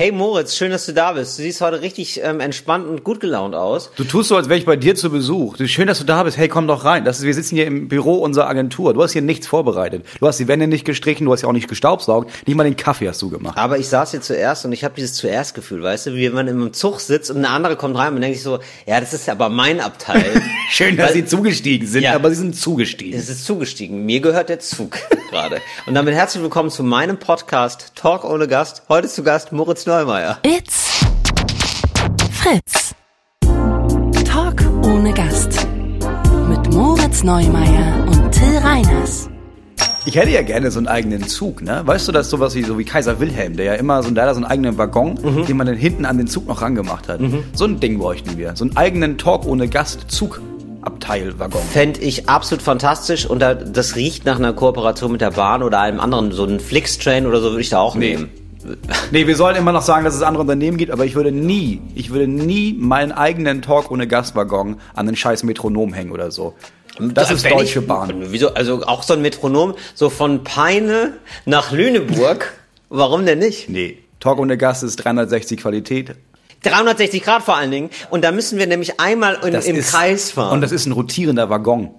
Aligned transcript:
Hey 0.00 0.12
Moritz, 0.12 0.54
schön, 0.54 0.70
dass 0.70 0.86
du 0.86 0.92
da 0.92 1.10
bist. 1.14 1.36
Du 1.36 1.42
siehst 1.42 1.60
heute 1.60 1.82
richtig 1.82 2.20
ähm, 2.22 2.38
entspannt 2.38 2.86
und 2.86 3.02
gut 3.02 3.18
gelaunt 3.18 3.56
aus. 3.56 3.90
Du 3.96 4.04
tust 4.04 4.28
so, 4.28 4.36
als 4.36 4.48
wäre 4.48 4.56
ich 4.56 4.64
bei 4.64 4.76
dir 4.76 4.94
zu 4.94 5.10
Besuch. 5.10 5.56
Du, 5.56 5.66
schön, 5.66 5.88
dass 5.88 5.98
du 5.98 6.04
da 6.04 6.22
bist. 6.22 6.36
Hey, 6.36 6.46
komm 6.46 6.68
doch 6.68 6.84
rein. 6.84 7.04
Das 7.04 7.18
ist, 7.18 7.24
wir 7.24 7.34
sitzen 7.34 7.56
hier 7.56 7.66
im 7.66 7.88
Büro 7.88 8.14
unserer 8.18 8.46
Agentur. 8.46 8.94
Du 8.94 9.02
hast 9.02 9.10
hier 9.10 9.22
nichts 9.22 9.48
vorbereitet. 9.48 10.06
Du 10.20 10.28
hast 10.28 10.38
die 10.38 10.46
Wände 10.46 10.68
nicht 10.68 10.84
gestrichen, 10.84 11.24
du 11.24 11.32
hast 11.32 11.42
ja 11.42 11.48
auch 11.48 11.52
nicht 11.52 11.66
gestaubsaugt. 11.66 12.30
Nicht 12.46 12.54
mal 12.54 12.62
den 12.62 12.76
Kaffee 12.76 13.08
hast 13.08 13.20
du 13.22 13.28
gemacht. 13.28 13.58
Aber 13.58 13.76
ich 13.78 13.88
saß 13.88 14.12
hier 14.12 14.20
zuerst 14.20 14.64
und 14.64 14.70
ich 14.70 14.84
habe 14.84 14.94
dieses 14.94 15.14
zuerst-Gefühl, 15.14 15.82
weißt 15.82 16.06
du, 16.06 16.14
wie 16.14 16.26
wenn 16.28 16.34
man 16.34 16.46
im 16.46 16.72
Zug 16.72 17.00
sitzt 17.00 17.32
und 17.32 17.38
eine 17.38 17.48
andere 17.48 17.74
kommt 17.74 17.96
rein 17.98 18.14
und 18.14 18.20
denkt 18.20 18.36
sich 18.36 18.44
so, 18.44 18.60
ja, 18.86 19.00
das 19.00 19.12
ist 19.12 19.28
aber 19.28 19.48
mein 19.48 19.80
Abteil. 19.80 20.24
schön, 20.70 20.96
dass 20.96 21.14
sie 21.14 21.24
zugestiegen 21.26 21.88
sind, 21.88 22.04
Ja. 22.04 22.14
aber 22.14 22.30
sie 22.30 22.36
sind 22.36 22.54
zugestiegen. 22.54 23.18
Es 23.18 23.28
ist 23.28 23.44
zugestiegen. 23.44 24.06
Mir 24.06 24.20
gehört 24.20 24.48
der 24.48 24.60
Zug 24.60 24.96
gerade. 25.32 25.60
Und 25.86 25.94
damit 25.94 26.14
herzlich 26.14 26.40
willkommen 26.40 26.70
zu 26.70 26.84
meinem 26.84 27.18
Podcast 27.18 27.90
Talk 27.96 28.22
ohne 28.22 28.46
Gast. 28.46 28.82
Heute 28.88 29.08
zu 29.08 29.24
Gast 29.24 29.50
Moritz 29.50 29.87
Neumeier. 29.88 30.36
It's 30.44 31.00
Fritz. 32.30 32.94
Talk 34.30 34.62
ohne 34.84 35.14
Gast. 35.14 35.66
Mit 36.46 36.74
Moritz 36.74 37.22
Neumeier 37.24 38.04
und 38.06 38.30
Till 38.30 38.58
Reiners. 38.62 39.30
Ich 40.04 40.14
hätte 40.16 40.28
ja 40.30 40.42
gerne 40.42 40.70
so 40.70 40.78
einen 40.78 40.88
eigenen 40.88 41.26
Zug, 41.26 41.62
ne? 41.62 41.80
Weißt 41.86 42.06
du, 42.06 42.12
das 42.12 42.26
ist 42.26 42.30
sowas 42.30 42.54
wie, 42.54 42.64
so 42.64 42.78
wie 42.78 42.84
Kaiser 42.84 43.18
Wilhelm, 43.18 43.56
der 43.56 43.64
ja 43.64 43.74
immer 43.76 44.02
so, 44.02 44.10
der 44.10 44.24
hat 44.26 44.34
so 44.34 44.36
einen 44.42 44.44
eigenen 44.50 44.76
Waggon, 44.76 45.18
Mhm. 45.22 45.46
den 45.46 45.56
man 45.56 45.66
dann 45.66 45.76
hinten 45.76 46.04
an 46.04 46.18
den 46.18 46.26
Zug 46.26 46.46
noch 46.46 46.60
rangemacht 46.60 47.08
hat. 47.08 47.20
So 47.54 47.64
ein 47.64 47.80
Ding 47.80 47.98
bräuchten 47.98 48.36
wir. 48.36 48.56
So 48.56 48.64
einen 48.66 48.76
eigenen 48.76 49.16
Talk 49.16 49.46
ohne 49.46 49.68
Gast 49.68 50.04
Zugabteilwaggon. 50.08 51.62
Fände 51.72 52.00
ich 52.00 52.28
absolut 52.28 52.60
fantastisch 52.60 53.24
und 53.24 53.38
da, 53.40 53.54
das 53.54 53.96
riecht 53.96 54.26
nach 54.26 54.36
einer 54.36 54.52
Kooperation 54.52 55.12
mit 55.12 55.22
der 55.22 55.30
Bahn 55.30 55.62
oder 55.62 55.80
einem 55.80 55.98
anderen, 56.00 56.30
so 56.32 56.44
einen 56.44 56.60
Flixtrain 56.60 57.26
oder 57.26 57.40
so 57.40 57.52
würde 57.52 57.62
ich 57.62 57.70
da 57.70 57.78
auch 57.78 57.94
nehmen. 57.94 58.28
Nee, 59.10 59.26
wir 59.26 59.36
sollen 59.36 59.56
immer 59.56 59.72
noch 59.72 59.82
sagen, 59.82 60.04
dass 60.04 60.14
es 60.14 60.22
andere 60.22 60.42
Unternehmen 60.42 60.76
gibt, 60.76 60.90
aber 60.92 61.04
ich 61.04 61.14
würde 61.14 61.32
nie, 61.32 61.80
ich 61.94 62.10
würde 62.10 62.26
nie 62.28 62.74
meinen 62.78 63.12
eigenen 63.12 63.62
Talk 63.62 63.90
ohne 63.90 64.06
Gastwaggon 64.06 64.80
an 64.94 65.06
den 65.06 65.16
scheiß 65.16 65.42
Metronom 65.44 65.92
hängen 65.92 66.12
oder 66.12 66.30
so. 66.30 66.54
Das 66.98 67.30
ist 67.30 67.42
Fänd 67.42 67.54
Deutsche 67.60 67.78
ich- 67.80 67.86
Bahn. 67.86 68.12
Wieso, 68.30 68.54
also 68.54 68.82
auch 68.84 69.02
so 69.04 69.14
ein 69.14 69.22
Metronom, 69.22 69.74
so 69.94 70.10
von 70.10 70.42
Peine 70.44 71.14
nach 71.44 71.70
Lüneburg. 71.72 72.52
Warum 72.88 73.24
denn 73.26 73.38
nicht? 73.38 73.68
Nee, 73.68 73.98
Talk 74.20 74.38
ohne 74.38 74.56
Gast 74.58 74.82
ist 74.82 74.96
360 74.96 75.60
Qualität. 75.60 76.16
360 76.64 77.22
Grad 77.22 77.42
vor 77.44 77.56
allen 77.56 77.70
Dingen. 77.70 77.90
Und 78.10 78.24
da 78.24 78.32
müssen 78.32 78.58
wir 78.58 78.66
nämlich 78.66 78.98
einmal 78.98 79.38
in, 79.44 79.52
Das 79.52 79.66
im 79.66 79.76
ist, 79.76 79.92
Kreis 79.92 80.32
fahren. 80.32 80.52
Und 80.54 80.60
das 80.60 80.72
ist 80.72 80.86
ein 80.86 80.92
rotierender 80.92 81.48
Waggon. 81.50 81.90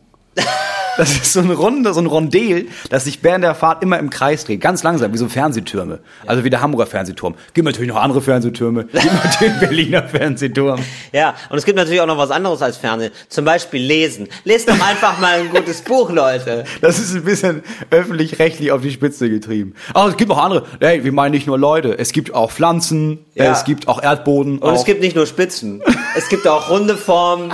Das 0.99 1.11
ist 1.11 1.31
so 1.31 1.39
ein 1.39 1.49
Runde, 1.49 1.93
so 1.93 2.01
ein 2.01 2.07
Rondel, 2.07 2.67
das 2.89 3.05
sich 3.05 3.23
während 3.23 3.45
der 3.45 3.55
Fahrt 3.55 3.83
immer 3.83 3.97
im 3.99 4.09
Kreis 4.09 4.43
dreht. 4.43 4.59
Ganz 4.59 4.83
langsam, 4.83 5.13
wie 5.13 5.17
so 5.17 5.29
Fernsehtürme. 5.29 5.99
Also 6.27 6.43
wie 6.43 6.49
der 6.49 6.59
Hamburger 6.59 6.87
Fernsehturm. 6.87 7.35
Gibt 7.53 7.65
natürlich 7.65 7.87
noch 7.87 8.01
andere 8.01 8.21
Fernsehtürme. 8.21 8.83
Gibt 8.91 9.05
natürlich 9.05 9.39
den 9.39 9.59
Berliner 9.61 10.03
Fernsehturm. 10.03 10.81
Ja, 11.13 11.35
und 11.49 11.57
es 11.57 11.63
gibt 11.63 11.77
natürlich 11.77 12.01
auch 12.01 12.05
noch 12.05 12.17
was 12.17 12.31
anderes 12.31 12.61
als 12.61 12.75
Fernsehen. 12.75 13.13
Zum 13.29 13.45
Beispiel 13.45 13.81
lesen. 13.81 14.27
Lest 14.43 14.67
doch 14.67 14.73
einfach 14.73 15.17
mal 15.19 15.39
ein 15.39 15.49
gutes 15.49 15.81
Buch, 15.83 16.09
Leute. 16.09 16.65
Das 16.81 16.99
ist 16.99 17.15
ein 17.15 17.23
bisschen 17.23 17.63
öffentlich-rechtlich 17.91 18.73
auf 18.73 18.81
die 18.81 18.91
Spitze 18.91 19.29
getrieben. 19.29 19.75
Aber 19.93 20.09
es 20.09 20.17
gibt 20.17 20.27
noch 20.27 20.37
andere. 20.37 20.65
Hey, 20.81 21.05
wir 21.05 21.13
meinen 21.13 21.31
nicht 21.31 21.47
nur 21.47 21.57
Leute. 21.57 21.97
Es 21.97 22.11
gibt 22.11 22.33
auch 22.33 22.51
Pflanzen. 22.51 23.25
Ja. 23.35 23.53
Es 23.53 23.63
gibt 23.63 23.87
auch 23.87 24.03
Erdboden. 24.03 24.59
Und 24.59 24.73
es 24.73 24.81
auch, 24.81 24.85
gibt 24.85 24.99
nicht 24.99 25.15
nur 25.15 25.27
Spitzen. 25.27 25.81
Es 26.17 26.27
gibt 26.27 26.45
auch 26.45 26.69
runde 26.69 26.97
Formen. 26.97 27.53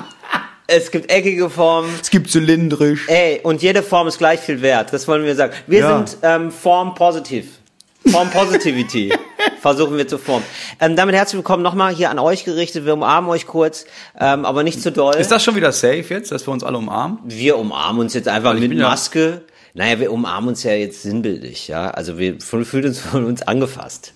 Es 0.68 0.90
gibt 0.90 1.12
eckige 1.12 1.50
Formen. 1.50 1.90
es 2.02 2.10
gibt 2.10 2.30
zylindrisch. 2.32 3.08
Ey, 3.08 3.40
und 3.44 3.62
jede 3.62 3.84
Form 3.84 4.08
ist 4.08 4.18
gleich 4.18 4.40
viel 4.40 4.62
wert. 4.62 4.92
Das 4.94 5.08
wollen 5.08 5.24
wir 5.24 5.36
sagen. 5.36 5.54
Wir 5.68 5.80
Ja. 5.80 5.98
sind 6.06 6.18
ähm, 6.24 6.52
Form 6.52 6.96
positiv. 6.96 7.60
Form 8.08 8.30
Positivity. 8.32 9.14
Versuchen 9.62 9.98
wir 9.98 10.08
zu 10.08 10.18
formen. 10.20 10.46
Ähm, 10.80 10.96
damit 10.96 11.16
herzlich 11.16 11.38
willkommen 11.38 11.64
nochmal 11.64 11.94
hier 11.94 12.10
an 12.12 12.20
euch 12.20 12.46
gerichtet. 12.46 12.86
Wir 12.86 12.94
umarmen 12.94 13.30
euch 13.30 13.48
kurz, 13.48 13.86
ähm, 14.20 14.46
aber 14.46 14.62
nicht 14.64 14.82
zu 14.82 14.92
doll. 14.92 15.16
Ist 15.16 15.32
das 15.32 15.44
schon 15.44 15.56
wieder 15.56 15.72
safe 15.72 16.06
jetzt, 16.10 16.32
dass 16.32 16.48
wir 16.48 16.52
uns 16.52 16.64
alle 16.64 16.78
umarmen? 16.78 17.18
wir 17.26 17.58
umarmen 17.58 18.02
uns 18.02 18.14
jetzt 18.14 18.28
einfach 18.28 18.54
mit 18.54 18.70
bin 18.70 18.78
ja- 18.78 18.90
Maske. 18.90 19.42
Naja, 19.78 20.00
wir 20.00 20.12
umarmen 20.14 20.48
uns 20.50 20.64
ja 20.64 20.72
jetzt 20.72 21.02
sinnbildlich, 21.04 21.68
ja. 21.68 21.92
Also 21.92 22.18
wir 22.18 22.38
fühlen 22.40 22.86
uns 22.86 23.00
von 23.00 23.26
uns 23.26 23.42
angefasst. 23.42 24.14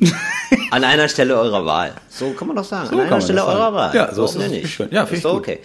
An 0.72 0.86
einer 0.86 1.10
Stelle 1.10 1.38
eurer 1.38 1.66
Wahl. 1.66 1.94
So 2.10 2.32
kann 2.32 2.48
man 2.48 2.56
doch 2.56 2.64
sagen. 2.64 2.88
So 2.90 2.96
An 2.96 3.02
einer 3.08 3.20
Stelle 3.20 3.44
eurer 3.46 3.74
Wahl. 3.74 3.94
Ja, 3.94 4.14
so 4.14 4.24
ist 4.24 4.38
ne, 4.38 4.46
es. 4.46 4.52
nicht. 4.52 4.70
Schön. 4.70 4.88
Ja, 4.92 5.04
ist 5.04 5.26
doch 5.26 5.34
gut. 5.34 5.40
okay. 5.42 5.60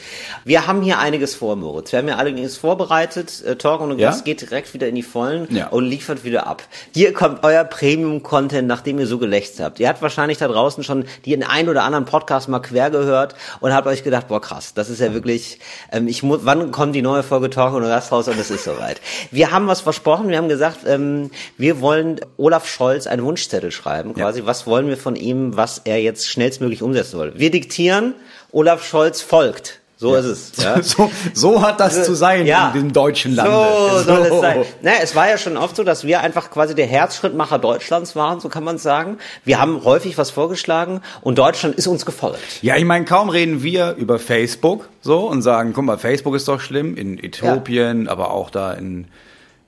Wir 0.44 0.66
haben 0.66 0.82
hier 0.82 0.98
einiges 0.98 1.34
vor, 1.36 1.54
Moritz. 1.54 1.92
Wir 1.92 2.00
haben 2.00 2.08
ja 2.08 2.16
einiges 2.16 2.56
vorbereitet. 2.56 3.40
Äh, 3.44 3.54
Talk 3.56 3.82
und 3.82 3.96
Ja? 3.98 4.10
Gast 4.10 4.24
geht 4.24 4.40
direkt 4.40 4.74
wieder 4.74 4.88
in 4.88 4.96
die 4.96 5.02
Vollen 5.04 5.46
Ja. 5.54 5.68
und 5.68 5.84
liefert 5.84 6.24
wieder 6.24 6.46
ab. 6.48 6.62
Hier 6.92 7.12
kommt 7.12 7.44
euer 7.44 7.62
Premium-Content, 7.62 8.66
nachdem 8.66 8.98
ihr 8.98 9.06
so 9.06 9.18
gelächzt 9.18 9.60
habt. 9.60 9.78
Ihr 9.78 9.88
habt 9.88 10.02
wahrscheinlich 10.02 10.38
da 10.38 10.48
draußen 10.48 10.82
schon 10.82 11.04
den 11.24 11.44
ein 11.44 11.68
oder 11.68 11.84
anderen 11.84 12.04
Podcast 12.04 12.48
mal 12.48 12.58
quer 12.60 12.90
gehört 12.90 13.36
und 13.60 13.72
habt 13.72 13.86
euch 13.86 14.02
gedacht, 14.02 14.26
boah 14.26 14.40
krass, 14.40 14.74
das 14.74 14.90
ist 14.90 15.00
ja 15.00 15.14
wirklich, 15.14 15.60
ähm, 15.92 16.08
ich 16.08 16.24
muss, 16.24 16.40
wann 16.42 16.72
kommt 16.72 16.96
die 16.96 17.02
neue 17.02 17.22
Folge 17.22 17.48
Talk 17.48 17.74
und 17.74 17.82
Gast 17.82 18.10
raus 18.10 18.26
und 18.26 18.38
es 18.38 18.50
ist 18.50 18.64
soweit. 18.64 19.00
Wir 19.30 19.52
haben 19.52 19.66
was 19.68 19.83
versprochen, 19.84 20.28
wir 20.28 20.36
haben 20.38 20.48
gesagt, 20.48 20.78
ähm, 20.86 21.30
wir 21.56 21.80
wollen 21.80 22.20
Olaf 22.36 22.66
Scholz 22.66 23.06
einen 23.06 23.22
Wunschzettel 23.24 23.70
schreiben, 23.70 24.14
quasi, 24.14 24.42
was 24.44 24.66
wollen 24.66 24.88
wir 24.88 24.96
von 24.96 25.14
ihm, 25.16 25.56
was 25.56 25.82
er 25.84 26.00
jetzt 26.02 26.28
schnellstmöglich 26.28 26.82
umsetzen 26.82 27.12
soll. 27.16 27.32
Wir 27.36 27.50
diktieren, 27.50 28.14
Olaf 28.50 28.84
Scholz 28.84 29.20
folgt. 29.20 29.80
So 29.96 30.16
ist 30.16 30.24
es. 30.26 30.52
Ja? 30.62 30.82
So, 30.82 31.10
so 31.32 31.62
hat 31.62 31.78
das 31.80 32.04
zu 32.04 32.14
sein 32.14 32.46
Ja. 32.46 32.66
in 32.68 32.72
diesem 32.74 32.92
deutschen 32.92 33.34
Lande. 33.34 33.52
So 33.52 34.02
soll 34.02 34.22
es 34.22 34.40
sein. 34.40 34.64
Naja, 34.82 34.98
es 35.02 35.14
war 35.14 35.28
ja 35.28 35.38
schon 35.38 35.56
oft 35.56 35.76
so, 35.76 35.84
dass 35.84 36.04
wir 36.04 36.20
einfach 36.20 36.50
quasi 36.50 36.74
der 36.74 36.86
Herzschrittmacher 36.86 37.58
Deutschlands 37.58 38.16
waren, 38.16 38.40
so 38.40 38.48
kann 38.48 38.64
man 38.64 38.76
sagen. 38.76 39.18
Wir 39.44 39.60
haben 39.60 39.84
häufig 39.84 40.18
was 40.18 40.30
vorgeschlagen 40.30 41.00
und 41.22 41.38
Deutschland 41.38 41.76
ist 41.76 41.86
uns 41.86 42.04
gefolgt. 42.04 42.40
Ja, 42.60 42.76
ich 42.76 42.84
meine, 42.84 43.04
kaum 43.04 43.28
reden 43.28 43.62
wir 43.62 43.94
über 43.94 44.18
Facebook 44.18 44.88
so 45.00 45.20
und 45.28 45.42
sagen, 45.42 45.72
guck 45.74 45.84
mal, 45.84 45.96
Facebook 45.96 46.34
ist 46.34 46.48
doch 46.48 46.60
schlimm 46.60 46.96
in 46.96 47.22
Äthiopien, 47.22 48.08
aber 48.08 48.32
auch 48.32 48.50
da 48.50 48.72
in, 48.72 49.06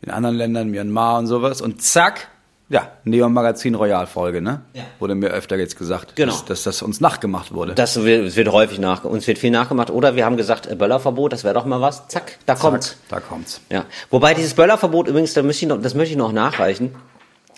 in 0.06 0.12
anderen 0.12 0.36
Ländern, 0.36 0.70
Myanmar 0.70 1.18
und 1.18 1.26
sowas. 1.26 1.60
Und 1.60 1.82
zack, 1.82 2.28
ja, 2.68 2.88
Neon 3.04 3.32
Magazin 3.32 3.74
Royal 3.74 4.06
Folge, 4.06 4.40
ne? 4.40 4.62
Ja. 4.74 4.82
Wurde 4.98 5.14
mir 5.14 5.28
öfter 5.28 5.56
jetzt 5.56 5.76
gesagt, 5.78 6.16
Genau. 6.16 6.32
dass, 6.32 6.44
dass 6.44 6.62
das 6.64 6.82
uns 6.82 7.00
nachgemacht 7.00 7.52
wurde. 7.52 7.74
Das 7.74 8.02
wird, 8.02 8.24
es 8.26 8.36
wird 8.36 8.50
häufig 8.50 8.78
nach, 8.78 9.04
uns 9.04 9.26
wird 9.26 9.38
viel 9.38 9.50
nachgemacht. 9.50 9.90
Oder 9.90 10.16
wir 10.16 10.24
haben 10.24 10.36
gesagt, 10.36 10.66
äh, 10.66 10.74
Böllerverbot, 10.74 11.32
das 11.32 11.44
wäre 11.44 11.54
doch 11.54 11.64
mal 11.64 11.80
was. 11.80 12.08
Zack, 12.08 12.38
da 12.46 12.54
kommt's. 12.54 12.90
Zack, 12.90 12.98
da 13.08 13.20
kommt's. 13.20 13.60
Ja. 13.70 13.84
Wobei 14.10 14.34
dieses 14.34 14.54
Böllerverbot 14.54 15.08
übrigens, 15.08 15.34
da 15.34 15.42
möchte 15.42 15.64
ich 15.64 15.68
noch, 15.68 15.80
das 15.80 15.94
möchte 15.94 16.12
ich 16.12 16.18
noch 16.18 16.32
nachreichen, 16.32 16.94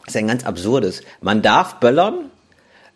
ist 0.06 0.16
ein 0.16 0.26
ganz 0.26 0.44
absurdes. 0.44 1.02
Man 1.20 1.42
darf 1.42 1.76
böllern 1.76 2.30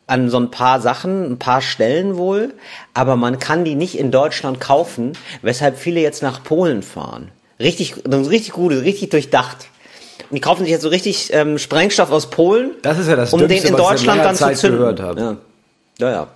an 0.06 0.28
so 0.28 0.38
ein 0.38 0.50
paar 0.50 0.80
Sachen, 0.80 1.32
ein 1.32 1.38
paar 1.38 1.62
Stellen 1.62 2.16
wohl, 2.16 2.52
aber 2.92 3.16
man 3.16 3.38
kann 3.38 3.64
die 3.64 3.74
nicht 3.74 3.98
in 3.98 4.10
Deutschland 4.10 4.60
kaufen, 4.60 5.12
weshalb 5.42 5.78
viele 5.78 6.00
jetzt 6.00 6.22
nach 6.22 6.42
Polen 6.42 6.82
fahren. 6.82 7.30
Richtig, 7.60 7.94
das 8.04 8.28
richtig 8.28 8.52
gut, 8.52 8.72
richtig 8.72 9.10
durchdacht. 9.10 9.58
Und 10.30 10.36
die 10.36 10.40
kaufen 10.40 10.62
sich 10.62 10.70
jetzt 10.70 10.82
so 10.82 10.88
richtig 10.88 11.30
ähm, 11.32 11.58
Sprengstoff 11.58 12.10
aus 12.10 12.30
Polen, 12.30 12.72
Das 12.82 12.98
ist 12.98 13.08
ja 13.08 13.16
das 13.16 13.32
um 13.32 13.40
Dümmste, 13.40 13.68
den 13.68 13.74
in 13.74 13.78
was 13.78 13.80
ich 14.00 14.02
in 14.02 14.06
Deutschland 14.16 14.24
dann 14.24 14.36
Zeit 14.36 14.56
zu 14.56 14.62
zünden. 14.62 14.78
gehört 14.78 15.00
habe. 15.00 15.20
Ja. 15.20 15.36
ja, 15.98 16.10
ja. 16.10 16.26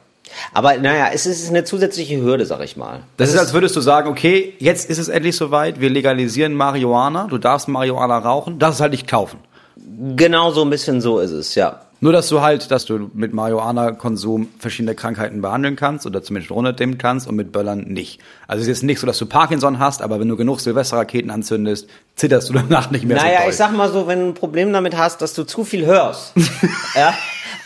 Aber 0.53 0.77
naja, 0.77 1.09
es 1.13 1.25
ist 1.27 1.49
eine 1.49 1.65
zusätzliche 1.65 2.21
Hürde, 2.21 2.47
sag 2.47 2.61
ich 2.63 2.77
mal. 2.77 3.01
Das 3.17 3.31
ist, 3.31 3.39
als 3.39 3.53
würdest 3.53 3.77
du 3.77 3.81
sagen, 3.81 4.11
okay, 4.11 4.55
jetzt 4.59 4.91
ist 4.91 4.99
es 4.99 5.09
endlich 5.09 5.37
soweit, 5.37 5.81
wir 5.81 5.89
legalisieren 5.89 6.53
Marihuana, 6.55 7.27
du 7.31 7.39
darfst 7.39 7.69
Marihuana 7.69 8.19
rauchen, 8.19 8.59
darfst 8.59 8.79
es 8.79 8.81
halt 8.83 8.93
nicht 8.93 9.07
kaufen. 9.09 9.39
Genau 10.17 10.51
so 10.51 10.63
ein 10.63 10.71
bisschen 10.71 11.01
so 11.01 11.21
ist 11.21 11.31
es, 11.31 11.55
ja. 11.55 11.81
Nur, 12.07 12.13
dass 12.13 12.29
du 12.29 12.41
halt, 12.41 12.71
dass 12.71 12.85
du 12.85 13.11
mit 13.15 13.35
Marihuana-Konsum 13.35 14.51
verschiedene 14.61 14.95
Krankheiten 14.95 15.43
behandeln 15.43 15.75
kannst 15.75 16.07
oder 16.07 16.23
zumindest 16.23 16.53
runterdimmen 16.53 16.99
kannst 16.99 17.27
und 17.27 17.35
mit 17.35 17.51
Böllern 17.51 17.81
nicht. 17.81 18.21
Also 18.47 18.61
es 18.61 18.69
ist 18.69 18.77
jetzt 18.77 18.83
nicht 18.85 19.01
so, 19.01 19.09
dass 19.09 19.19
du 19.19 19.27
Parkinson 19.27 19.81
hast, 19.81 20.03
aber 20.03 20.21
wenn 20.21 20.29
du 20.29 20.37
genug 20.37 20.61
Silvesterraketen 20.61 21.33
anzündest, 21.33 21.89
zitterst 22.15 22.49
du 22.49 22.53
danach 22.53 22.93
nicht 22.93 23.05
mehr 23.07 23.17
Naja, 23.17 23.39
so 23.39 23.43
doll. 23.43 23.51
ich 23.51 23.57
sag 23.57 23.73
mal 23.73 23.91
so, 23.91 24.07
wenn 24.07 24.21
du 24.21 24.27
ein 24.27 24.35
Problem 24.35 24.73
damit 24.73 24.97
hast, 24.97 25.21
dass 25.21 25.35
du 25.35 25.43
zu 25.43 25.65
viel 25.65 25.85
hörst. 25.85 26.33
ja. 26.95 27.13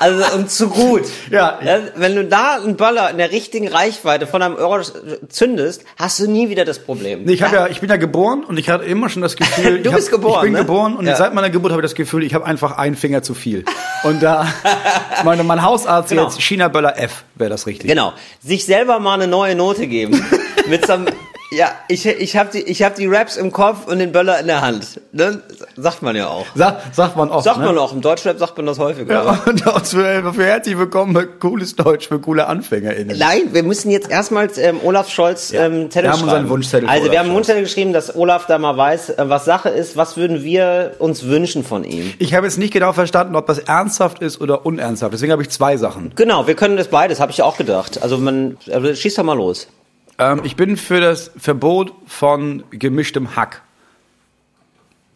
Also 0.01 0.25
und 0.35 0.51
zu 0.51 0.69
gut. 0.71 1.03
Ja. 1.31 1.59
Wenn 1.95 2.17
du 2.17 2.25
da 2.25 2.57
einen 2.57 2.77
Böller 2.77 3.11
in 3.11 3.19
der 3.19 3.31
richtigen 3.31 3.69
Reichweite 3.69 4.27
von 4.27 4.41
einem 4.43 4.57
Euro 4.57 4.81
zündest, 5.29 5.85
hast 5.99 6.19
du 6.19 6.27
nie 6.29 6.49
wieder 6.49 6.65
das 6.65 6.79
Problem. 6.79 7.25
Nee, 7.25 7.35
ich, 7.35 7.43
hab 7.43 7.53
ja, 7.53 7.67
ich 7.69 7.81
bin 7.81 7.91
ja 7.91 7.97
geboren 7.97 8.43
und 8.45 8.59
ich 8.59 8.69
hatte 8.71 8.85
immer 8.85 9.09
schon 9.11 9.21
das 9.23 9.37
Gefühl, 9.37 9.79
Du 9.83 9.91
ich 9.91 9.97
bist 9.97 10.11
geboren, 10.11 10.37
Ich 10.39 10.43
bin 10.45 10.53
ne? 10.55 10.59
geboren 10.61 10.97
und 10.97 11.07
Ja. 11.07 11.17
seit 11.17 11.35
meiner 11.35 11.51
Geburt 11.51 11.73
habe 11.73 11.83
ich 11.83 11.85
das 11.85 11.95
Gefühl, 11.95 12.25
ich 12.25 12.35
habe 12.35 12.47
einfach 12.47 12.79
einen 12.79 12.97
Finger 12.97 13.23
zu 13.23 13.35
viel. 13.35 13.65
Und 14.03 14.23
da, 14.23 14.47
meine, 15.25 15.45
mein 15.45 15.63
Hausarzt 15.63 16.09
Genau. 16.11 16.25
jetzt 16.25 16.41
China 16.43 16.69
Böller 16.69 16.99
F 16.99 17.25
wäre 17.35 17.51
das 17.51 17.67
richtig. 17.67 17.89
Genau. 17.89 18.15
Sich 18.43 18.65
selber 18.65 18.99
mal 19.01 19.15
eine 19.15 19.27
neue 19.29 19.55
Note 19.55 19.87
geben. 19.87 20.25
mit 20.69 20.87
so 20.87 20.95
einem 20.95 21.07
Ja, 21.53 21.73
ich, 21.89 22.07
ich 22.07 22.37
habe 22.37 22.51
die, 22.53 22.63
ich 22.63 22.85
hab 22.85 22.95
die 22.95 23.07
Raps 23.07 23.37
im 23.37 23.51
Kopf 23.51 23.89
und 23.89 23.99
den 23.99 24.13
Böller 24.13 24.39
in 24.39 24.47
der 24.47 24.61
Hand. 24.61 25.01
Ne? 25.11 25.43
Sagt 25.77 26.01
man 26.01 26.15
ja 26.15 26.29
auch. 26.29 26.47
Sag, 26.55 26.81
sagt 26.93 27.17
man 27.17 27.29
oft. 27.29 27.45
Sagt 27.45 27.59
ne? 27.59 27.67
man 27.67 27.79
auch. 27.79 27.93
Im 27.93 28.03
Deutschrap 28.03 28.39
sagt 28.39 28.57
man 28.57 28.67
das 28.67 28.79
häufiger. 28.79 29.13
Ja, 29.13 29.43
und 29.47 29.67
auch 29.67 29.85
für, 29.85 30.33
für 30.33 30.45
herzlich 30.45 30.79
willkommen 30.79 31.13
bei 31.13 31.25
Cooles 31.25 31.75
Deutsch 31.75 32.07
für 32.07 32.21
coole 32.21 32.47
AnfängerInnen. 32.47 33.19
Nein, 33.19 33.53
wir 33.53 33.65
müssen 33.65 33.91
jetzt 33.91 34.09
erstmals 34.09 34.59
ähm, 34.59 34.79
Olaf 34.85 35.11
Scholz 35.11 35.53
ähm, 35.53 35.91
Zettel 35.91 36.05
Wir 36.05 36.13
haben 36.13 36.19
schreiben. 36.21 36.23
unseren 36.23 36.49
Wunschzettel 36.51 36.89
Also 36.89 37.11
wir 37.11 37.19
haben 37.19 37.27
einen. 37.27 37.35
Wunschzettel 37.35 37.63
geschrieben, 37.65 37.93
dass 37.93 38.15
Olaf 38.15 38.47
da 38.47 38.59
mal 38.59 38.77
weiß, 38.77 39.11
äh, 39.11 39.29
was 39.29 39.45
Sache 39.45 39.71
ist. 39.71 39.97
Was 39.97 40.17
würden 40.17 40.45
wir 40.45 40.93
uns 41.01 41.25
wünschen 41.25 41.65
von 41.65 41.83
ihm? 41.83 42.15
Ich 42.21 42.33
habe 42.35 42.47
jetzt 42.47 42.59
nicht 42.59 42.73
genau 42.73 42.93
verstanden, 42.93 43.35
ob 43.35 43.49
das 43.49 43.59
ernsthaft 43.59 44.21
ist 44.21 44.41
oder 44.41 44.65
unernsthaft. 44.65 45.13
Deswegen 45.13 45.33
habe 45.33 45.43
ich 45.43 45.51
zwei 45.51 45.77
Sachen. 45.77 46.13
Genau, 46.15 46.47
wir 46.47 46.55
können 46.55 46.77
das 46.77 46.87
beides, 46.87 47.19
habe 47.19 47.33
ich 47.33 47.39
ja 47.39 47.45
auch 47.45 47.57
gedacht. 47.57 48.01
Also 48.03 48.19
man, 48.19 48.57
also 48.71 48.95
schieß 48.95 49.17
doch 49.17 49.25
mal 49.25 49.37
los. 49.37 49.67
Ähm, 50.21 50.43
ich 50.45 50.55
bin 50.57 50.77
für 50.77 51.01
das 51.01 51.31
Verbot 51.37 51.93
von 52.07 52.63
gemischtem 52.71 53.35
Hack. 53.37 53.63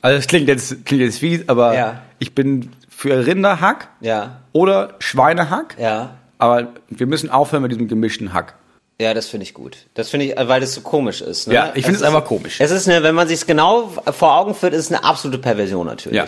Also 0.02 0.16
das 0.18 0.26
klingt 0.26 0.48
jetzt, 0.48 0.84
klingt 0.84 1.02
jetzt 1.02 1.18
fies, 1.18 1.48
aber 1.48 1.74
Ja. 1.74 2.02
ich 2.18 2.34
bin 2.34 2.70
für 2.88 3.26
Rinderhack 3.26 3.88
Ja, 4.00 4.40
oder 4.52 4.94
Schweinehack. 4.98 5.76
ja. 5.78 6.16
Aber 6.38 6.68
wir 6.88 7.06
müssen 7.06 7.30
aufhören 7.30 7.62
mit 7.62 7.70
diesem 7.72 7.86
gemischten 7.88 8.32
Hack. 8.34 8.54
Ja, 9.00 9.12
das 9.12 9.26
finde 9.26 9.42
ich 9.42 9.54
gut. 9.54 9.76
Das 9.94 10.08
finde 10.10 10.26
ich, 10.26 10.34
weil 10.36 10.60
das 10.60 10.72
so 10.72 10.80
komisch 10.80 11.20
ist. 11.20 11.48
Ne? 11.48 11.54
Ja, 11.54 11.72
ich 11.74 11.84
finde 11.84 11.96
es 11.98 12.04
einfach 12.04 12.24
komisch. 12.24 12.60
Es 12.60 12.70
ist 12.70 12.88
eine, 12.88 13.02
wenn 13.02 13.16
man 13.16 13.26
sich 13.26 13.44
genau 13.44 13.90
vor 14.12 14.36
Augen 14.36 14.54
führt, 14.54 14.72
ist 14.72 14.84
es 14.84 14.92
eine 14.92 15.02
absolute 15.02 15.38
Perversion 15.38 15.84
natürlich. 15.84 16.16
Ja. 16.16 16.26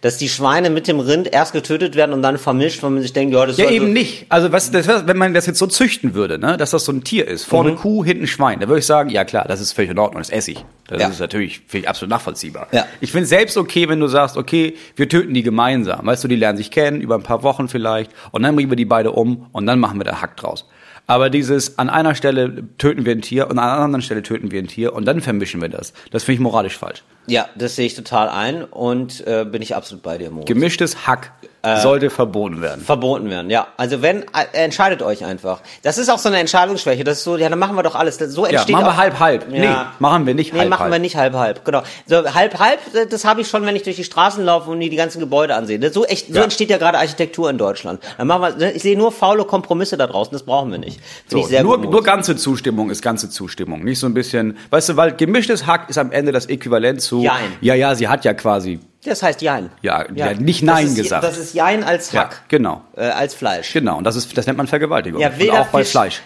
Dass 0.00 0.16
die 0.16 0.28
Schweine 0.28 0.70
mit 0.70 0.86
dem 0.86 1.00
Rind 1.00 1.32
erst 1.32 1.52
getötet 1.52 1.96
werden 1.96 2.12
und 2.12 2.22
dann 2.22 2.38
vermischt, 2.38 2.84
weil 2.84 2.90
man 2.90 3.02
sich 3.02 3.12
denkt, 3.12 3.34
ja, 3.34 3.44
das 3.44 3.56
Ja, 3.56 3.68
eben 3.68 3.92
nicht. 3.92 4.26
Also 4.28 4.52
was, 4.52 4.70
das, 4.70 4.86
wenn 5.08 5.16
man 5.16 5.34
das 5.34 5.46
jetzt 5.46 5.58
so 5.58 5.66
züchten 5.66 6.14
würde, 6.14 6.38
ne, 6.38 6.56
dass 6.56 6.70
das 6.70 6.84
so 6.84 6.92
ein 6.92 7.02
Tier 7.02 7.26
ist, 7.26 7.46
vorne 7.46 7.72
Mhm. 7.72 7.76
Kuh, 7.78 8.04
hinten 8.04 8.28
Schwein, 8.28 8.60
da 8.60 8.68
würde 8.68 8.78
ich 8.78 8.86
sagen, 8.86 9.10
ja 9.10 9.24
klar, 9.24 9.46
das 9.48 9.60
ist 9.60 9.72
völlig 9.72 9.90
in 9.90 9.98
Ordnung, 9.98 10.20
das 10.22 10.30
esse 10.30 10.52
ich. 10.52 10.64
Das 10.86 11.02
Ja. 11.02 11.08
ist 11.08 11.18
natürlich 11.18 11.62
finde 11.66 11.78
ich 11.86 11.88
absolut 11.88 12.10
nachvollziehbar. 12.10 12.68
Ja. 12.70 12.86
Ich 13.00 13.10
finde 13.10 13.24
es 13.24 13.30
selbst 13.30 13.56
okay, 13.56 13.88
wenn 13.88 13.98
du 13.98 14.06
sagst, 14.06 14.36
okay, 14.36 14.76
wir 14.94 15.08
töten 15.08 15.34
die 15.34 15.42
gemeinsam. 15.42 16.06
Weißt 16.06 16.22
du, 16.22 16.28
die 16.28 16.36
lernen 16.36 16.58
sich 16.58 16.70
kennen, 16.70 17.00
über 17.00 17.16
ein 17.16 17.24
paar 17.24 17.42
Wochen 17.42 17.66
vielleicht, 17.68 18.12
und 18.30 18.44
dann 18.44 18.54
bringen 18.54 18.70
wir 18.70 18.76
die 18.76 18.84
beide 18.84 19.10
um 19.10 19.48
und 19.50 19.66
dann 19.66 19.80
machen 19.80 19.98
wir 19.98 20.04
da 20.04 20.22
Hack 20.22 20.36
draus. 20.36 20.68
Aber 21.06 21.28
dieses, 21.30 21.78
an 21.78 21.90
einer 21.90 22.14
Stelle 22.14 22.64
töten 22.78 23.04
wir 23.04 23.12
ein 23.12 23.22
Tier 23.22 23.48
und 23.48 23.58
an 23.58 23.68
einer 23.68 23.82
anderen 23.82 24.02
Stelle 24.02 24.22
töten 24.22 24.50
wir 24.50 24.60
ein 24.60 24.68
Tier 24.68 24.94
und 24.94 25.04
dann 25.04 25.20
vermischen 25.20 25.60
wir 25.60 25.68
das. 25.68 25.92
Das 26.10 26.24
finde 26.24 26.36
ich 26.36 26.40
moralisch 26.40 26.78
falsch. 26.78 27.02
Ja, 27.26 27.48
das 27.54 27.76
sehe 27.76 27.86
ich 27.86 27.94
total 27.94 28.28
ein 28.28 28.64
und 28.64 29.26
äh, 29.26 29.44
bin 29.44 29.62
ich 29.62 29.74
absolut 29.76 30.02
bei 30.02 30.18
dir, 30.18 30.30
Moritz. 30.30 30.46
Gemischtes 30.46 31.06
Hack 31.06 31.32
Äh. 31.64 31.80
sollte 31.80 32.10
verboten 32.10 32.60
werden. 32.60 32.82
Verboten 32.84 33.30
werden, 33.30 33.50
ja. 33.50 33.66
Also 33.76 34.02
wenn, 34.02 34.22
äh, 34.22 34.24
entscheidet 34.52 35.02
euch 35.02 35.24
einfach. 35.24 35.60
Das 35.82 35.98
ist 35.98 36.08
auch 36.10 36.18
so 36.18 36.28
eine 36.28 36.38
Entscheidungsschwäche. 36.38 37.04
Das 37.04 37.18
ist 37.18 37.24
so, 37.24 37.36
ja, 37.36 37.48
dann 37.48 37.58
machen 37.58 37.76
wir 37.76 37.82
doch 37.82 37.94
alles. 37.94 38.18
So 38.18 38.44
Ja, 38.44 38.50
entsteht 38.52 38.72
machen 38.74 38.86
wir 38.86 38.96
halb, 38.96 39.18
halb. 39.18 39.52
Ja. 39.52 39.58
Nee, 39.60 39.76
machen 39.98 40.26
wir 40.26 40.34
nicht 40.34 40.52
Nee, 40.52 40.60
halb, 40.60 40.68
machen 40.70 40.80
halb. 40.84 40.92
wir 40.92 40.98
nicht 40.98 41.16
halb, 41.16 41.34
halb. 41.34 41.64
Genau. 41.64 41.82
So 42.06 42.34
halb, 42.34 42.58
halb, 42.58 42.80
äh, 42.94 43.06
das 43.06 43.24
habe 43.24 43.40
ich 43.40 43.48
schon, 43.48 43.64
wenn 43.66 43.76
ich 43.76 43.82
durch 43.82 43.96
die 43.96 44.04
Straßen 44.04 44.44
laufe 44.44 44.70
und 44.70 44.78
mir 44.78 44.90
die 44.90 44.96
ganzen 44.96 45.20
Gebäude 45.20 45.54
ansehe. 45.54 45.80
So 45.92 46.04
echt, 46.04 46.28
so 46.28 46.34
Ja. 46.34 46.42
entsteht 46.44 46.70
ja 46.70 46.78
gerade 46.78 46.98
Architektur 46.98 47.48
in 47.50 47.58
Deutschland. 47.58 48.00
Dann 48.18 48.26
machen 48.26 48.54
wir, 48.58 48.74
ich 48.74 48.82
sehe 48.82 48.96
nur 48.96 49.12
faule 49.12 49.44
Kompromisse 49.44 49.96
da 49.96 50.06
draußen. 50.06 50.32
Das 50.32 50.42
brauchen 50.42 50.70
wir 50.70 50.78
nicht. 50.78 51.00
Finde 51.00 51.28
So, 51.28 51.38
ich 51.38 51.46
sehr 51.46 51.62
nur, 51.62 51.78
nur 51.78 52.02
ganze 52.02 52.36
Zustimmung 52.36 52.90
ist 52.90 53.02
ganze 53.02 53.30
Zustimmung. 53.30 53.84
Nicht 53.84 53.98
so 53.98 54.06
ein 54.06 54.14
bisschen, 54.14 54.58
weißt 54.70 54.90
du, 54.90 54.96
weil 54.96 55.12
gemischtes 55.12 55.66
Hack 55.66 55.88
ist 55.90 55.98
am 55.98 56.12
Ende 56.12 56.32
das 56.32 56.46
Äquivalent 56.46 57.00
zu. 57.00 57.22
Jein. 57.22 57.52
Ja, 57.60 57.74
ja, 57.74 57.94
sie 57.94 58.08
hat 58.08 58.24
ja 58.24 58.34
quasi. 58.34 58.80
Das 59.06 59.22
heißt 59.22 59.42
Jein. 59.42 59.70
Ja, 59.82 59.98
hat 60.08 60.40
nicht 60.40 60.62
Nein 60.62 60.84
das 60.86 60.92
ist, 60.92 60.96
gesagt. 61.02 61.24
Das 61.24 61.38
ist 61.38 61.54
Jein 61.54 61.84
als 61.84 62.12
Ja, 62.12 62.22
Hack. 62.22 62.42
genau. 62.48 62.82
Äh, 62.96 63.02
als 63.06 63.34
Fleisch. 63.34 63.72
Genau. 63.72 63.98
Und 63.98 64.04
das 64.04 64.16
ist, 64.16 64.36
das 64.36 64.46
nennt 64.46 64.56
man 64.58 64.66
Vergewaltigung. 64.66 65.20
Ja, 65.20 65.28
Und 65.28 65.38
weder 65.38 65.60
auch 65.60 65.66
bei 65.68 65.80
Fisch- 65.82 65.90
Fleisch. 65.90 66.22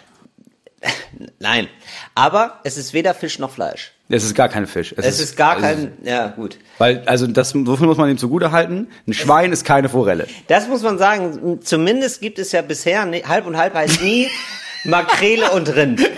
Nein. 1.40 1.68
Aber 2.14 2.60
es 2.64 2.76
ist 2.76 2.92
weder 2.94 3.14
Fisch 3.14 3.38
noch 3.38 3.50
Fleisch. 3.50 3.92
Es 4.08 4.24
ist 4.24 4.34
gar 4.34 4.48
kein 4.48 4.66
Fisch. 4.66 4.94
Es 4.96 5.20
ist 5.20 5.36
gar 5.36 5.56
es 5.56 5.62
kein, 5.62 5.92
ja, 6.02 6.28
gut. 6.28 6.56
Weil, 6.78 7.02
also 7.06 7.26
das, 7.26 7.54
wofür 7.54 7.86
muss 7.86 7.98
man 7.98 8.08
ihm 8.08 8.16
zugute 8.16 8.52
halten? 8.52 8.88
Ein 9.06 9.12
Schwein 9.12 9.52
ist 9.52 9.64
keine 9.64 9.88
Forelle. 9.88 10.26
Das 10.46 10.66
muss 10.68 10.82
man 10.82 10.96
sagen. 10.98 11.60
Zumindest 11.62 12.20
gibt 12.22 12.38
es 12.38 12.52
ja 12.52 12.62
bisher, 12.62 13.04
ne- 13.04 13.22
halb 13.26 13.46
und 13.46 13.56
halb 13.56 13.74
heißt 13.74 14.00
nie 14.02 14.28
Makrele 14.84 15.50
und 15.50 15.68
Rind. 15.74 16.08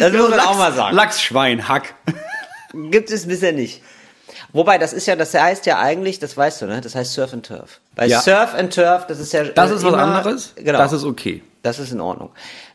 Das 0.00 0.12
muss 0.12 0.30
man 0.30 0.40
auch 0.40 0.56
mal 0.58 0.72
sagen. 0.72 0.96
Lachsschwein, 0.96 1.68
Hack. 1.68 1.94
Gibt 2.90 3.10
es 3.10 3.26
bisher 3.28 3.52
nicht. 3.52 3.82
Wobei, 4.52 4.78
das 4.78 4.92
ist 4.92 5.06
ja, 5.06 5.14
das 5.16 5.34
heißt 5.34 5.66
ja 5.66 5.78
eigentlich, 5.78 6.18
das 6.18 6.36
weißt 6.36 6.62
du, 6.62 6.66
ne? 6.66 6.80
Das 6.80 6.94
heißt 6.94 7.12
Surf 7.12 7.32
and 7.34 7.44
Turf. 7.46 7.80
Bei 7.94 8.06
Ja. 8.06 8.20
Surf 8.20 8.54
and 8.54 8.74
Turf, 8.74 9.06
das 9.06 9.18
ist 9.20 9.32
ja. 9.32 9.44
Das 9.44 9.70
äh, 9.70 9.74
ist 9.74 9.84
was 9.84 9.92
immer- 9.92 10.02
anderes. 10.02 10.52
Genau. 10.56 10.78
Das 10.78 10.92
ist 10.92 11.04
okay. 11.04 11.42
Das 11.62 11.78
ist 11.78 11.92
in 11.92 12.00
Ordnung. 12.00 12.30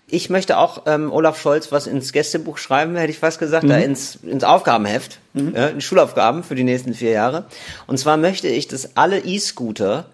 Ich 0.08 0.30
möchte 0.30 0.58
auch 0.60 0.84
ähm, 0.86 1.12
Olaf 1.12 1.42
Scholz 1.42 1.72
was 1.72 1.88
ins 1.88 2.12
Gästebuch 2.12 2.60
schreiben, 2.60 2.96
hätte 2.96 3.12
ich 3.12 3.18
fast 3.18 3.40
gesagt, 3.40 3.64
Mhm. 3.64 3.70
da 3.70 3.78
ins, 3.78 4.16
ins 4.22 4.44
Aufgabenheft, 4.44 5.18
ja, 5.34 5.68
in 5.68 5.82
Schulaufgaben 5.82 6.44
für 6.44 6.54
die 6.54 6.64
nächsten 6.64 6.94
vier 6.94 7.12
Jahre. 7.12 7.46
Und 7.88 7.98
zwar 7.98 8.18
möchte 8.18 8.48
ich, 8.48 8.68
dass 8.68 8.96
alle 8.96 9.20
E-Scooter, 9.20 10.06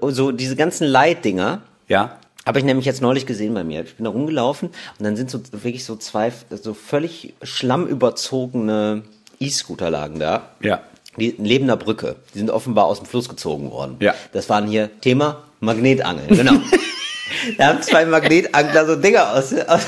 so 0.00 0.32
diese 0.32 0.56
ganzen 0.56 0.86
Leitdinger, 0.86 1.62
Ja. 1.88 2.18
habe 2.44 2.58
ich 2.58 2.64
nämlich 2.66 2.84
jetzt 2.84 3.00
neulich 3.00 3.24
gesehen 3.24 3.54
bei 3.54 3.64
mir. 3.64 3.84
Ich 3.84 3.94
bin 3.96 4.04
da 4.04 4.10
rumgelaufen 4.10 4.68
und 4.98 5.04
dann 5.06 5.16
sind 5.16 5.30
so 5.30 5.40
wirklich 5.52 5.84
so 5.86 5.96
zwei 5.96 6.30
so 6.50 6.74
völlig 6.74 7.32
schlammüberzogene 7.42 9.02
E-Scooter 9.46 9.90
lagen 9.90 10.18
da. 10.18 10.50
Ja. 10.60 10.80
Die 11.18 11.34
neben 11.38 11.66
der 11.66 11.76
Brücke. 11.76 12.16
Die 12.34 12.38
sind 12.38 12.50
offenbar 12.50 12.86
aus 12.86 12.98
dem 12.98 13.06
Fluss 13.06 13.28
gezogen 13.28 13.70
worden. 13.70 13.96
Ja. 14.00 14.14
Das 14.32 14.48
waren 14.48 14.66
hier 14.66 14.90
Thema 15.00 15.44
Magnetangeln. 15.60 16.28
Genau. 16.28 16.52
da 17.58 17.66
haben 17.68 17.82
zwei 17.82 18.04
Magnetangler 18.06 18.86
so 18.86 18.96
Dinger 18.96 19.32
aus, 19.34 19.52
aus, 19.52 19.82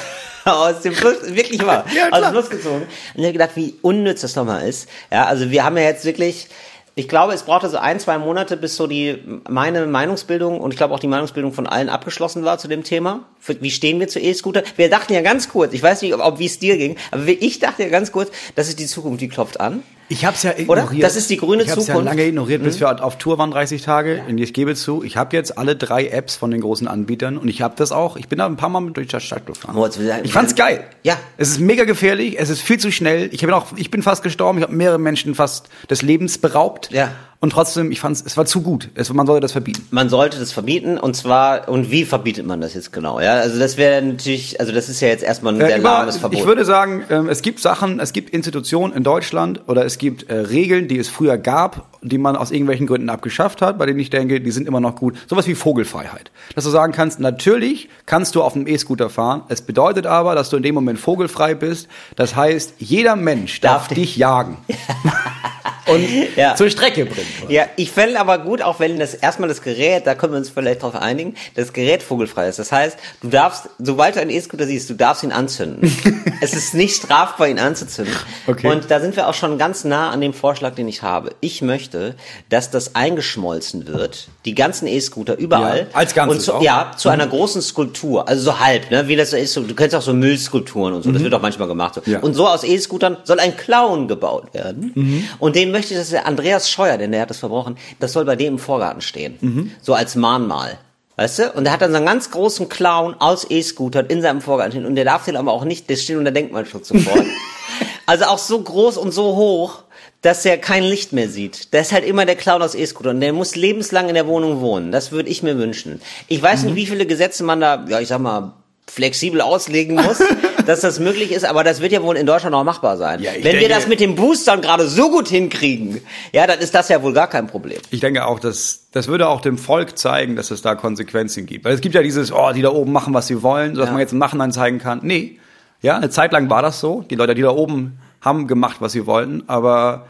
aus 0.45 0.81
dem 0.83 0.95
Fluss, 0.95 1.17
wirklich 1.35 1.65
wahr, 1.67 1.85
Ja, 1.95 2.11
aus 2.11 2.21
dem 2.21 2.31
Fluss 2.33 2.51
gezogen. 2.51 2.83
Und 2.83 3.21
ich 3.21 3.25
habe 3.25 3.33
gedacht, 3.33 3.53
wie 3.55 3.75
unnütz 3.81 4.21
das 4.21 4.37
nochmal 4.37 4.69
ist. 4.69 4.89
Ja, 5.11 5.25
also 5.25 5.51
wir 5.51 5.65
haben 5.65 5.77
ja 5.77 5.85
jetzt 5.85 6.05
wirklich, 6.05 6.49
ich 6.97 7.09
glaube, 7.09 7.33
es 7.33 7.43
brauchte 7.43 7.69
so 7.69 7.79
ein, 7.79 7.99
zwei 7.99 8.19
Monate, 8.19 8.57
bis 8.57 8.77
so 8.77 8.87
die, 8.87 9.19
meine 9.49 9.87
Meinungsbildung 9.87 10.61
und 10.61 10.73
ich 10.73 10.77
glaube 10.77 10.95
auch 10.95 11.01
die 11.01 11.09
Meinungsbildung 11.09 11.53
von 11.53 11.67
allen 11.67 11.89
abgeschlossen 11.89 12.45
war 12.45 12.59
zu 12.59 12.69
dem 12.69 12.85
Thema. 12.85 13.25
Für, 13.41 13.61
wie 13.61 13.73
stehen 13.73 13.99
wir 13.99 14.07
zu 14.07 14.21
E-Scooter? 14.21 14.63
Wir 14.77 14.89
dachten 14.89 15.13
ja 15.13 15.21
ganz 15.21 15.49
kurz, 15.49 15.73
ich 15.73 15.83
weiß 15.83 16.03
nicht, 16.03 16.15
ob, 16.15 16.21
ob 16.21 16.39
wie 16.39 16.47
es 16.47 16.61
dir 16.61 16.77
ging, 16.77 16.97
aber 17.11 17.27
ich 17.27 17.59
dachte 17.59 17.83
ja 17.83 17.89
ganz 17.89 18.13
kurz, 18.13 18.31
das 18.55 18.69
ist 18.69 18.79
die 18.79 18.87
Zukunft, 18.87 19.21
die 19.21 19.29
klopft 19.29 19.61
an. 19.61 19.83
Ich 20.09 20.25
hab's 20.27 20.43
ja 20.43 20.53
Oder? 20.67 20.83
ignoriert. 20.83 21.03
Das 21.03 21.17
ist 21.17 21.31
die 21.31 21.37
grüne 21.39 21.63
ich 21.63 21.71
hab's 21.71 21.87
ja 21.87 21.95
Zukunft. 21.95 22.01
Mhm. 22.03 22.19
lange 22.19 22.27
ignoriert, 22.29 22.63
bis 22.63 22.79
wir 22.81 23.03
auf 23.05 23.17
Tour 23.19 23.39
waren, 23.39 23.51
30 23.51 23.83
Tage. 23.83 24.23
Und 24.29 24.39
ich 24.39 24.53
gebe 24.53 24.75
zu, 24.75 25.03
ich 25.03 25.17
habe 25.17 25.35
jetzt 25.37 25.57
alle 25.57 25.77
drei 25.77 26.09
Apps 26.09 26.37
von 26.37 26.51
den 26.51 26.61
großen 26.61 26.87
Anbietern 26.89 27.39
und 27.39 27.49
ich 27.49 27.63
habe 27.63 27.75
das 27.77 27.91
auch. 27.93 28.17
Ich 28.17 28.29
bin 28.29 28.39
da 28.39 28.47
ein 28.47 28.57
paar 28.57 28.69
Mal 28.69 28.81
mit 28.81 28.97
durch 28.97 29.09
die 29.09 29.21
Stadt 29.21 29.47
gefahren. 29.47 29.75
Wir- 29.77 30.21
ich 30.25 30.33
fand's 30.33 30.55
geil. 30.55 30.85
Ja. 31.03 31.17
Es 31.39 31.49
ist 31.51 31.61
mega 31.61 31.85
gefährlich, 31.85 32.37
es 32.39 32.51
ist 32.51 32.61
viel 32.61 32.79
zu 32.79 32.93
schnell. 32.93 33.29
Ich 33.33 33.41
bin 33.41 33.51
auch, 33.53 33.67
ich 33.77 33.91
bin 33.91 34.03
fast 34.03 34.23
gestorben, 34.23 34.59
ich 34.59 34.65
habe 34.65 34.75
mehrere 34.75 34.99
Menschen 34.99 35.35
fast 35.35 35.69
des 35.89 36.03
Lebens 36.03 36.39
beraubt. 36.39 36.91
Ja. 36.93 37.11
Und 37.45 37.51
trotzdem, 37.51 37.93
ich 37.93 38.01
fand's, 38.01 38.25
es 38.27 38.39
war 38.39 38.47
zu 38.47 38.63
gut. 38.63 38.89
Es, 38.95 39.13
man 39.13 39.27
sollte 39.27 39.43
das 39.43 39.53
verbieten. 39.53 39.87
Man 39.91 40.09
sollte 40.09 40.39
das 40.39 40.51
verbieten 40.51 40.97
und 40.97 41.15
zwar, 41.15 41.69
und 41.69 41.91
wie 41.91 42.07
verbietet 42.07 42.47
man 42.47 42.63
das 42.63 42.73
jetzt 42.73 42.91
genau? 42.91 43.21
Ja, 43.21 43.35
also 43.35 43.59
das 43.59 43.77
wäre 43.77 44.01
natürlich, 44.01 44.59
also 44.61 44.73
das 44.73 44.89
ist 44.89 45.03
ja 45.03 45.09
jetzt 45.09 45.23
erstmal 45.23 45.53
ein 45.55 45.61
Äh, 45.61 45.67
sehr 45.67 45.79
über- 45.81 45.91
lahmes 45.91 46.17
Verbot. 46.17 46.39
Ich 46.41 46.47
würde 46.47 46.65
sagen, 46.65 47.05
ähm, 47.11 47.29
es 47.29 47.43
gibt 47.43 47.61
Sachen, 47.61 48.01
es 48.01 48.15
gibt 48.15 48.31
Institutionen 48.31 48.95
in 48.95 49.03
Deutschland 49.03 49.61
oder 49.67 49.85
es 49.85 49.99
gibt 49.99 50.31
äh, 50.31 50.37
Regeln, 50.37 50.89
die 50.89 50.99
es 50.99 51.11
früher 51.11 51.37
gab, 51.37 51.85
die 52.01 52.17
man 52.17 52.35
aus 52.35 52.51
irgendwelchen 52.51 52.87
Gründen 52.87 53.11
abgeschafft 53.11 53.61
hat, 53.61 53.77
bei 53.77 53.85
denen 53.85 54.01
ich 54.01 54.09
denke, 54.09 54.41
die 54.41 54.51
sind 54.51 54.67
immer 54.67 54.81
noch 54.81 54.97
gut. 54.97 55.15
Sowas 55.29 55.47
wie 55.47 55.55
Vogelfreiheit. 55.55 56.31
Dass 56.55 56.65
du 56.65 56.71
sagen 56.71 56.95
kannst, 56.95 57.21
natürlich 57.21 57.91
kannst 58.07 58.37
du 58.37 58.43
auf 58.43 58.55
einem 58.57 58.67
E-Scooter 58.67 59.11
fahren. 59.11 59.43
Es 59.51 59.61
bedeutet 59.61 60.07
aber, 60.07 60.35
dass 60.35 60.49
du 60.49 60.57
in 60.57 60.63
dem 60.63 60.75
Moment 60.75 60.99
vogelfrei 60.99 61.55
bist. 61.55 61.89
Das 62.17 62.35
heißt, 62.37 62.77
jeder 62.79 63.17
Mensch 63.17 63.61
darf, 63.61 63.89
Darf 63.89 63.95
dich 63.95 64.17
jagen. 64.17 64.57
und 65.87 66.05
Ja. 66.37 66.55
zur 66.55 66.71
Strecke 66.71 67.07
bringen. 67.07 67.27
ja, 67.49 67.67
ich 67.77 67.91
fände 67.91 68.19
aber 68.19 68.39
gut, 68.39 68.63
auch 68.63 68.81
wenn 68.81 68.99
das 68.99 69.15
erstmal 69.15 69.49
das 69.49 69.63
Gerät, 69.63 70.07
da 70.07 70.15
können 70.15 70.33
wir 70.33 70.39
uns 70.39 70.51
vielleicht 70.51 70.83
drauf 70.83 70.95
einigen, 70.95 71.35
das 71.55 71.73
Gerät 71.73 72.03
vogelfrei 72.03 72.49
ist. 72.49 72.59
Das 72.59 72.73
heißt, 72.73 72.99
du 73.23 73.29
darfst, 73.29 73.69
sobald 73.79 74.17
du 74.17 74.21
einen 74.21 74.31
E-Scooter 74.31 74.67
siehst, 74.67 74.89
du 74.91 74.95
darfst 74.95 75.23
ihn 75.23 75.33
anzünden. 75.33 75.91
es 76.41 76.55
ist 76.55 76.75
nicht 76.75 76.97
strafbar, 76.97 77.49
ihn 77.49 77.59
anzuzünden. 77.59 78.15
Okay. 78.47 78.69
Und 78.69 78.91
da 78.91 79.01
sind 79.01 79.17
wir 79.17 79.29
auch 79.29 79.35
schon 79.35 79.59
ganz 79.59 79.85
nah 79.85 80.11
an 80.11 80.21
dem 80.21 80.33
Vorschlag, 80.35 80.75
den 80.75 80.89
ich 80.89 81.03
habe. 81.03 81.31
Ich 81.41 81.63
möchte, 81.63 82.15
dass 82.49 82.71
das 82.71 82.95
eingeschmolzen 82.95 83.87
wird, 83.87 84.29
die 84.45 84.55
ganzen 84.55 84.87
E-Scooter 84.87 85.39
überall. 85.39 85.89
Ja, 85.91 85.97
als 85.97 86.15
Ganzes 86.15 86.37
und 86.37 86.45
zu, 86.45 86.55
auch? 86.55 86.63
Ja, 86.63 86.93
zu 86.97 87.09
einer 87.09 87.27
großen 87.27 87.63
Skulptur, 87.63 88.29
also 88.29 88.43
so 88.43 88.61
halb, 88.61 88.91
ne, 88.91 89.09
wie 89.09 89.17
das 89.17 89.31
so 89.31 89.37
ist. 89.37 89.57
Du 89.57 89.75
kennst 89.75 89.95
auch 89.95 90.03
so 90.03 90.13
Müllskulpturen 90.13 90.95
und 90.95 91.03
so, 91.03 91.13
das 91.13 91.23
wird 91.23 91.33
auch 91.35 91.43
manchmal 91.43 91.69
gemacht. 91.69 91.95
So. 91.95 92.03
Mhm. 92.05 92.13
Ja. 92.13 92.21
Und 92.21 92.35
so 92.35 92.47
aus 92.47 92.63
E-Scootern 92.65 93.17
soll 93.25 93.41
ein 93.41 93.57
Clown 93.57 94.07
gebaut 94.09 94.53
werden. 94.53 94.93
Mhm. 94.95 95.29
Und 95.39 95.57
den 95.57 95.71
möchte 95.71 95.95
ich, 95.95 96.01
dass 96.01 96.11
der 96.11 96.27
Andreas 96.27 96.69
Scheuer, 96.69 96.99
denn 96.99 97.13
der 97.13 97.23
hat 97.23 97.31
das 97.31 97.39
verbrochen, 97.39 97.77
das 98.01 98.13
soll 98.13 98.25
bei 98.25 98.37
dem 98.37 98.55
im 98.55 98.59
Vorgarten 98.59 99.01
stehen. 99.01 99.37
Mhm. 99.41 99.71
So 99.81 99.95
als 99.95 100.15
Mahnmal. 100.15 100.79
Weißt 101.17 101.39
du? 101.39 101.53
Und 101.53 101.65
der 101.65 101.73
hat 101.73 101.81
dann 101.81 101.93
so 101.93 101.97
einen 101.97 102.07
ganz 102.07 102.31
großen 102.31 102.69
Clown 102.69 103.15
aus 103.21 103.47
E-Scootern 103.49 104.07
in 104.07 104.21
seinem 104.21 104.41
Vorgarten 104.41 104.73
stehen. 104.73 104.87
Und 104.87 104.97
der 104.97 105.05
darf 105.05 105.25
den 105.25 105.37
aber 105.37 105.53
auch 105.53 105.65
nicht, 105.65 105.89
der 105.89 105.97
steht 105.97 106.17
unter 106.17 106.33
Denkmalschutz 106.33 106.89
sofort. 106.89 107.25
also 108.07 108.25
auch 108.25 108.39
so 108.39 108.61
groß 108.61 108.99
und 108.99 109.13
so 109.13 109.37
hoch, 109.37 109.84
dass 110.25 110.45
er 110.45 110.59
kein 110.59 110.83
Licht 110.83 111.13
mehr 111.13 111.29
sieht. 111.29 111.73
Der 111.73 111.83
ist 111.83 111.93
halt 111.93 112.05
immer 112.05 112.25
der 112.27 112.37
Clown 112.37 112.63
aus 112.63 112.75
E-Scooter 112.75 113.11
und 113.11 113.21
der 113.21 113.33
muss 113.33 113.57
lebenslang 113.57 114.09
in 114.09 114.15
der 114.15 114.27
Wohnung 114.27 114.61
wohnen. 114.61 114.91
Das 114.91 115.13
würde 115.13 115.29
ich 115.29 115.43
mir 115.43 115.59
wünschen. 115.59 116.01
Ich 116.29 116.43
weiß 116.43 116.63
Mhm. 116.63 116.67
nicht, 116.69 116.77
wie 116.77 116.87
viele 116.87 117.07
Gesetze 117.07 117.45
man 117.45 117.61
da, 117.61 117.85
ja, 117.89 118.01
ich 118.01 118.09
sag 118.09 118.21
mal, 118.21 118.53
flexibel 118.87 119.41
auslegen 119.41 119.97
muss. 119.97 120.21
dass 120.67 120.81
das 120.81 120.99
möglich 120.99 121.31
ist, 121.31 121.45
aber 121.45 121.63
das 121.63 121.83
wird 121.83 121.93
ja 121.93 122.03
wohl 122.03 122.17
in 122.17 122.25
Deutschland 122.25 122.55
auch 122.57 122.65
machbar 122.65 122.97
sein. 122.97 123.21
Ja, 123.21 123.33
Wenn 123.35 123.43
wir 123.45 123.53
denke- 123.53 123.69
das 123.69 123.87
mit 123.87 124.01
den 124.01 124.15
Boostern 124.15 124.63
gerade 124.63 124.87
so 124.89 125.11
gut 125.11 125.29
hinkriegen, 125.29 126.01
ja, 126.33 126.47
dann 126.47 126.59
ist 126.59 126.75
das 126.75 126.89
ja 126.89 127.03
wohl 127.03 127.13
gar 127.13 127.29
kein 127.29 127.47
Problem. 127.49 127.79
Ich 127.91 128.01
denke 128.01 128.25
auch, 128.25 128.41
dass 128.41 128.87
das 128.91 129.07
würde 129.09 129.29
auch 129.29 129.43
dem 129.43 129.59
Volk 129.59 129.99
zeigen, 129.99 130.37
dass 130.37 130.51
es 130.51 130.63
da 130.63 130.75
Konsequenzen 130.75 131.45
gibt. 131.45 131.67
Weil 131.67 131.75
es 131.75 131.83
gibt 131.83 131.95
ja 131.95 132.01
dieses, 132.03 132.33
oh, 132.33 132.51
die 132.55 132.63
da 132.63 132.71
oben 132.71 132.93
machen, 132.93 133.13
was 133.13 133.27
sie 133.27 133.43
wollen, 133.43 133.75
sodass 133.75 133.89
Ja. 133.89 133.93
man 133.93 134.01
jetzt 134.01 134.13
im 134.15 134.19
Nachhinein 134.19 134.53
zeigen 134.53 134.79
kann. 134.79 135.01
Nee, 135.03 135.39
ja, 135.83 135.97
eine 135.99 136.09
Zeit 136.09 136.33
lang 136.33 136.49
war 136.49 136.63
das 136.63 136.81
so. 136.81 137.03
Die 137.11 137.15
Leute, 137.15 137.35
die 137.35 137.43
da 137.43 137.51
oben 137.51 137.99
haben 138.23 138.47
gemacht, 138.47 138.77
was 138.81 138.93
sie 138.93 139.05
wollten, 139.05 139.43
aber 139.49 140.07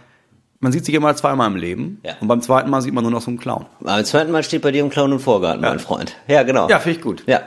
man 0.65 0.73
sieht 0.73 0.87
sich 0.87 0.95
immer 0.95 1.15
zweimal 1.15 1.51
im 1.51 1.57
Leben. 1.57 2.01
Ja. 2.03 2.15
Und 2.21 2.29
beim 2.29 2.41
zweiten 2.41 2.71
Mal 2.71 2.81
sieht 2.81 2.95
man 2.95 3.05
nur 3.05 3.11
noch 3.11 3.21
so 3.21 3.29
einen 3.29 3.39
Clown. 3.39 3.67
Beim 3.81 4.03
zweiten 4.07 4.33
Mal 4.33 4.43
steht 4.43 4.63
bei 4.63 4.73
dir 4.73 4.81
im 4.81 4.89
Clown 4.89 5.13
und 5.13 5.21
Vorgarten, 5.21 5.61
mein 5.61 5.79
Freund. 5.79 6.17
Ja, 6.27 6.43
genau. 6.43 6.71
Ja, 6.71 6.81
finde 6.81 6.99
ich 6.99 7.05
gut. 7.05 7.23
Ja. 7.27 7.43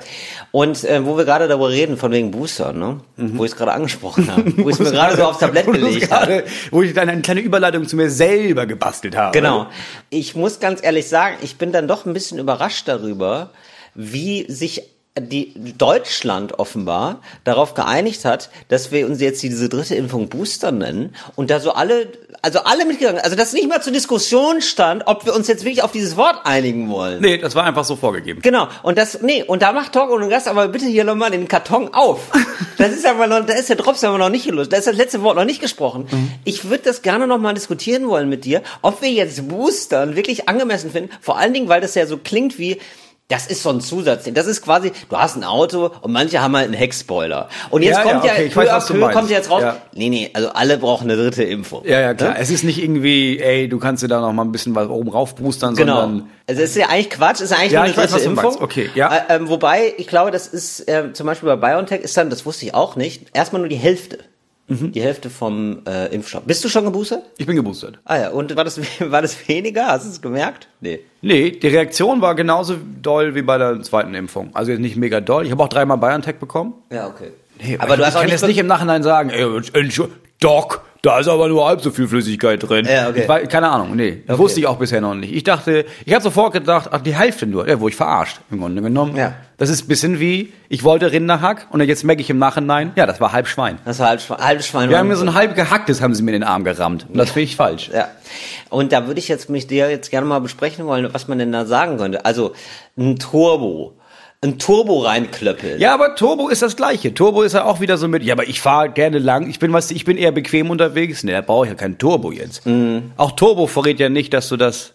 Und 0.52 0.84
äh, 0.84 1.04
wo 1.04 1.18
wir 1.18 1.26
gerade 1.26 1.48
darüber 1.48 1.70
reden, 1.70 1.98
von 1.98 2.12
wegen 2.12 2.30
Boostern, 2.30 2.78
ne? 2.78 3.00
wo 3.16 3.44
ich 3.44 3.52
es 3.52 3.58
gerade 3.58 3.72
angesprochen 3.72 4.32
habe, 4.32 4.56
wo 4.58 4.70
ich 4.70 4.76
es 4.76 4.80
mir 4.86 4.92
gerade 4.92 5.18
so 5.18 5.24
aufs 5.24 5.40
Tablett 5.40 5.66
gelegt 5.74 6.12
habe. 6.12 6.44
Wo 6.70 6.84
ich 6.84 6.94
dann 6.94 7.10
eine 7.10 7.24
kleine 7.24 7.40
Überleitung 7.40 7.88
zu 7.88 7.96
mir 7.96 8.12
selber 8.12 8.68
gebastelt 8.68 9.18
habe. 9.18 9.32
Genau. 9.32 9.66
Ich 10.12 10.36
muss 10.36 10.60
ganz 10.60 10.84
ehrlich 10.84 11.10
sagen, 11.10 11.38
ich 11.42 11.58
bin 11.58 11.72
dann 11.72 11.88
doch 11.88 12.06
ein 12.06 12.14
bisschen 12.14 12.38
überrascht 12.38 12.88
darüber, 12.88 13.50
wie 13.96 14.46
sich 14.48 14.84
die 15.20 15.54
Deutschland 15.78 16.60
offenbar 16.60 17.22
darauf 17.44 17.74
geeinigt 17.74 18.26
hat, 18.26 18.50
dass 18.70 18.92
wir 18.92 19.06
uns 19.08 19.22
jetzt 19.22 19.42
diese 19.44 19.70
dritte 19.70 19.96
Impfung 19.96 20.30
Booster 20.30 20.72
nennen 20.72 21.16
und 21.36 21.50
da 21.50 21.60
so 21.60 21.72
alle, 21.72 22.08
also 22.42 22.60
alle 22.60 22.86
mitgegangen, 22.86 23.22
also 23.22 23.36
dass 23.36 23.54
nicht 23.54 23.68
mal 23.68 23.82
zur 23.82 23.94
Diskussion 23.94 24.62
stand, 24.62 25.04
ob 25.06 25.26
wir 25.26 25.36
uns 25.36 25.48
jetzt 25.48 25.64
wirklich 25.64 25.84
auf 25.84 25.92
dieses 25.92 26.18
Wort 26.18 26.42
einigen 26.46 26.90
wollen. 26.90 27.22
Nee, 27.22 27.38
das 27.38 27.56
war 27.56 27.64
einfach 27.64 27.86
so 27.86 27.96
vorgegeben. 27.96 28.42
Genau, 28.42 28.68
und 28.84 28.98
das, 28.98 29.22
nee, 29.22 29.44
und 29.44 29.62
da 29.62 29.74
macht 29.74 29.94
Talk 29.94 30.12
ohne 30.12 30.30
Gast 30.30 30.48
aber 30.48 30.68
bitte 30.68 30.86
hier 30.86 31.04
nochmal 31.04 31.32
den 31.32 31.48
Karton 31.48 31.94
auf. 31.94 32.22
Das 32.78 32.92
ist 32.92 33.08
aber 33.08 33.26
noch, 33.26 33.44
da 33.44 33.54
ist 33.54 33.70
der 33.70 33.76
Drops 33.76 34.04
aber 34.04 34.20
noch 34.20 34.30
nicht 34.30 34.46
gelöst, 34.46 34.72
da 34.72 34.78
ist 34.78 34.86
das 34.86 34.96
letzte 34.96 35.24
Wort 35.24 35.36
noch 35.36 35.46
nicht 35.46 35.62
gesprochen. 35.62 36.08
Ich 36.44 36.70
würde 36.70 36.84
das 36.84 37.02
gerne 37.02 37.26
nochmal 37.26 37.56
diskutieren 37.56 38.08
wollen 38.08 38.30
mit 38.30 38.46
dir, 38.46 38.62
ob 38.84 39.02
wir 39.02 39.10
jetzt 39.10 39.48
Boostern 39.48 40.16
wirklich 40.16 40.48
angemessen 40.48 40.92
finden, 40.92 41.10
vor 41.20 41.40
allen 41.40 41.54
Dingen, 41.54 41.70
weil 41.70 41.82
das 41.82 41.96
ja 41.96 42.06
so 42.06 42.18
klingt 42.18 42.60
wie, 42.60 42.80
das 43.30 43.48
ist 43.48 43.62
so 43.62 43.70
ein 43.70 43.82
Zusatzding. 43.82 44.34
Das 44.34 44.48
ist 44.48 44.62
quasi, 44.62 44.94
du 45.10 45.18
hast 45.18 45.36
ein 45.36 45.44
Auto 45.44 45.92
und 46.02 46.14
manche 46.14 46.42
haben 46.42 46.56
halt 46.56 46.66
einen 46.66 46.76
Heckspoiler. 46.76 47.50
Und 47.70 47.82
jetzt 47.82 47.98
Ja, 47.98 48.04
kommt 48.04 48.24
ja, 48.24 48.28
ja, 48.28 48.34
okay, 48.34 48.46
ich 48.46 48.54
peu 48.54 48.66
weiß, 48.66 48.88
peu 48.88 49.12
kommt 49.12 49.30
jetzt 49.30 49.50
raus. 49.50 49.62
Ja. 49.64 49.78
Nee, 49.94 50.10
nee, 50.10 50.30
also 50.34 50.50
alle 50.50 50.78
brauchen 50.78 51.12
eine 51.12 51.22
dritte 51.22 51.44
Impfung. 51.44 51.84
Ja, 51.86 52.00
ja, 52.00 52.14
klar. 52.14 52.32
Ne? 52.32 52.38
Es 52.40 52.50
ist 52.50 52.64
nicht 52.64 52.82
irgendwie, 52.82 53.40
ey, 53.40 53.68
du 53.68 53.80
kannst 53.80 54.02
dir 54.02 54.08
da 54.08 54.22
noch 54.22 54.32
mal 54.32 54.46
ein 54.46 54.52
bisschen 54.54 54.76
was 54.76 54.88
oben 54.88 55.10
rauf 55.10 55.36
boostern, 55.36 55.76
Genau. 55.76 56.02
sondern 56.02 56.30
Also 56.48 56.62
es 56.62 56.70
ist 56.70 56.78
ja 56.78 56.88
eigentlich 56.88 57.10
Quatsch, 57.10 57.42
es 57.42 57.52
ist 57.52 57.54
eigentlich 57.54 57.74
Ja, 57.74 57.80
nur 57.82 57.88
eine 57.94 57.98
weiß, 57.98 58.12
dritte 58.12 58.24
du 58.24 58.30
Impfung. 58.30 58.62
Okay, 58.62 58.90
ja. 58.96 59.14
Äh, 59.14 59.36
ähm, 59.36 59.50
wobei, 59.50 59.94
ich 59.98 60.08
glaube, 60.08 60.32
das 60.32 60.48
ist 60.48 60.88
äh, 60.88 61.12
zum 61.12 61.26
Beispiel 61.28 61.54
bei 61.54 61.74
BioNTech 61.74 62.02
ist 62.02 62.16
dann, 62.16 62.30
das 62.30 62.46
wusste 62.46 62.66
ich 62.66 62.74
auch 62.74 62.96
nicht, 62.96 63.26
erstmal 63.34 63.60
nur 63.62 63.70
die 63.70 63.76
Hälfte. 63.76 64.20
Mhm. 64.70 64.92
Die 64.92 65.02
Hälfte 65.02 65.30
vom 65.30 65.80
äh, 65.88 66.14
Impfstoff. 66.14 66.44
Bist 66.44 66.64
du 66.64 66.70
schon 66.70 66.84
geboostert? 66.84 67.24
ich 67.38 67.46
bin 67.46 67.56
geboostert. 67.56 68.00
Ah 68.04 68.18
ja, 68.20 68.30
und 68.32 68.54
war 68.56 68.66
das, 68.66 68.80
war 69.00 69.22
das 69.22 69.48
weniger? 69.48 69.88
Hast 69.88 70.06
du 70.06 70.10
es 70.10 70.22
gemerkt? 70.22 70.68
Nee. 70.82 71.00
Nee, 71.22 71.52
die 71.52 71.68
Reaktion 71.68 72.22
war 72.22 72.36
genauso 72.36 72.76
doll 73.02 73.34
wie 73.34 73.42
bei 73.44 73.58
der 73.58 73.82
zweiten 73.82 74.14
Impfung. 74.14 74.50
Also 74.54 74.72
jetzt 74.72 74.82
nicht 74.82 74.98
mega 74.98 75.22
doll. 75.22 75.46
Ich 75.46 75.52
habe 75.52 75.64
auch 75.64 75.70
dreimal 75.70 75.98
BioNTech 75.98 76.36
bekommen. 76.36 76.74
Ja, 76.92 77.08
okay. 77.08 77.32
Nee, 77.64 77.78
aber 77.80 77.96
du 77.98 78.04
hast 78.04 78.10
ich 78.12 78.16
auch 78.16 78.20
kann 78.20 78.26
nicht 78.26 78.34
jetzt 78.34 78.46
nicht 78.48 78.58
im 78.58 78.68
Nachhinein 78.68 79.04
sagen, 79.04 79.30
ey, 79.30 79.44
Entschu- 79.44 80.10
Doc, 80.40 80.82
da 81.02 81.20
ist 81.20 81.28
aber 81.28 81.48
nur 81.48 81.66
halb 81.68 81.82
so 81.82 81.90
viel 81.90 82.08
Flüssigkeit 82.08 82.62
drin. 82.68 82.86
Ja, 82.86 83.10
okay. 83.10 83.22
ich 83.22 83.28
war, 83.30 83.40
keine 83.42 83.70
Ahnung, 83.70 83.96
nee. 83.96 84.24
Okay. 84.28 84.38
wusste 84.38 84.60
ich 84.60 84.68
auch 84.68 84.78
bisher 84.78 85.02
noch 85.02 85.16
nicht. 85.16 85.34
Ich 85.34 85.44
dachte, 85.44 85.86
ich 86.06 86.14
habe 86.14 86.22
sofort 86.24 86.54
gedacht, 86.54 86.90
ach, 86.92 87.02
die 87.02 87.16
Hälfte 87.16 87.48
nur. 87.48 87.68
Ja, 87.68 87.80
wo 87.80 87.88
ich 87.88 87.96
verarscht, 87.96 88.40
im 88.52 88.60
Grunde 88.60 88.82
genommen. 88.82 89.16
Ja. 89.16 89.34
Das 89.58 89.70
ist 89.70 89.86
ein 89.86 89.88
bisschen 89.88 90.20
wie, 90.20 90.54
ich 90.70 90.84
wollte 90.84 91.12
Rinderhack 91.12 91.68
und 91.72 91.82
jetzt 91.82 92.04
merke 92.04 92.22
ich 92.22 92.30
im 92.30 92.38
Nachhinein, 92.38 92.92
ja, 92.96 93.06
das 93.08 93.20
war 93.20 93.32
halb 93.32 93.48
Schwein. 93.48 93.80
Das 93.86 93.98
war 94.00 94.10
halb, 94.10 94.20
Schwe- 94.22 94.38
halb 94.38 94.64
Schwein. 94.64 94.90
Wir 94.90 95.00
haben 95.00 95.08
mir 95.08 95.16
so 95.16 95.26
ein 95.26 95.34
halb 95.34 95.56
gehacktes, 95.56 96.02
haben 96.02 96.14
sie 96.14 96.22
mir 96.22 96.32
in 96.32 96.42
den 96.42 96.48
Arm 96.48 96.64
gerammt. 96.64 97.08
Und 97.10 97.18
das 97.18 97.30
finde 97.32 97.46
ich 97.46 97.56
falsch. 97.56 97.90
Ja. 97.92 98.10
Und 98.70 98.92
da 98.92 99.08
würde 99.08 99.20
ich 99.20 99.28
jetzt 99.28 99.50
mich 99.50 99.66
dir 99.66 99.90
jetzt 99.90 100.12
gerne 100.12 100.28
mal 100.28 100.40
besprechen 100.40 100.86
wollen, 100.86 101.08
was 101.12 101.28
man 101.28 101.40
denn 101.40 101.52
da 101.52 101.66
sagen 101.66 101.98
könnte. 101.98 102.26
Also 102.26 102.54
ein 102.98 103.18
Turbo. 103.18 103.94
Ein 104.48 104.60
Turbo 104.60 105.00
reinklöppeln. 105.02 105.80
Ja, 105.80 105.94
aber 105.94 106.16
Turbo 106.16 106.48
ist 106.50 106.62
das 106.62 106.76
Gleiche. 106.76 107.14
Turbo 107.14 107.42
ist 107.44 107.54
ja 107.54 107.66
auch 107.66 107.80
wieder 107.82 107.98
so 107.98 108.08
mit, 108.08 108.24
ja, 108.24 108.34
aber 108.34 108.48
ich 108.48 108.62
fahre 108.62 108.90
gerne 108.90 109.20
lang. 109.20 109.50
Ich 109.50 109.60
bin, 109.60 109.72
weißt 109.74 109.92
du, 109.92 109.96
ich 109.96 110.06
bin 110.06 110.18
eher 110.18 110.32
bequem 110.32 110.70
unterwegs. 110.70 111.24
Nee, 111.24 111.32
da 111.32 111.42
brauche 111.42 111.66
ich 111.66 111.72
ja 111.72 111.76
kein 111.76 111.98
Turbo 111.98 112.32
jetzt. 112.32 112.66
Mhm. 112.66 113.12
Auch 113.18 113.32
Turbo 113.32 113.68
verrät 113.68 114.00
ja 114.00 114.10
nicht, 114.10 114.34
dass 114.34 114.50
du 114.50 114.58
das, 114.58 114.94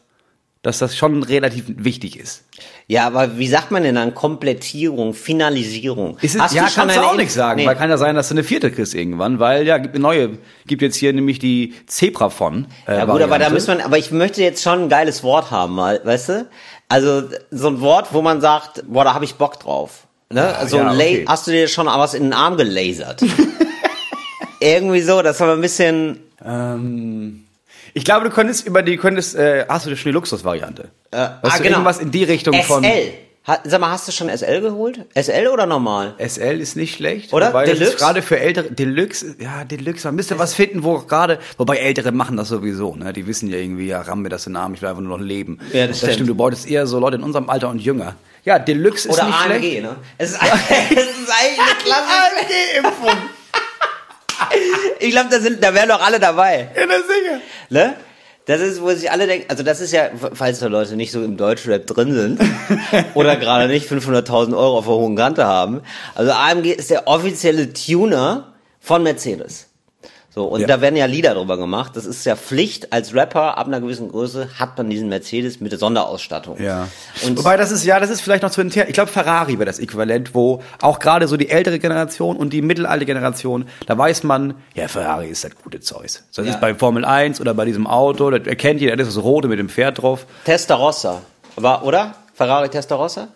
dass 0.62 0.78
das 0.78 0.96
schon 0.96 1.22
relativ 1.24 1.64
wichtig 1.68 2.18
ist. 2.18 2.44
Ja, 2.86 3.06
aber 3.06 3.38
wie 3.38 3.48
sagt 3.48 3.70
man 3.70 3.82
denn 3.84 3.94
dann 3.96 4.14
Komplettierung, 4.14 5.14
Finalisierung? 5.14 6.18
Ist 6.20 6.34
es, 6.34 6.40
Hast 6.40 6.54
ja, 6.54 6.66
du 6.66 6.72
kannst 6.74 6.96
du 6.96 7.00
auch 7.00 7.16
nicht 7.16 7.32
sagen, 7.32 7.60
Nee. 7.60 7.66
weil 7.66 7.74
kann 7.76 7.90
ja 7.90 7.96
sein, 7.96 8.14
dass 8.14 8.28
du 8.28 8.34
eine 8.34 8.44
vierte 8.44 8.70
kriegst 8.70 8.94
irgendwann, 8.94 9.38
weil 9.38 9.66
ja, 9.66 9.78
gibt 9.78 9.94
eine 9.94 10.02
neue, 10.02 10.30
gibt 10.66 10.82
jetzt 10.82 10.96
hier 10.96 11.12
nämlich 11.12 11.38
die 11.38 11.74
Zebra 11.86 12.28
von. 12.30 12.66
Äh, 12.86 12.98
Ja 12.98 13.04
gut, 13.04 13.14
aber 13.14 13.22
da 13.22 13.30
Variante. 13.30 13.54
müssen 13.54 13.78
wir, 13.78 13.84
aber 13.84 13.98
ich 13.98 14.10
möchte 14.10 14.42
jetzt 14.42 14.62
schon 14.62 14.82
ein 14.84 14.88
geiles 14.88 15.22
Wort 15.22 15.50
haben, 15.50 15.76
weißt 15.78 16.28
du? 16.28 16.46
Also 16.92 17.22
so 17.50 17.68
ein 17.68 17.80
Wort, 17.80 18.08
wo 18.12 18.20
man 18.20 18.42
sagt, 18.42 18.84
boah, 18.86 19.04
da 19.04 19.14
habe 19.14 19.24
ich 19.24 19.36
Bock 19.36 19.58
drauf. 19.58 20.06
Ne? 20.28 20.54
Also 20.56 20.76
ja, 20.76 20.90
ein 20.90 20.96
okay. 20.96 21.24
hast 21.26 21.46
du 21.46 21.50
dir 21.50 21.66
schon 21.66 21.86
was 21.86 22.12
in 22.12 22.24
den 22.24 22.32
Arm 22.34 22.58
gelasert? 22.58 23.22
Irgendwie 24.60 25.00
so, 25.00 25.22
das 25.22 25.40
war 25.40 25.54
ein 25.54 25.62
bisschen. 25.62 26.18
Ähm, 26.44 27.46
ich 27.94 28.04
glaube, 28.04 28.28
du 28.28 28.30
könntest 28.30 28.66
über 28.66 28.82
die, 28.82 28.98
könntest, 28.98 29.34
äh, 29.34 29.64
hast 29.70 29.86
du 29.86 29.96
schon 29.96 30.10
die 30.10 30.14
Luxusvariante? 30.14 30.90
Äh, 31.10 31.16
ah, 31.16 31.40
genau. 31.56 31.70
irgendwas 31.70 31.98
in 31.98 32.10
die 32.10 32.24
Richtung 32.24 32.54
SL. 32.54 32.62
von. 32.62 32.84
Ha, 33.44 33.58
sag 33.64 33.80
mal, 33.80 33.90
hast 33.90 34.06
du 34.06 34.12
schon 34.12 34.28
SL 34.28 34.60
geholt? 34.60 35.04
SL 35.20 35.48
oder 35.48 35.66
normal? 35.66 36.14
SL 36.24 36.60
ist 36.60 36.76
nicht 36.76 36.94
schlecht. 36.94 37.32
Oder? 37.32 37.48
Wobei 37.48 37.64
das 37.66 37.74
Deluxe? 37.74 37.94
ist 37.94 37.98
gerade 37.98 38.22
für 38.22 38.38
ältere, 38.38 38.70
Deluxe, 38.70 39.34
ja, 39.40 39.64
Deluxe, 39.64 40.06
man 40.06 40.14
müsste 40.14 40.38
was 40.38 40.54
finden, 40.54 40.84
wo 40.84 40.98
gerade, 41.00 41.40
wobei 41.58 41.78
Ältere 41.78 42.12
machen 42.12 42.36
das 42.36 42.48
sowieso, 42.48 42.94
ne? 42.94 43.12
Die 43.12 43.26
wissen 43.26 43.48
ja 43.50 43.58
irgendwie, 43.58 43.88
ja, 43.88 44.00
ramm 44.00 44.22
mir 44.22 44.28
das 44.28 44.46
in 44.46 44.52
den 44.52 44.58
Arm, 44.58 44.74
ich 44.74 44.82
will 44.82 44.88
einfach 44.88 45.02
nur 45.02 45.18
noch 45.18 45.24
leben. 45.24 45.58
Ja, 45.72 45.88
das 45.88 45.98
stimmt. 45.98 46.28
Du 46.28 46.36
bräuchtest 46.36 46.68
eher 46.70 46.86
so 46.86 47.00
Leute 47.00 47.16
in 47.16 47.24
unserem 47.24 47.50
Alter 47.50 47.68
und 47.68 47.80
jünger. 47.80 48.14
Ja, 48.44 48.60
Deluxe 48.60 49.08
ist 49.08 49.14
Oder 49.16 49.26
nicht 49.26 49.34
AMG, 49.40 49.58
schlecht. 49.58 49.82
ne? 49.82 49.96
Es 50.18 50.30
ist, 50.30 50.40
es 50.42 50.90
ist 50.90 51.30
eigentlich 51.30 51.58
eine 51.58 51.78
klassische 51.82 52.84
AMG-Impfung. 52.84 53.16
Ich 54.98 55.10
glaube, 55.12 55.28
da 55.30 55.40
sind, 55.40 55.62
da 55.62 55.72
wären 55.74 55.88
doch 55.88 56.00
alle 56.02 56.18
dabei. 56.18 56.68
Ja, 56.76 56.86
das 56.86 57.02
sicher. 57.06 57.40
Ne? 57.70 57.94
Das 58.46 58.60
ist, 58.60 58.82
wo 58.82 58.90
sich 58.90 59.10
alle 59.10 59.26
denken, 59.26 59.46
also 59.48 59.62
das 59.62 59.80
ist 59.80 59.92
ja, 59.92 60.10
falls 60.32 60.58
da 60.58 60.66
Leute 60.66 60.96
nicht 60.96 61.12
so 61.12 61.22
im 61.22 61.36
Deutschrap 61.36 61.86
drin 61.86 62.12
sind 62.12 62.40
oder 63.14 63.36
gerade 63.36 63.68
nicht 63.68 63.88
500.000 63.90 64.56
Euro 64.56 64.78
auf 64.78 64.86
der 64.86 64.94
hohen 64.94 65.14
Kante 65.14 65.46
haben. 65.46 65.82
Also 66.14 66.32
AMG 66.32 66.72
ist 66.72 66.90
der 66.90 67.06
offizielle 67.06 67.72
Tuner 67.72 68.52
von 68.80 69.04
Mercedes. 69.04 69.68
So, 70.34 70.46
und 70.46 70.62
Ja. 70.62 70.66
da 70.66 70.80
werden 70.80 70.96
ja 70.96 71.04
Lieder 71.04 71.34
drüber 71.34 71.58
gemacht. 71.58 71.92
Das 71.94 72.06
ist 72.06 72.24
ja 72.24 72.36
Pflicht. 72.36 72.90
Als 72.90 73.14
Rapper 73.14 73.58
ab 73.58 73.66
einer 73.66 73.82
gewissen 73.82 74.08
Größe 74.10 74.48
hat 74.58 74.78
man 74.78 74.88
diesen 74.88 75.10
Mercedes 75.10 75.60
mit 75.60 75.72
der 75.72 75.78
Sonderausstattung. 75.78 76.58
Ja. 76.58 76.88
Und 77.26 77.36
Wobei 77.38 77.58
das 77.58 77.70
ist, 77.70 77.84
ja, 77.84 78.00
das 78.00 78.08
ist 78.08 78.22
vielleicht 78.22 78.42
noch 78.42 78.50
zu 78.50 78.62
intern. 78.62 78.86
Ich 78.88 78.94
glaube, 78.94 79.10
Ferrari 79.10 79.54
wäre 79.58 79.66
das 79.66 79.78
Äquivalent, 79.78 80.34
wo 80.34 80.62
auch 80.80 81.00
gerade 81.00 81.28
so 81.28 81.36
die 81.36 81.50
ältere 81.50 81.78
Generation 81.78 82.38
und 82.38 82.54
die 82.54 82.62
mittelalte 82.62 83.04
Generation, 83.04 83.66
da 83.86 83.98
weiß 83.98 84.22
man, 84.22 84.54
ja, 84.74 84.88
Ferrari 84.88 85.28
ist 85.28 85.44
das 85.44 85.52
gute 85.62 85.80
Zeus. 85.80 86.22
Das 86.34 86.46
Ja. 86.46 86.52
ist 86.52 86.60
bei 86.62 86.74
Formel 86.74 87.04
1 87.04 87.38
oder 87.38 87.52
bei 87.52 87.66
diesem 87.66 87.86
Auto, 87.86 88.30
das 88.30 88.46
erkennt 88.46 88.80
jeder, 88.80 88.96
das 88.96 89.08
ist 89.08 89.18
das 89.18 89.24
rote 89.24 89.48
mit 89.48 89.58
dem 89.58 89.68
Pferd 89.68 90.00
drauf. 90.00 90.24
Testarossa. 90.46 91.20
War, 91.56 91.84
oder? 91.84 92.14
Ferrari 92.32 92.70
Testarossa? 92.70 93.28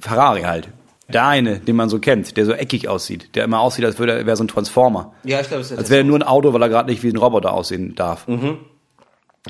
Ferrari 0.00 0.42
halt. 0.42 0.68
Der 1.08 1.26
eine, 1.26 1.58
den 1.58 1.76
man 1.76 1.90
so 1.90 1.98
kennt, 1.98 2.36
der 2.36 2.46
so 2.46 2.52
eckig 2.52 2.88
aussieht, 2.88 3.34
der 3.34 3.44
immer 3.44 3.60
aussieht, 3.60 3.84
als 3.84 3.98
würde 3.98 4.12
er 4.12 4.26
wäre 4.26 4.36
so 4.36 4.44
ein 4.44 4.48
Transformer. 4.48 5.12
Ja, 5.24 5.40
ich 5.40 5.48
glaube, 5.48 5.60
es 5.60 5.70
ist 5.70 5.78
Als 5.78 5.90
wäre 5.90 6.00
er 6.00 6.04
nur 6.04 6.18
ein 6.18 6.22
Auto, 6.22 6.52
weil 6.52 6.62
er 6.62 6.68
gerade 6.68 6.90
nicht 6.90 7.02
wie 7.02 7.10
ein 7.10 7.16
Roboter 7.16 7.52
aussehen 7.52 7.94
darf. 7.94 8.26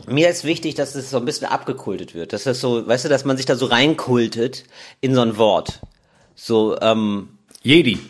Mir 0.06 0.28
ist 0.28 0.44
wichtig, 0.44 0.74
dass 0.74 0.94
das 0.94 1.10
so 1.10 1.18
ein 1.18 1.24
bisschen 1.24 1.46
abgekultet 1.46 2.14
wird. 2.14 2.32
Dass 2.32 2.42
das 2.44 2.60
so, 2.60 2.86
weißt 2.86 3.04
du, 3.04 3.08
dass 3.08 3.24
man 3.24 3.36
sich 3.36 3.46
da 3.46 3.54
so 3.54 3.66
reinkultet 3.66 4.64
in 5.00 5.14
so 5.14 5.20
ein 5.20 5.36
Wort. 5.36 5.80
So, 6.34 6.76
ähm, 6.80 7.28
Jedi. 7.62 8.00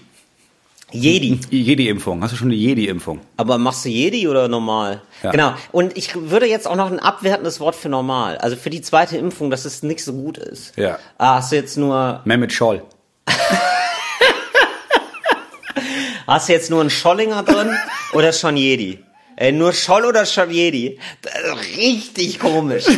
Jedi. 0.91 1.39
Jedi-Impfung. 1.51 2.23
Hast 2.23 2.33
du 2.33 2.37
schon 2.37 2.51
die 2.51 2.57
Jedi-Impfung? 2.57 3.21
Aber 3.37 3.59
machst 3.59 3.85
du 3.85 3.89
Jedi 3.89 4.29
oder 4.29 4.49
normal? 4.49 5.03
Ja. 5.23 5.33
Genau. 5.33 5.55
Und 5.73 5.97
ich 5.99 6.15
würde 6.15 6.47
jetzt 6.47 6.67
auch 6.67 6.77
noch 6.77 6.91
ein 6.91 7.01
abwertendes 7.01 7.61
Wort 7.61 7.75
für 7.75 7.89
normal. 7.89 8.39
Also 8.39 8.57
für 8.57 8.71
die 8.71 8.81
zweite 8.81 9.19
Impfung, 9.19 9.51
dass 9.51 9.65
es 9.65 9.83
nicht 9.83 10.03
so 10.03 10.13
gut 10.13 10.39
ist. 10.39 10.77
Ja. 10.79 10.99
Ah, 11.19 11.37
hast 11.37 11.53
du 11.53 11.57
jetzt 11.57 11.77
nur, 11.77 12.23
Mehmet 12.25 12.53
Scholl. 12.53 12.83
hast 16.27 16.49
du 16.49 16.53
jetzt 16.53 16.71
nur 16.71 16.81
einen 16.81 16.91
Schollinger 16.91 17.43
drin 17.43 17.77
oder 18.13 18.33
schon 18.33 18.57
Jedi? 18.57 18.99
Äh, 19.37 19.53
nur 19.53 19.73
Scholl 19.73 20.05
oder 20.05 20.27
schon 20.27 20.51
Jedi? 20.51 20.99
Das 21.23 21.35
ist 21.35 21.79
richtig 21.79 22.39
komisch. 22.39 22.85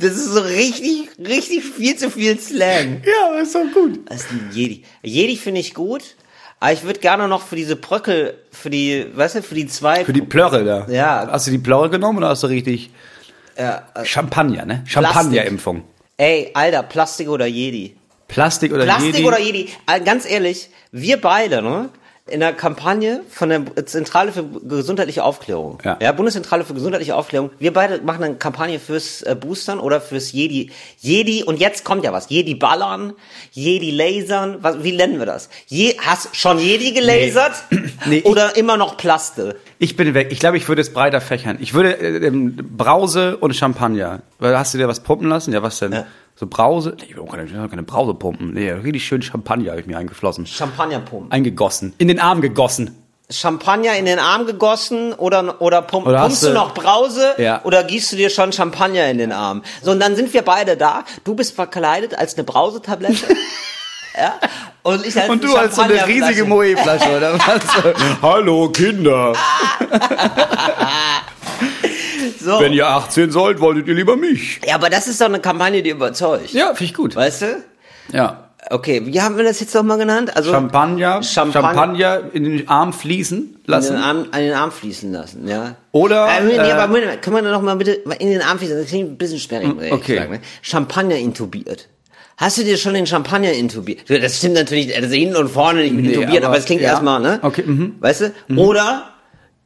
Das 0.00 0.12
ist 0.12 0.32
so 0.32 0.40
richtig, 0.40 1.10
richtig 1.18 1.62
viel 1.62 1.94
zu 1.94 2.10
viel 2.10 2.40
Slang. 2.40 3.02
Ja, 3.04 3.38
ist 3.38 3.54
doch 3.54 3.70
gut. 3.74 4.00
Das 4.08 4.22
ist 4.22 4.30
ein 4.30 4.48
Jedi. 4.50 4.82
Jedi 5.02 5.36
finde 5.36 5.60
ich 5.60 5.74
gut, 5.74 6.16
aber 6.58 6.72
ich 6.72 6.84
würde 6.84 7.00
gerne 7.00 7.28
noch 7.28 7.42
für 7.42 7.54
diese 7.54 7.76
Bröckel, 7.76 8.38
für 8.50 8.70
die, 8.70 9.04
weißt 9.14 9.34
du, 9.34 9.42
für 9.42 9.54
die 9.54 9.66
zwei. 9.66 10.06
Für 10.06 10.14
die 10.14 10.22
Plörre 10.22 10.64
da. 10.64 10.86
Ja. 10.88 11.28
Hast 11.30 11.48
du 11.48 11.50
die 11.50 11.58
Plörre 11.58 11.90
genommen 11.90 12.16
oder 12.16 12.30
hast 12.30 12.42
du 12.42 12.46
richtig 12.46 12.88
ja, 13.58 13.82
äh, 13.94 14.06
Champagner, 14.06 14.64
ne? 14.64 14.82
Champagner-Impfung. 14.86 15.82
ey, 16.16 16.50
Alter, 16.54 16.82
Plastik 16.82 17.28
oder 17.28 17.44
Jedi? 17.44 17.94
Plastik 18.30 18.72
oder 18.72 18.84
Plastik 18.84 19.14
Jedi? 19.14 19.26
oder 19.26 19.40
Jedi? 19.40 19.68
Äh, 19.86 20.00
Ganz 20.00 20.28
ehrlich, 20.28 20.70
wir 20.92 21.20
beide, 21.20 21.62
ne? 21.62 21.88
In 22.26 22.38
der 22.38 22.52
Kampagne 22.52 23.22
von 23.28 23.48
der 23.48 23.86
Zentrale 23.86 24.30
für 24.30 24.44
gesundheitliche 24.44 25.24
Aufklärung, 25.24 25.78
Ja. 25.84 26.12
Bundeszentrale 26.12 26.64
für 26.64 26.74
gesundheitliche 26.74 27.16
Aufklärung, 27.16 27.50
wir 27.58 27.72
beide 27.72 28.00
machen 28.02 28.22
eine 28.22 28.34
Kampagne 28.36 28.78
fürs 28.78 29.22
äh, 29.22 29.34
Boostern 29.34 29.80
oder 29.80 30.00
fürs 30.00 30.30
Jedi. 30.30 30.70
Jedi, 31.00 31.42
und 31.42 31.58
jetzt 31.58 31.84
kommt 31.84 32.04
ja 32.04 32.12
was, 32.12 32.28
Jedi 32.28 32.54
ballern, 32.54 33.14
Jedi 33.50 33.90
lasern, 33.90 34.58
was, 34.60 34.84
wie 34.84 34.92
nennen 34.92 35.18
wir 35.18 35.26
das? 35.26 35.48
Je, 35.66 35.96
hast 35.98 36.36
schon 36.36 36.60
Jedi 36.60 36.92
gelasert? 36.92 37.52
Nee, 38.06 38.18
ich- 38.18 38.24
oder 38.26 38.56
immer 38.56 38.76
noch 38.76 38.96
Plaste? 38.96 39.56
Ich 39.80 39.96
bin 39.96 40.14
weg. 40.14 40.28
Ich 40.30 40.38
glaube, 40.38 40.56
ich 40.56 40.68
würde 40.68 40.80
es 40.82 40.92
breiter 40.92 41.20
fächern. 41.20 41.58
Ich 41.60 41.74
würde 41.74 41.98
äh, 41.98 42.26
ähm, 42.28 42.56
Brause 42.76 43.38
und 43.38 43.56
Champagner. 43.56 44.22
Hast 44.40 44.72
du 44.72 44.78
dir 44.78 44.86
was 44.88 45.00
pumpen 45.00 45.28
lassen? 45.28 45.52
Ja, 45.52 45.62
was 45.62 45.80
denn? 45.80 45.92
Ja. 45.92 46.06
So 46.40 46.46
Brause? 46.46 46.96
Nee, 46.98 47.04
ich 47.10 47.14
will 47.16 47.22
auch 47.22 47.30
keine, 47.30 47.50
will 47.50 47.60
auch 47.60 47.68
keine 47.68 47.82
Brause 47.82 48.14
pumpen. 48.14 48.54
Nee, 48.54 48.70
richtig 48.70 49.04
schön 49.04 49.20
Champagner 49.20 49.72
habe 49.72 49.80
ich 49.82 49.86
mir 49.86 49.98
eingeflossen. 49.98 50.46
Champagnerpumpen. 50.46 51.30
Eingegossen. 51.30 51.92
In 51.98 52.08
den 52.08 52.18
Arm 52.18 52.40
gegossen. 52.40 52.96
Champagner 53.30 53.94
in 53.98 54.06
den 54.06 54.18
Arm 54.18 54.46
gegossen 54.46 55.12
oder 55.12 55.60
oder, 55.60 55.82
pump, 55.82 56.06
Oder 56.06 56.20
hast 56.20 56.26
pumpst 56.28 56.42
du 56.44 56.46
du- 56.48 56.54
noch 56.54 56.72
Brause 56.72 57.34
Ja. 57.36 57.60
oder 57.64 57.84
gießt 57.84 58.12
du 58.12 58.16
dir 58.16 58.30
schon 58.30 58.52
Champagner 58.54 59.06
in 59.10 59.18
den 59.18 59.32
Arm? 59.32 59.62
So 59.82 59.90
und 59.90 60.00
dann 60.00 60.16
sind 60.16 60.32
wir 60.32 60.40
beide 60.40 60.78
da. 60.78 61.04
Du 61.24 61.34
bist 61.34 61.54
verkleidet 61.54 62.14
als 62.18 62.34
eine 62.36 62.44
Brausetablette. 62.44 63.26
ja? 64.18 64.32
Und 64.82 65.04
ich 65.04 65.20
als 65.20 65.28
Und 65.28 65.44
du 65.44 65.54
als 65.54 65.76
so 65.76 65.82
eine 65.82 66.06
riesige 66.06 66.46
Moe-Flasche, 66.46 67.18
oder 67.18 67.34
was? 67.34 67.60
Hallo, 68.22 68.70
Kinder. 68.70 69.34
So. 72.40 72.58
Wenn 72.60 72.72
ihr 72.72 72.88
18 72.88 73.30
sollt, 73.30 73.60
wolltet 73.60 73.86
ihr 73.88 73.94
lieber 73.94 74.16
mich. 74.16 74.60
Ja, 74.66 74.74
aber 74.76 74.88
das 74.90 75.06
ist 75.08 75.20
doch 75.20 75.26
eine 75.26 75.40
Kampagne, 75.40 75.82
die 75.82 75.90
überzeugt. 75.90 76.52
Ja, 76.52 76.68
finde 76.68 76.84
ich 76.84 76.94
gut. 76.94 77.14
Weißt 77.16 77.42
du? 77.42 77.46
Ja. 78.12 78.46
Okay, 78.70 79.02
wie 79.06 79.20
haben 79.22 79.36
wir 79.38 79.44
das 79.44 79.58
jetzt 79.60 79.74
nochmal 79.74 79.96
genannt? 79.98 80.36
Also 80.36 80.50
Champagner, 80.52 81.22
Champagner- 81.22 81.52
Champagner 81.52 82.22
in 82.34 82.44
den 82.44 82.68
Arm 82.68 82.92
fließen 82.92 83.38
in 83.38 83.58
lassen. 83.66 83.94
den 83.94 84.02
Arm, 84.02 84.26
an 84.30 84.40
den 84.42 84.52
Arm 84.52 84.70
fließen 84.70 85.10
lassen, 85.12 85.48
ja. 85.48 85.76
Oder, 85.92 86.28
Äh, 86.28 86.44
nee, 86.44 86.52
äh, 86.56 86.70
aber 86.72 86.86
Moment, 86.88 87.22
können 87.22 87.36
wir 87.36 87.42
noch 87.50 87.62
mal 87.62 87.74
bitte 87.76 87.92
in 87.92 88.28
den 88.30 88.42
Arm 88.42 88.58
fließen? 88.58 88.76
Das 88.76 88.86
klingt 88.88 89.10
ein 89.12 89.16
bisschen 89.18 89.38
sperrig, 89.38 89.74
muss 89.74 89.84
ich 89.84 89.92
okay. 89.92 90.16
sagen. 90.18 90.32
Ne? 90.32 90.40
Champagner 90.60 91.16
intubiert. 91.16 91.88
Hast 92.36 92.58
du 92.58 92.62
dir 92.64 92.76
schon 92.76 92.92
den 92.94 93.06
Champagner 93.06 93.52
intubiert? 93.52 94.00
Das 94.08 94.36
stimmt 94.38 94.54
natürlich, 94.54 94.94
also 94.94 95.14
hinten 95.14 95.36
und 95.36 95.48
vorne 95.48 95.80
nicht 95.82 95.94
mit 95.94 96.04
Nee, 96.04 96.12
intubiert, 96.14 96.44
aber 96.44 96.56
es 96.58 96.64
klingt 96.66 96.82
ja. 96.82 96.88
erstmal, 96.90 97.18
ne? 97.20 97.38
Okay, 97.42 97.62
mhm. 97.66 97.96
Weißt 98.00 98.20
du? 98.48 98.56
Oder 98.56 99.10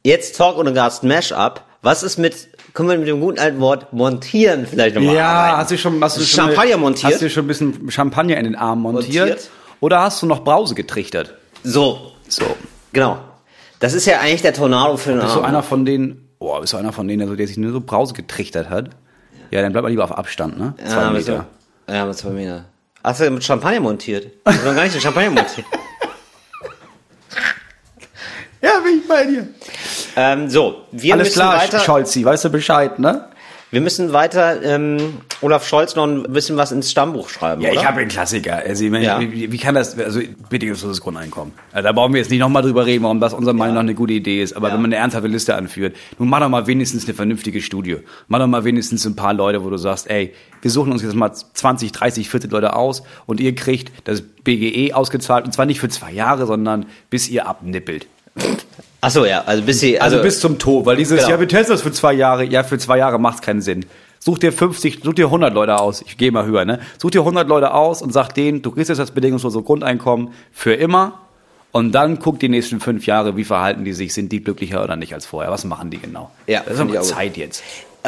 jetzt 0.03 0.37
Talk 0.37 0.57
und 0.57 0.73
Gast 0.73 1.03
Mash-up. 1.03 1.65
Was 1.81 2.01
ist 2.01 2.17
mit, 2.17 2.47
können 2.75 2.89
wir 2.89 2.97
mit 2.99 3.07
dem 3.07 3.19
guten 3.19 3.39
alten 3.39 3.59
Wort 3.59 3.91
montieren 3.93 4.67
vielleicht 4.67 4.95
nochmal 4.95 5.15
Ja, 5.15 5.27
arbeiten? 5.27 5.57
hast 5.57 5.71
du 5.71 5.77
schon, 5.77 6.03
hast 6.03 6.17
du 6.17 6.21
schon 6.21 6.45
Champagner 6.45 6.77
montiert? 6.77 7.13
Hast 7.13 7.21
du 7.23 7.29
schon 7.31 7.45
ein 7.45 7.47
bisschen 7.47 7.89
Champagner 7.89 8.37
in 8.37 8.43
den 8.43 8.55
Arm 8.55 8.81
montiert? 8.81 9.27
Montiert? 9.29 9.49
Oder 9.79 10.01
hast 10.01 10.21
du 10.21 10.27
noch 10.27 10.43
Brause 10.43 10.75
getrichtert? 10.75 11.33
So, 11.63 12.11
So. 12.27 12.45
genau. 12.93 13.17
Das 13.79 13.93
ist 13.93 14.05
ja 14.05 14.19
eigentlich 14.19 14.41
der 14.43 14.53
Tornado 14.53 14.95
für 14.97 15.09
den 15.11 15.19
Bist 15.21 15.31
Arm. 15.33 15.41
du 15.41 15.47
einer 15.47 15.63
von 15.63 15.85
denen, 15.85 16.29
boah, 16.37 16.61
bist 16.61 16.73
du 16.73 16.77
einer 16.77 16.93
von 16.93 17.07
denen, 17.07 17.21
also, 17.23 17.35
der 17.35 17.47
sich 17.47 17.57
nur 17.57 17.71
so 17.71 17.81
Brause 17.81 18.13
getrichtert 18.13 18.69
hat? 18.69 18.89
Ja, 19.51 19.61
dann 19.61 19.71
bleib 19.71 19.83
mal 19.83 19.89
lieber 19.89 20.03
auf 20.03 20.11
Abstand, 20.17 20.57
ne? 20.59 20.73
Zwei 20.85 21.01
ja, 21.01 21.09
mit 21.11 21.25
Meter. 21.27 21.45
So, 21.87 21.93
ja, 21.93 22.05
mit 22.05 22.17
zwei 22.17 22.29
Meter. 22.29 22.65
Hast 23.03 23.21
du 23.21 23.29
mit 23.29 23.43
Champagner 23.43 23.79
montiert? 23.79 24.27
Hast 24.45 24.61
du 24.63 24.67
noch 24.67 24.75
gar 24.75 24.83
nicht 24.83 24.95
den 24.95 25.01
Champagner 25.01 25.31
montiert? 25.31 25.65
Ja, 28.61 28.79
bin 28.83 28.99
ich 29.01 29.07
bei 29.07 29.25
dir. 29.25 29.47
Ähm, 30.15 30.49
so, 30.49 30.83
wir 30.91 31.13
Alles 31.13 31.27
müssen 31.29 31.39
klar, 31.39 31.57
weiter. 31.61 31.79
Scholzi, 31.79 32.23
weißt 32.25 32.45
du 32.45 32.49
Bescheid, 32.49 32.99
ne? 32.99 33.25
Wir 33.71 33.81
müssen 33.81 34.13
weiter 34.13 34.61
ähm, 34.63 35.15
Olaf 35.41 35.67
Scholz 35.67 35.95
noch 35.95 36.05
ein 36.07 36.23
bisschen 36.31 36.55
was 36.55 36.71
ins 36.71 36.89
Stammbuch 36.91 37.27
schreiben, 37.27 37.61
Ja, 37.61 37.71
oder? 37.71 37.79
ich 37.81 37.85
habe 37.85 37.99
einen 37.99 38.09
Klassiker. 38.09 38.57
Also, 38.65 38.85
ich 38.85 38.91
meine, 38.91 39.03
Ja. 39.03 39.19
wie, 39.19 39.51
wie 39.51 39.57
kann 39.57 39.75
das, 39.75 39.99
also 39.99 40.21
bedingungsloses 40.49 41.01
Grundeinkommen. 41.01 41.53
Also, 41.73 41.83
da 41.83 41.91
brauchen 41.91 42.13
wir 42.13 42.21
jetzt 42.21 42.29
nicht 42.29 42.39
nochmal 42.39 42.61
drüber 42.61 42.85
reden, 42.85 43.03
warum 43.03 43.19
das 43.19 43.33
unserer 43.33 43.53
Meinung 43.53 43.73
nach 43.75 43.81
eine 43.81 43.93
gute 43.95 44.13
Idee 44.13 44.41
ist. 44.41 44.53
Aber 44.55 44.69
Ja. 44.69 44.75
wenn 44.75 44.81
man 44.81 44.93
eine 44.93 45.01
ernsthafte 45.01 45.27
Liste 45.27 45.55
anführt, 45.55 45.95
nun 46.19 46.29
mach 46.29 46.39
doch 46.39 46.47
mal 46.47 46.67
wenigstens 46.67 47.03
eine 47.05 47.15
vernünftige 47.15 47.59
Studie. 47.61 47.97
Mach 48.29 48.39
doch 48.39 48.47
mal 48.47 48.63
wenigstens 48.63 49.03
ein 49.05 49.15
paar 49.17 49.33
Leute, 49.33 49.63
wo 49.65 49.69
du 49.69 49.77
sagst, 49.77 50.09
ey, 50.09 50.33
wir 50.61 50.71
suchen 50.71 50.93
uns 50.93 51.01
jetzt 51.03 51.15
mal 51.15 51.33
20, 51.33 51.91
30, 51.91 52.29
40 52.29 52.51
Leute 52.51 52.75
aus 52.75 53.03
und 53.25 53.41
ihr 53.41 53.53
kriegt 53.55 53.91
das 54.07 54.21
BGE 54.21 54.93
ausgezahlt 54.93 55.43
und 55.45 55.51
zwar 55.51 55.65
nicht 55.65 55.81
für 55.81 55.89
zwei 55.89 56.11
Jahre, 56.11 56.45
sondern 56.45 56.85
bis 57.09 57.27
ihr 57.27 57.45
abnippelt. 57.47 58.07
Ach 59.01 59.11
so, 59.11 59.25
ja, 59.25 59.43
also 59.45 59.63
bis 59.63 59.79
sie, 59.79 59.99
Also, 59.99 60.17
also, 60.17 60.23
bis 60.27 60.39
zum 60.39 60.57
Tod, 60.57 60.85
weil 60.85 60.97
dieses, 60.97 61.19
Genau. 61.19 61.29
ja, 61.31 61.39
wir 61.39 61.47
testen 61.47 61.73
das 61.75 61.81
für 61.83 61.91
zwei 61.91 62.13
Jahre, 62.13 62.43
ja, 62.43 62.63
für 62.63 62.77
zwei 62.77 62.97
Jahre 62.97 63.19
macht's 63.19 63.41
keinen 63.41 63.61
Sinn. 63.61 63.85
Such 64.19 64.39
dir 64.39 64.51
50, 64.51 65.01
such 65.03 65.13
dir 65.13 65.25
100 65.27 65.53
Leute 65.53 65.79
aus, 65.79 66.01
ich 66.01 66.17
gehe 66.17 66.31
mal 66.31 66.45
höher, 66.45 66.65
ne? 66.65 66.79
Such 66.97 67.11
dir 67.11 67.19
100 67.21 67.47
Leute 67.47 67.73
aus 67.73 68.01
und 68.01 68.11
sag 68.11 68.31
denen, 68.33 68.63
du 68.63 68.71
kriegst 68.71 68.89
jetzt 68.89 68.97
das 68.97 69.11
bedingungslose 69.11 69.61
Grundeinkommen 69.61 70.29
für 70.51 70.73
immer 70.73 71.19
und 71.71 71.91
dann 71.91 72.17
guck 72.19 72.39
die 72.39 72.49
nächsten 72.49 72.79
fünf 72.79 73.05
Jahre, 73.05 73.37
wie 73.37 73.43
verhalten 73.43 73.85
die 73.85 73.93
sich, 73.93 74.13
sind 74.13 74.31
die 74.31 74.43
glücklicher 74.43 74.83
oder 74.83 74.95
nicht 74.95 75.13
als 75.13 75.27
vorher, 75.27 75.51
was 75.51 75.65
machen 75.65 75.91
die 75.91 75.99
genau? 75.99 76.31
Ja, 76.47 76.61
das 76.65 76.75
ist 76.75 76.79
aber. 76.79 77.01
Zeit 77.01 77.37
jetzt. 77.37 77.61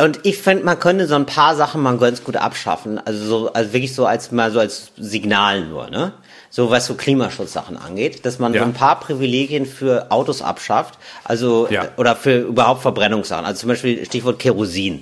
Und 0.03 0.19
ich 0.23 0.37
finde, 0.37 0.63
man 0.65 0.79
könnte 0.79 1.07
so 1.07 1.15
ein 1.15 1.25
paar 1.25 1.55
Sachen 1.55 1.81
mal 1.81 1.97
ganz 1.97 2.23
gut 2.23 2.35
abschaffen, 2.37 2.99
also 3.05 3.25
so, 3.25 3.53
also 3.53 3.73
wirklich 3.73 3.93
so 3.95 4.05
als 4.05 4.31
mal 4.31 4.51
so 4.51 4.59
als 4.59 4.91
Signal 4.97 5.65
nur, 5.65 5.89
ne? 5.89 6.13
So 6.49 6.69
was 6.71 6.85
so 6.85 6.95
Klimaschutzsachen 6.95 7.77
angeht, 7.77 8.25
dass 8.25 8.39
man 8.39 8.53
Ja. 8.53 8.61
so 8.61 8.65
ein 8.67 8.73
paar 8.73 8.99
Privilegien 8.99 9.65
für 9.65 10.11
Autos 10.11 10.41
abschafft, 10.41 10.97
also 11.23 11.67
Ja. 11.69 11.83
äh, 11.83 11.87
oder 11.97 12.15
für 12.15 12.39
überhaupt 12.39 12.81
Verbrennungssachen, 12.81 13.45
also 13.45 13.59
zum 13.61 13.69
Beispiel 13.69 14.05
Stichwort 14.05 14.39
Kerosin. 14.39 15.01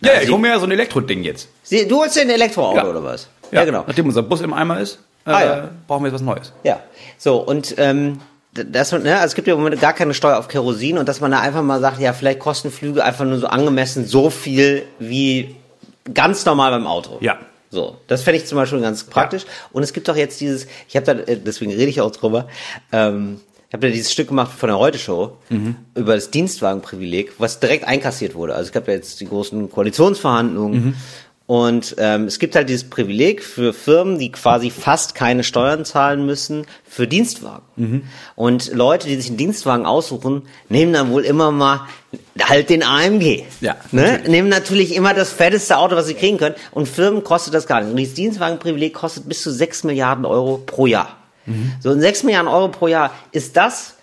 Ja, 0.00 0.12
Also 0.12 0.22
ich 0.24 0.30
hole 0.30 0.40
mir 0.40 0.48
ja 0.50 0.58
so 0.60 0.64
ein 0.66 0.70
Elektroding 0.70 1.24
jetzt. 1.24 1.48
Sie, 1.64 1.86
du 1.88 1.98
holst 2.00 2.16
dir 2.16 2.20
ein 2.22 2.30
Elektroauto 2.30 2.76
Ja. 2.76 2.86
oder 2.88 3.02
was? 3.02 3.28
Ja, 3.50 3.64
genau. 3.64 3.84
Nachdem 3.86 4.06
unser 4.06 4.22
Bus 4.22 4.40
im 4.40 4.52
Eimer 4.54 4.78
ist, 4.80 5.00
äh, 5.26 5.30
Ah, 5.32 5.68
brauchen 5.86 6.04
wir 6.04 6.10
jetzt 6.10 6.14
was 6.14 6.22
Neues. 6.22 6.52
Ja, 6.62 6.80
so 7.18 7.38
und 7.38 7.74
ähm, 7.78 8.20
das, 8.52 8.92
ne, 8.92 9.14
also 9.14 9.26
es 9.26 9.34
gibt 9.34 9.46
ja 9.46 9.54
im 9.54 9.60
Moment 9.60 9.80
gar 9.80 9.92
keine 9.92 10.14
Steuer 10.14 10.38
auf 10.38 10.48
Kerosin 10.48 10.98
und 10.98 11.08
dass 11.08 11.20
man 11.20 11.30
da 11.30 11.40
einfach 11.40 11.62
mal 11.62 11.80
sagt, 11.80 12.00
ja, 12.00 12.12
vielleicht 12.12 12.38
kosten 12.38 12.70
Flüge 12.70 13.04
einfach 13.04 13.24
nur 13.24 13.38
so 13.38 13.46
angemessen 13.46 14.06
so 14.06 14.30
viel 14.30 14.84
wie 14.98 15.54
ganz 16.12 16.44
normal 16.44 16.70
beim 16.70 16.86
Auto. 16.86 17.18
Ja. 17.20 17.38
So, 17.70 17.98
das 18.06 18.22
fände 18.22 18.38
ich 18.40 18.46
zum 18.46 18.56
Beispiel 18.56 18.80
ganz 18.80 19.04
praktisch. 19.04 19.44
Und 19.72 19.82
es 19.82 19.92
gibt 19.92 20.08
doch 20.08 20.16
jetzt 20.16 20.40
dieses, 20.40 20.66
ich 20.88 20.96
habe 20.96 21.04
da, 21.04 21.12
äh, 21.12 21.36
deswegen 21.36 21.70
rede 21.72 21.90
ich 21.90 22.00
auch 22.00 22.10
drüber, 22.10 22.48
ähm, 22.92 23.40
ich 23.68 23.74
habe 23.74 23.86
da 23.86 23.92
dieses 23.92 24.10
Stück 24.10 24.28
gemacht 24.28 24.50
von 24.56 24.68
der 24.68 24.78
Heute-Show 24.78 25.36
über 25.94 26.14
das 26.14 26.30
Dienstwagenprivileg, 26.30 27.32
was 27.36 27.60
direkt 27.60 27.84
einkassiert 27.84 28.34
wurde. 28.34 28.54
Also 28.54 28.68
es 28.68 28.72
gab 28.72 28.88
ja 28.88 28.94
jetzt 28.94 29.20
die 29.20 29.26
großen 29.26 29.70
Koalitionsverhandlungen 29.70 30.96
und 31.48 31.96
ähm, 31.96 32.24
es 32.24 32.38
gibt 32.38 32.54
halt 32.56 32.68
dieses 32.68 32.90
Privileg 32.90 33.42
für 33.42 33.72
Firmen, 33.72 34.18
die 34.18 34.30
quasi 34.30 34.70
fast 34.70 35.14
keine 35.14 35.42
Steuern 35.42 35.86
zahlen 35.86 36.26
müssen, 36.26 36.66
für 36.84 37.08
Dienstwagen. 37.08 37.64
Und 38.36 38.74
Leute, 38.74 39.08
die 39.08 39.16
sich 39.16 39.28
einen 39.28 39.38
Dienstwagen 39.38 39.86
aussuchen, 39.86 40.42
nehmen 40.68 40.92
dann 40.92 41.10
wohl 41.10 41.24
immer 41.24 41.50
mal 41.50 41.86
halt 42.38 42.68
den 42.68 42.82
AMG. 42.82 43.44
Ja, 43.62 43.76
ne? 43.92 44.20
Nehmen 44.26 44.50
natürlich 44.50 44.94
immer 44.94 45.14
das 45.14 45.32
fetteste 45.32 45.78
Auto, 45.78 45.96
was 45.96 46.06
sie 46.06 46.12
kriegen 46.12 46.36
können. 46.36 46.54
Und 46.70 46.86
Firmen 46.86 47.24
kostet 47.24 47.54
das 47.54 47.66
gar 47.66 47.80
nicht. 47.80 47.92
Und 47.92 47.96
dieses 47.96 48.12
Dienstwagenprivileg 48.12 48.92
kostet 48.92 49.26
bis 49.26 49.42
zu 49.42 49.50
6 49.50 49.84
Milliarden 49.84 50.26
Euro 50.26 50.58
pro 50.58 50.86
Jahr. 50.86 51.16
So, 51.80 51.88
und 51.88 52.02
6 52.02 52.24
Milliarden 52.24 52.48
Euro 52.48 52.68
pro 52.68 52.88
Jahr 52.88 53.10
ist 53.32 53.56
das, 53.56 53.94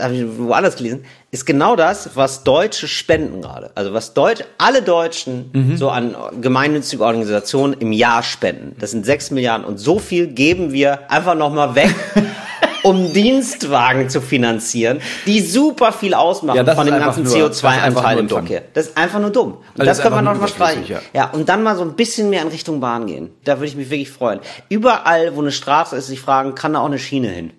habe 0.00 0.14
ich 0.14 0.24
woanders 0.38 0.76
gelesen, 0.76 1.04
ist 1.30 1.46
genau 1.46 1.76
das, 1.76 2.10
was 2.14 2.44
Deutsche 2.44 2.88
spenden 2.88 3.42
gerade. 3.42 3.70
Also 3.74 3.92
was 3.92 4.14
Deutsch, 4.14 4.42
alle 4.58 4.82
Deutschen 4.82 5.74
so 5.76 5.90
an 5.90 6.14
gemeinnützige 6.40 7.04
Organisationen 7.04 7.74
im 7.80 7.92
Jahr 7.92 8.22
spenden. 8.22 8.76
Das 8.78 8.90
sind 8.92 9.04
6 9.06 9.30
Milliarden. 9.32 9.66
Und 9.66 9.78
so 9.78 9.98
viel 9.98 10.26
geben 10.28 10.72
wir 10.72 11.10
einfach 11.10 11.34
nochmal 11.34 11.74
weg. 11.74 11.94
Um 12.82 13.12
Dienstwagen 13.12 14.08
zu 14.10 14.20
finanzieren, 14.20 15.00
die 15.26 15.40
super 15.40 15.90
viel 15.90 16.14
ausmachen 16.14 16.64
Ja, 16.64 16.74
von 16.76 16.86
dem 16.86 16.96
ganzen 17.00 17.24
nur- 17.24 17.48
das 17.48 17.56
ist 17.56 17.64
einfach 17.64 18.00
CO2-Anteil 18.00 18.14
nur 18.14 18.20
im. 18.22 18.28
Verkehr. 18.28 18.62
Das 18.74 18.86
ist 18.86 18.96
einfach 18.96 19.18
nur 19.18 19.30
dumm. 19.30 19.52
Und 19.54 19.58
Also 19.80 19.84
das 19.86 19.96
das 19.96 20.00
können 20.02 20.14
wir 20.14 20.22
noch 20.22 20.40
mal 20.40 20.46
streichen. 20.46 20.84
überflüssig, 20.84 21.10
Ja. 21.12 21.30
und 21.30 21.48
dann 21.48 21.64
mal 21.64 21.74
so 21.74 21.82
ein 21.82 21.94
bisschen 21.94 22.30
mehr 22.30 22.42
in 22.42 22.48
Richtung 22.48 22.78
Bahn 22.78 23.06
gehen. 23.08 23.30
Da 23.42 23.56
würde 23.56 23.66
ich 23.66 23.74
mich 23.76 23.90
wirklich 23.90 24.10
freuen. 24.12 24.38
Überall, 24.68 25.34
wo 25.34 25.40
eine 25.40 25.50
Straße 25.50 25.96
ist, 25.96 26.06
sich 26.06 26.20
fragen, 26.20 26.54
kann 26.54 26.74
da 26.74 26.78
auch 26.80 26.86
eine 26.86 27.00
Schiene 27.00 27.26
hin? 27.28 27.50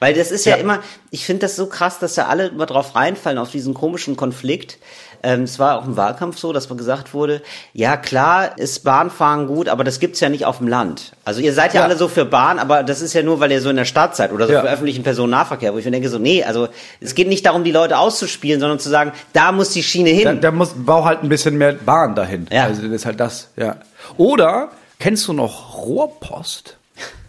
Weil 0.00 0.14
das 0.14 0.30
ist 0.30 0.44
ja, 0.46 0.56
Ja. 0.56 0.62
immer, 0.62 0.80
ich 1.10 1.24
finde 1.26 1.40
das 1.40 1.56
so 1.56 1.66
krass, 1.66 1.98
dass 1.98 2.14
da 2.14 2.26
alle 2.26 2.48
immer 2.48 2.66
drauf 2.66 2.94
reinfallen, 2.94 3.38
auf 3.38 3.50
diesen 3.50 3.74
komischen 3.74 4.16
Konflikt. 4.16 4.78
Ähm, 5.22 5.44
es 5.44 5.58
war 5.58 5.78
auch 5.78 5.86
im 5.86 5.96
Wahlkampf 5.96 6.36
so, 6.38 6.52
dass 6.52 6.68
gesagt 6.76 7.14
wurde, 7.14 7.40
ja 7.72 7.96
klar 7.96 8.58
ist 8.58 8.84
Bahnfahren 8.84 9.46
gut, 9.46 9.70
aber 9.70 9.82
das 9.82 9.98
gibt's 9.98 10.20
ja 10.20 10.28
nicht 10.28 10.44
auf 10.44 10.58
dem 10.58 10.68
Land. 10.68 11.12
Also 11.24 11.40
ihr 11.40 11.54
seid 11.54 11.72
ja, 11.72 11.80
Ja. 11.80 11.86
alle 11.86 11.96
so 11.96 12.08
für 12.08 12.26
Bahn, 12.26 12.58
aber 12.58 12.82
das 12.82 13.00
ist 13.00 13.14
ja 13.14 13.22
nur, 13.22 13.40
weil 13.40 13.50
ihr 13.50 13.62
so 13.62 13.70
in 13.70 13.76
der 13.76 13.86
Stadt 13.86 14.14
seid 14.16 14.32
oder 14.32 14.46
so 14.46 14.52
Ja. 14.52 14.60
für 14.60 14.68
öffentlichen 14.68 15.02
Personennahverkehr, 15.02 15.72
wo 15.72 15.78
ich 15.78 15.84
mir 15.86 15.92
denke 15.92 16.10
so, 16.10 16.18
nee, 16.18 16.44
also 16.44 16.68
es 17.00 17.14
geht 17.14 17.28
nicht 17.28 17.46
darum, 17.46 17.64
die 17.64 17.72
Leute 17.72 17.96
auszuspielen, 17.96 18.60
sondern 18.60 18.78
zu 18.78 18.90
sagen, 18.90 19.12
da 19.32 19.50
muss 19.52 19.70
die 19.70 19.82
Schiene 19.82 20.10
hin. 20.10 20.24
Da, 20.24 20.34
da 20.34 20.50
muss, 20.50 20.72
bau 20.76 21.06
halt 21.06 21.22
ein 21.22 21.30
bisschen 21.30 21.56
mehr 21.56 21.72
Bahn 21.72 22.14
dahin. 22.14 22.46
Ja. 22.52 22.64
Also 22.64 22.82
das 22.82 22.90
ist 22.90 23.06
halt 23.06 23.18
das, 23.18 23.48
ja. 23.56 23.76
Oder, 24.18 24.72
kennst 24.98 25.26
du 25.26 25.32
noch 25.32 25.78
Rohrpost? 25.78 26.76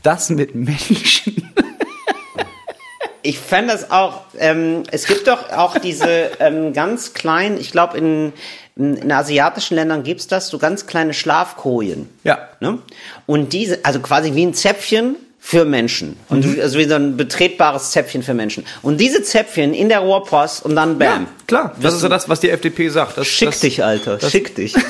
Das 0.04 0.30
mit 0.30 0.54
Menschen. 0.54 1.54
Ich 3.26 3.40
fände 3.40 3.72
das 3.74 3.90
auch, 3.92 4.22
ähm, 4.38 4.84
es 4.92 5.06
gibt 5.06 5.28
doch 5.28 5.50
auch 5.52 5.78
diese 5.80 6.30
ähm, 6.40 6.74
ganz 6.74 7.14
kleinen, 7.14 7.60
ich 7.60 7.72
glaube 7.72 7.98
in, 7.98 8.34
In, 8.78 9.12
asiatischen 9.12 9.76
Ländern 9.76 10.04
gibt's 10.04 10.28
das, 10.28 10.50
so 10.50 10.58
ganz 10.60 10.86
kleine 10.86 11.14
Schlafkojen. 11.14 12.08
Ja. 12.24 12.50
Ne? 12.60 12.80
Und 13.26 13.54
diese, 13.54 13.80
also 13.84 14.00
quasi 14.02 14.36
wie 14.36 14.46
ein 14.46 14.54
Zäpfchen 14.54 15.16
für 15.40 15.64
Menschen. 15.66 16.18
Und 16.30 16.46
Mhm. 16.46 16.60
also 16.62 16.78
wie 16.78 16.86
so 16.86 16.96
ein 16.96 17.18
betretbares 17.18 17.92
Zäpfchen 17.92 18.22
für 18.24 18.34
Menschen. 18.34 18.66
Und 18.82 18.98
diese 19.00 19.24
Zäpfchen 19.24 19.74
in 19.74 19.90
der 19.90 20.00
Rohrpost 20.00 20.66
und 20.66 20.76
dann 20.76 20.98
bam. 21.00 21.24
Ja, 21.24 21.28
klar. 21.48 21.76
Das 21.82 21.94
ist 21.94 22.04
ja 22.04 22.10
das, 22.10 22.28
was 22.30 22.40
die 22.42 22.50
FDP 22.50 22.90
sagt. 22.90 23.18
Das, 23.18 23.28
Schick 23.28 23.50
das, 23.52 23.60
dich, 23.62 23.84
Alter. 23.84 24.18
das- 24.18 24.32
Schick 24.32 24.54
dich. 24.56 24.74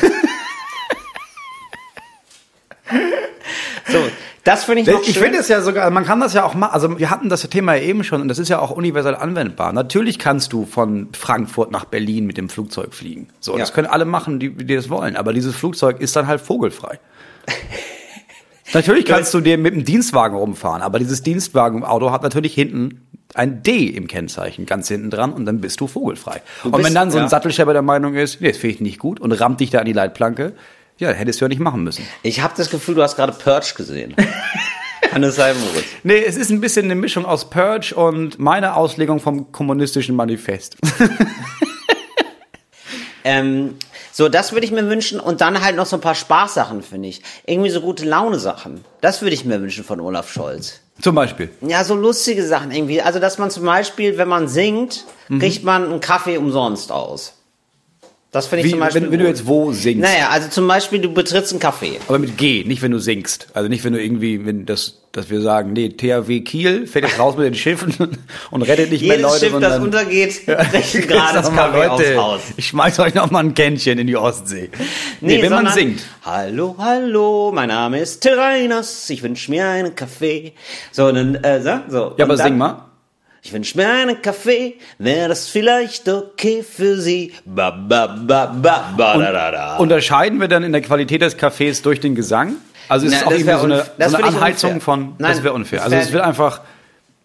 so, 3.87 3.99
das 4.45 4.63
finde 4.63 4.83
ich 4.83 4.87
noch 4.87 5.01
Ich 5.01 5.19
finde 5.19 5.39
es 5.39 5.49
ja 5.49 5.59
sogar, 5.61 5.89
man 5.89 6.05
kann 6.05 6.21
das 6.21 6.33
ja 6.33 6.45
auch 6.45 6.53
machen, 6.53 6.71
also 6.73 6.97
wir 6.97 7.09
hatten 7.09 7.27
das 7.27 7.41
Thema 7.49 7.75
ja 7.75 7.81
eben 7.83 8.03
schon 8.05 8.21
und 8.21 8.29
das 8.29 8.39
ist 8.39 8.47
ja 8.47 8.59
auch 8.59 8.71
universell 8.71 9.15
anwendbar. 9.15 9.73
Natürlich 9.73 10.17
kannst 10.19 10.53
du 10.53 10.65
von 10.65 11.09
Frankfurt 11.11 11.71
nach 11.71 11.85
Berlin 11.85 12.25
mit 12.25 12.37
dem 12.37 12.47
Flugzeug 12.47 12.93
fliegen. 12.93 13.27
So, 13.41 13.53
Ja. 13.53 13.59
das 13.59 13.73
können 13.73 13.87
alle 13.87 14.05
machen, 14.05 14.39
die, 14.39 14.51
die 14.51 14.75
das 14.75 14.89
wollen, 14.89 15.17
aber 15.17 15.33
dieses 15.33 15.53
Flugzeug 15.55 15.99
ist 15.99 16.15
dann 16.15 16.27
halt 16.27 16.39
vogelfrei. 16.41 16.99
natürlich 18.73 19.05
kannst 19.05 19.33
du 19.33 19.41
dir 19.41 19.57
mit 19.57 19.73
dem 19.73 19.83
Dienstwagen 19.85 20.37
rumfahren, 20.37 20.81
aber 20.81 20.99
dieses 20.99 21.21
Dienstwagenauto 21.23 22.11
hat 22.11 22.23
natürlich 22.23 22.53
hinten 22.53 23.01
ein 23.33 23.63
D 23.63 23.87
im 23.87 24.07
Kennzeichen, 24.07 24.65
ganz 24.65 24.87
hinten 24.87 25.09
dran 25.09 25.33
und 25.33 25.45
dann 25.45 25.59
bist 25.59 25.81
du 25.81 25.87
vogelfrei. 25.87 26.41
und 26.63 26.71
bist- 26.71 26.85
wenn 26.85 26.93
dann 26.93 27.11
so 27.11 27.17
ein 27.17 27.25
ja. 27.25 27.29
Sattelschlepper 27.29 27.73
der 27.73 27.81
Meinung 27.81 28.15
ist, 28.15 28.39
nee, 28.41 28.47
das 28.49 28.57
finde 28.57 28.75
ich 28.75 28.81
nicht 28.81 28.99
gut 28.99 29.19
und 29.19 29.31
rammt 29.33 29.59
dich 29.59 29.71
da 29.71 29.79
an 29.79 29.85
die 29.85 29.93
Leitplanke, 29.93 30.53
ja, 30.97 31.09
hättest 31.11 31.41
du 31.41 31.45
ja 31.45 31.49
nicht 31.49 31.59
machen 31.59 31.83
müssen. 31.83 32.05
Ich 32.23 32.41
habe 32.41 32.53
das 32.57 32.69
Gefühl, 32.69 32.95
du 32.95 33.03
hast 33.03 33.15
gerade 33.15 33.33
Purge 33.33 33.73
gesehen. 33.75 34.15
Kann 35.11 35.23
es 35.23 35.35
sein, 35.35 35.55
Moritz? 35.59 35.85
Nee, 36.03 36.23
es 36.25 36.35
ist 36.35 36.49
ein 36.49 36.61
bisschen 36.61 36.85
eine 36.85 36.95
Mischung 36.95 37.25
aus 37.25 37.49
Purge 37.49 37.93
und 37.95 38.39
meine 38.39 38.75
Auslegung 38.75 39.19
vom 39.19 39.51
kommunistischen 39.51 40.15
Manifest. 40.15 40.77
Ähm, 43.27 43.75
so, 44.11 44.29
das 44.29 44.51
würde 44.53 44.65
ich 44.67 44.71
mir 44.71 44.87
wünschen. 44.87 45.19
Und 45.19 45.41
dann 45.41 45.61
halt 45.63 45.75
noch 45.75 45.87
so 45.87 45.97
ein 45.97 46.01
paar 46.01 46.13
Spaßsachen, 46.13 46.83
finde 46.83 47.09
ich. 47.09 47.23
Irgendwie 47.47 47.71
so 47.71 47.81
gute 47.81 48.05
Laune-Sachen. 48.05 48.85
Das 49.01 49.21
würde 49.23 49.33
ich 49.33 49.45
mir 49.45 49.59
wünschen 49.61 49.83
von 49.83 49.99
Olaf 49.99 50.31
Scholz. 50.31 50.81
Zum 51.01 51.15
Beispiel. 51.15 51.49
Ja, 51.61 51.83
so 51.83 51.95
lustige 51.95 52.45
Sachen 52.45 52.69
irgendwie. 52.71 53.01
Also, 53.01 53.19
dass 53.19 53.37
man 53.39 53.49
zum 53.49 53.65
Beispiel, 53.65 54.17
wenn 54.19 54.27
man 54.27 54.47
singt, 54.47 55.05
Mhm. 55.27 55.39
kriegt 55.39 55.63
man 55.63 55.85
einen 55.85 55.99
Kaffee 56.01 56.37
umsonst 56.37 56.91
aus. 56.91 57.33
Das 58.35 58.47
finde 58.47 58.65
ich 58.65 58.65
Wie, 58.65 58.71
zum 58.71 58.81
Beispiel 58.81 59.01
wenn, 59.03 59.11
wenn 59.11 59.19
du 59.19 59.27
jetzt 59.27 59.47
wo 59.47 59.71
singst. 59.71 60.01
Naja, 60.01 60.27
also 60.29 60.49
zum 60.49 60.67
Beispiel, 60.67 60.99
du 60.99 61.07
betrittst 61.07 61.53
einen 61.53 61.61
Café. 61.61 61.99
Aber 62.09 62.19
mit 62.19 62.37
G, 62.37 62.65
nicht 62.65 62.81
wenn 62.81 62.91
du 62.91 62.99
singst. 62.99 63.47
Also 63.53 63.69
nicht 63.69 63.85
wenn 63.85 63.93
du 63.93 64.03
irgendwie, 64.03 64.45
wenn 64.45 64.65
das, 64.65 65.03
dass 65.13 65.29
wir 65.29 65.39
sagen, 65.39 65.71
nee, 65.71 65.87
THW 65.87 66.41
Kiel 66.41 66.85
fährt 66.85 67.05
jetzt 67.05 67.17
raus 67.17 67.37
mit 67.37 67.45
den 67.45 67.55
Schiffen 67.55 67.95
und 68.51 68.61
rettet 68.61 68.91
nicht 68.91 69.03
mehr 69.03 69.15
Jedes 69.15 69.21
Leute, 69.31 69.39
Schiff, 69.39 69.51
sondern 69.53 69.71
das 69.71 69.79
untergeht, 69.79 70.45
brechen 70.47 71.07
gerade 71.07 71.33
das 71.33 71.47
aufs 71.47 71.55
Leute, 71.55 72.17
Haus. 72.17 72.41
Ich 72.57 72.67
schmeiß 72.67 72.99
euch 72.99 73.13
noch 73.13 73.31
mal 73.31 73.39
ein 73.39 73.53
Kännchen 73.53 73.99
in 73.99 74.07
die 74.07 74.17
Ostsee. 74.17 74.69
Nee, 75.21 75.41
wenn 75.41 75.51
man 75.51 75.67
sondern, 75.67 75.73
singt. 75.73 76.01
Hallo, 76.25 76.75
hallo, 76.77 77.53
mein 77.55 77.69
Name 77.69 78.01
ist 78.01 78.27
Reiners, 78.27 79.09
ich 79.09 79.23
wünsche 79.23 79.49
mir 79.49 79.65
einen 79.65 79.95
Kaffee. 79.95 80.51
So, 80.91 81.09
dann, 81.09 81.35
äh, 81.35 81.61
so. 81.61 82.15
Ja, 82.17 82.25
aber 82.25 82.35
dann, 82.35 82.47
sing 82.47 82.57
mal. 82.57 82.85
Ich 83.45 83.53
wünsche 83.53 83.77
mir 83.77 83.87
einen 83.87 84.23
Kaffee, 84.23 84.73
wäre 84.97 85.29
das 85.29 85.47
vielleicht 85.47 86.09
okay 86.09 86.63
für 86.63 86.99
Sie? 86.99 87.31
Ba, 87.45 87.69
ba, 87.69 88.07
ba, 88.07 88.47
ba, 88.47 88.91
ba, 88.97 89.17
da, 89.19 89.31
da, 89.31 89.51
da. 89.51 89.77
Unterscheiden 89.77 90.39
wir 90.41 90.47
dann 90.47 90.63
in 90.63 90.71
der 90.71 90.81
Qualität 90.81 91.21
des 91.21 91.37
Cafés 91.37 91.83
durch 91.83 91.99
den 91.99 92.15
Gesang? 92.15 92.55
Also 92.89 93.05
ist 93.05 93.11
Na, 93.11 93.17
es 93.19 93.23
auch 93.27 93.31
irgendwie 93.31 93.51
so 93.53 93.65
eine, 93.65 93.85
so 94.09 94.17
eine 94.17 94.25
Anheizung 94.25 94.71
unfair. 94.71 94.81
von, 94.83 95.13
Nein, 95.19 95.31
das 95.35 95.43
wäre 95.43 95.53
unfair. 95.53 95.83
Also 95.83 95.95
es 95.95 96.11
wird 96.11 96.23
einfach, 96.23 96.61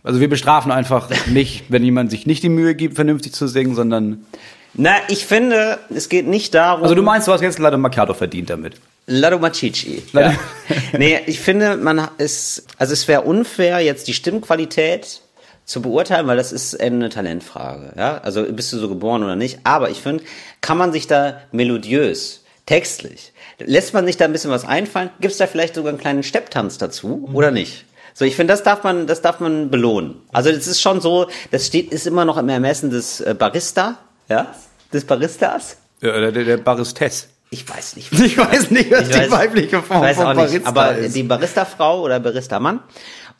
also 0.05 0.21
wir 0.21 0.29
bestrafen 0.29 0.71
einfach 0.71 1.09
nicht, 1.29 1.65
wenn 1.71 1.83
jemand 1.83 2.11
sich 2.11 2.27
nicht 2.27 2.43
die 2.43 2.51
Mühe 2.51 2.75
gibt, 2.75 2.97
vernünftig 2.97 3.33
zu 3.33 3.47
singen, 3.49 3.75
sondern, 3.75 4.27
Na, 4.75 4.97
ich 5.09 5.25
finde, 5.25 5.79
es 5.89 6.11
geht 6.11 6.27
nicht 6.27 6.53
darum. 6.55 6.83
also 6.83 6.95
du 6.95 7.03
meinst, 7.03 7.29
du 7.29 7.33
hast 7.33 7.41
jetzt 7.41 7.59
leider 7.59 7.79
Macchiato 7.79 8.13
verdient 8.13 8.51
damit. 8.51 8.75
Lado 9.07 9.39
Macici. 9.39 10.03
Lado- 10.13 10.35
Ja. 10.69 10.77
nee, 10.99 11.19
ich 11.25 11.41
finde, 11.41 11.79
man 11.79 12.09
ist, 12.19 12.67
also 12.77 12.93
es 12.93 13.09
wäre 13.09 13.23
unfair, 13.23 13.81
jetzt 13.81 14.07
die 14.07 14.13
Stimmqualität 14.13 15.23
zu 15.71 15.81
beurteilen, 15.81 16.27
weil 16.27 16.37
das 16.37 16.51
ist 16.51 16.81
eine 16.81 17.11
Talentfrage. 17.11 17.93
Ja, 17.97 18.19
also 18.19 18.43
bist 18.43 18.73
du 18.73 18.79
so 18.79 18.89
geboren 18.89 19.23
oder 19.23 19.37
nicht? 19.37 19.61
Aber 19.63 19.89
ich 19.89 20.01
finde, 20.01 20.25
kann 20.61 20.77
man 20.77 20.91
sich 20.91 21.07
da 21.07 21.43
melodiös, 21.53 22.43
textlich, 22.67 23.33
lässt 23.59 23.95
man 23.95 24.05
sich 24.05 24.17
da 24.17 24.25
ein 24.25 24.33
bisschen 24.33 24.51
was 24.51 24.65
einfallen? 24.65 25.11
Gibt 25.21 25.31
es 25.31 25.39
da 25.39 25.47
vielleicht 25.47 25.77
sogar 25.77 25.91
einen 25.91 26.01
kleinen 26.01 26.25
Stepptanz 26.25 26.77
dazu 26.79 27.31
oder 27.33 27.53
nicht? 27.53 27.85
So, 28.15 28.25
ich 28.25 28.35
finde, 28.35 28.53
das 28.53 28.65
darf 28.65 28.83
man, 28.83 29.07
das 29.07 29.23
darf 29.23 29.39
man 29.39 29.71
belohnen. 29.71 30.17
Also 30.33 30.51
es 30.51 30.67
ist 30.67 30.81
schon 30.81 31.01
so, 31.01 31.29
das 31.53 31.67
steht, 31.69 31.93
ist 31.93 32.09
immer 32.09 32.25
noch 32.25 32.37
im 32.37 32.49
Ermessen 32.49 32.91
des 32.91 33.21
äh, 33.21 33.37
Barista, 33.39 33.99
ja, 34.29 34.53
des 34.93 35.05
Baristas. 35.05 35.77
Ja, 36.01 36.19
der, 36.19 36.33
der, 36.33 36.45
der 36.45 36.57
Baristes. 36.57 37.29
Ich 37.51 37.69
weiß 37.69 37.95
nicht, 37.95 38.13
Ich 38.21 38.37
weiß 38.37 38.71
nicht, 38.73 38.91
was 38.91 39.09
ich 39.09 39.17
die 39.17 39.31
weibliche 39.31 39.83
Form 39.83 40.03
ich 40.03 40.11
weiß 40.11 40.17
von 40.17 40.27
auch 40.27 40.35
nicht, 40.35 40.65
Barista 40.65 40.69
aber 40.69 40.97
ist. 40.97 41.15
die 41.15 41.23
Barista-Frau 41.23 42.03
oder 42.03 42.19
Barista-Mann. 42.19 42.81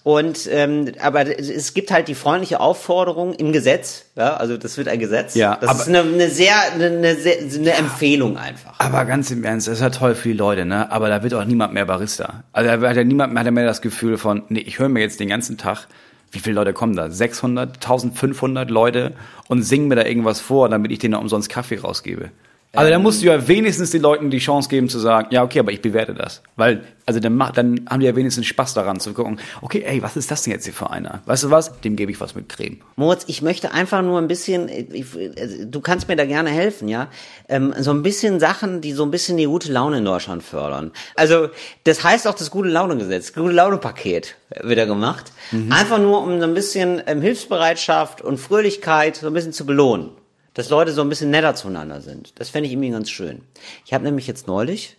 Und 0.03 0.49
ähm, 0.51 0.93
aber 1.03 1.39
es 1.39 1.75
gibt 1.75 1.91
halt 1.91 2.09
die 2.09 2.15
freundliche 2.15 2.61
Aufforderung 2.61 3.35
im 3.35 3.53
Gesetz, 3.53 4.07
ja, 4.17 4.35
also 4.35 4.57
das 4.57 4.79
wird 4.79 4.89
ein 4.89 4.99
Gesetz. 4.99 5.35
Ja, 5.35 5.59
das 5.61 5.69
aber- 5.69 5.81
ist 5.81 5.89
eine, 5.89 6.01
eine 6.01 6.31
sehr 6.31 6.55
eine, 6.73 6.87
eine, 6.87 7.17
sehr, 7.17 7.37
eine 7.39 7.73
Empfehlung 7.75 8.39
einfach. 8.39 8.75
Aber 8.79 9.05
ganz 9.05 9.31
im 9.31 9.45
Ernst, 9.45 9.69
das 9.69 9.75
ist 9.75 9.81
ja 9.83 9.91
toll 9.91 10.15
für 10.15 10.29
die 10.29 10.35
Leute, 10.35 10.65
ne? 10.65 10.91
Aber 10.91 11.11
da 11.11 11.23
wird 11.23 11.35
auch 11.35 11.45
niemand 11.45 11.75
mehr 11.75 11.85
Barista. 11.85 12.45
Also 12.53 12.71
da 12.81 12.89
hat 12.89 12.97
ja 12.97 13.05
niemand 13.05 13.35
mehr, 13.35 13.41
hat 13.41 13.47
ja 13.47 13.53
mehr 13.53 13.67
das 13.67 13.83
Gefühl 13.83 14.17
von, 14.17 14.43
nee, 14.49 14.61
ich 14.61 14.79
höre 14.79 14.89
mir 14.89 15.01
jetzt 15.01 15.21
den 15.21 15.29
ganzen 15.29 15.59
Tag, 15.59 15.87
wie 16.33 16.39
viele 16.39 16.55
Leute 16.55 16.73
kommen 16.73 16.97
da? 16.97 17.11
600, 17.11 17.75
1500 17.77 18.71
Leute 18.71 19.13
und 19.49 19.63
singen 19.63 19.89
mir 19.89 19.97
da 19.97 20.05
irgendwas 20.07 20.41
vor, 20.41 20.69
damit 20.71 20.93
ich 20.93 20.99
denen 21.01 21.15
umsonst 21.15 21.51
Kaffee 21.51 21.79
rausgebe. 21.79 22.31
Also 22.73 22.91
da 22.91 23.01
musst 23.01 23.21
du 23.21 23.27
ja 23.27 23.49
wenigstens 23.49 23.91
den 23.91 24.01
Leuten 24.01 24.31
die 24.31 24.39
Chance 24.39 24.69
geben 24.69 24.89
zu 24.89 25.01
sagen, 25.01 25.29
ja 25.33 25.43
okay, 25.43 25.59
aber 25.59 25.73
ich 25.73 25.83
bewerte 25.83 26.15
das. 26.15 26.41
Weil, 26.55 26.85
also 27.05 27.19
dann, 27.19 27.35
mach, 27.35 27.51
dann 27.51 27.85
haben 27.91 27.99
die 27.99 28.07
ja 28.07 28.15
wenigstens 28.15 28.47
Spaß 28.47 28.75
daran 28.75 29.01
zu 29.01 29.13
gucken, 29.13 29.41
okay, 29.61 29.83
ey, 29.85 30.01
was 30.03 30.17
ist 30.17 30.31
das 30.31 30.43
denn 30.43 30.53
jetzt 30.53 30.65
hier 30.65 30.73
für 30.73 30.89
einer? 30.89 31.21
Weißt 31.27 31.43
du 31.43 31.51
was? 31.51 31.81
Dem 31.81 31.97
gebe 31.97 32.13
ich 32.13 32.21
was 32.21 32.37
mit 32.37 32.49
Creme. 32.49 32.77
Moritz, 32.95 33.25
ich 33.27 33.43
möchte 33.43 33.73
einfach 33.73 34.03
nur 34.03 34.19
ein 34.19 34.29
bisschen, 34.29 34.69
ich, 34.69 35.07
also, 35.37 35.65
du 35.65 35.81
kannst 35.81 36.07
mir 36.07 36.15
da 36.15 36.25
gerne 36.27 36.51
helfen, 36.51 36.87
ja, 36.87 37.09
ähm, 37.49 37.75
so 37.77 37.91
ein 37.91 38.05
bisschen 38.05 38.39
Sachen, 38.39 38.81
die 38.81 38.93
so 38.93 39.03
ein 39.03 39.11
bisschen 39.11 39.37
die 39.37 39.47
gute 39.47 39.73
Laune 39.73 39.99
in 39.99 40.05
Deutschland 40.05 40.45
fördern. 40.45 40.93
Also 41.17 41.49
das 41.85 42.05
heißt 42.05 42.29
auch 42.29 42.35
das 42.35 42.53
gute 42.53 42.69
Laune-Gesetz, 42.69 43.33
gute 43.33 43.53
Laune-Paket 43.53 44.37
wird 44.63 44.79
da 44.79 44.85
gemacht. 44.85 45.33
Einfach 45.71 45.99
nur, 45.99 46.23
um 46.23 46.39
so 46.39 46.45
ein 46.45 46.55
bisschen 46.55 47.03
ähm, 47.07 47.21
Hilfsbereitschaft 47.21 48.23
und 48.23 48.39
Fröhlichkeit 48.39 49.17
so 49.17 49.27
ein 49.27 49.33
bisschen 49.33 49.53
zu 49.53 49.67
belohnen. 49.67 50.11
Dass 50.55 50.69
Leute 50.69 50.93
so 50.93 51.03
ein 51.03 51.09
bisschen 51.09 51.31
netter 51.31 51.55
zueinander 51.55 52.01
sind. 52.01 52.33
Das 52.41 52.49
fände 52.51 52.67
ich 52.67 52.73
irgendwie 52.73 52.91
ganz 52.91 53.09
schön. 53.11 53.43
Ich 53.87 53.95
habe 53.95 54.03
nämlich 54.05 54.27
jetzt 54.27 54.47
neulich, 54.49 54.97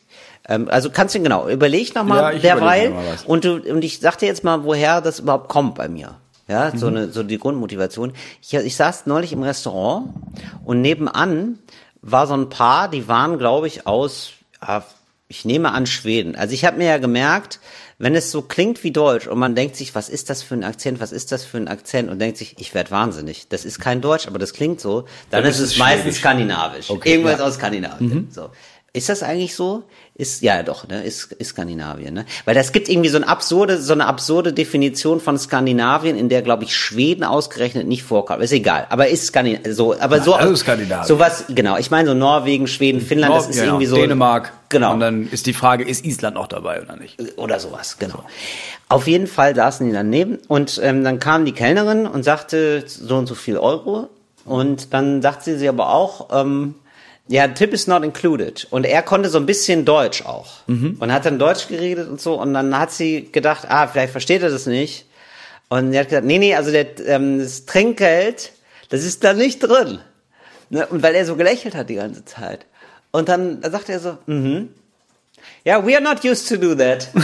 ähm, 0.47 0.67
also 0.69 0.89
kannst 0.89 1.13
du 1.15 1.19
genau, 1.21 1.47
überleg 1.49 1.93
noch 1.93 2.07
Ja, 2.07 2.31
derweil 2.31 2.89
noch 2.89 2.95
mal 2.95 3.17
und 3.25 3.43
du 3.43 3.55
und 3.57 3.83
ich 3.83 3.99
sag 3.99 4.17
dir 4.17 4.27
jetzt 4.27 4.43
mal, 4.43 4.63
woher 4.63 5.01
das 5.01 5.19
überhaupt 5.19 5.49
kommt 5.49 5.75
bei 5.75 5.87
mir. 5.89 6.15
Ja, 6.47 6.75
so 6.75 6.89
Mhm. 6.89 6.95
eine 6.97 7.09
so 7.11 7.23
die 7.23 7.37
Grundmotivation. 7.37 8.13
Ich, 8.41 8.53
ich 8.53 8.75
saß 8.75 9.05
neulich 9.05 9.31
im 9.33 9.43
Restaurant 9.43 10.09
und 10.65 10.81
nebenan 10.81 11.59
war 12.01 12.27
so 12.27 12.33
ein 12.33 12.49
Paar, 12.49 12.89
die 12.89 13.07
waren, 13.07 13.37
glaube 13.37 13.67
ich, 13.67 13.85
aus, 13.87 14.31
ah, 14.59 14.81
ich 15.31 15.45
nehme 15.45 15.71
an 15.71 15.85
Schweden. 15.85 16.35
Also 16.35 16.53
ich 16.53 16.65
habe 16.65 16.77
mir 16.77 16.87
ja 16.87 16.97
gemerkt, 16.97 17.59
wenn 17.97 18.15
es 18.15 18.31
so 18.31 18.41
klingt 18.41 18.83
wie 18.83 18.91
Deutsch 18.91 19.27
und 19.27 19.39
man 19.39 19.55
denkt 19.55 19.77
sich, 19.77 19.95
was 19.95 20.09
ist 20.09 20.29
das 20.29 20.43
für 20.43 20.55
ein 20.55 20.65
Akzent, 20.65 20.99
was 20.99 21.13
ist 21.13 21.31
das 21.31 21.45
für 21.45 21.57
ein 21.57 21.69
Akzent 21.69 22.09
und 22.09 22.19
denkt 22.19 22.37
sich, 22.37 22.55
ich 22.59 22.73
werde 22.73 22.91
wahnsinnig. 22.91 23.47
Das 23.47 23.63
ist 23.63 23.79
kein 23.79 24.01
Deutsch, 24.01 24.27
aber 24.27 24.39
das 24.39 24.53
klingt 24.53 24.81
so. 24.81 25.05
Dann, 25.29 25.43
Dann 25.43 25.45
ist 25.45 25.59
es 25.59 25.77
meistens 25.77 26.17
skandinavisch. 26.17 26.89
Okay, 26.89 27.11
Irgendwas 27.11 27.39
ja. 27.39 27.45
aus 27.45 27.55
Skandinavien. 27.55 28.27
So. 28.29 28.49
Ist 28.91 29.07
das 29.07 29.23
eigentlich 29.23 29.55
so? 29.55 29.83
Ist 30.21 30.43
ja 30.43 30.61
doch, 30.61 30.87
ne? 30.87 31.03
Ist, 31.03 31.31
ist 31.31 31.49
Skandinavien, 31.49 32.13
ne? 32.13 32.25
Weil 32.45 32.53
das 32.53 32.71
gibt 32.73 32.89
irgendwie 32.89 33.09
so 33.09 33.17
eine 33.17 33.27
absurde, 33.27 33.81
so 33.81 33.93
eine 33.93 34.05
absurde 34.05 34.53
Definition 34.53 35.19
von 35.19 35.39
Skandinavien, 35.39 36.15
in 36.15 36.29
der 36.29 36.43
glaube 36.43 36.63
ich 36.63 36.75
Schweden 36.77 37.23
ausgerechnet 37.23 37.87
nicht 37.87 38.03
vorkommt. 38.03 38.43
Ist 38.43 38.51
egal, 38.51 38.85
aber 38.91 39.07
ist 39.07 39.25
Skandinavien, 39.25 39.73
so, 39.73 39.99
aber 39.99 40.21
so 40.21 40.35
also 40.35 40.55
Skandinavien. 40.55 41.07
sowas, 41.07 41.45
genau. 41.49 41.75
Ich 41.77 41.89
meine 41.89 42.07
so 42.09 42.13
Norwegen, 42.13 42.67
Schweden, 42.67 43.01
Finnland, 43.01 43.33
das 43.33 43.49
ist 43.49 43.55
Ja, 43.57 43.63
irgendwie 43.65 43.87
so 43.87 43.95
Dänemark. 43.95 44.53
genau 44.69 44.93
Und 44.93 44.99
dann 44.99 45.27
ist 45.31 45.47
die 45.47 45.53
Frage, 45.53 45.83
ist 45.85 46.05
Island 46.05 46.35
noch 46.35 46.45
dabei 46.45 46.83
oder 46.83 46.97
nicht? 46.97 47.17
oder 47.37 47.59
sowas, 47.59 47.97
genau. 47.97 48.23
Auf 48.89 49.07
jeden 49.07 49.25
Fall 49.25 49.55
saßen 49.55 49.87
die 49.87 49.91
daneben 49.93 50.37
und 50.47 50.79
ähm, 50.83 51.03
dann 51.03 51.17
kam 51.17 51.45
die 51.45 51.53
Kellnerin 51.53 52.05
und 52.05 52.21
sagte 52.21 52.83
so 52.85 53.15
und 53.17 53.25
so 53.25 53.33
viel 53.33 53.57
Euro 53.57 54.07
und 54.45 54.93
dann 54.93 55.23
sagte 55.23 55.57
sie 55.57 55.67
aber 55.67 55.91
auch, 55.91 56.27
ähm, 56.31 56.75
ja, 57.31 57.47
Tip 57.47 57.73
is 57.73 57.87
not 57.87 58.03
included. 58.03 58.67
Und 58.69 58.85
er 58.85 59.01
konnte 59.01 59.29
so 59.29 59.37
ein 59.37 59.45
bisschen 59.45 59.85
Deutsch 59.85 60.25
auch 60.25 60.67
und 60.67 61.13
hat 61.13 61.25
dann 61.25 61.39
Deutsch 61.39 61.67
geredet 61.67 62.09
und 62.09 62.19
so 62.19 62.39
und 62.39 62.53
dann 62.53 62.77
hat 62.77 62.91
sie 62.91 63.31
gedacht, 63.31 63.65
ah, 63.69 63.87
vielleicht 63.87 64.11
versteht 64.11 64.43
er 64.43 64.49
das 64.49 64.65
nicht. 64.65 65.05
Und 65.69 65.93
er 65.93 66.01
hat 66.01 66.09
gesagt, 66.09 66.27
nee, 66.27 66.39
nee, 66.39 66.53
also 66.53 66.71
der, 66.71 66.99
ähm, 67.07 67.39
das 67.39 67.65
Trinkgeld, 67.65 68.51
das 68.89 69.05
ist 69.05 69.23
da 69.23 69.33
nicht 69.33 69.59
drin. 69.59 69.99
Ne? 70.69 70.85
Und 70.87 71.01
weil 71.03 71.15
er 71.15 71.25
so 71.25 71.37
gelächelt 71.37 71.73
hat 71.73 71.89
die 71.89 71.95
ganze 71.95 72.25
Zeit. 72.25 72.65
Und 73.11 73.29
dann 73.29 73.61
sagte 73.61 73.93
er 73.93 73.99
so, 74.01 74.17
mhm. 74.25 74.69
Ja, 75.63 75.85
we 75.85 75.95
are 75.95 76.03
not 76.03 76.25
used 76.25 76.49
to 76.49 76.57
do 76.57 76.75
that. 76.75 77.07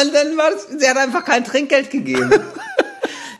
Und 0.00 0.14
dann 0.14 0.36
war 0.36 0.50
es, 0.52 0.66
sie 0.80 0.88
hat 0.88 0.96
einfach 0.96 1.24
kein 1.24 1.44
Trinkgeld 1.44 1.90
gegeben. 1.90 2.30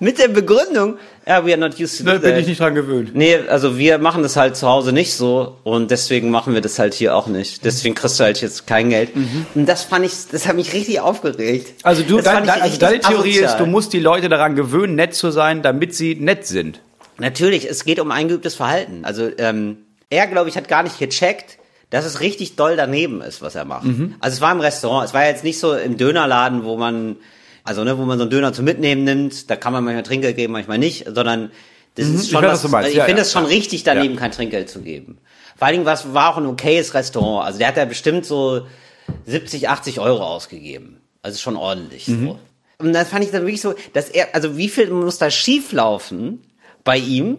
Mit 0.01 0.19
der 0.19 0.29
Begründung, 0.29 0.99
Ja, 1.27 1.47
we 1.47 1.53
are 1.53 1.59
not 1.59 1.81
used 1.81 1.99
to 1.99 2.05
do 2.05 2.13
Da 2.13 2.19
bin 2.19 2.37
ich 2.37 2.47
nicht 2.47 2.61
dran 2.61 2.75
gewöhnt. 2.75 3.15
Nee, 3.15 3.39
also 3.49 3.79
wir 3.79 3.99
machen 3.99 4.23
das 4.23 4.37
halt 4.37 4.57
zu 4.57 4.69
Hause 4.69 4.93
nicht 4.93 5.15
so 5.15 5.57
und 5.65 5.91
deswegen 5.91 6.31
machen 6.31 6.55
wir 6.55 6.61
das 6.61 6.79
halt 6.79 6.95
hier 6.95 7.17
auch 7.17 7.27
nicht. 7.27 7.65
Deswegen 7.65 7.95
kriegst 7.95 8.21
du 8.21 8.25
halt 8.25 8.41
jetzt 8.41 8.67
kein 8.67 8.91
Geld. 8.91 9.11
Und 9.55 9.67
das 9.67 9.85
fand 9.85 10.05
ich, 10.05 10.13
das 10.31 10.47
hat 10.47 10.57
mich 10.57 10.73
richtig 10.73 11.01
aufgeregt. 11.01 11.75
Also 11.83 12.03
du, 12.03 12.21
dein, 12.21 12.47
dein, 12.47 12.61
also 12.61 12.79
deine 12.79 13.01
Theorie 13.01 13.31
ist, 13.31 13.45
asozial. 13.45 13.59
du 13.59 13.67
musst 13.67 13.93
die 13.93 14.01
Leute 14.01 14.29
daran 14.29 14.55
gewöhnen, 14.55 14.95
nett 14.95 15.15
zu 15.15 15.31
sein, 15.31 15.63
damit 15.63 15.95
sie 15.95 16.15
nett 16.15 16.47
sind. 16.47 16.81
Natürlich, 17.19 17.69
es 17.69 17.85
geht 17.85 18.01
um 18.01 18.11
eingeübtes 18.11 18.57
Verhalten. 18.57 19.05
Also 19.05 19.31
ähm, 19.39 19.79
er, 20.11 20.27
glaube 20.27 20.49
ich, 20.49 20.57
hat 20.57 20.69
gar 20.69 20.83
nicht 20.83 20.99
gecheckt, 20.99 21.59
dass 21.91 22.05
es 22.05 22.21
richtig 22.21 22.57
doll 22.57 22.77
daneben 22.77 23.21
ist, 23.21 23.41
was 23.41 23.55
er 23.55 23.65
macht. 23.65 23.85
Mhm. 23.85 24.17
Also 24.21 24.35
es 24.37 24.41
war 24.41 24.53
im 24.53 24.61
Restaurant, 24.61 25.07
es 25.07 25.15
war 25.15 25.27
jetzt 25.27 25.45
nicht 25.45 25.59
so 25.59 25.75
im 25.75 25.97
Dönerladen, 25.97 26.65
wo 26.65 26.77
man, 26.77 27.17
also 27.65 27.83
ne, 27.85 27.99
wo 27.99 28.03
man 28.03 28.19
so 28.19 28.23
einen 28.25 28.31
Döner 28.31 28.53
zum 28.53 28.65
Mitnehmen 28.65 29.05
nimmt, 29.05 29.51
da 29.51 29.57
kann 29.57 29.73
man 29.73 29.83
manchmal 29.85 30.03
Trinkgeld 30.05 30.37
geben, 30.37 30.53
manchmal 30.53 30.79
nicht, 30.79 31.07
sondern 31.07 31.51
das 31.97 32.07
Mhm, 32.09 32.15
ist 32.17 32.25
ich 32.27 32.31
schon 32.31 32.43
weiß, 32.43 32.51
was, 32.51 32.55
was 32.55 32.63
du 32.63 32.69
meinst. 32.69 32.91
ich 32.91 32.97
Ja, 32.97 33.05
finde 33.05 33.21
ja, 33.21 33.23
es 33.23 33.33
schon 33.33 33.43
ja. 33.45 33.49
richtig 33.49 33.83
daneben, 33.85 34.15
Ja. 34.15 34.21
kein 34.21 34.31
Trinkgeld 34.33 34.69
zu 34.71 34.81
geben. 34.83 35.19
Vor 35.57 35.67
allen 35.67 35.75
Dingen 35.75 35.87
was, 35.87 36.13
war 36.15 36.33
auch 36.33 36.37
ein 36.39 36.47
okayes 36.47 36.95
Restaurant. 36.95 37.47
Also 37.47 37.59
der 37.59 37.69
hat 37.69 37.77
da 37.77 37.85
bestimmt 37.85 38.27
so 38.27 38.67
70, 39.27 39.69
80 39.69 40.01
Euro 40.01 40.23
ausgegeben. 40.25 41.01
Also 41.23 41.39
schon 41.39 41.57
ordentlich 41.57 42.09
Mhm. 42.09 42.27
so. 42.27 42.39
Und 42.79 42.93
dann 42.93 43.07
fand 43.07 43.25
ich 43.25 43.31
dann 43.31 43.43
wirklich 43.43 43.61
so, 43.61 43.75
dass 43.93 44.09
er, 44.11 44.35
also 44.35 44.57
wie 44.57 44.69
viel 44.69 44.91
muss 44.91 45.19
da 45.19 45.31
schief 45.31 45.73
laufen 45.73 46.43
bei 46.83 46.99
ihm, 46.99 47.39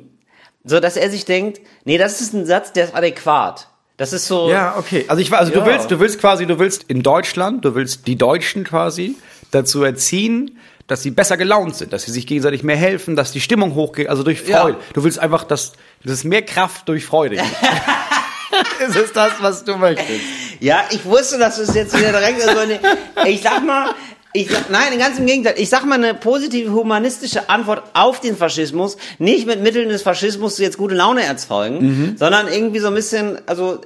so 0.64 0.80
dass 0.80 0.96
er 0.98 1.10
sich 1.12 1.26
denkt, 1.26 1.60
nee, 1.84 1.98
das 1.98 2.22
ist 2.22 2.34
ein 2.34 2.46
Satz, 2.46 2.72
der 2.74 2.86
ist 2.86 2.96
adäquat. 2.96 3.68
Das 3.98 4.12
ist 4.14 4.28
so, 4.28 4.50
Ja, 4.50 4.76
okay. 4.78 5.06
Also 5.08 5.22
ich 5.22 5.30
war, 5.32 5.40
also 5.40 5.52
du 5.52 5.60
Ja. 5.60 5.66
willst, 5.66 5.92
du 5.92 6.00
willst 6.00 6.20
quasi, 6.20 6.46
du 6.46 6.58
willst 6.58 6.84
in 6.84 7.04
Deutschland, 7.04 7.64
du 7.66 7.76
willst 7.76 8.08
die 8.08 8.16
Deutschen 8.18 8.64
quasi 8.64 9.16
dazu 9.52 9.84
erziehen, 9.84 10.58
dass 10.88 11.02
sie 11.02 11.10
besser 11.12 11.36
gelaunt 11.38 11.76
sind, 11.76 11.94
dass 11.94 12.04
sie 12.04 12.12
sich 12.12 12.28
gegenseitig 12.28 12.62
mehr 12.64 12.76
helfen, 12.76 13.16
dass 13.16 13.32
die 13.32 13.42
Stimmung 13.42 13.74
hochgeht, 13.76 14.08
also 14.08 14.22
durch 14.24 14.48
Ja. 14.48 14.62
Freude. 14.62 14.78
Du 14.94 15.04
willst 15.04 15.18
einfach, 15.20 15.44
dass, 15.44 15.74
es 16.04 16.24
mehr 16.24 16.44
Kraft 16.44 16.88
durch 16.88 17.06
Freude 17.06 17.38
gibt. 17.38 17.48
es 18.88 18.96
ist 18.96 19.16
das, 19.16 19.34
was 19.42 19.64
du 19.64 19.76
möchtest. 19.78 20.22
ja, 20.60 20.84
ich 20.92 21.04
wusste, 21.06 21.38
dass 21.38 21.58
es 21.58 21.74
jetzt 21.74 21.98
wieder 21.98 22.12
direkt 22.12 22.42
so 22.42 22.50
eine, 22.58 22.80
ich 23.28 23.42
sag 23.42 23.66
mal, 23.66 23.90
ich 24.34 24.50
sag, 24.50 24.70
nein, 24.70 24.98
ganz 25.00 25.18
im 25.18 25.26
Gegenteil. 25.26 25.56
Ich 25.58 25.70
sag 25.70 25.86
mal 25.86 25.96
eine 25.96 26.14
positive 26.14 26.72
humanistische 26.72 27.50
Antwort 27.50 27.84
auf 27.94 28.20
den 28.20 28.36
Faschismus, 28.38 28.98
nicht 29.18 29.48
mit 29.48 29.64
Mitteln 29.64 29.90
des 29.90 30.02
Faschismus 30.02 30.58
jetzt 30.58 30.78
gute 30.78 30.94
Laune 30.94 31.24
erzeugen, 31.24 31.80
Mhm. 32.12 32.18
sondern 32.18 32.48
irgendwie 32.48 32.80
so 32.80 32.88
ein 32.88 32.94
bisschen, 32.94 33.40
also 33.48 33.80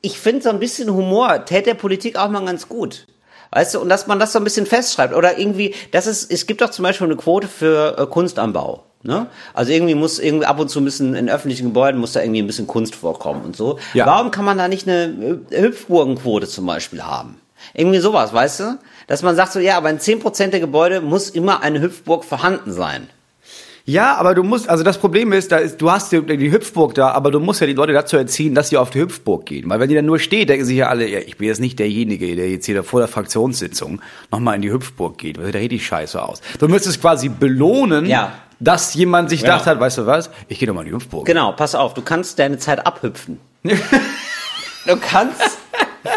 ich 0.00 0.18
finde 0.18 0.42
so 0.42 0.50
ein 0.50 0.60
bisschen 0.60 0.88
Humor 0.94 1.44
täte 1.44 1.64
der 1.64 1.74
Politik 1.74 2.16
auch 2.16 2.30
mal 2.30 2.44
ganz 2.44 2.68
gut. 2.68 3.06
Weißt 3.50 3.74
du, 3.74 3.80
und 3.80 3.88
dass 3.88 4.06
man 4.06 4.18
das 4.18 4.32
so 4.32 4.38
ein 4.38 4.44
bisschen 4.44 4.66
festschreibt. 4.66 5.14
Oder 5.14 5.38
irgendwie, 5.38 5.74
das 5.92 6.06
ist, 6.06 6.30
es 6.30 6.46
gibt 6.46 6.60
doch 6.60 6.70
zum 6.70 6.82
Beispiel 6.82 7.06
eine 7.06 7.16
Quote 7.16 7.48
für 7.48 7.98
äh, 7.98 8.06
Kunst 8.06 8.38
am 8.38 8.52
Bau. 8.52 8.84
Ne? 9.02 9.28
Also 9.54 9.72
irgendwie 9.72 9.94
muss 9.94 10.18
irgendwie 10.18 10.46
ab 10.46 10.58
und 10.58 10.68
zu 10.68 10.80
müssen 10.80 11.14
in 11.14 11.30
öffentlichen 11.30 11.68
Gebäuden 11.68 12.00
muss 12.00 12.12
da 12.12 12.20
irgendwie 12.20 12.42
ein 12.42 12.46
bisschen 12.46 12.66
Kunst 12.66 12.96
vorkommen 12.96 13.42
und 13.44 13.56
so. 13.56 13.78
Ja. 13.94 14.06
Warum 14.06 14.30
kann 14.30 14.44
man 14.44 14.58
da 14.58 14.66
nicht 14.66 14.88
eine 14.88 15.40
äh, 15.50 15.62
Hüpfburgenquote 15.62 16.48
zum 16.48 16.66
Beispiel 16.66 17.02
haben? 17.02 17.40
Irgendwie 17.74 17.98
sowas, 17.98 18.32
weißt 18.32 18.60
du? 18.60 18.78
Dass 19.06 19.22
man 19.22 19.36
sagt 19.36 19.52
so, 19.52 19.60
ja, 19.60 19.76
aber 19.76 19.90
in 19.90 19.98
10% 19.98 20.48
der 20.48 20.60
Gebäude 20.60 21.00
muss 21.00 21.30
immer 21.30 21.62
eine 21.62 21.80
Hüpfburg 21.80 22.24
vorhanden 22.24 22.72
sein. 22.72 23.08
Ja, 23.88 24.16
aber 24.16 24.34
du 24.34 24.42
musst, 24.42 24.68
also 24.68 24.84
das 24.84 24.98
Problem 24.98 25.32
ist, 25.32 25.50
da 25.50 25.56
ist, 25.56 25.80
du 25.80 25.90
hast 25.90 26.12
die, 26.12 26.20
die 26.36 26.52
Hüpfburg 26.52 26.92
da, 26.94 27.12
aber 27.12 27.30
du 27.30 27.40
musst 27.40 27.62
ja 27.62 27.66
die 27.66 27.72
Leute 27.72 27.94
dazu 27.94 28.18
erziehen, 28.18 28.54
dass 28.54 28.68
sie 28.68 28.76
auf 28.76 28.90
die 28.90 29.00
Hüpfburg 29.00 29.46
gehen. 29.46 29.70
Weil 29.70 29.80
wenn 29.80 29.88
die 29.88 29.94
dann 29.94 30.04
nur 30.04 30.18
steht, 30.18 30.50
denken 30.50 30.66
sich 30.66 30.76
ja 30.76 30.88
alle, 30.88 31.08
ja, 31.08 31.20
ich 31.20 31.38
bin 31.38 31.48
jetzt 31.48 31.58
nicht 31.58 31.78
derjenige, 31.78 32.36
der 32.36 32.50
jetzt 32.50 32.66
hier 32.66 32.84
vor 32.84 33.00
der 33.00 33.08
Fraktionssitzung 33.08 34.02
nochmal 34.30 34.56
in 34.56 34.60
die 34.62 34.70
Hüpfburg 34.70 35.16
geht. 35.16 35.38
Das 35.38 35.46
sieht 35.46 35.54
richtig 35.54 35.86
scheiße 35.86 36.22
aus. 36.22 36.42
Du 36.58 36.68
müsstest 36.68 37.00
quasi 37.00 37.30
belohnen, 37.30 38.04
Ja. 38.04 38.34
dass 38.60 38.92
jemand 38.92 39.30
sich 39.30 39.40
Ja. 39.40 39.52
gedacht 39.52 39.64
hat, 39.66 39.80
weißt 39.80 39.96
du 39.96 40.06
was, 40.06 40.28
ich 40.48 40.58
gehe 40.58 40.68
doch 40.68 40.74
mal 40.74 40.82
in 40.82 40.88
die 40.88 40.94
Hüpfburg. 40.94 41.24
Genau, 41.24 41.52
pass 41.52 41.74
auf, 41.74 41.94
du 41.94 42.02
kannst 42.02 42.38
deine 42.38 42.58
Zeit 42.58 42.84
abhüpfen. 42.86 43.40
du 43.64 44.96
kannst 45.00 45.40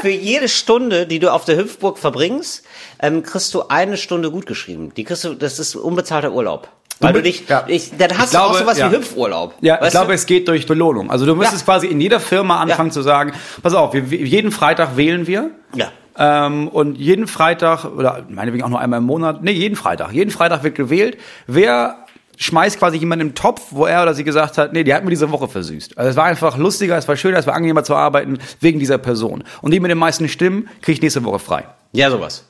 für 0.01 0.09
jede 0.09 0.49
Stunde, 0.49 1.07
die 1.07 1.19
du 1.19 1.31
auf 1.31 1.45
der 1.45 1.55
Hüpfburg 1.55 1.97
verbringst, 1.97 2.63
ähm, 3.01 3.23
kriegst 3.23 3.53
du 3.53 3.63
eine 3.69 3.95
Stunde 3.95 4.29
gut 4.29 4.45
geschrieben. 4.45 4.91
Die 4.97 5.05
kriegst 5.05 5.23
du, 5.23 5.35
das 5.35 5.57
ist 5.57 5.75
unbezahlter 5.77 6.33
Urlaub. 6.33 6.67
Weil 7.01 7.13
du 7.13 7.21
dich, 7.21 7.47
ja. 7.47 7.63
ich, 7.67 7.91
dann 7.97 8.17
hast 8.17 8.25
Ich 8.25 8.31
du 8.31 8.37
auch 8.43 8.49
glaube, 8.51 8.59
sowas 8.59 8.77
ja. 8.77 8.91
wie 8.91 8.95
Hüpfurlaub. 8.95 9.55
Ja, 9.61 9.83
ich 9.83 9.89
glaube, 9.91 10.07
du? 10.07 10.13
es 10.13 10.25
geht 10.25 10.47
durch 10.47 10.67
Belohnung. 10.67 11.09
Also 11.09 11.25
du 11.25 11.35
müsstest 11.35 11.61
Ja. 11.67 11.73
quasi 11.73 11.87
in 11.87 11.99
jeder 11.99 12.19
Firma 12.19 12.59
anfangen 12.59 12.91
zu 12.91 13.01
sagen, 13.01 13.33
pass 13.63 13.73
auf, 13.73 13.93
wir, 13.93 14.01
jeden 14.03 14.51
Freitag 14.51 14.97
wählen 14.97 15.27
wir. 15.27 15.51
Ja. 15.73 15.91
Ähm, 16.17 16.67
und 16.67 16.97
jeden 16.97 17.27
Freitag, 17.27 17.85
oder 17.85 18.23
meinetwegen 18.29 18.63
auch 18.63 18.69
nur 18.69 18.79
einmal 18.79 18.99
im 18.99 19.05
Monat, 19.05 19.41
nee, 19.43 19.51
jeden 19.51 19.75
Freitag. 19.75 20.11
Jeden 20.11 20.29
Freitag 20.29 20.63
wird 20.63 20.75
gewählt. 20.75 21.17
Wer 21.47 22.05
schmeißt 22.37 22.79
quasi 22.79 22.97
jemanden 22.97 23.27
im 23.27 23.35
Topf, 23.35 23.61
wo 23.69 23.85
er 23.85 24.01
oder 24.03 24.13
sie 24.13 24.23
gesagt 24.23 24.57
hat, 24.57 24.73
nee, 24.73 24.83
die 24.83 24.93
hat 24.93 25.03
mir 25.03 25.09
diese 25.11 25.31
Woche 25.31 25.47
versüßt. 25.47 25.97
Also 25.97 26.09
es 26.09 26.15
war 26.15 26.25
einfach 26.25 26.57
lustiger, 26.57 26.97
es 26.97 27.07
war 27.07 27.15
schöner, 27.15 27.37
es 27.37 27.47
war 27.47 27.53
angenehmer 27.53 27.83
zu 27.83 27.95
arbeiten 27.95 28.39
wegen 28.59 28.79
dieser 28.79 28.97
Person. 28.97 29.43
Und 29.61 29.71
die 29.71 29.79
mit 29.79 29.91
den 29.91 29.97
meisten 29.97 30.27
Stimmen 30.27 30.67
kriegt 30.81 31.01
nächste 31.03 31.23
Woche 31.23 31.39
frei. 31.39 31.65
Ja, 31.93 32.09
sowas. 32.09 32.45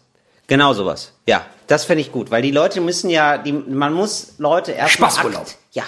Genau 0.52 0.74
sowas. 0.74 1.14
Ja, 1.28 1.46
das 1.68 1.86
finde 1.86 2.02
ich 2.02 2.12
gut, 2.12 2.30
weil 2.30 2.42
die 2.42 2.52
Leute 2.52 2.82
müssen 2.82 3.10
ja, 3.10 3.38
die, 3.38 3.54
man 3.54 3.94
muss 3.94 4.34
Leute 4.38 4.74
erst 4.74 4.92
Spaßurlaub. 4.96 5.48
Ja, 5.72 5.84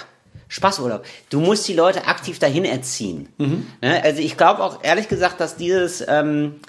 Spaßurlaub. 0.48 1.04
Du 1.28 1.40
musst 1.40 1.68
die 1.68 1.74
Leute 1.74 2.06
aktiv 2.06 2.38
dahin 2.38 2.64
erziehen. 2.64 3.28
Ne? 3.36 4.02
Also 4.02 4.22
ich 4.22 4.38
glaube 4.38 4.62
auch 4.64 4.78
ehrlich 4.82 5.08
gesagt, 5.08 5.38
dass 5.38 5.56
dieses 5.56 6.02
ähm, 6.08 6.60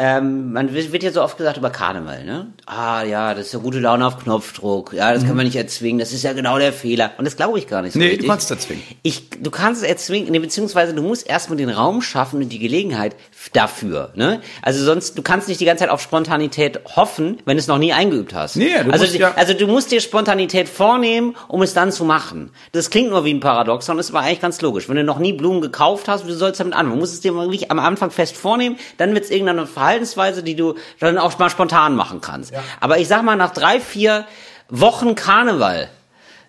ähm, 0.00 0.52
man 0.52 0.72
wird 0.72 1.02
ja 1.02 1.10
so 1.10 1.22
oft 1.22 1.36
gesagt 1.38 1.56
über 1.56 1.70
Karneval, 1.70 2.24
ne? 2.24 2.52
Ah 2.66 3.02
ja, 3.02 3.34
das 3.34 3.46
ist 3.46 3.52
ja 3.52 3.58
gute 3.58 3.80
Laune 3.80 4.06
auf 4.06 4.16
Knopfdruck. 4.22 4.92
Ja, 4.92 5.12
das 5.12 5.26
kann 5.26 5.34
man 5.34 5.44
nicht 5.44 5.56
erzwingen. 5.56 5.98
Das 5.98 6.12
ist 6.12 6.22
ja 6.22 6.32
genau 6.34 6.56
der 6.56 6.72
Fehler. 6.72 7.10
Und 7.18 7.24
das 7.24 7.36
glaube 7.36 7.58
ich 7.58 7.66
gar 7.66 7.82
nicht 7.82 7.94
so 7.94 7.98
Nee, 7.98 8.04
du 8.04 8.10
richtig. 8.12 8.28
kannst 8.28 8.44
es 8.44 8.50
erzwingen. 8.56 8.84
Ich, 9.02 9.28
du 9.30 9.50
kannst 9.50 9.82
es 9.82 9.88
erzwingen, 9.88 10.30
nee, 10.30 10.38
beziehungsweise 10.38 10.94
du 10.94 11.02
musst 11.02 11.28
erstmal 11.28 11.56
den 11.56 11.68
Raum 11.70 12.00
schaffen 12.00 12.40
und 12.40 12.48
die 12.48 12.60
Gelegenheit 12.60 13.16
dafür. 13.56 14.10
Ne? 14.14 14.40
Also 14.62 14.84
sonst, 14.84 15.16
du 15.18 15.22
kannst 15.22 15.48
nicht 15.48 15.60
die 15.60 15.64
ganze 15.64 15.84
Zeit 15.84 15.90
auf 15.90 16.00
Spontanität 16.00 16.80
hoffen, 16.96 17.38
wenn 17.44 17.56
du 17.56 17.60
es 17.60 17.66
noch 17.66 17.78
nie 17.78 17.92
eingeübt 17.92 18.34
hast. 18.34 18.56
Nee, 18.56 18.70
du 18.84 18.90
also, 18.90 19.04
musst 19.04 19.16
ja- 19.16 19.32
also 19.36 19.54
du 19.54 19.66
musst 19.66 19.90
dir 19.90 20.00
Spontanität 20.00 20.68
vornehmen, 20.68 21.36
um 21.48 21.62
es 21.62 21.74
dann 21.74 21.92
zu 21.92 22.04
machen. 22.04 22.50
Das 22.72 22.90
klingt 22.90 23.10
nur 23.10 23.24
wie 23.24 23.32
ein 23.34 23.40
Paradoxon, 23.40 23.98
ist 23.98 24.10
aber 24.10 24.20
eigentlich 24.20 24.40
ganz 24.40 24.60
logisch. 24.60 24.88
Wenn 24.88 24.96
du 24.96 25.04
noch 25.04 25.18
nie 25.18 25.32
Blumen 25.32 25.60
gekauft 25.60 26.08
hast, 26.08 26.26
wie 26.26 26.32
sollst 26.32 26.60
du 26.60 26.64
damit 26.64 26.74
anfangen? 26.76 26.94
Du 26.96 27.00
musst 27.00 27.14
es 27.14 27.20
dir 27.20 27.34
wirklich 27.34 27.70
am 27.70 27.78
Anfang 27.78 28.10
fest 28.10 28.36
vornehmen, 28.36 28.76
dann 28.96 29.14
wird 29.14 29.24
es 29.24 29.30
irgendeine 29.30 29.66
Verhaltensweise, 29.66 30.42
die 30.42 30.56
du 30.56 30.74
dann 31.00 31.18
auch 31.18 31.38
mal 31.38 31.50
spontan 31.50 31.96
machen 31.96 32.20
kannst. 32.20 32.52
Aber 32.80 32.98
ich 32.98 33.08
sag 33.08 33.22
mal, 33.22 33.36
nach 33.36 33.52
drei, 33.52 33.80
vier 33.80 34.26
Wochen 34.70 35.14
Karneval, 35.14 35.88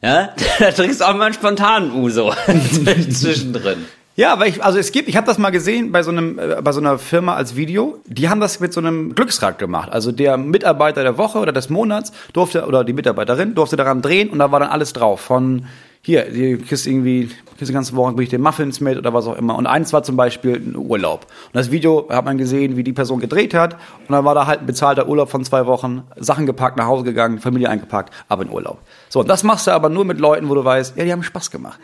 ja, 0.02 0.34
da 0.60 0.72
trinkst 0.72 1.02
du 1.02 1.06
auch 1.06 1.14
mal 1.16 1.26
einen 1.26 1.34
spontanen 1.34 1.92
Uso 1.94 2.34
zwischendrin. 3.12 3.86
Ja, 4.20 4.34
aber 4.34 4.48
ich, 4.48 4.62
also 4.62 4.78
es 4.78 4.92
gibt, 4.92 5.08
ich 5.08 5.16
habe 5.16 5.26
das 5.26 5.38
mal 5.38 5.50
gesehen 5.50 5.94
bei 5.94 6.04
so 6.04 6.12
einem, 6.12 6.38
äh, 6.38 6.62
bei 6.62 6.74
so 6.74 6.82
einer 6.82 7.00
Firma 7.00 7.36
als 7.36 7.56
Video. 7.56 8.02
Die 8.06 8.28
haben 8.28 8.42
das 8.42 8.60
mit 8.60 8.74
so 8.74 8.82
einem 8.82 9.16
Glücksrad 9.16 9.58
gemacht. 9.60 9.94
Also 9.94 10.12
der 10.12 10.36
Mitarbeiter 10.36 11.04
der 11.04 11.18
Woche 11.18 11.40
oder 11.40 11.54
des 11.54 11.70
Monats 11.70 12.12
durfte 12.34 12.66
oder 12.66 12.84
die 12.84 12.92
Mitarbeiterin 12.92 13.56
durfte 13.56 13.78
daran 13.78 14.02
drehen 14.02 14.30
und 14.30 14.40
da 14.40 14.52
war 14.52 14.60
dann 14.60 14.72
alles 14.72 14.92
drauf. 14.92 15.22
Von 15.22 15.68
hier, 16.02 16.32
die 16.32 16.58
kriegst 16.58 16.86
irgendwie, 16.86 17.30
kriegst 17.58 17.70
die 17.70 17.74
ganze 17.74 17.96
Woche 17.96 18.12
bringe 18.12 18.24
ich 18.24 18.30
dir 18.30 18.40
Muffins 18.40 18.82
mit 18.82 18.98
oder 18.98 19.14
was 19.14 19.26
auch 19.26 19.38
immer. 19.38 19.56
Und 19.56 19.68
eins 19.68 19.94
war 19.94 20.04
zum 20.04 20.18
Beispiel 20.18 20.56
ein 20.56 20.76
Urlaub. 20.76 21.28
Und 21.48 21.56
das 21.56 21.72
Video 21.72 22.08
hat 22.10 22.26
man 22.26 22.38
gesehen, 22.38 22.76
wie 22.76 22.84
die 22.84 22.94
Person 22.94 23.22
gedreht 23.22 23.54
hat. 23.54 23.76
Und 23.76 24.12
dann 24.12 24.26
war 24.26 24.36
da 24.36 24.48
halt 24.48 24.62
ein 24.62 24.66
bezahlter 24.66 25.08
Urlaub 25.08 25.30
von 25.30 25.46
zwei 25.46 25.66
Wochen, 25.66 26.04
Sachen 26.18 26.46
gepackt, 26.46 26.78
nach 26.78 26.88
Hause 26.88 27.04
gegangen, 27.04 27.40
Familie 27.40 27.70
eingepackt, 27.70 28.14
aber 28.28 28.44
in 28.44 28.50
Urlaub. 28.50 28.80
So, 29.08 29.22
und 29.22 29.30
das 29.30 29.44
machst 29.44 29.68
du 29.68 29.72
aber 29.72 29.88
nur 29.88 30.04
mit 30.04 30.20
Leuten, 30.20 30.50
wo 30.50 30.56
du 30.56 30.64
weißt, 30.66 30.98
ja, 30.98 31.06
die 31.06 31.12
haben 31.12 31.24
Spaß 31.24 31.52
gemacht. 31.52 31.80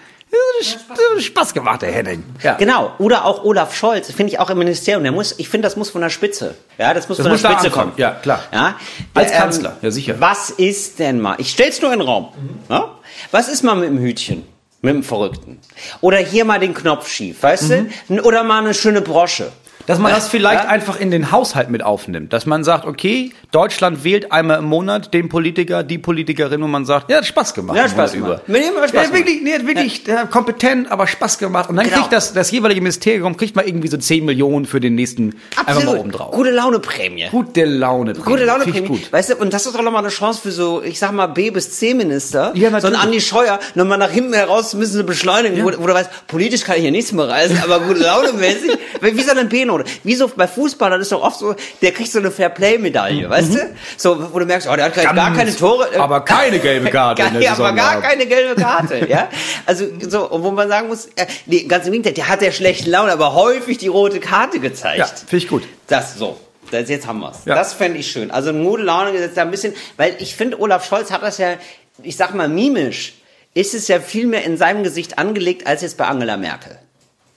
Spaß, 1.19 1.53
gemacht, 1.53 1.81
der 1.81 1.91
Henning. 1.91 2.23
Ja. 2.43 2.53
Genau. 2.55 2.93
Oder 2.97 3.25
auch 3.25 3.43
Olaf 3.43 3.75
Scholz, 3.75 4.11
finde 4.11 4.33
ich 4.33 4.39
auch 4.39 4.49
im 4.49 4.57
Ministerium. 4.57 5.03
Der 5.03 5.11
muss, 5.11 5.35
ich 5.37 5.49
finde, 5.49 5.67
das 5.67 5.75
muss 5.75 5.89
von 5.89 6.01
der 6.01 6.09
Spitze. 6.09 6.55
Ja, 6.77 6.93
das 6.93 7.07
muss 7.09 7.17
Das 7.17 7.25
von 7.25 7.31
muss 7.33 7.41
der 7.41 7.51
Spitze 7.51 7.69
kommen. 7.69 7.93
Ja, 7.97 8.11
klar. 8.11 8.41
Ja. 8.51 8.75
Als 9.13 9.31
Ähm, 9.31 9.37
Kanzler, 9.37 9.77
ja, 9.81 9.91
sicher. 9.91 10.15
Was 10.19 10.49
ist 10.49 10.99
denn 10.99 11.19
mal? 11.19 11.35
Ich 11.39 11.49
stell's 11.51 11.81
nur 11.81 11.91
in 11.93 11.99
den 11.99 12.07
Raum. 12.07 12.29
Ja? 12.69 12.91
Was 13.31 13.47
ist 13.47 13.63
mal 13.63 13.75
mit 13.75 13.89
dem 13.89 13.99
Hütchen? 13.99 14.45
Mit 14.81 14.93
dem 14.93 15.03
Verrückten. 15.03 15.59
Oder 16.01 16.17
hier 16.17 16.45
mal 16.45 16.59
den 16.59 16.73
Knopf 16.73 17.09
schief, 17.09 17.41
weißt 17.43 17.71
du? 18.09 18.21
Oder 18.23 18.43
mal 18.43 18.59
eine 18.63 18.73
schöne 18.73 19.01
Brosche. 19.01 19.51
Dass 19.87 19.99
man 19.99 20.11
das 20.11 20.27
vielleicht 20.29 20.63
Ja? 20.63 20.69
einfach 20.69 20.99
in 20.99 21.11
den 21.11 21.31
Haushalt 21.31 21.69
mit 21.69 21.83
aufnimmt. 21.83 22.33
Dass 22.33 22.47
man 22.47 22.63
sagt, 22.63 22.85
okay, 22.87 23.33
Deutschland 23.51 24.03
wählt 24.03 24.31
einmal 24.31 24.57
im 24.57 24.65
Monat 24.65 25.13
den 25.13 25.29
Politiker, 25.29 25.83
die 25.83 25.99
Politikerin, 25.99 26.59
wo 26.63 26.65
man 26.65 26.85
sagt, 26.87 27.11
ja, 27.11 27.17
hat 27.17 27.25
Spaß 27.27 27.53
gemacht. 27.53 27.77
Ja, 27.77 27.87
Spaß. 27.87 28.15
Mit 28.15 28.63
dem 28.63 28.75
hat 28.81 28.89
Spaß 28.89 29.09
ja, 29.09 29.13
wirklich, 29.13 29.43
nee, 29.43 29.51
wirklich 29.67 30.07
ja. 30.07 30.25
kompetent, 30.25 30.91
aber 30.91 31.05
Spaß 31.05 31.37
gemacht. 31.37 31.69
Und 31.69 31.75
dann 31.75 31.85
Genau. 31.85 31.97
kriegt 31.99 32.13
das, 32.13 32.33
das 32.33 32.49
jeweilige 32.49 32.81
Ministerium 32.81 33.37
kriegt 33.37 33.55
mal 33.55 33.67
irgendwie 33.67 33.87
so 33.87 33.97
10 33.97 34.25
Millionen 34.25 34.65
für 34.65 34.79
den 34.79 34.95
nächsten 34.95 35.35
einfach 35.67 35.83
mal 35.83 35.97
oben 35.99 36.11
drauf. 36.11 36.31
Gute 36.33 36.49
Laune 36.49 36.79
Prämie. 36.79 37.27
Gute 37.29 37.65
Laune. 37.65 38.13
Gute 38.15 38.45
Laune 38.45 38.63
Finde 38.63 38.79
ich 38.79 38.85
Prämie. 38.85 38.99
gut. 39.01 39.13
Weißt 39.13 39.29
du, 39.29 39.35
und 39.35 39.53
das 39.53 39.67
ist 39.67 39.75
doch 39.75 39.83
nochmal 39.83 40.01
eine 40.01 40.09
Chance 40.09 40.41
für 40.41 40.51
so, 40.51 40.81
ich 40.81 40.97
sag 40.97 41.11
mal, 41.11 41.27
B 41.27 41.51
bis 41.51 41.69
C 41.77 41.93
Minister. 41.93 42.53
Ja, 42.55 42.69
so 42.71 42.75
ein 42.77 42.81
natürlich. 42.81 42.99
Andi 43.03 43.21
Scheuer, 43.21 43.59
nochmal 43.75 43.99
nach 43.99 44.09
hinten 44.09 44.33
heraus 44.33 44.73
müssen 44.75 44.93
sie 44.93 45.03
beschleunigen, 45.03 45.63
wo, 45.63 45.67
wo 45.81 45.87
du 45.87 45.93
weißt, 45.93 46.27
politisch 46.27 46.63
kann 46.63 46.75
ich 46.77 46.83
hier 46.83 46.91
nichts 46.91 47.11
mehr 47.11 47.27
reißen, 47.27 47.61
aber 47.63 47.81
gute 47.81 47.99
Laune 48.01 48.33
mäßig. 48.33 48.71
Wie 49.01 49.21
so 49.21 49.31
eine 49.31 49.45
B-Note. 49.45 49.65
Fairplay-Note. 49.65 49.85
Wie 50.03 50.15
so 50.15 50.27
bei 50.27 50.47
Fußballern 50.47 51.01
ist 51.01 51.11
doch 51.11 51.21
oft 51.21 51.39
so, 51.39 51.55
der 51.81 51.91
kriegt 51.91 52.11
so 52.11 52.19
eine 52.19 52.31
Fairplay-Medaille, 52.31 53.29
weißt 53.29 53.55
du? 53.55 53.75
So, 53.97 54.33
wo 54.33 54.39
du 54.39 54.45
merkst, 54.45 54.67
oh, 54.71 54.75
der 54.75 54.85
hat 54.85 54.93
gleich 54.93 55.05
gar 55.05 55.15
Ganz, 55.15 55.37
keine 55.37 55.55
Tore. 55.55 55.89
äh, 55.93 55.97
aber 55.97 56.21
keine 56.21 56.59
gelbe 56.59 56.89
Karte 56.91 57.21
in 57.21 57.27
Gar, 57.27 57.33
der 57.39 57.41
ja, 57.41 57.53
aber 57.53 57.73
gar 57.73 58.01
keine 58.01 58.25
gelbe 58.25 58.61
Karte, 58.61 59.07
ja. 59.09 59.29
Also 59.65 59.85
so, 60.07 60.29
und 60.29 60.43
wo 60.43 60.51
man 60.51 60.67
sagen 60.67 60.87
muss, 60.87 61.07
äh, 61.15 61.25
nee, 61.45 61.63
ganz 61.63 61.85
im 61.85 61.91
Gegenteil, 61.91 62.13
der 62.13 62.27
hat 62.27 62.41
ja 62.41 62.51
schlechten 62.51 62.89
Laune, 62.89 63.11
aber 63.11 63.33
häufig 63.33 63.77
die 63.77 63.87
rote 63.87 64.19
Karte 64.19 64.59
gezeigt. 64.59 64.99
Ja, 64.99 65.05
finde 65.05 65.37
ich 65.37 65.47
gut. 65.47 65.63
Das 65.87 66.15
so. 66.17 66.39
Das, 66.71 66.89
jetzt 66.89 67.05
haben 67.05 67.19
wir's. 67.19 67.45
Ja. 67.45 67.53
Das 67.53 67.73
fände 67.73 67.99
ich 67.99 68.11
schön. 68.11 68.31
Also 68.31 68.51
gute 68.51 68.81
Laune 68.81 69.11
gesetzt 69.11 69.37
da 69.37 69.43
ein 69.43 69.51
bisschen, 69.51 69.75
weil 69.97 70.15
ich 70.19 70.35
finde, 70.35 70.59
Olaf 70.59 70.85
Scholz 70.87 71.11
hat 71.11 71.21
das 71.21 71.37
ja, 71.37 71.53
ich 72.01 72.17
sag 72.17 72.33
mal, 72.33 72.49
mimisch, 72.49 73.13
ist 73.55 73.73
es 73.73 73.87
ja 73.87 73.99
viel 73.99 74.27
mehr 74.27 74.43
in 74.43 74.57
seinem 74.57 74.83
Gesicht 74.83 75.17
angelegt 75.17 75.65
als 75.65 75.81
jetzt 75.81 75.97
bei 75.97 76.05
Angela 76.05 76.37
Merkel. 76.37 76.77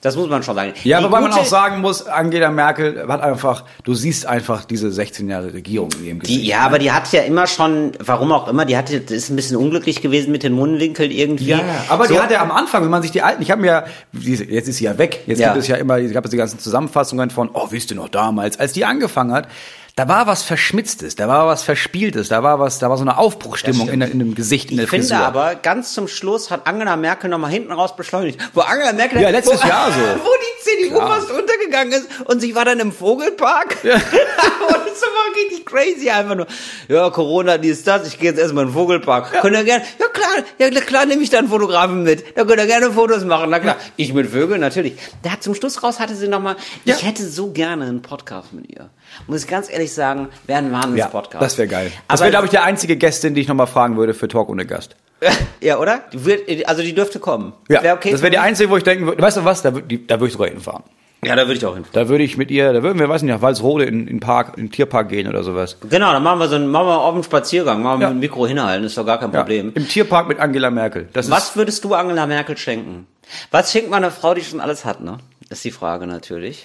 Das 0.01 0.15
muss 0.15 0.29
man 0.29 0.43
schon 0.43 0.55
sagen. 0.55 0.71
Ja, 0.85 0.99
Die 0.99 1.03
wobei 1.05 1.19
man 1.19 1.29
gute- 1.29 1.41
auch 1.41 1.45
sagen 1.45 1.81
muss, 1.81 2.05
Angela 2.07 2.51
Merkel 2.51 3.05
hat 3.09 3.19
einfach, 3.19 3.65
du 3.83 3.93
siehst 3.93 4.25
einfach 4.25 4.63
diese 4.63 4.91
16 4.93 5.27
Jahre 5.29 5.53
Regierung 5.53 5.89
in 5.99 6.05
ihrem 6.05 6.19
Gesicht. 6.19 6.39
Die, 6.41 6.47
ja, 6.47 6.59
aber 6.61 6.79
die 6.79 6.93
hat 6.93 7.11
ja 7.11 7.23
immer 7.23 7.47
schon, 7.47 7.91
warum 7.99 8.31
auch 8.31 8.47
immer, 8.47 8.63
die 8.63 8.77
hatte, 8.77 8.95
ist 8.95 9.29
ein 9.29 9.35
bisschen 9.35 9.57
unglücklich 9.57 10.01
gewesen 10.01 10.31
mit 10.31 10.43
den 10.43 10.53
Mundwinkeln 10.53 11.11
irgendwie. 11.11 11.49
Ja, 11.49 11.59
aber 11.89 12.07
so, 12.07 12.13
die 12.13 12.19
hat 12.21 12.31
ja 12.31 12.41
am 12.41 12.51
Anfang, 12.51 12.83
wenn 12.83 12.91
man 12.91 13.01
sich 13.01 13.11
die 13.11 13.21
alten, 13.21 13.41
ich 13.41 13.51
habe 13.51 13.59
mir, 13.59 13.83
jetzt 14.13 14.69
ist 14.69 14.77
sie 14.77 14.85
ja 14.85 14.97
weg, 14.97 15.23
jetzt 15.27 15.39
Ja. 15.39 15.49
gibt 15.49 15.63
es 15.63 15.67
ja 15.67 15.75
immer, 15.75 15.99
gab 15.99 16.23
es 16.23 16.31
die 16.31 16.37
ganzen 16.37 16.59
Zusammenfassungen 16.59 17.29
von, 17.29 17.49
oh, 17.53 17.67
wisst 17.71 17.91
ihr 17.91 17.97
noch 17.97 18.07
damals, 18.07 18.57
als 18.57 18.71
die 18.71 18.85
angefangen 18.85 19.33
hat, 19.33 19.49
da 19.99 20.07
war 20.07 20.27
was 20.27 20.43
Verschmitztes, 20.43 21.15
da 21.17 21.27
war 21.27 21.45
was 21.47 21.61
Verspieltes, 21.63 22.29
da 22.29 22.41
war 22.41 22.57
was, 22.57 22.79
da 22.79 22.89
war 22.89 22.95
so 22.95 23.03
eine 23.03 23.17
Aufbruchstimmung 23.17 23.89
in, 23.89 23.99
in 23.99 24.19
dem 24.19 24.33
Gesicht, 24.33 24.71
in 24.71 24.77
der 24.77 24.85
Ich 24.85 24.89
finde 24.89 25.05
Frisur. 25.07 25.25
aber, 25.25 25.55
ganz 25.55 25.93
zum 25.93 26.07
Schluss 26.07 26.49
hat 26.51 26.65
Angela 26.67 26.95
Merkel 26.95 27.29
nochmal 27.29 27.51
hinten 27.51 27.73
raus 27.73 27.97
beschleunigt. 27.97 28.39
Wo 28.53 28.61
Angela 28.61 28.93
Merkel, 28.93 29.19
Ja, 29.21 29.29
letztes 29.29 29.61
wo, 29.61 29.67
Jahr 29.67 29.91
so. 29.91 29.99
Wo 30.23 30.29
die 30.29 30.83
CDU 30.85 30.95
Klar. 30.95 31.17
fast 31.17 31.31
untergegangen 31.31 31.91
ist 31.91 32.07
und 32.27 32.39
sie 32.39 32.55
war 32.55 32.63
dann 32.63 32.79
im 32.79 32.93
Vogelpark. 32.93 33.77
und 33.83 33.91
das 33.91 35.01
war 35.01 35.35
richtig 35.35 35.65
crazy 35.65 36.09
einfach 36.09 36.35
nur. 36.35 36.47
Ja, 36.87 37.09
Corona, 37.09 37.57
dies, 37.57 37.83
das, 37.83 38.07
ich 38.07 38.17
gehe 38.19 38.29
jetzt 38.29 38.39
erstmal 38.39 38.63
in 38.63 38.69
den 38.69 38.73
Vogelpark. 38.75 39.41
Könnt 39.41 39.57
ihr 39.57 39.65
gerne, 39.65 39.83
ja 39.99 40.07
klar, 40.07 40.29
ja 40.59 40.69
klar 40.79 41.05
nehme 41.07 41.23
ich 41.23 41.29
dann 41.29 41.39
einen 41.39 41.49
Fotografen 41.49 42.03
mit. 42.03 42.37
Da 42.37 42.45
könnt 42.45 42.59
ihr 42.61 42.67
gerne 42.67 42.89
Fotos 42.93 43.25
machen. 43.25 43.49
Na 43.49 43.59
klar, 43.59 43.75
ich 43.97 44.13
mit 44.13 44.27
Vögeln, 44.31 44.61
natürlich. 44.61 44.93
Da 45.23 45.31
zum 45.41 45.55
Schluss 45.55 45.83
raus 45.83 45.99
hatte 45.99 46.15
sie 46.15 46.29
nochmal, 46.29 46.55
Ja. 46.85 46.95
ich 46.95 47.05
hätte 47.05 47.27
so 47.27 47.51
gerne 47.51 47.83
einen 47.85 48.01
Podcast 48.01 48.53
mit 48.53 48.69
ihr. 48.69 48.89
Muss 49.27 49.43
ich 49.43 49.47
ganz 49.49 49.69
ehrlich 49.71 49.93
sagen, 49.93 50.29
wäre 50.47 50.59
ein 50.59 50.71
ja, 50.71 50.81
Wahnsinns-Podcast. 50.83 51.41
das 51.43 51.57
wäre 51.57 51.67
geil. 51.67 51.91
Das 52.07 52.19
Aber- 52.19 52.25
wäre, 52.25 52.31
glaube 52.31 52.45
ich, 52.45 52.51
der 52.51 52.63
einzige 52.63 52.97
Gästin, 52.97 53.33
die 53.35 53.41
ich 53.41 53.47
nochmal 53.47 53.67
fragen 53.67 53.97
würde 53.97 54.13
für 54.13 54.27
Talk 54.27 54.49
ohne 54.49 54.65
Gast. 54.65 54.95
Ja, 55.61 55.77
oder? 55.77 56.03
Die 56.13 56.23
wird, 56.25 56.67
also 56.69 56.81
die 56.81 56.95
dürfte 56.95 57.19
kommen. 57.19 57.51
Ja, 57.67 57.83
Wär 57.83 57.93
okay 57.95 58.11
das 58.11 58.21
wäre 58.21 58.31
die 58.31 58.37
einzige, 58.37 58.69
wo 58.69 58.77
ich 58.77 58.83
denken 58.83 59.05
würde, 59.05 59.21
weißt 59.21 59.35
du 59.37 59.43
was, 59.43 59.61
da, 59.61 59.71
die, 59.71 60.07
da 60.07 60.15
würde 60.15 60.27
ich 60.27 60.33
sogar 60.33 60.47
hinfahren. 60.47 60.83
Ja, 61.21 61.35
da 61.35 61.41
würde 61.41 61.55
ich 61.55 61.65
auch 61.65 61.73
hin. 61.75 61.83
Da 61.91 62.07
würde 62.07 62.23
ich 62.23 62.37
mit 62.37 62.49
ihr, 62.49 62.71
da 62.71 62.81
würden 62.81 62.97
wir, 62.97 63.09
weiß 63.09 63.23
nicht, 63.23 63.33
nach 63.33 63.41
Walsrode 63.41 63.83
in, 63.83 64.07
in 64.07 64.21
Park, 64.21 64.53
in 64.57 64.67
den 64.67 64.71
Tierpark 64.71 65.09
gehen 65.09 65.27
oder 65.27 65.43
sowas. 65.43 65.75
Genau, 65.89 66.13
dann 66.13 66.23
machen 66.23 66.39
wir 66.39 66.47
so 66.47 66.55
einen, 66.55 66.69
machen 66.69 66.87
wir 66.87 66.97
auf 67.01 67.13
einen 67.13 67.23
Spaziergang, 67.25 67.83
machen 67.83 67.99
wir 67.99 68.07
Ja. 68.07 68.13
mit 68.13 68.17
dem 68.17 68.19
Mikro 68.21 68.47
hinhalten, 68.47 68.85
ist 68.85 68.97
doch 68.97 69.05
gar 69.05 69.19
kein 69.19 69.33
Ja, 69.33 69.39
Problem. 69.41 69.73
Im 69.75 69.85
Tierpark 69.89 70.29
mit 70.29 70.39
Angela 70.39 70.71
Merkel. 70.71 71.09
Das 71.11 71.29
Was 71.29 71.49
ist, 71.49 71.55
würdest 71.57 71.83
du 71.83 71.93
Angela 71.93 72.25
Merkel 72.25 72.55
schenken? 72.57 73.05
Was 73.51 73.73
schenkt 73.73 73.89
man 73.89 74.01
einer 74.01 74.13
Frau, 74.13 74.33
die 74.33 74.41
schon 74.45 74.61
alles 74.61 74.85
hat, 74.85 75.01
ne? 75.01 75.17
Ist 75.49 75.65
die 75.65 75.71
Frage 75.71 76.07
natürlich. 76.07 76.63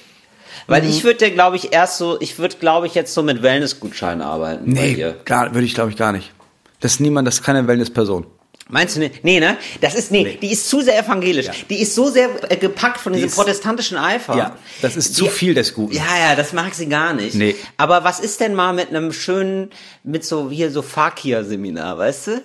Weil 0.67 0.83
Mhm. 0.83 0.89
ich 0.91 1.05
würde, 1.05 1.31
glaube 1.31 1.57
ich, 1.57 1.73
erst 1.73 1.99
so, 1.99 2.21
ich 2.21 2.39
würde, 2.39 2.57
glaube 2.57 2.87
ich, 2.87 2.95
jetzt 2.95 3.15
so 3.15 3.23
mit 3.23 3.43
Wellnessgutscheinen 3.43 4.23
arbeiten 4.23 4.75
bei 4.75 4.81
nee, 4.95 5.15
gar, 5.25 5.55
würde 5.55 5.67
ich 5.67 5.75
glaube 5.75 5.91
ich 5.91 5.97
gar 5.97 6.13
nicht. 6.13 6.33
Das 6.81 6.93
ist 6.95 7.01
niemand, 7.01 7.27
das 7.27 7.37
ist 7.37 7.43
keine 7.43 7.67
Wellness-Person. 7.67 8.27
Meinst 8.69 8.97
du 8.97 9.01
nicht? 9.01 9.23
Nee, 9.25 9.41
ne? 9.41 9.59
Das 9.83 9.95
ist, 9.95 10.11
nee, 10.11 10.39
die 10.41 10.51
ist 10.51 10.69
zu 10.71 10.81
sehr 10.81 10.99
evangelisch. 10.99 11.49
Die 11.69 11.83
ist 11.83 11.95
so 11.95 12.09
sehr 12.09 12.31
äh, 12.51 12.57
gepackt 12.57 12.99
von 12.99 13.13
diesem 13.13 13.29
ist- 13.29 13.35
protestantischen 13.37 13.99
Eifer. 13.99 14.37
Ja, 14.37 14.57
das 14.81 14.97
ist 14.97 15.15
zu 15.15 15.25
Die- 15.25 15.31
viel 15.31 15.53
des 15.55 15.75
Guten. 15.75 15.95
Ja, 15.95 16.03
ja, 16.19 16.35
das 16.35 16.55
mag 16.55 16.75
sie 16.75 16.89
gar 16.89 17.13
nicht. 17.13 17.35
Nee. 17.35 17.55
Aber 17.77 18.05
was 18.05 18.21
ist 18.21 18.41
denn 18.41 18.55
mal 18.55 18.73
mit 18.73 18.89
einem 18.89 19.13
schönen, 19.13 19.71
mit 20.03 20.25
so, 20.25 20.51
hier 20.51 20.71
so 20.71 20.81
Fakir-Seminar, 20.81 21.99
weißt 21.99 22.27
du? 22.29 22.43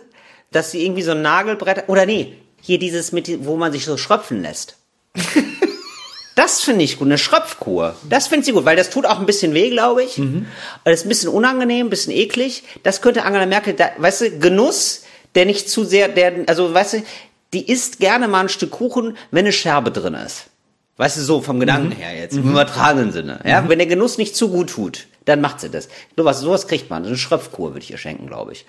Dass 0.52 0.72
sie 0.72 0.84
irgendwie 0.84 1.04
so 1.04 1.12
ein 1.12 1.22
Nagelbrett, 1.22 1.86
oder 1.88 2.06
nee, 2.06 2.34
hier 2.62 2.80
dieses 2.80 3.14
mit, 3.14 3.46
wo 3.46 3.56
man 3.56 3.72
sich 3.72 3.86
so 3.86 3.96
schröpfen 3.96 4.42
lässt. 4.42 4.76
Das 6.36 6.62
finde 6.62 6.86
ich 6.86 6.98
gut, 6.98 7.08
eine 7.08 7.18
Schröpfkur. 7.18 7.96
Das 8.08 8.28
finde 8.28 8.46
sie 8.46 8.54
gut, 8.54 8.66
weil 8.66 8.78
das 8.78 8.90
tut 8.90 9.06
auch 9.06 9.20
ein 9.20 9.26
bisschen 9.26 9.54
weh, 9.54 9.70
glaube 9.70 10.04
ich. 10.04 10.18
Mhm. 10.18 10.46
Das 10.86 11.00
ist 11.00 11.06
ein 11.06 11.10
bisschen 11.10 11.30
unangenehm, 11.30 11.88
ein 11.88 11.90
bisschen 11.90 12.14
eklig. 12.14 12.64
Das 12.84 13.02
könnte 13.02 13.24
Angela 13.24 13.46
Merkel, 13.46 13.74
da, 13.74 13.90
weißt 13.98 14.22
du, 14.22 14.40
Genuss, 14.40 15.04
der 15.36 15.46
nicht 15.46 15.70
zu 15.70 15.84
sehr, 15.84 16.08
der, 16.08 16.46
also 16.48 16.74
weißt 16.74 16.94
du, 16.94 17.04
die 17.54 17.70
isst 17.70 18.00
gerne 18.00 18.28
mal 18.28 18.42
ein 18.42 18.50
Stück 18.50 18.72
Kuchen, 18.72 19.18
wenn 19.32 19.46
eine 19.46 19.52
Scherbe 19.52 19.92
drin 19.92 20.14
ist. 20.14 20.46
Weißt 20.98 21.18
du, 21.18 21.22
so 21.22 21.42
vom 21.42 21.60
Gedanken 21.60 21.92
her 21.92 22.14
jetzt, 22.14 22.36
im 22.36 22.50
übertragenen 22.50 23.14
Sinne. 23.14 23.40
Ja, 23.46 23.68
wenn 23.70 23.80
der 23.80 23.88
Genuss 23.88 24.18
nicht 24.18 24.36
zu 24.36 24.50
gut 24.50 24.72
tut, 24.72 25.08
dann 25.24 25.40
macht 25.40 25.62
sie 25.62 25.70
das. 25.70 25.88
Sowas, 26.18 26.42
sowas 26.42 26.68
kriegt 26.68 26.90
man. 26.90 27.06
Eine 27.06 27.18
Schröpfkur 27.18 27.74
würde 27.74 27.84
ich 27.84 27.92
ihr 27.92 27.98
schenken, 27.98 28.28
glaube 28.28 28.52
ich. 28.52 28.66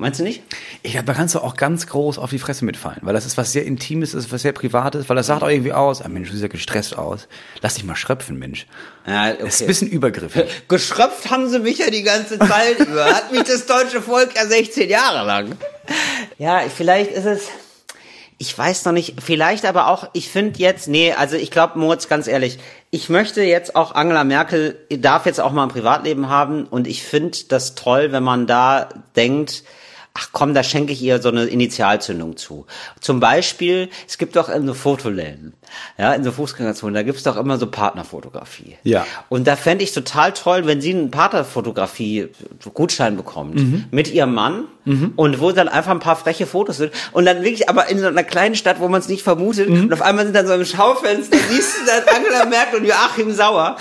Meinst 0.00 0.20
du 0.20 0.22
nicht? 0.24 0.44
Ich 0.84 0.92
glaube, 0.92 1.06
da 1.06 1.12
kannst 1.14 1.34
du 1.34 1.40
auch 1.40 1.56
ganz 1.56 1.88
groß 1.88 2.18
auf 2.18 2.30
die 2.30 2.38
Fresse 2.38 2.64
mitfallen, 2.64 3.00
weil 3.02 3.14
das 3.14 3.26
ist 3.26 3.36
was 3.36 3.50
sehr 3.50 3.66
Intimes, 3.66 4.12
das 4.12 4.26
ist 4.26 4.32
was 4.32 4.42
sehr 4.42 4.52
Privates, 4.52 5.08
weil 5.08 5.16
das 5.16 5.26
sagt 5.26 5.42
auch 5.42 5.48
irgendwie 5.48 5.72
aus, 5.72 6.02
ah 6.02 6.08
Mensch, 6.08 6.28
du 6.28 6.34
siehst 6.34 6.42
ja 6.44 6.48
gestresst 6.48 6.96
aus. 6.96 7.26
Lass 7.62 7.74
dich 7.74 7.82
mal 7.82 7.96
schröpfen, 7.96 8.38
Mensch. 8.38 8.66
Ja, 9.08 9.32
Das 9.32 9.54
ist 9.56 9.62
ein 9.62 9.66
bisschen 9.66 9.88
übergriffig. 9.88 10.44
Geschröpft 10.68 11.28
haben 11.32 11.48
sie 11.48 11.58
mich 11.58 11.78
ja 11.78 11.90
die 11.90 12.04
ganze 12.04 12.38
Zeit 12.38 12.78
über. 12.78 13.06
Hat 13.06 13.32
mich 13.32 13.42
das 13.42 13.66
deutsche 13.66 14.00
Volk 14.00 14.36
ja 14.36 14.46
16 14.46 14.88
Jahre 14.88 15.26
lang. 15.26 15.56
Ja, 16.38 16.60
vielleicht 16.68 17.10
ist 17.10 17.24
es. 17.26 17.48
Ich 18.40 18.56
weiß 18.56 18.84
noch 18.84 18.92
nicht, 18.92 19.20
vielleicht 19.20 19.64
aber 19.64 19.88
auch, 19.88 20.10
ich 20.12 20.28
finde 20.28 20.60
jetzt, 20.60 20.86
nee, 20.86 21.12
also 21.12 21.34
ich 21.34 21.50
glaube, 21.50 21.76
Moritz, 21.76 22.06
ganz 22.06 22.28
ehrlich, 22.28 22.60
ich 22.92 23.08
möchte 23.08 23.42
jetzt 23.42 23.74
auch 23.74 23.96
Angela 23.96 24.22
Merkel, 24.22 24.78
darf 24.90 25.26
jetzt 25.26 25.40
auch 25.40 25.50
mal 25.50 25.64
ein 25.64 25.70
Privatleben 25.70 26.28
haben 26.28 26.64
und 26.66 26.86
ich 26.86 27.02
finde 27.02 27.36
das 27.48 27.74
toll, 27.74 28.12
wenn 28.12 28.22
man 28.22 28.46
da 28.46 28.90
denkt, 29.16 29.64
ach 30.18 30.28
komm, 30.32 30.52
da 30.54 30.62
schenke 30.64 30.92
ich 30.92 31.00
ihr 31.02 31.22
so 31.22 31.28
eine 31.28 31.44
Initialzündung 31.44 32.36
zu. 32.36 32.66
Zum 33.00 33.20
Beispiel, 33.20 33.88
es 34.08 34.18
gibt 34.18 34.34
doch 34.36 34.48
in 34.48 34.66
so 34.66 34.74
Fotoläden, 34.74 35.54
ja, 35.96 36.12
in 36.14 36.24
so 36.24 36.32
Fußgängerzonen, 36.32 36.94
da 36.94 37.02
gibt's 37.02 37.22
doch 37.22 37.36
immer 37.36 37.56
so 37.58 37.66
Partnerfotografie. 37.68 38.76
Ja. 38.82 39.06
Und 39.28 39.46
da 39.46 39.54
fände 39.56 39.84
ich 39.84 39.92
total 39.92 40.32
toll, 40.32 40.66
wenn 40.66 40.80
sie 40.80 40.90
einen 40.94 41.10
Partnerfotografie-Gutschein 41.98 43.16
bekommt 43.16 43.56
Mhm. 43.56 43.84
mit 43.90 44.12
ihrem 44.12 44.34
Mann 44.34 44.64
und 45.16 45.40
wo 45.40 45.52
dann 45.52 45.68
einfach 45.68 45.90
ein 45.90 45.98
paar 46.00 46.16
freche 46.16 46.46
Fotos 46.46 46.78
sind 46.78 46.92
und 47.12 47.26
dann 47.26 47.42
wirklich 47.42 47.68
aber 47.68 47.88
in 47.88 47.98
so 47.98 48.06
einer 48.06 48.24
kleinen 48.24 48.54
Stadt, 48.54 48.80
wo 48.80 48.88
man 48.88 49.00
es 49.00 49.08
nicht 49.08 49.22
vermutet 49.22 49.68
Mhm. 49.68 49.82
und 49.84 49.92
auf 49.92 50.00
einmal 50.02 50.24
sind 50.24 50.34
dann 50.34 50.46
so 50.46 50.54
im 50.54 50.64
Schaufenster, 50.64 51.36
siehst 51.50 51.76
du 51.80 51.86
dann 51.86 52.02
Angela 52.16 52.46
Merkel 52.46 52.80
und 52.80 52.86
Joachim 52.86 53.32
Sauer. 53.32 53.76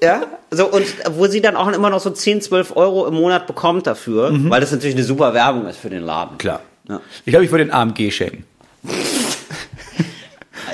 Ja, 0.00 0.22
so 0.50 0.66
und 0.66 0.84
wo 1.10 1.26
sie 1.26 1.40
dann 1.40 1.56
auch 1.56 1.68
immer 1.68 1.90
noch 1.90 2.00
so 2.00 2.10
10, 2.10 2.40
12 2.42 2.76
Euro 2.76 3.06
im 3.06 3.14
Monat 3.14 3.46
bekommt 3.46 3.86
dafür, 3.86 4.30
weil 4.50 4.60
das 4.60 4.72
natürlich 4.72 4.94
eine 4.96 5.04
super 5.04 5.34
Werbung 5.34 5.66
ist 5.66 5.78
für 5.78 5.90
den 5.90 6.02
Laden. 6.02 6.34
Mhm. 6.34 6.38
Klar. 6.38 6.60
Ja, 6.88 7.00
Ich 7.26 7.32
glaube, 7.32 7.44
ich 7.44 7.50
würde 7.50 7.64
den 7.66 7.72
AMG 7.72 8.10
schenken. 8.10 8.44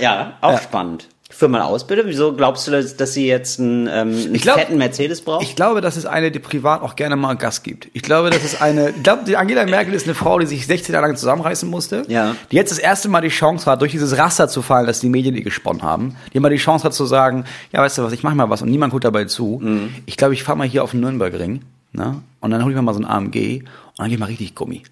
ja 0.00 0.34
auch 0.40 0.52
Ja. 0.52 0.58
spannend. 0.60 1.08
Für 1.36 1.48
meine 1.48 1.64
Ausbildung, 1.64 2.06
wieso 2.06 2.32
glaubst 2.32 2.68
du, 2.68 2.70
dass, 2.70 3.12
sie 3.12 3.26
jetzt 3.26 3.58
einen, 3.58 3.88
ähm, 3.88 4.12
einen 4.14 4.34
glaub- 4.34 4.56
fetten 4.56 4.78
Mercedes 4.78 5.20
braucht? 5.20 5.42
Ich 5.42 5.56
glaube, 5.56 5.80
das 5.80 5.96
ist 5.96 6.06
eine, 6.06 6.30
die 6.30 6.38
privat 6.38 6.80
auch 6.80 6.94
gerne 6.94 7.16
mal 7.16 7.34
Gas 7.34 7.64
gibt. 7.64 7.88
Ich 7.92 8.02
glaube, 8.02 8.30
das 8.30 8.44
ist 8.44 8.62
eine, 8.62 8.90
ich 8.90 9.02
glaube, 9.02 9.24
die 9.26 9.36
Angela 9.36 9.64
Merkel 9.66 9.94
ist 9.94 10.06
eine 10.06 10.14
Frau, 10.14 10.38
die 10.38 10.46
sich 10.46 10.64
16 10.66 10.92
Jahre 10.92 11.08
lang 11.08 11.16
zusammenreißen 11.16 11.68
musste. 11.68 12.04
Ja. 12.06 12.36
Die 12.52 12.56
jetzt 12.56 12.70
das 12.70 12.78
erste 12.78 13.08
Mal 13.08 13.20
die 13.20 13.30
Chance 13.30 13.68
hat, 13.68 13.80
durch 13.80 13.90
dieses 13.90 14.16
Raster 14.16 14.46
zu 14.48 14.62
fallen, 14.62 14.86
das 14.86 15.00
die 15.00 15.08
Medien 15.08 15.34
ihr 15.34 15.42
gesponnen 15.42 15.82
haben. 15.82 16.14
Die 16.32 16.38
mal 16.38 16.50
die 16.50 16.56
Chance 16.56 16.84
hat 16.84 16.94
zu 16.94 17.04
sagen, 17.04 17.44
ja, 17.72 17.80
weißt 17.80 17.98
du 17.98 18.04
was, 18.04 18.12
ich 18.12 18.22
mache 18.22 18.36
mal 18.36 18.48
was 18.48 18.62
und 18.62 18.70
niemand 18.70 18.92
guckt 18.92 19.04
dabei 19.04 19.24
zu. 19.24 19.58
Mhm. 19.60 19.92
Ich 20.06 20.16
glaube, 20.16 20.34
ich 20.34 20.44
fahre 20.44 20.56
mal 20.56 20.68
hier 20.68 20.84
auf 20.84 20.92
den 20.92 21.00
Nürnbergring, 21.00 21.62
ne? 21.92 22.22
Und 22.40 22.50
dann 22.52 22.62
hole 22.62 22.72
ich 22.72 22.76
mir 22.76 22.82
mal 22.82 22.94
so 22.94 23.00
ein 23.00 23.06
AMG 23.06 23.62
und 23.62 23.98
dann 23.98 24.06
gehe 24.06 24.14
ich 24.14 24.20
mal 24.20 24.26
richtig 24.26 24.54
Gummi. 24.54 24.82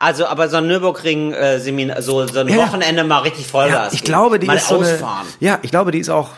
Also, 0.00 0.26
aber 0.26 0.48
so 0.48 0.56
ein 0.56 0.66
Nürburgring-Seminar, 0.66 2.02
so, 2.02 2.26
so 2.26 2.40
ein 2.40 2.48
Ja. 2.48 2.56
Wochenende 2.56 3.04
mal 3.04 3.18
richtig 3.20 3.46
Vollgas. 3.46 3.92
Ja, 3.92 3.96
ich 3.96 4.02
glaube, 4.02 4.38
die 4.40 4.46
mal 4.46 4.56
ist 4.56 4.66
so 4.68 4.78
eine. 4.80 4.98
Ja, 5.40 5.58
ich 5.62 5.70
glaube, 5.70 5.92
die 5.92 5.98
ist 5.98 6.08
auch 6.08 6.30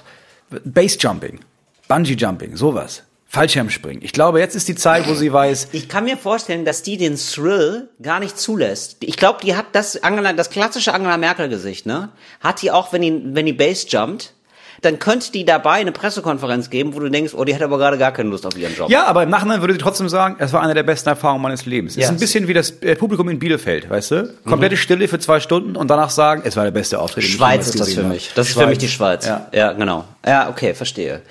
Base-Jumping, 0.64 1.40
Bungee-Jumping, 1.88 2.57
sowas. 2.57 3.05
Fallschirmspringen. 3.29 4.03
Ich 4.03 4.12
glaube, 4.12 4.40
jetzt 4.40 4.55
ist 4.55 4.68
die 4.68 4.75
Zeit, 4.75 5.09
wo 5.09 5.14
sie 5.14 5.33
weiß, 5.33 5.68
Ich 5.72 5.88
kann 5.88 6.05
mir 6.05 6.18
vorstellen, 6.18 6.66
dass 6.66 6.83
die 6.83 6.98
den 6.98 7.16
Thrill 7.16 7.88
gar 8.03 8.20
nicht 8.20 8.38
zulässt. 8.38 8.98
Ich 9.01 9.16
glaube, 9.16 9.38
die 9.42 9.57
hat 9.57 9.66
das 9.72 10.03
Angela, 10.03 10.35
das 10.35 10.51
klassische 10.51 10.92
Angela 10.92 11.16
Merkel 11.16 11.48
Gesicht, 11.48 11.87
ne? 11.87 12.11
Hat 12.40 12.61
die 12.61 12.70
auch, 12.70 12.92
wenn 12.92 13.01
die, 13.01 13.22
wenn 13.35 13.46
die 13.46 13.55
Base 13.55 13.87
jumpt, 13.88 14.35
dann 14.83 14.99
könnte 14.99 15.33
die 15.33 15.45
dabei 15.45 15.75
eine 15.75 15.92
Pressekonferenz 15.92 16.68
geben, 16.68 16.95
wo 16.95 17.01
du 17.01 17.09
denkst, 17.09 17.33
oh, 17.35 17.45
die 17.45 17.55
hat 17.55 17.62
aber 17.62 17.79
gerade 17.79 17.99
gar 17.99 18.12
keine 18.12 18.29
Lust 18.31 18.45
auf 18.45 18.57
ihren 18.57 18.75
Job. 18.75 18.90
Ja, 18.90 19.07
aber 19.07 19.23
im 19.23 19.31
Nachhinein 19.31 19.61
würde 19.61 19.73
sie 19.75 19.79
trotzdem 19.79 20.09
sagen, 20.09 20.37
es 20.38 20.53
war 20.53 20.61
eine 20.61 20.75
der 20.75 20.83
besten 20.83 21.09
Erfahrungen 21.09 21.40
meines 21.42 21.64
Lebens. 21.66 21.92
Es 21.92 21.97
Yes. 21.99 22.05
ist 22.07 22.11
ein 22.11 22.18
bisschen 22.18 22.49
wie 22.49 22.55
das 22.55 22.71
äh, 22.83 22.97
Publikum 22.97 23.29
in 23.29 23.38
Bielefeld, 23.38 23.88
weißt 23.88 24.11
du? 24.11 24.35
Komplette 24.45 24.77
Stille 24.77 25.07
für 25.09 25.18
zwei 25.18 25.40
Stunden 25.40 25.77
und 25.77 25.88
danach 25.88 26.11
sagen, 26.11 26.42
es 26.45 26.57
war 26.57 26.64
der 26.64 26.73
beste 26.73 26.99
Auftritt. 26.99 27.25
Schweiz 27.25 27.68
ist 27.68 27.81
das 27.81 27.95
für 27.95 28.03
mich. 28.03 28.33
Das 28.35 28.49
ist 28.49 28.59
für 28.59 28.66
mich 28.66 28.79
die 28.79 28.88
Schweiz. 28.88 29.25
Ja. 29.27 29.47
ja, 29.53 29.73
genau. 29.73 30.05
Ja, 30.27 30.49
okay, 30.51 30.75
verstehe. 30.75 31.23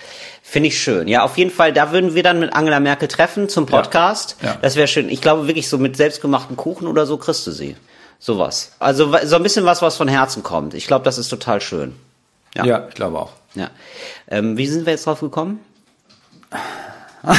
Finde 0.42 0.68
ich 0.70 0.82
schön. 0.82 1.08
Ja, 1.08 1.24
auf 1.24 1.38
jeden 1.38 1.52
Fall, 1.52 1.72
da 1.74 1.92
würden 1.92 2.16
wir 2.16 2.24
dann 2.24 2.40
mit 2.40 2.54
Angela 2.54 2.80
Merkel 2.80 3.08
treffen 3.08 3.48
zum 3.50 3.66
Podcast. 3.66 4.38
Ja. 4.42 4.58
Das 4.62 4.76
wäre 4.76 4.88
schön. 4.88 5.10
Ich 5.10 5.22
glaube 5.22 5.48
wirklich 5.48 5.70
so 5.70 5.78
mit 5.78 5.96
selbstgemachten 5.98 6.58
Kuchen 6.58 6.88
oder 6.88 7.06
so 7.06 7.18
kriegst 7.18 7.46
du 7.48 7.52
sie. 7.52 7.76
Sowas. 8.20 8.72
Also 8.80 9.14
so 9.26 9.36
ein 9.36 9.44
bisschen 9.44 9.66
was, 9.66 9.82
was 9.82 9.98
von 9.98 10.08
Herzen 10.08 10.44
kommt. 10.44 10.74
Ich 10.74 10.88
glaube, 10.88 11.04
das 11.06 11.18
ist 11.18 11.30
total 11.30 11.60
schön. 11.62 11.96
Ja. 12.56 12.66
Ja, 12.66 12.88
ich 12.88 12.96
glaube 12.96 13.20
auch. 13.20 13.34
Ja. 13.56 13.70
Ähm, 14.28 14.58
wie 14.58 14.68
sind 14.68 14.86
wir 14.86 14.94
jetzt 14.94 15.06
drauf 15.06 15.20
gekommen? 15.20 15.60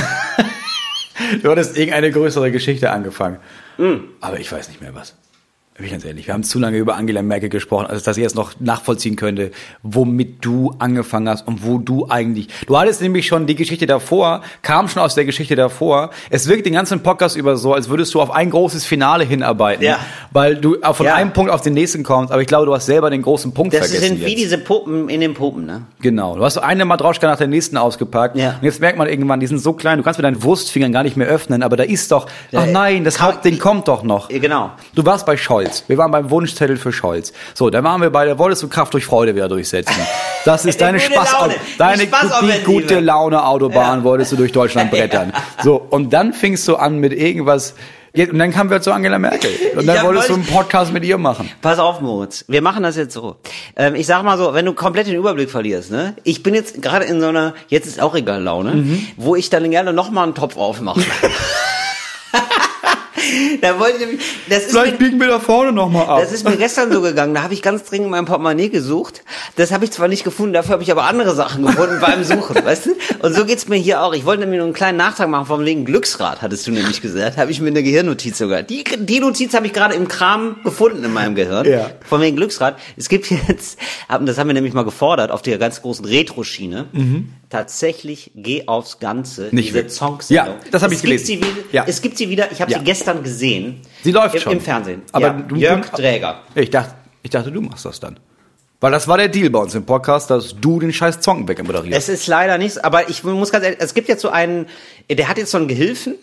Du 1.43 1.51
hattest 1.51 1.77
irgendeine 1.77 2.11
größere 2.11 2.51
Geschichte 2.51 2.91
angefangen. 2.91 3.39
Hm. 3.77 4.09
Aber 4.21 4.39
ich 4.39 4.51
weiß 4.51 4.69
nicht 4.69 4.81
mehr 4.81 4.95
was. 4.95 5.15
Bin 5.75 5.87
ich 5.87 5.93
ganz 5.93 6.05
ehrlich. 6.05 6.27
Wir 6.27 6.35
haben 6.35 6.43
zu 6.45 6.59
lange 6.59 6.77
über 6.77 6.97
Angela 6.97 7.23
Merkel 7.23 7.49
gesprochen, 7.49 7.87
als 7.87 8.03
dass 8.03 8.19
ich 8.19 8.23
jetzt 8.23 8.37
noch 8.37 8.53
nachvollziehen 8.61 9.17
könnte, 9.17 9.53
womit 9.83 10.45
du 10.45 10.75
angefangen 10.79 11.27
hast 11.31 11.49
und 11.49 11.65
wo 11.65 11.79
du 11.79 12.07
eigentlich. 12.11 12.49
Du 12.67 12.77
hattest 12.79 13.01
nämlich 13.01 13.27
schon 13.27 13.47
die 13.47 13.55
Geschichte 13.55 13.87
davor, 13.87 14.43
kam 14.61 14.87
schon 14.89 15.01
aus 15.01 15.15
der 15.15 15.25
Geschichte 15.25 15.57
davor. 15.57 16.11
Es 16.29 16.47
wirkt 16.47 16.67
den 16.67 16.75
ganzen 16.75 17.03
Podcast 17.03 17.37
über 17.37 17.57
so, 17.57 17.73
als 17.73 17.89
würdest 17.89 18.13
du 18.13 18.21
auf 18.21 18.31
ein 18.31 18.51
großes 18.51 18.85
Finale 18.85 19.25
hinarbeiten. 19.25 19.83
Ja. 19.83 19.99
Weil 20.31 20.57
du 20.57 20.77
von 20.93 21.07
Ja. 21.07 21.15
einem 21.15 21.33
Punkt 21.33 21.51
auf 21.51 21.63
den 21.63 21.73
nächsten 21.73 22.03
kommst, 22.03 22.33
aber 22.33 22.43
ich 22.43 22.49
glaube, 22.49 22.67
du 22.67 22.75
hast 22.75 22.85
selber 22.85 23.09
den 23.09 23.23
großen 23.23 23.55
Punkt 23.55 23.73
Das 23.73 23.89
vergessen. 23.89 24.19
sind 24.19 24.27
wie 24.27 24.31
jetzt. 24.31 24.39
diese 24.43 24.59
Puppen 24.59 25.09
in 25.09 25.23
den 25.23 25.33
Puppen, 25.33 25.65
ne? 25.65 25.87
Genau. 26.03 26.37
Du 26.37 26.45
hast 26.45 26.59
eine 26.59 26.85
Matroschka 26.85 27.27
nach 27.27 27.39
der 27.39 27.47
nächsten 27.49 27.79
ausgepackt. 27.79 28.37
Ja. 28.37 28.57
Und 28.61 28.65
jetzt 28.65 28.83
merkt 28.83 28.99
man 28.99 29.09
irgendwann, 29.09 29.41
die 29.41 29.47
sind 29.47 29.59
so 29.59 29.73
klein, 29.73 29.97
du 29.97 30.05
kannst 30.05 30.19
mit 30.19 30.25
deinen 30.27 30.43
Wurstfingern 30.43 30.93
gar 30.93 31.03
nicht 31.03 31.17
mehr 31.17 31.29
öffnen, 31.29 31.63
aber 31.63 31.79
da 31.79 31.85
ist 31.85 32.13
doch, 32.13 32.27
ach 32.53 32.67
nein, 32.67 33.05
das 33.05 33.23
Hauptding 33.23 33.59
kommt 33.59 33.89
doch 33.89 34.03
noch. 34.03 34.29
Genau. 34.29 34.71
Du 34.95 35.05
warst 35.07 35.25
bei 35.25 35.39
Scholz. 35.65 35.85
Wir 35.89 35.99
waren 35.99 36.11
beim 36.11 36.31
Wunschzettel 36.31 36.77
für 36.77 36.93
Scholz. 36.93 37.33
So, 37.55 37.71
da 37.71 37.83
waren 37.85 38.01
wir 38.01 38.11
bei, 38.11 38.25
da 38.27 38.39
wolltest 38.39 38.63
du 38.63 38.69
Kraft 38.69 38.93
durch 38.95 39.05
Freude 39.05 39.35
wieder 39.35 39.49
durchsetzen. 39.49 39.95
Das 40.45 40.65
ist 40.65 40.81
deine 40.81 40.99
Gute 40.99 41.13
Spaß, 41.13 41.33
Laune. 41.33 41.55
deine 41.79 41.99
Die 42.03 42.07
Spaßoffensive. 42.09 42.59
die 42.59 42.65
gute 42.65 43.01
Laune 43.01 43.45
Autobahn 43.45 43.99
Ja. 44.01 44.05
wolltest 44.05 44.33
du 44.33 44.37
durch 44.37 44.53
Deutschland 44.53 44.91
brettern. 44.91 45.33
So, 45.63 45.77
und 45.77 46.13
dann 46.13 46.33
fingst 46.33 46.67
du 46.69 46.77
an 46.77 46.99
mit 46.99 47.13
irgendwas, 47.13 47.75
und 48.15 48.37
dann 48.39 48.53
kamen 48.53 48.69
wir 48.69 48.83
zu 48.83 48.93
Angela 48.93 49.19
Merkel. 49.19 49.51
Und 49.75 49.87
dann 49.87 49.97
Ja, 49.97 50.05
wolltest 50.05 50.29
du 50.29 50.35
einen 50.35 50.45
Podcast 50.45 50.93
mit 50.93 51.03
ihr 51.03 51.17
machen. 51.17 51.49
Pass 51.63 51.79
auf, 51.79 52.03
Moritz. 52.03 52.45
Wir 52.47 52.61
machen 52.61 52.83
das 52.83 52.97
jetzt 52.97 53.15
so. 53.15 53.37
Ähm, 53.75 53.95
ich 53.95 54.07
sag 54.07 54.23
mal 54.23 54.37
so, 54.37 54.53
wenn 54.53 54.67
du 54.67 54.75
komplett 54.75 55.07
den 55.07 55.15
Überblick 55.15 55.51
verlierst, 55.51 55.91
ne? 55.91 56.15
Ich 56.23 56.43
bin 56.43 56.53
jetzt 56.55 56.83
gerade 56.83 57.07
in 57.07 57.23
so 57.23 57.29
einer, 57.29 57.55
jetzt 57.69 57.87
ist 57.87 58.03
auch 58.03 58.15
egal 58.15 58.43
Laune, 58.43 58.73
Mhm. 58.73 59.07
wo 59.17 59.35
ich 59.35 59.49
dann 59.49 59.71
gerne 59.71 59.95
noch 59.95 60.11
mal 60.11 60.25
einen 60.25 60.35
Topf 60.35 60.59
aufmache. 60.59 61.01
da 63.61 63.79
wollte 63.79 64.05
ich 64.05 64.21
das 64.49 64.65
ist 64.65 64.73
mir, 64.73 64.81
Vielleicht 64.81 64.99
biegen 64.99 65.21
wir 65.21 65.29
da 65.29 65.41
vorne 65.41 65.73
nochmal 65.73 66.07
ab. 66.07 66.21
das 66.21 66.33
ist 66.33 66.45
mir 66.45 66.57
gestern 66.57 66.93
so 66.93 67.01
gegangen. 67.01 67.35
Da 67.35 67.43
habe 67.43 67.55
ich 67.55 67.63
ganz 67.63 67.85
dringend 67.85 68.11
mein 68.11 68.25
Portemonnaie 68.25 68.69
gesucht. 68.69 69.23
Das 69.57 69.73
habe 69.73 69.85
ich 69.85 69.91
zwar 69.91 70.09
nicht 70.09 70.25
gefunden, 70.25 70.53
dafür 70.53 70.73
habe 70.75 70.83
ich 70.83 70.91
aber 70.91 71.05
andere 71.05 71.35
Sachen 71.35 71.65
gefunden 71.65 71.99
beim 72.01 72.25
Suchen, 72.25 72.57
weißt 72.65 72.87
du? 72.87 72.91
Und 73.21 73.35
so 73.35 73.45
geht's 73.45 73.69
mir 73.69 73.77
hier 73.77 74.03
auch. 74.03 74.15
Ich 74.15 74.25
wollte 74.25 74.41
nämlich 74.41 74.59
nur 74.59 74.67
einen 74.67 74.75
kleinen 74.75 74.99
Nachtrag 74.99 75.29
machen 75.29 75.47
vom 75.47 75.65
wegen 75.65 75.85
Glücksrad, 75.85 76.43
hattest 76.43 76.67
du 76.67 76.71
nämlich 76.73 77.01
gesagt. 77.01 77.37
Habe 77.37 77.51
ich 77.51 77.61
mir 77.61 77.69
eine 77.69 77.83
Gehirnnotiz 77.83 78.39
sogar. 78.39 78.63
Die, 78.63 78.85
die 78.85 79.21
Notiz 79.21 79.55
habe 79.55 79.67
ich 79.67 79.73
gerade 79.73 79.95
im 79.95 80.09
Kram 80.09 80.57
gefunden 80.65 81.05
in 81.05 81.13
meinem 81.13 81.35
Gehirn. 81.35 81.67
Ja. 81.67 81.91
Von 82.09 82.21
wegen 82.21 82.37
Glücksrad. 82.37 82.79
Es 82.97 83.09
gibt 83.09 83.31
jetzt, 83.49 83.79
das 84.09 84.39
haben 84.39 84.49
wir 84.49 84.55
nämlich 84.55 84.75
mal 84.75 84.85
gefordert 84.85 85.31
auf 85.31 85.43
der 85.43 85.59
ganz 85.59 85.83
großen 85.83 86.05
Retro-Schiene. 86.05 86.87
Tatsächlich 87.53 88.31
geh 88.35 88.67
aufs 88.67 88.99
Ganze. 88.99 89.49
Nicht 89.53 89.67
diese 89.69 89.75
wirklich. 89.75 89.93
Songs-Sendung. 89.95 90.47
Ja, 90.55 90.71
das 90.71 90.83
hab 90.83 90.91
Es 90.91 90.97
ich 90.97 91.03
gibt 91.03 91.25
gelesen. 91.25 91.27
Sie 91.27 91.39
wieder, 91.39 91.67
Ja. 91.73 91.85
Es 91.87 92.01
gibt 92.01 92.17
sie 92.17 92.29
wieder. 92.31 92.51
Ich 92.51 92.63
habe 92.63 92.73
Ja. 92.73 92.79
sie 92.79 92.85
gestern 92.85 93.23
gesehen. 93.23 93.83
Sie 94.03 94.11
läuft 94.11 94.35
Im, 94.37 94.41
schon. 94.41 94.53
Im 94.55 94.61
Fernsehen. 94.63 95.03
Aber 95.13 95.27
ja. 95.27 95.33
du- 95.35 95.57
Jörg 95.57 95.87
Träger. 95.91 96.41
Ich 96.55 96.71
dachte, 96.71 96.95
ich 97.23 97.31
dachte, 97.31 97.53
du 97.53 97.61
machst 97.61 97.85
das 97.85 98.01
dann. 98.01 98.19
Weil 98.81 98.91
das 98.91 99.07
war 99.07 99.19
der 99.19 99.29
Deal 99.29 99.51
bei 99.51 99.59
uns 99.61 99.75
im 99.75 99.85
Podcast, 99.85 100.31
dass 100.31 100.57
du 100.59 100.81
den 100.81 100.93
scheiß 100.95 101.19
Song 101.23 101.47
wegmoderierst. 101.47 101.97
Es 101.97 102.09
ist 102.09 102.27
leider 102.27 102.57
nichts, 102.59 102.79
aber 102.79 103.09
ich 103.11 103.23
muss 103.23 103.53
ganz 103.53 103.65
ehrlich, 103.65 103.81
es 103.83 103.93
gibt 103.95 104.09
jetzt 104.09 104.23
so 104.23 104.31
einen, 104.31 104.67
der 105.11 105.29
hat 105.29 105.37
jetzt 105.37 105.51
so 105.51 105.59
einen 105.59 105.69
Gehilfen, 105.69 106.15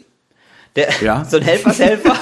der, 0.75 0.89
Ja. 1.01 1.23
so 1.29 1.37
ein 1.37 1.43
Helfershelfer, 1.43 2.15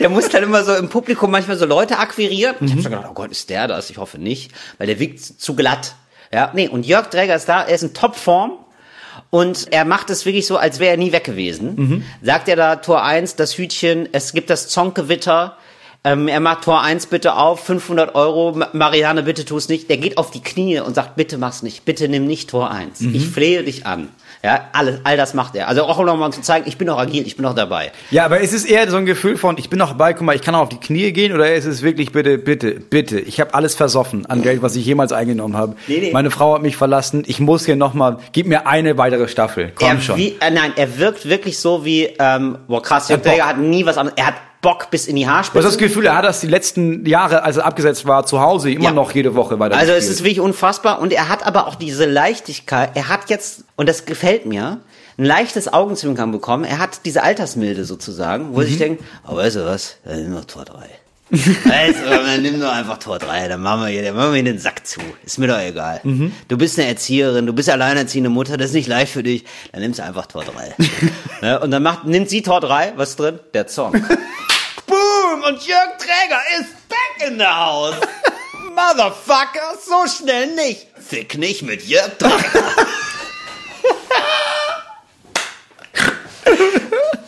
der 0.00 0.08
muss 0.10 0.28
dann 0.28 0.42
immer 0.42 0.62
so 0.64 0.74
im 0.74 0.88
Publikum 0.88 1.30
manchmal 1.30 1.56
so 1.56 1.64
Leute 1.64 1.98
akquirieren. 1.98 2.56
Ich 2.56 2.62
Mhm. 2.66 2.70
habe 2.72 2.82
schon 2.82 2.90
gedacht, 2.92 3.06
oh 3.10 3.14
Gott, 3.14 3.30
ist 3.30 3.48
der 3.50 3.68
das? 3.68 3.88
Ich 3.88 3.96
hoffe 3.98 4.18
nicht, 4.18 4.50
weil 4.78 4.88
der 4.88 4.98
wiegt 4.98 5.20
zu 5.20 5.54
glatt. 5.54 5.94
Ja, 6.32 6.50
nee, 6.54 6.68
und 6.68 6.86
Jörg 6.86 7.08
Träger 7.08 7.36
ist 7.36 7.48
da, 7.48 7.62
er 7.62 7.74
ist 7.74 7.82
in 7.82 7.94
Topform. 7.94 8.52
Und 9.30 9.72
er 9.72 9.84
macht 9.84 10.08
es 10.10 10.24
wirklich 10.24 10.46
so, 10.46 10.56
als 10.56 10.78
wäre 10.78 10.92
er 10.92 10.96
nie 10.96 11.12
weg 11.12 11.24
gewesen. 11.24 11.74
Mhm. 11.76 12.04
Sagt 12.22 12.48
er 12.48 12.56
da 12.56 12.76
Tor 12.76 13.04
1, 13.04 13.36
das 13.36 13.58
Hütchen, 13.58 14.08
es 14.12 14.32
gibt 14.32 14.48
das 14.48 14.68
Zonkewitter. 14.68 15.56
Ähm, 16.04 16.28
er 16.28 16.38
macht 16.40 16.62
Tor 16.62 16.80
1 16.82 17.06
bitte 17.06 17.34
auf, 17.36 17.64
500 17.64 18.14
Euro, 18.14 18.52
Ma- 18.56 18.68
Marianne, 18.72 19.24
bitte 19.24 19.44
tu 19.44 19.56
es 19.56 19.68
nicht. 19.68 19.90
Der 19.90 19.96
geht 19.96 20.16
auf 20.16 20.30
die 20.30 20.40
Knie 20.42 20.78
und 20.80 20.94
sagt, 20.94 21.16
bitte 21.16 21.38
mach's 21.38 21.62
nicht, 21.62 21.84
bitte 21.84 22.08
nimm 22.08 22.26
nicht 22.26 22.48
Tor 22.50 22.70
1. 22.70 23.00
Mhm. 23.00 23.14
Ich 23.16 23.26
flehe 23.26 23.64
dich 23.64 23.84
an. 23.84 24.08
Ja, 24.44 24.68
alles, 24.72 25.00
all 25.02 25.16
das 25.16 25.34
macht 25.34 25.56
er. 25.56 25.66
Also 25.66 25.82
auch 25.82 25.98
noch 26.04 26.16
mal 26.16 26.30
zu 26.30 26.40
zeigen, 26.40 26.68
ich 26.68 26.78
bin 26.78 26.86
noch 26.86 26.98
agil, 26.98 27.26
ich 27.26 27.34
bin 27.34 27.42
noch 27.42 27.56
dabei. 27.56 27.90
Ja, 28.12 28.24
aber 28.24 28.38
ist 28.38 28.52
es 28.54 28.64
eher 28.64 28.88
so 28.88 28.96
ein 28.96 29.06
Gefühl 29.06 29.36
von, 29.36 29.58
ich 29.58 29.68
bin 29.68 29.80
noch 29.80 29.88
dabei, 29.88 30.12
guck 30.12 30.22
mal, 30.22 30.36
ich 30.36 30.42
kann 30.42 30.54
auch 30.54 30.60
auf 30.62 30.68
die 30.68 30.78
Knie 30.78 31.10
gehen, 31.12 31.32
oder 31.34 31.52
ist 31.52 31.64
es 31.64 31.82
wirklich, 31.82 32.12
bitte, 32.12 32.38
bitte, 32.38 32.74
bitte, 32.74 33.18
ich 33.18 33.40
habe 33.40 33.52
alles 33.54 33.74
versoffen 33.74 34.24
an 34.26 34.42
Geld, 34.42 34.62
was 34.62 34.76
ich 34.76 34.86
jemals 34.86 35.10
eingenommen 35.10 35.56
habe. 35.56 35.74
Nee, 35.88 35.98
nee. 35.98 36.10
Meine 36.12 36.30
Frau 36.30 36.54
hat 36.54 36.62
mich 36.62 36.76
verlassen, 36.76 37.24
ich 37.26 37.40
muss 37.40 37.66
hier 37.66 37.74
nochmal, 37.74 38.18
gib 38.30 38.46
mir 38.46 38.68
eine 38.68 38.96
weitere 38.96 39.26
Staffel, 39.26 39.72
komm 39.74 39.88
er, 39.88 40.00
schon. 40.00 40.16
Wie, 40.16 40.36
äh, 40.40 40.52
nein, 40.52 40.72
er 40.76 40.98
wirkt 40.98 41.28
wirklich 41.28 41.58
so 41.58 41.84
wie, 41.84 42.04
ähm, 42.20 42.58
boah 42.68 42.80
krass, 42.80 43.08
Jörg 43.08 43.20
Bock. 43.22 43.32
Träger 43.32 43.46
hat 43.48 43.58
nie 43.58 43.84
was 43.84 43.98
anderes, 43.98 44.16
er 44.16 44.26
hat 44.28 44.34
Bock 44.60 44.90
bis 44.90 45.06
in 45.06 45.16
die 45.16 45.28
Haarspitze. 45.28 45.60
Du 45.60 45.66
hast 45.66 45.74
das 45.74 45.78
Gefühl, 45.78 46.06
er 46.06 46.16
hat 46.16 46.24
das 46.24 46.40
die 46.40 46.48
letzten 46.48 47.06
Jahre, 47.06 47.42
als 47.42 47.58
er 47.58 47.66
abgesetzt 47.66 48.06
war, 48.06 48.26
zu 48.26 48.40
Hause 48.40 48.70
immer 48.70 48.84
ja. 48.84 48.92
noch 48.92 49.12
jede 49.12 49.34
Woche 49.34 49.58
weiter. 49.58 49.76
Also 49.76 49.92
es 49.92 50.08
ist 50.08 50.24
wirklich 50.24 50.40
unfassbar 50.40 51.00
und 51.00 51.12
er 51.12 51.28
hat 51.28 51.46
aber 51.46 51.68
auch 51.68 51.76
diese 51.76 52.06
Leichtigkeit. 52.06 52.90
Er 52.94 53.08
hat 53.08 53.30
jetzt, 53.30 53.64
und 53.76 53.88
das 53.88 54.04
gefällt 54.04 54.46
mir, 54.46 54.80
ein 55.16 55.24
leichtes 55.24 55.72
Augenzwinkern 55.72 56.32
bekommen. 56.32 56.64
Er 56.64 56.78
hat 56.78 57.04
diese 57.04 57.22
Altersmilde 57.22 57.84
sozusagen, 57.84 58.54
wo 58.54 58.60
mhm. 58.60 58.66
ich 58.66 58.78
denke, 58.78 59.04
aber 59.24 59.34
oh, 59.34 59.36
weißt 59.38 59.56
du 59.56 59.66
was, 59.66 59.96
er 60.04 60.18
ist 60.18 60.28
noch 60.28 60.44
2-3. 60.44 60.70
Also, 61.30 62.04
dann 62.08 62.42
nimm 62.42 62.60
doch 62.60 62.72
einfach 62.72 62.98
Tor 62.98 63.18
3, 63.18 63.48
dann 63.48 63.60
machen 63.60 63.82
wir 63.82 63.88
hier, 63.88 64.12
machen 64.12 64.30
wir 64.30 64.36
hier 64.36 64.44
den 64.44 64.58
Sack 64.58 64.86
zu. 64.86 65.00
Ist 65.24 65.38
mir 65.38 65.46
doch 65.46 65.58
egal. 65.58 66.00
Mhm. 66.02 66.32
Du 66.48 66.56
bist 66.56 66.78
eine 66.78 66.88
Erzieherin, 66.88 67.46
du 67.46 67.52
bist 67.52 67.68
alleinerziehende 67.68 68.30
Mutter, 68.30 68.56
das 68.56 68.68
ist 68.68 68.74
nicht 68.74 68.88
leicht 68.88 69.12
für 69.12 69.22
dich, 69.22 69.44
dann 69.72 69.82
nimmst 69.82 69.98
du 69.98 70.04
einfach 70.04 70.26
Tor 70.26 70.44
3. 70.44 70.74
ne? 71.42 71.60
Und 71.60 71.70
dann 71.70 71.82
macht, 71.82 72.04
nimmt 72.04 72.30
sie 72.30 72.42
Tor 72.42 72.60
3, 72.60 72.94
was 72.96 73.16
drin? 73.16 73.38
Der 73.52 73.66
Zorn. 73.66 73.92
Boom! 74.86 75.42
Und 75.46 75.66
Jörg 75.66 75.98
Träger 75.98 76.40
ist 76.60 76.88
back 76.88 77.28
in 77.28 77.38
the 77.38 77.44
house! 77.44 77.94
Motherfucker, 78.70 79.76
so 79.84 80.06
schnell 80.08 80.54
nicht! 80.54 80.86
Fick 80.96 81.36
nicht 81.36 81.62
mit 81.62 81.86
Jörg 81.86 82.16
Träger! 82.18 82.32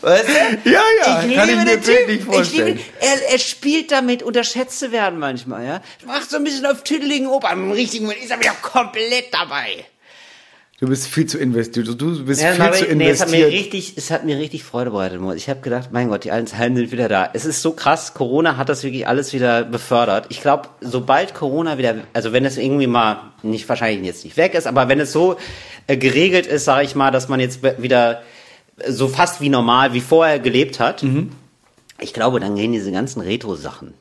Weißt 0.03 0.29
du? 0.29 0.71
Ja, 0.71 0.81
ja, 1.05 1.25
ich 1.27 1.35
kann 1.35 1.49
liebe 1.49 1.61
ich 1.61 1.65
mir 1.67 1.77
den 1.77 1.83
Typ. 1.83 1.95
wirklich 2.09 2.25
vorstellen. 2.25 2.79
Ich 2.79 2.85
liebe, 2.85 2.97
er, 3.01 3.33
er 3.33 3.39
spielt 3.39 3.93
damit, 3.93 4.23
unterschätzt 4.23 4.79
zu 4.79 4.93
werden 4.93 5.19
manchmal, 5.19 5.65
ja. 5.67 5.81
Macht 6.07 6.31
so 6.31 6.37
ein 6.37 6.45
bisschen 6.45 6.67
auf 6.67 6.83
tüdeligen 6.85 7.27
Opa. 7.29 7.53
Im 7.53 7.71
richtigen 7.73 8.05
Moment 8.07 8.23
ist 8.23 8.31
er 8.31 8.39
wieder 8.41 8.55
komplett 8.63 9.33
dabei. 9.33 9.85
Du 10.81 10.89
bist 10.89 11.09
viel 11.09 11.27
zu 11.27 11.37
investiert, 11.37 11.89
du, 12.01 12.25
bist 12.25 12.41
Ja, 12.41 12.53
viel 12.53 12.63
aber, 12.63 12.73
zu 12.73 12.85
nee, 12.97 13.11
es 13.11 13.21
hat 13.21 13.29
mir 13.29 13.49
investiert. 13.49 13.53
richtig, 13.53 13.99
es 13.99 14.11
hat 14.11 14.25
mir 14.25 14.39
richtig 14.39 14.65
Freude 14.65 14.91
bereitet. 14.91 15.21
Ich 15.37 15.51
habe 15.51 15.61
gedacht, 15.61 15.91
mein 15.93 16.09
Gott, 16.09 16.25
die 16.25 16.31
alten 16.31 16.47
sind 16.47 16.91
wieder 16.91 17.07
da. 17.07 17.29
Es 17.35 17.45
ist 17.45 17.61
so 17.61 17.73
krass. 17.73 18.15
Corona 18.15 18.57
hat 18.57 18.71
das 18.71 18.83
wirklich 18.83 19.07
alles 19.07 19.35
wieder 19.35 19.65
befördert. 19.65 20.25
Ich 20.31 20.41
glaube, 20.41 20.71
sobald 20.81 21.35
Corona 21.35 21.77
wieder, 21.77 21.97
also 22.15 22.33
wenn 22.33 22.47
es 22.47 22.57
irgendwie 22.57 22.87
mal 22.87 23.33
nicht 23.43 23.69
wahrscheinlich 23.69 24.07
jetzt 24.07 24.25
nicht 24.25 24.39
weg 24.39 24.55
ist, 24.55 24.67
aber 24.67 24.89
wenn 24.89 25.01
es 25.01 25.13
so 25.13 25.37
äh, 25.87 25.99
geregelt 25.99 26.47
ist, 26.47 26.65
sage 26.65 26.87
ich 26.87 26.95
mal, 26.95 27.11
dass 27.11 27.29
man 27.29 27.41
jetzt 27.41 27.61
wieder 27.83 28.23
so 28.89 29.09
fast 29.09 29.41
wie 29.41 29.49
normal 29.49 29.93
wie 29.93 30.01
vorher 30.01 30.39
gelebt 30.39 30.81
hat, 30.81 31.03
Mhm. 31.03 31.31
ich 31.99 32.13
glaube, 32.15 32.41
dann 32.41 32.55
gehen 32.57 32.73
diese 32.73 32.93
ganzen 32.93 33.21
Retro-Sachen 33.21 33.95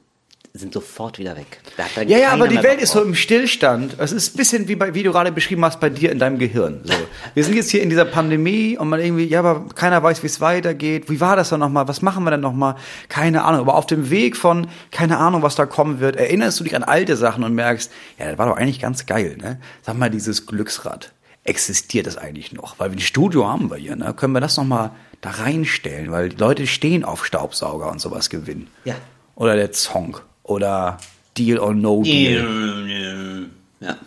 sind 0.54 0.74
sofort 0.74 1.20
wieder 1.20 1.38
weg. 1.38 1.60
Dann 1.96 2.08
Ja, 2.08 2.18
ja, 2.18 2.30
aber 2.32 2.48
die 2.48 2.62
Welt 2.64 2.82
ist 2.82 2.92
so 2.94 3.04
im 3.04 3.14
Stillstand. 3.14 3.96
Es 4.00 4.12
ist 4.12 4.34
ein 4.34 4.38
bisschen 4.38 4.68
wie, 4.68 4.76
bei, 4.76 4.96
wie 4.96 5.04
du 5.04 5.12
gerade 5.12 5.32
beschrieben 5.32 5.64
hast 5.64 5.80
bei 5.80 5.90
dir 5.90 6.12
in 6.12 6.18
deinem 6.18 6.40
Gehirn. 6.40 6.82
So. 6.84 6.94
Wir 7.36 7.44
sind 7.44 7.56
jetzt 7.56 7.70
hier 7.70 7.84
in 7.84 7.90
dieser 7.90 8.06
Pandemie 8.06 8.76
und 8.78 8.90
man 8.90 9.00
irgendwie, 9.00 9.26
ja, 9.26 9.40
aber 9.40 9.66
keiner 9.76 10.02
weiß, 10.02 10.24
wie 10.24 10.28
es 10.28 10.42
weitergeht. 10.42 11.10
Wie 11.10 11.22
war 11.22 11.36
das 11.36 11.50
dann 11.50 11.60
nochmal? 11.60 11.88
Was 11.88 12.02
machen 12.02 12.24
wir 12.24 12.32
denn 12.32 12.40
nochmal? 12.42 12.76
Keine 13.10 13.44
Ahnung. 13.44 13.62
Aber 13.62 13.76
auf 13.76 13.86
dem 13.86 14.10
Weg 14.10 14.36
von, 14.36 14.68
keine 14.92 15.18
Ahnung, 15.20 15.44
was 15.44 15.56
da 15.56 15.68
kommen 15.68 16.00
wird, 16.00 16.16
erinnerst 16.16 16.60
du 16.60 16.64
dich 16.64 16.76
an 16.76 16.84
alte 16.84 17.16
Sachen 17.16 17.44
und 17.44 17.54
merkst, 17.54 17.92
ja, 18.18 18.30
das 18.30 18.38
war 18.40 18.48
doch 18.48 18.58
eigentlich 18.58 18.80
ganz 18.80 19.06
geil, 19.06 19.38
ne? 19.40 19.60
Sag 19.84 19.98
mal, 19.98 20.10
dieses 20.10 20.48
Glücksrad. 20.48 21.14
Existiert 21.50 22.06
das 22.06 22.16
eigentlich 22.16 22.54
noch? 22.54 22.78
Weil 22.78 22.92
wir 22.92 22.98
ein 22.98 23.02
Studio 23.02 23.48
haben 23.48 23.72
wir 23.72 23.78
hier, 23.78 23.96
ne? 23.96 24.14
Können 24.14 24.34
wir 24.34 24.40
das 24.40 24.56
nochmal 24.56 24.92
da 25.22 25.32
reinstellen? 25.32 26.12
Weil 26.12 26.30
die 26.30 26.36
Leute 26.36 26.68
stehen 26.68 27.04
auf 27.04 27.26
Staubsauger 27.26 27.92
und 27.92 28.00
sowas 28.00 28.30
gewinnen. 28.30 28.68
Ja. 28.86 28.94
Oder 29.34 29.56
der 29.56 29.74
Song. 29.74 30.20
Oder 30.44 31.00
Deal 31.36 31.58
or 31.58 31.74
No 31.74 32.04
Deal. 32.04 33.48
Ja, 33.80 33.98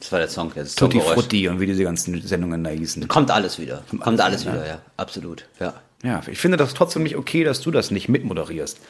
das 0.00 0.10
war 0.10 0.18
der 0.18 0.28
Song. 0.28 0.50
Das 0.54 0.74
Tutti. 0.74 1.00
Frutti 1.00 1.46
und 1.46 1.60
wie 1.60 1.66
diese 1.66 1.84
ganzen 1.84 2.20
Sendungen 2.22 2.64
da 2.64 2.70
hießen. 2.70 3.06
Kommt 3.06 3.30
alles 3.30 3.60
wieder. 3.60 3.84
Kommt 4.00 4.20
alles 4.20 4.42
wieder, 4.44 4.54
wieder, 4.54 4.66
ja. 4.66 4.78
Absolut, 4.96 5.46
ja. 5.60 5.74
Ja, 6.02 6.22
ich 6.26 6.38
finde 6.38 6.56
das 6.56 6.74
trotzdem 6.74 7.04
nicht 7.04 7.16
okay, 7.16 7.44
dass 7.44 7.60
du 7.60 7.70
das 7.70 7.92
nicht 7.92 8.08
mitmoderierst. 8.08 8.80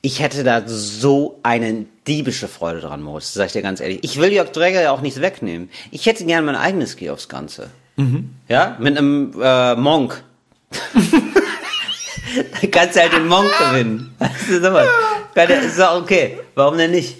Ich 0.00 0.20
hätte 0.20 0.44
da 0.44 0.62
so 0.66 1.40
eine 1.42 1.86
diebische 2.06 2.46
Freude 2.46 2.80
dran, 2.80 3.02
Moritz, 3.02 3.34
sag 3.34 3.46
ich 3.46 3.52
dir 3.52 3.62
ganz 3.62 3.80
ehrlich. 3.80 3.98
Ich 4.02 4.20
will 4.20 4.32
Jörg 4.32 4.52
Träger 4.52 4.80
ja 4.80 4.92
auch 4.92 5.00
nichts 5.00 5.20
wegnehmen. 5.20 5.70
Ich 5.90 6.06
hätte 6.06 6.24
gern 6.24 6.44
mein 6.44 6.54
eigenes 6.54 6.96
aufs 7.10 7.28
Ganze. 7.28 7.70
Ja, 8.48 8.76
mit 8.78 8.96
einem 8.96 9.34
äh, 9.42 9.74
Monk. 9.74 10.22
da 10.70 12.68
kannst 12.70 12.96
du 12.96 13.00
halt 13.00 13.12
den 13.12 13.26
Monk 13.26 13.50
gewinnen. 13.58 14.14
Weißt 14.18 14.48
du, 14.48 14.60
sowas. 14.60 14.86
Ist 15.34 15.78
doch 15.78 16.00
okay. 16.00 16.38
Warum 16.54 16.78
denn 16.78 16.90
nicht? 16.90 17.16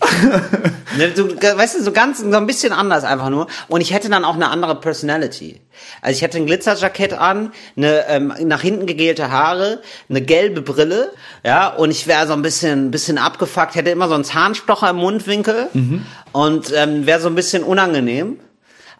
Ne, 0.96 1.10
du, 1.10 1.28
weißt 1.36 1.78
du, 1.78 1.82
so 1.82 1.92
ganz, 1.92 2.18
so 2.18 2.36
ein 2.36 2.46
bisschen 2.46 2.72
anders 2.72 3.04
einfach 3.04 3.28
nur. 3.28 3.46
Und 3.68 3.82
ich 3.82 3.92
hätte 3.92 4.08
dann 4.08 4.24
auch 4.24 4.34
eine 4.34 4.48
andere 4.48 4.74
Personality. 4.80 5.60
Also 6.00 6.16
ich 6.16 6.22
hätte 6.22 6.38
ein 6.38 6.46
Glitzerjackett 6.46 7.12
an, 7.12 7.52
eine 7.76 8.08
ähm, 8.08 8.32
nach 8.44 8.62
hinten 8.62 8.86
gegelte 8.86 9.30
Haare, 9.30 9.80
eine 10.08 10.22
gelbe 10.22 10.62
Brille, 10.62 11.12
ja, 11.44 11.68
und 11.68 11.90
ich 11.90 12.06
wäre 12.06 12.26
so 12.26 12.32
ein 12.32 12.42
bisschen, 12.42 12.90
bisschen 12.90 13.18
abgefuckt, 13.18 13.74
hätte 13.74 13.90
immer 13.90 14.08
so 14.08 14.14
einen 14.14 14.24
Zahnstocher 14.24 14.90
im 14.90 14.96
Mundwinkel 14.96 15.68
und 16.32 16.72
ähm, 16.74 17.06
wäre 17.06 17.20
so 17.20 17.28
ein 17.28 17.34
bisschen 17.34 17.62
unangenehm. 17.62 18.40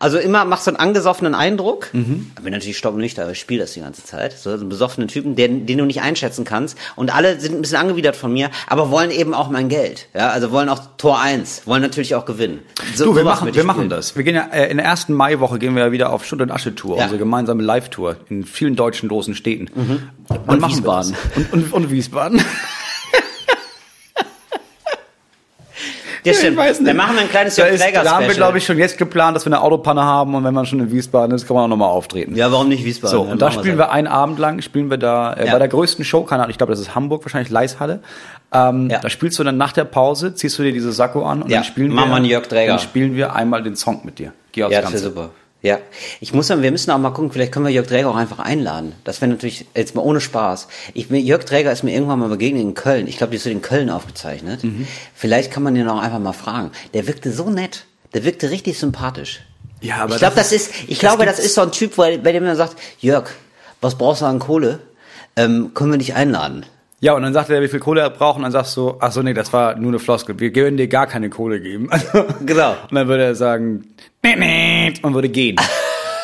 Also 0.00 0.18
immer 0.18 0.44
machst 0.44 0.66
du 0.66 0.70
einen 0.70 0.76
angesoffenen 0.78 1.34
Eindruck. 1.34 1.88
Mhm. 1.92 2.30
Bin 2.42 2.52
natürlich 2.52 2.78
stocknüchtern, 2.78 3.24
aber 3.24 3.32
ich 3.32 3.40
spiele 3.40 3.62
das 3.62 3.72
die 3.72 3.80
ganze 3.80 4.04
Zeit. 4.04 4.38
So 4.38 4.50
einen 4.50 4.68
besoffenen 4.68 5.08
Typen, 5.08 5.34
den, 5.36 5.66
den 5.66 5.78
du 5.78 5.84
nicht 5.84 6.00
einschätzen 6.02 6.44
kannst. 6.44 6.78
Und 6.96 7.14
alle 7.14 7.40
sind 7.40 7.54
ein 7.56 7.60
bisschen 7.62 7.78
angewidert 7.78 8.14
von 8.16 8.32
mir, 8.32 8.50
aber 8.68 8.90
wollen 8.90 9.10
eben 9.10 9.34
auch 9.34 9.50
mein 9.50 9.68
Geld. 9.68 10.06
Ja, 10.14 10.30
also 10.30 10.50
wollen 10.52 10.68
auch 10.68 10.80
Tor 10.98 11.20
1, 11.20 11.62
wollen 11.66 11.82
natürlich 11.82 12.14
auch 12.14 12.24
gewinnen. 12.24 12.60
So, 12.94 13.06
Du, 13.06 13.16
wir 13.16 13.24
machen, 13.24 13.46
wir 13.52 13.56
ich 13.60 13.64
machen 13.66 13.88
das. 13.88 14.14
Wir 14.16 14.22
gehen 14.22 14.34
ja 14.36 14.46
äh, 14.52 14.70
in 14.70 14.76
der 14.76 14.86
ersten 14.86 15.12
Maiwoche 15.14 15.58
gehen 15.58 15.74
wir 15.74 15.84
ja 15.86 15.92
wieder 15.92 16.12
auf 16.12 16.24
Schutt 16.24 16.40
und 16.40 16.50
Asche 16.50 16.74
Tour, 16.74 16.96
Ja. 16.98 17.04
unsere 17.04 17.18
gemeinsame 17.18 17.62
Live-Tour 17.62 18.16
in 18.28 18.44
vielen 18.44 18.76
deutschen 18.76 19.08
großen 19.08 19.34
Städten. 19.34 19.68
Und, 19.68 20.38
Und 20.48 20.60
machen 20.60 20.60
wir 20.60 20.68
Wiesbaden. 20.68 21.16
Und, 21.36 21.52
und, 21.52 21.72
und 21.72 21.90
Wiesbaden. 21.90 22.40
Ja, 26.24 26.34
stimmt. 26.34 26.58
Dann 26.58 26.96
machen 26.96 27.14
wir 27.16 27.22
ein 27.22 27.28
kleines 27.30 27.56
Jörg 27.56 27.70
ist, 27.72 27.82
Träger 27.82 28.02
da 28.04 28.16
haben 28.16 28.26
wir, 28.26 28.34
glaube 28.34 28.58
ich, 28.58 28.64
schon 28.66 28.78
jetzt 28.78 28.98
geplant, 28.98 29.36
dass 29.36 29.44
wir 29.46 29.52
eine 29.52 29.60
Autopanne 29.62 30.02
haben 30.02 30.34
und 30.34 30.44
wenn 30.44 30.54
man 30.54 30.66
schon 30.66 30.80
in 30.80 30.90
Wiesbaden 30.90 31.34
ist, 31.34 31.46
kann 31.46 31.54
man 31.54 31.64
auch 31.64 31.68
nochmal 31.68 31.88
auftreten. 31.88 32.34
Ja, 32.36 32.50
warum 32.52 32.68
nicht 32.68 32.84
Wiesbaden? 32.84 33.16
So, 33.16 33.22
und 33.22 33.40
da 33.42 33.50
spielen 33.50 33.78
wir 33.78 33.90
einen 33.90 34.06
Abend 34.06 34.38
lang, 34.38 34.60
spielen 34.62 34.90
wir 34.90 34.98
da 34.98 35.32
äh, 35.34 35.46
Ja. 35.46 35.52
bei 35.52 35.58
der 35.58 35.68
größten 35.68 36.04
Show, 36.04 36.22
keine 36.24 36.42
Ahnung, 36.42 36.50
ich 36.50 36.58
glaube, 36.58 36.72
das 36.72 36.80
ist 36.80 36.94
Hamburg, 36.94 37.24
wahrscheinlich 37.24 37.50
Leishalle. 37.50 38.00
Ähm, 38.52 38.88
Ja. 38.90 38.98
Da 39.00 39.08
spielst 39.10 39.38
du 39.38 39.44
dann 39.44 39.56
nach 39.56 39.72
der 39.72 39.84
Pause, 39.84 40.34
ziehst 40.34 40.58
du 40.58 40.62
dir 40.62 40.72
diese 40.72 40.92
Sakko 40.92 41.24
an 41.24 41.42
und 41.42 41.50
Ja, 41.50 41.58
dann 41.58 41.64
spielen 41.64 41.92
machen 41.92 42.10
wir, 42.10 42.22
wir 42.22 42.28
Jörg 42.30 42.46
Träger. 42.46 42.72
dann 42.72 42.78
spielen 42.80 43.14
wir 43.16 43.34
einmal 43.34 43.62
den 43.62 43.76
Song 43.76 44.00
mit 44.04 44.18
dir. 44.18 44.32
Geh 44.52 44.64
aufs 44.64 44.72
Ja, 44.72 44.80
das 44.80 44.92
wäre 44.92 45.02
Ganze. 45.02 45.14
super. 45.16 45.30
Ja, 45.60 45.78
ich 46.20 46.32
muss 46.32 46.46
sagen, 46.46 46.62
wir 46.62 46.70
müssen 46.70 46.90
auch 46.92 46.98
mal 46.98 47.10
gucken, 47.10 47.32
vielleicht 47.32 47.50
können 47.50 47.66
wir 47.66 47.72
Jörg 47.72 47.88
Träger 47.88 48.08
auch 48.10 48.16
einfach 48.16 48.38
einladen. 48.38 48.94
Das 49.02 49.20
wäre 49.20 49.30
natürlich 49.30 49.66
jetzt 49.74 49.96
mal 49.96 50.02
ohne 50.02 50.20
Spaß. 50.20 50.68
Ich, 50.94 51.10
Jörg 51.10 51.44
Träger 51.44 51.72
ist 51.72 51.82
mir 51.82 51.92
irgendwann 51.92 52.20
mal 52.20 52.28
begegnet 52.28 52.62
in 52.62 52.74
Köln. 52.74 53.08
Ich 53.08 53.18
glaube, 53.18 53.32
die 53.32 53.38
ist 53.38 53.44
so 53.44 53.50
in 53.50 53.60
Köln 53.60 53.90
aufgezeichnet. 53.90 54.62
Mhm. 54.62 54.86
Vielleicht 55.14 55.50
kann 55.50 55.64
man 55.64 55.74
den 55.74 55.88
auch 55.88 56.00
einfach 56.00 56.20
mal 56.20 56.32
fragen. 56.32 56.70
Der 56.94 57.08
wirkte 57.08 57.32
so 57.32 57.50
nett. 57.50 57.86
Der 58.14 58.24
wirkte 58.24 58.50
richtig 58.50 58.78
sympathisch. 58.78 59.40
Ja, 59.80 59.96
aber 59.96 60.14
ich 60.14 60.18
glaube, 60.18 60.36
das 60.36 60.52
ist, 60.52 60.72
ich 60.86 60.98
glaube, 61.00 61.24
das 61.26 61.38
ist 61.40 61.54
so 61.54 61.62
ein 61.62 61.72
Typ, 61.72 61.96
bei 61.96 62.16
dem 62.16 62.44
man 62.44 62.56
sagt, 62.56 62.76
Jörg, 63.00 63.28
was 63.80 63.96
brauchst 63.96 64.22
du 64.22 64.26
an 64.26 64.38
Kohle? 64.38 64.80
Ähm, 65.36 65.72
können 65.74 65.90
wir 65.90 65.98
dich 65.98 66.14
einladen? 66.14 66.66
Ja, 67.00 67.14
und 67.14 67.22
dann 67.22 67.32
sagt 67.32 67.48
er, 67.50 67.62
wie 67.62 67.68
viel 67.68 67.78
Kohle 67.78 68.00
er 68.00 68.10
braucht, 68.10 68.38
und 68.38 68.42
dann 68.42 68.50
sagst 68.50 68.76
du, 68.76 68.96
ach 68.98 69.12
so, 69.12 69.22
nee, 69.22 69.34
das 69.34 69.52
war 69.52 69.76
nur 69.76 69.90
eine 69.90 70.00
Floskel. 70.00 70.38
Wir 70.40 70.52
können 70.52 70.76
dir 70.76 70.88
gar 70.88 71.06
keine 71.06 71.30
Kohle 71.30 71.60
geben. 71.60 71.88
Also, 71.90 72.24
Genau. 72.44 72.72
Und 72.90 72.94
dann 72.94 73.06
würde 73.06 73.22
er 73.22 73.34
sagen, 73.36 73.84
nee, 74.24 74.34
nee, 74.34 74.77
und 75.02 75.14
würde 75.14 75.28
gehen. 75.28 75.56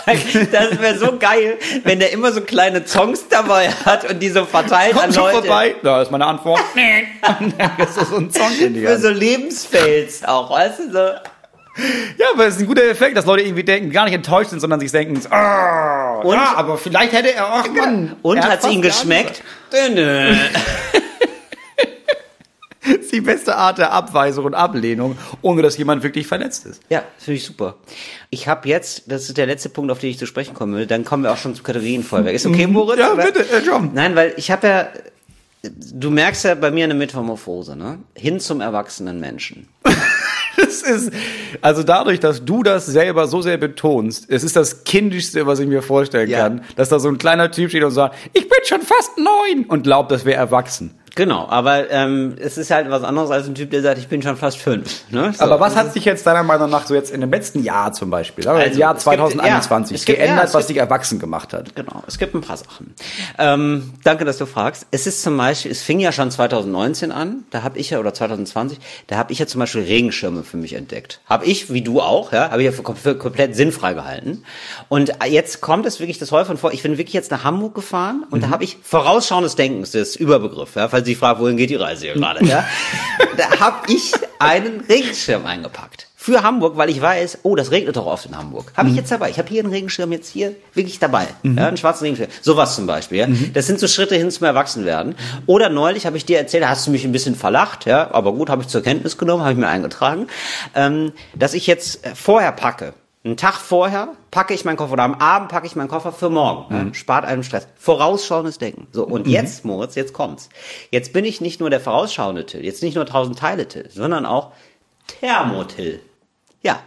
Das 0.07 0.79
wäre 0.83 0.99
so 0.99 1.16
geil, 1.18 1.57
wenn 1.85 1.99
der 1.99 2.12
immer 2.12 2.31
so 2.31 2.43
kleine 2.43 2.87
Songs 2.87 3.25
dabei 3.31 3.70
hat 3.70 4.05
und 4.11 4.20
die 4.20 4.29
so 4.29 4.45
verteilt 4.45 4.93
an 4.97 5.01
Kommt 5.01 5.14
schon 5.14 5.22
Leute. 5.25 5.37
vorbei. 5.39 5.75
Da 5.83 6.03
ist 6.03 6.11
meine 6.11 6.27
Antwort. 6.27 6.61
Dann 7.22 7.55
ist 7.79 7.97
das 7.97 8.11
so 8.11 8.16
ein 8.16 8.31
Song 8.31 8.53
in 8.61 8.75
die 8.75 8.83
Für 8.83 8.91
Hand. 8.91 9.01
so 9.03 9.09
Lebensfails 9.09 10.22
auch, 10.27 10.51
weißt 10.51 10.79
du, 10.81 10.93
so. 10.93 10.99
Ja, 10.99 12.27
aber 12.35 12.47
es 12.49 12.57
ist 12.57 12.61
ein 12.61 12.66
guter 12.66 12.85
Effekt, 12.85 13.16
dass 13.16 13.25
Leute 13.25 13.45
irgendwie 13.45 13.64
denken, 13.64 13.91
gar 13.93 14.05
nicht 14.05 14.12
enttäuscht 14.12 14.51
sind, 14.51 14.61
sondern 14.61 14.79
sich 14.79 14.93
denken, 14.93 15.18
ah, 15.33 16.20
Und- 16.22 16.35
ja, 16.37 16.53
aber 16.55 16.77
vielleicht 16.77 17.14
hätte 17.14 17.33
er 17.35 17.55
auch, 17.55 17.66
Mann. 17.70 18.14
Und 18.20 18.45
hat's 18.45 18.62
fast 18.66 18.75
ihm 18.75 18.83
geschmeckt? 18.83 19.43
Dünne. 19.72 20.39
ist 22.85 23.12
die 23.12 23.20
beste 23.20 23.57
Art 23.57 23.78
der 23.78 23.93
Abweisung 23.93 24.45
und 24.47 24.55
Ablehnung, 24.55 25.16
ohne 25.43 25.62
dass 25.62 25.76
jemand 25.78 26.03
wirklich 26.03 26.26
verletzt 26.26 26.66
ist. 26.66 26.80
Ja, 26.91 27.03
das 27.16 27.24
finde 27.24 27.37
ich 27.37 27.45
super. 27.45 27.76
Ich 28.30 28.49
habe 28.49 28.68
jetzt, 28.68 29.05
das 29.11 29.28
ist 29.28 29.37
der 29.37 29.47
letzte 29.47 29.68
Punkt, 29.68 29.91
auf 29.91 29.99
den 29.99 30.11
ich 30.11 30.18
zu 30.18 30.26
sprechen 30.26 30.55
kommen 30.55 30.74
will, 30.74 30.87
dann 30.87 31.05
kommen 31.05 31.22
wir 31.22 31.32
auch 31.32 31.37
schon 31.37 31.55
zum 31.55 31.64
Kategorienfeuerwerk. 31.64 32.35
Ist 32.35 32.47
okay, 32.47 32.66
Moritz? 32.66 32.99
Ja, 32.99 33.14
bitte, 33.14 33.41
äh, 33.41 33.61
John. 33.64 33.91
Nein, 33.95 34.14
weil 34.16 34.35
ich 34.37 34.51
habe 34.51 34.66
ja, 34.66 34.89
du 35.62 36.11
merkst 36.11 36.45
ja 36.45 36.55
bei 36.55 36.70
mir 36.70 36.85
eine 36.85 36.95
Metamorphose, 36.95 37.76
ne? 37.76 37.99
Hin 38.14 38.41
zum 38.41 38.61
erwachsenen 38.61 39.20
Menschen. 39.20 39.68
Das 40.57 40.82
ist, 40.82 41.11
also 41.62 41.82
dadurch, 41.82 42.20
dass 42.20 42.45
du 42.45 42.62
das 42.62 42.87
selber 42.87 43.26
so 43.26 43.43
sehr 43.43 43.57
betonst, 43.57 44.26
es 44.28 44.45
ist 44.45 44.55
das 44.55 44.85
Kindischste, 44.85 45.47
was 45.49 45.59
ich 45.59 45.66
mir 45.66 45.82
vorstellen 45.82 46.30
Ja. 46.30 46.39
kann, 46.39 46.64
dass 46.76 46.89
da 46.91 47.01
so 47.01 47.09
ein 47.09 47.18
kleiner 47.18 47.51
Typ 47.51 47.70
steht 47.70 47.82
und 47.82 47.91
sagt, 47.91 48.14
ich 48.35 48.43
bin 48.49 48.59
schon 48.64 48.82
fast 48.82 49.18
neun 49.18 49.64
und 49.66 49.82
glaubt, 49.82 50.12
das 50.12 50.24
wäre 50.24 50.37
erwachsen. 50.37 50.95
Genau, 51.16 51.46
aber 51.48 51.90
ähm, 51.90 52.34
es 52.40 52.58
ist 52.58 52.70
halt 52.70 52.90
was 52.90 53.02
anderes 53.04 53.30
als 53.30 53.46
ein 53.46 53.54
Typ, 53.54 53.70
der 53.70 53.82
sagt, 53.82 53.98
ich 53.98 54.08
bin 54.08 54.20
schon 54.22 54.36
fast 54.36 54.58
fünf. 54.58 55.02
Ne? 55.10 55.32
So. 55.36 55.44
Aber 55.44 55.60
was 55.60 55.76
hat 55.76 55.92
sich 55.92 56.04
jetzt 56.04 56.26
deiner 56.26 56.42
Meinung 56.42 56.68
nach 56.70 56.86
so 56.86 56.94
jetzt 56.94 57.12
in 57.12 57.20
dem 57.20 57.30
letzten 57.30 57.62
Jahr 57.62 57.92
zum 57.92 58.10
Beispiel, 58.10 58.48
Also, 58.48 58.60
im 58.72 58.78
Jahr 58.78 58.96
es 58.96 59.04
gibt- 59.04 59.16
2021, 59.18 60.00
ja, 60.00 60.04
gibt- 60.06 60.18
geändert, 60.18 60.48
ja, 60.48 60.54
was 60.54 60.66
dich 60.66 60.76
erwachsen 60.76 61.18
gemacht 61.20 61.52
hat? 61.52 61.74
Genau, 61.76 62.02
es 62.08 62.18
gibt 62.18 62.34
ein 62.34 62.40
paar 62.40 62.56
Sachen. 62.56 62.94
Ähm, 63.38 63.92
danke, 64.02 64.24
dass 64.24 64.38
du 64.38 64.46
fragst. 64.46 64.86
Es 64.90 65.06
ist 65.06 65.22
zum 65.22 65.36
Beispiel, 65.36 65.70
es 65.70 65.82
fing 65.82 66.00
ja 66.00 66.10
schon 66.10 66.30
2019 66.32 67.12
an, 67.12 67.44
da 67.50 67.62
habe 67.62 67.78
ich 67.78 67.90
ja, 67.90 68.00
oder 68.00 68.12
2020, 68.12 68.78
da 69.06 69.16
habe 69.16 69.32
ich 69.32 69.38
ja 69.38 69.46
zum 69.46 69.60
Beispiel 69.60 69.82
Regenschirme 69.82 70.42
für 70.42 70.56
mich 70.56 70.72
entdeckt. 70.74 71.20
Habe 71.26 71.44
ich, 71.44 71.72
wie 71.72 71.82
du 71.82 72.00
auch, 72.00 72.32
ja, 72.32 72.50
habe 72.50 72.62
ich 72.62 72.66
ja 72.66 72.72
für, 72.72 72.94
für 72.96 73.16
komplett 73.16 73.54
sinnfrei 73.54 73.94
gehalten. 73.94 74.42
Und 74.88 75.12
jetzt 75.28 75.60
kommt 75.60 75.86
es 75.86 76.00
wirklich 76.00 76.18
das 76.18 76.32
häufig 76.32 76.58
vor, 76.58 76.72
ich 76.72 76.82
bin 76.82 76.98
wirklich 76.98 77.14
jetzt 77.14 77.30
nach 77.30 77.44
Hamburg 77.44 77.74
gefahren 77.74 78.24
und 78.30 78.42
da 78.42 78.50
habe 78.50 78.64
ich 78.64 78.78
vorausschauendes 78.82 79.54
Denken, 79.54 79.82
das 79.82 79.94
ist 79.94 80.16
Überbegriff, 80.16 80.74
ja, 80.74 80.88
falls 80.88 81.03
Sie 81.05 81.14
fragen, 81.14 81.40
wohin 81.40 81.57
geht 81.57 81.70
die 81.70 81.76
Reise 81.76 82.07
hier 82.07 82.14
gerade, 82.14 82.44
ja. 82.44 82.66
Da 83.36 83.61
habe 83.61 83.92
ich 83.92 84.12
einen 84.38 84.80
Regenschirm 84.80 85.44
eingepackt. 85.46 86.09
Für 86.16 86.42
Hamburg, 86.42 86.78
weil 86.78 86.88
ich 86.88 87.02
weiß, 87.02 87.40
oh, 87.42 87.55
das 87.55 87.70
regnet 87.70 87.96
doch 87.96 88.07
oft 88.07 88.24
in 88.24 88.34
Hamburg. 88.34 88.72
Habe 88.78 88.88
ich 88.88 88.96
jetzt 88.96 89.11
dabei. 89.11 89.28
Ich 89.28 89.38
habe 89.38 89.46
hier 89.50 89.62
einen 89.62 89.70
Regenschirm 89.70 90.11
jetzt 90.11 90.30
hier 90.30 90.57
wirklich 90.72 90.98
dabei. 90.98 91.26
Ja, 91.42 91.68
einen 91.68 91.76
schwarzen 91.76 92.05
Regenschirm. 92.05 92.30
Sowas 92.40 92.76
zum 92.76 92.86
Beispiel. 92.86 93.18
Ja. 93.18 93.26
Das 93.52 93.66
sind 93.66 93.78
so 93.78 93.86
Schritte 93.86 94.14
hin 94.14 94.30
zum 94.30 94.46
Erwachsenwerden. 94.46 95.16
Oder 95.44 95.68
neulich 95.68 96.07
habe 96.07 96.16
ich 96.16 96.24
dir 96.24 96.38
erzählt, 96.38 96.62
da 96.62 96.70
hast 96.70 96.86
du 96.86 96.92
mich 96.92 97.05
ein 97.05 97.12
bisschen 97.12 97.34
verlacht, 97.34 97.84
ja, 97.84 98.11
aber 98.11 98.32
gut, 98.32 98.48
habe 98.48 98.62
ich 98.62 98.68
zur 98.68 98.82
Kenntnis 98.82 99.18
genommen, 99.18 99.42
habe 99.42 99.52
ich 99.52 99.59
mir 99.59 99.68
eingetragen, 99.68 100.28
ähm, 100.74 101.12
dass 101.34 101.52
ich 101.52 101.66
jetzt 101.66 102.07
äh, 102.07 102.14
vorher 102.14 102.52
packe. 102.52 102.94
Einen 103.25 103.39
Tag 103.39 103.55
vorher 103.55 104.09
packe 104.31 104.53
ich 104.53 104.66
meinen 104.66 104.77
Koffer 104.77 104.93
oder 104.93 105.05
am 105.05 105.14
Abend 105.14 105.49
packe 105.49 105.66
ich 105.66 105.75
meinen 105.77 105.89
Koffer 105.89 106.12
für 106.12 106.29
morgen. 106.29 106.75
Ja, 106.75 106.95
spart 106.95 107.25
einem 107.25 107.43
Stress. 107.43 107.66
Vorausschauendes 107.77 108.59
Denken. 108.59 108.87
So, 108.93 109.07
und 109.07 109.27
jetzt, 109.27 109.64
Moritz, 109.64 109.95
jetzt 109.95 110.12
kommt's. 110.12 110.51
Jetzt 110.91 111.14
bin 111.14 111.25
ich 111.25 111.41
nicht 111.41 111.59
nur 111.59 111.70
der 111.70 111.81
vorausschauende 111.81 112.45
Till, 112.45 112.62
jetzt 112.62 112.83
nicht 112.83 112.97
nur 112.97 113.07
1000 113.07 113.39
Teile 113.39 113.66
Till, 113.66 113.89
sondern 113.91 114.27
auch 114.27 114.53
Thermotill. 115.07 116.01
Ja, 116.62 116.81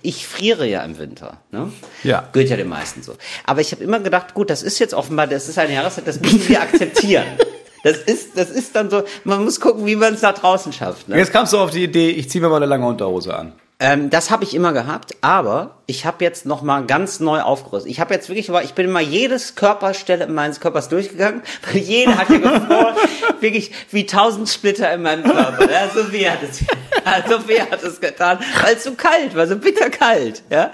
ich 0.00 0.26
friere 0.26 0.66
ja 0.66 0.82
im 0.82 0.96
Winter. 0.96 1.38
Ne? 1.50 1.70
Ja. 2.04 2.26
Gehört 2.32 2.50
ja 2.50 2.56
den 2.56 2.68
meisten 2.68 3.02
so. 3.02 3.14
Aber 3.44 3.60
ich 3.60 3.72
habe 3.72 3.84
immer 3.84 4.00
gedacht, 4.00 4.32
gut, 4.32 4.48
das 4.48 4.62
ist 4.62 4.78
jetzt 4.78 4.94
offenbar, 4.94 5.26
das 5.26 5.50
ist 5.50 5.58
eine 5.58 5.74
Jahreszeit, 5.74 6.06
das 6.06 6.20
müssen 6.20 6.48
wir 6.48 6.60
akzeptieren. 6.62 7.26
Das 7.84 7.96
ist, 7.96 8.38
das 8.38 8.48
ist 8.48 8.76
dann 8.76 8.90
so, 8.90 9.02
man 9.24 9.42
muss 9.42 9.58
gucken, 9.58 9.86
wie 9.86 9.96
man 9.96 10.14
es 10.14 10.22
nach 10.22 10.34
draußen 10.34 10.72
schafft. 10.72 11.08
Ne? 11.08 11.18
Jetzt 11.18 11.32
kamst 11.32 11.52
du 11.52 11.58
auf 11.58 11.72
die 11.72 11.82
Idee, 11.82 12.10
ich 12.10 12.30
ziehe 12.30 12.40
mir 12.40 12.48
mal 12.48 12.58
eine 12.58 12.66
lange 12.66 12.86
Unterhose 12.86 13.36
an. 13.36 13.54
Ähm, 13.82 14.10
das 14.10 14.30
habe 14.30 14.44
ich 14.44 14.54
immer 14.54 14.72
gehabt, 14.72 15.16
aber 15.22 15.82
ich 15.86 16.06
habe 16.06 16.22
jetzt 16.24 16.46
noch 16.46 16.62
mal 16.62 16.86
ganz 16.86 17.18
neu 17.18 17.40
aufgerüstet. 17.40 17.90
Ich 17.90 17.98
habe 17.98 18.14
jetzt 18.14 18.28
wirklich, 18.28 18.48
ich 18.48 18.74
bin 18.74 18.88
mal 18.92 19.02
jedes 19.02 19.56
Körperstelle 19.56 20.28
meines 20.28 20.60
Körpers 20.60 20.88
durchgegangen, 20.88 21.42
weil 21.66 21.82
jede 21.82 22.16
hat 22.16 22.30
ja 22.30 22.38
gefroren, 22.38 22.94
wirklich 23.40 23.72
wie 23.90 24.06
tausend 24.06 24.48
Splitter 24.48 24.92
in 24.94 25.02
meinem 25.02 25.24
Körper. 25.24 25.68
Ja, 25.68 25.88
Sophie 25.92 26.30
hat 26.30 26.44
es, 26.44 26.60
ja, 27.04 27.28
Sophie 27.28 27.60
hat 27.60 27.82
es 27.82 28.00
getan, 28.00 28.38
weil 28.62 28.76
es 28.76 28.84
so 28.84 28.94
kalt 28.94 29.34
war, 29.34 29.48
so 29.48 29.56
bitterkalt. 29.56 30.44
Ja? 30.48 30.70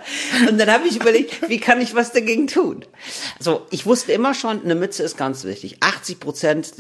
Und 0.47 0.59
dann 0.59 0.71
habe 0.71 0.87
ich 0.87 0.97
überlegt, 0.97 1.49
wie 1.49 1.61
kann 1.61 1.81
ich 1.81 1.95
was 1.95 2.13
dagegen 2.13 2.47
tun? 2.47 2.85
So, 3.41 3.67
ich 3.71 3.87
wusste 3.87 4.13
immer 4.13 4.35
schon, 4.35 4.63
eine 4.63 4.75
Mütze 4.75 5.03
ist 5.03 5.17
ganz 5.17 5.45
wichtig. 5.45 5.79
80 5.81 6.21
Prozent 6.21 6.73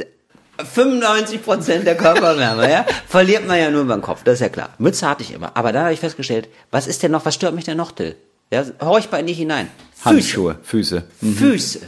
95 0.58 1.42
Prozent 1.42 1.86
der 1.86 1.96
Körperwärme, 1.96 2.70
ja, 2.70 2.86
verliert 3.06 3.46
man 3.46 3.58
ja 3.58 3.70
nur 3.70 3.84
beim 3.84 4.02
Kopf, 4.02 4.24
das 4.24 4.34
ist 4.34 4.40
ja 4.40 4.48
klar. 4.48 4.70
Mütze 4.78 5.08
hatte 5.08 5.22
ich 5.22 5.32
immer, 5.32 5.56
aber 5.56 5.72
da 5.72 5.84
habe 5.84 5.92
ich 5.92 6.00
festgestellt, 6.00 6.48
was 6.70 6.86
ist 6.86 7.02
denn 7.02 7.12
noch, 7.12 7.24
was 7.24 7.34
stört 7.34 7.54
mich 7.54 7.64
denn 7.64 7.76
noch, 7.76 7.92
Till? 7.92 8.16
Ja, 8.50 8.64
horch 8.80 9.08
bei 9.08 9.22
nicht 9.22 9.36
hinein. 9.36 9.70
Füße. 9.94 10.04
Handschuhe, 10.04 10.58
Füße. 10.62 11.04
Füße. 11.20 11.80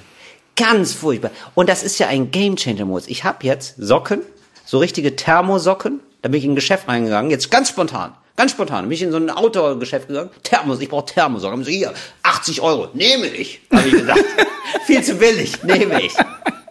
Ganz 0.56 0.92
furchtbar. 0.92 1.30
Und 1.54 1.68
das 1.70 1.82
ist 1.82 1.98
ja 1.98 2.08
ein 2.08 2.30
Gamechanger-Modus. 2.30 3.08
Ich 3.08 3.24
habe 3.24 3.46
jetzt 3.46 3.76
Socken, 3.78 4.20
so 4.66 4.78
richtige 4.78 5.16
Thermosocken. 5.16 6.00
Da 6.20 6.28
bin 6.28 6.38
ich 6.38 6.44
in 6.44 6.52
ein 6.52 6.56
Geschäft 6.56 6.86
reingegangen, 6.86 7.30
jetzt 7.30 7.50
ganz 7.50 7.70
spontan. 7.70 8.12
Ganz 8.36 8.52
spontan. 8.52 8.84
Bin 8.84 8.92
ich 8.92 9.02
in 9.02 9.10
so 9.10 9.16
ein 9.16 9.30
Outdoor-Geschäft 9.30 10.08
gegangen. 10.08 10.30
Thermos, 10.42 10.80
ich 10.80 10.88
brauche 10.88 11.06
Thermosocken. 11.06 11.52
Haben 11.52 11.64
sie 11.64 11.78
hier, 11.78 11.94
80 12.22 12.60
Euro. 12.60 12.88
Nehme 12.94 13.26
ich, 13.26 13.60
habe 13.72 13.88
ich 13.88 13.92
gesagt. 13.94 14.24
Viel 14.86 15.02
zu 15.02 15.14
billig, 15.14 15.62
nehme 15.62 16.02
ich. 16.02 16.14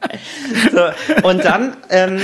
So, 0.72 1.28
und 1.28 1.43
dann, 1.43 1.78
ähm, 1.89 2.22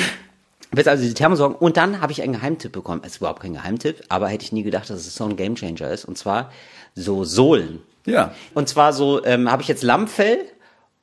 wird 0.72 0.88
also 0.88 1.04
die 1.04 1.14
Thermosocken. 1.14 1.56
Und 1.56 1.78
dann 1.78 2.02
habe 2.02 2.12
ich 2.12 2.22
einen 2.22 2.34
Geheimtipp 2.34 2.72
bekommen. 2.72 3.02
Es 3.04 3.14
ist 3.14 3.18
überhaupt 3.18 3.42
kein 3.42 3.54
Geheimtipp, 3.54 4.04
aber 4.10 4.28
hätte 4.28 4.44
ich 4.44 4.52
nie 4.52 4.64
gedacht, 4.64 4.90
dass 4.90 5.00
es 5.00 5.16
so 5.16 5.26
ein 5.26 5.36
Gamechanger 5.36 5.90
ist. 5.90 6.06
Und 6.06 6.18
zwar 6.18 6.52
so 6.96 7.24
Sohlen. 7.24 7.82
Ja. 8.06 8.34
Und 8.54 8.70
zwar 8.70 8.94
so, 8.94 9.24
ähm, 9.26 9.52
habe 9.52 9.62
ich 9.62 9.68
jetzt 9.68 9.84
Lammfell, 9.84 10.40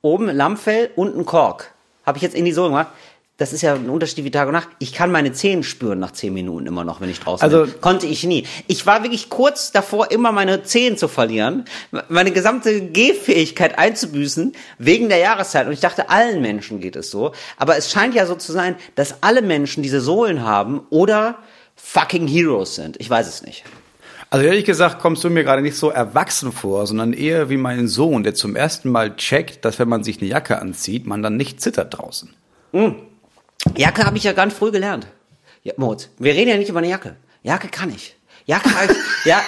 oben 0.00 0.26
Lammfell 0.26 0.90
und 0.96 1.16
ein 1.16 1.24
Kork. 1.24 1.72
Habe 2.04 2.18
ich 2.18 2.22
jetzt 2.22 2.34
in 2.34 2.44
die 2.44 2.52
Sohle 2.52 2.70
gemacht. 2.70 2.88
Das 3.42 3.52
ist 3.52 3.60
ja 3.62 3.74
ein 3.74 3.90
Unterschied 3.90 4.24
wie 4.24 4.30
Tag 4.30 4.46
und 4.46 4.54
Nacht. 4.54 4.68
Ich 4.78 4.92
kann 4.92 5.10
meine 5.10 5.32
Zehen 5.32 5.64
spüren 5.64 5.98
nach 5.98 6.12
zehn 6.12 6.32
Minuten 6.32 6.66
immer 6.66 6.84
noch, 6.84 7.00
wenn 7.00 7.10
ich 7.10 7.18
draußen 7.18 7.42
Also- 7.44 7.64
bin. 7.70 7.80
Konnte 7.80 8.06
ich 8.06 8.22
nie. 8.24 8.46
Ich 8.68 8.86
war 8.86 9.02
wirklich 9.02 9.28
kurz 9.28 9.72
davor, 9.72 10.12
immer 10.12 10.30
meine 10.30 10.62
Zehen 10.62 10.96
zu 10.96 11.08
verlieren, 11.08 11.64
meine 12.08 12.30
gesamte 12.30 12.80
Gehfähigkeit 12.80 13.78
einzubüßen, 13.78 14.54
wegen 14.78 15.08
der 15.08 15.18
Jahreszeit. 15.18 15.66
Und 15.66 15.72
ich 15.72 15.80
dachte, 15.80 16.08
allen 16.08 16.40
Menschen 16.40 16.80
geht 16.80 16.94
es 16.96 17.10
so. 17.10 17.32
Aber 17.56 17.76
es 17.76 17.90
scheint 17.90 18.14
ja 18.14 18.26
so 18.26 18.36
zu 18.36 18.52
sein, 18.52 18.76
dass 18.94 19.22
alle 19.24 19.42
Menschen 19.42 19.82
diese 19.82 20.00
Sohlen 20.00 20.44
haben 20.44 20.82
oder 20.90 21.36
fucking 21.74 22.28
Heroes 22.28 22.76
sind. 22.76 22.96
Ich 23.00 23.10
weiß 23.10 23.26
es 23.28 23.42
nicht. 23.42 23.64
Also 24.30 24.46
ehrlich 24.46 24.64
gesagt 24.64 25.00
kommst 25.00 25.24
du 25.24 25.30
mir 25.30 25.42
gerade 25.44 25.60
nicht 25.60 25.76
so 25.76 25.90
erwachsen 25.90 26.52
vor, 26.52 26.86
sondern 26.86 27.12
eher 27.12 27.50
wie 27.50 27.58
mein 27.58 27.88
Sohn, 27.88 28.22
der 28.22 28.34
zum 28.34 28.56
ersten 28.56 28.88
Mal 28.88 29.16
checkt, 29.16 29.64
dass 29.64 29.78
wenn 29.78 29.88
man 29.88 30.04
sich 30.04 30.20
eine 30.20 30.30
Jacke 30.30 30.58
anzieht, 30.58 31.06
man 31.06 31.22
dann 31.22 31.36
nicht 31.36 31.60
zittert 31.60 31.98
draußen. 31.98 32.30
Jacke 33.76 34.04
habe 34.04 34.16
ich 34.16 34.24
ja 34.24 34.32
ganz 34.32 34.54
früh 34.54 34.70
gelernt. 34.70 35.06
Ja, 35.62 35.72
Moritz, 35.76 36.08
wir 36.18 36.34
reden 36.34 36.50
ja 36.50 36.56
nicht 36.56 36.68
über 36.68 36.78
eine 36.78 36.88
Jacke. 36.88 37.16
Jacke 37.42 37.68
kann 37.68 37.90
ich. 37.90 38.16
Jacke 38.46 38.74
habe 38.74 38.92
ich, 38.92 39.24
ja, 39.24 39.40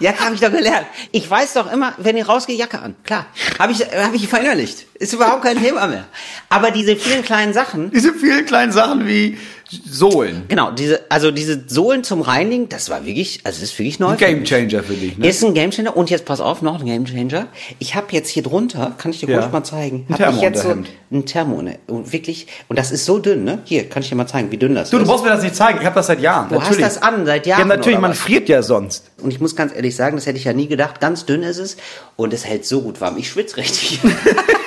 Jacke 0.00 0.24
habe 0.24 0.34
ich 0.34 0.40
doch 0.40 0.50
gelernt. 0.50 0.86
Ich 1.12 1.28
weiß 1.28 1.54
doch 1.54 1.70
immer, 1.70 1.94
wenn 1.98 2.16
ich 2.16 2.26
rausgehe, 2.26 2.56
Jacke 2.56 2.78
an. 2.78 2.96
Klar, 3.04 3.26
habe 3.58 3.72
ich, 3.72 3.80
habe 3.80 4.16
ich 4.16 4.28
verinnerlicht. 4.28 4.86
Ist 4.94 5.12
überhaupt 5.12 5.42
kein 5.42 5.60
Thema 5.60 5.86
mehr. 5.86 6.06
Aber 6.48 6.70
diese 6.70 6.96
vielen 6.96 7.22
kleinen 7.22 7.52
Sachen, 7.52 7.90
Diese 7.90 8.12
vielen 8.14 8.46
kleinen 8.46 8.72
Sachen 8.72 9.06
wie 9.06 9.38
Sohlen. 9.84 10.44
genau, 10.48 10.70
diese, 10.70 11.00
also 11.10 11.30
diese 11.30 11.64
Sohlen 11.66 12.04
zum 12.04 12.20
Reinigen, 12.20 12.68
das 12.68 12.90
war 12.90 13.04
wirklich, 13.06 13.40
also 13.44 13.60
das 13.60 13.70
ist 13.70 13.78
wirklich 13.78 13.98
neu. 13.98 14.08
Ein 14.08 14.18
für 14.18 14.24
Game 14.26 14.40
mich. 14.40 14.48
Changer 14.48 14.82
für 14.82 14.94
dich, 14.94 15.18
ne? 15.18 15.26
Ist 15.28 15.42
ein 15.44 15.54
Gamechanger 15.54 15.96
und 15.96 16.10
jetzt 16.10 16.24
pass 16.24 16.40
auf, 16.40 16.62
noch 16.62 16.80
ein 16.80 16.86
Gamechanger. 16.86 17.46
Ich 17.78 17.94
habe 17.94 18.06
jetzt 18.10 18.28
hier 18.28 18.42
drunter, 18.42 18.94
kann 18.98 19.10
ich 19.12 19.20
dir 19.20 19.28
Ja. 19.28 19.40
kurz 19.40 19.52
mal 19.52 19.64
zeigen, 19.64 20.06
Ein 20.08 20.18
habe 20.18 20.36
ich 20.36 20.42
jetzt 20.42 20.62
so 20.62 20.68
ein 21.10 21.26
Thermo, 21.26 21.62
ne? 21.62 21.78
und 21.86 22.12
wirklich, 22.12 22.46
und 22.68 22.78
das 22.78 22.90
ist 22.90 23.04
so 23.04 23.18
dünn, 23.18 23.44
ne? 23.44 23.60
Hier, 23.64 23.88
kann 23.88 24.02
ich 24.02 24.08
dir 24.08 24.14
mal 24.16 24.26
zeigen, 24.26 24.50
wie 24.50 24.56
dünn 24.56 24.74
das 24.74 24.90
Du, 24.90 24.96
ist. 24.98 25.02
du 25.04 25.08
brauchst 25.08 25.24
mir 25.24 25.30
das 25.30 25.42
nicht 25.42 25.54
zeigen. 25.56 25.78
Ich 25.80 25.86
habe 25.86 25.94
das 25.94 26.06
seit 26.08 26.20
Jahren. 26.20 26.48
Du 26.48 26.60
hast 26.60 26.80
das 26.80 27.02
an, 27.02 27.24
seit 27.26 27.46
Jahren, 27.46 27.60
Ja, 27.68 27.76
natürlich, 27.76 27.98
man 28.00 28.10
was? 28.12 28.18
friert 28.18 28.48
ja 28.48 28.62
sonst. 28.62 29.10
Und 29.22 29.30
ich 29.32 29.40
muss 29.40 29.54
ganz 29.56 29.74
ehrlich 29.74 29.94
sagen, 29.96 30.16
das 30.16 30.26
hätte 30.26 30.38
ich 30.38 30.44
ja 30.44 30.52
nie 30.52 30.66
gedacht. 30.66 31.00
Ganz 31.00 31.24
dünn 31.26 31.42
ist 31.42 31.58
es 31.58 31.76
und 32.16 32.32
es 32.34 32.44
hält 32.44 32.66
so 32.66 32.82
gut 32.82 33.00
warm. 33.00 33.16
Ich 33.18 33.28
schwitze 33.28 33.56
richtig. 33.58 34.00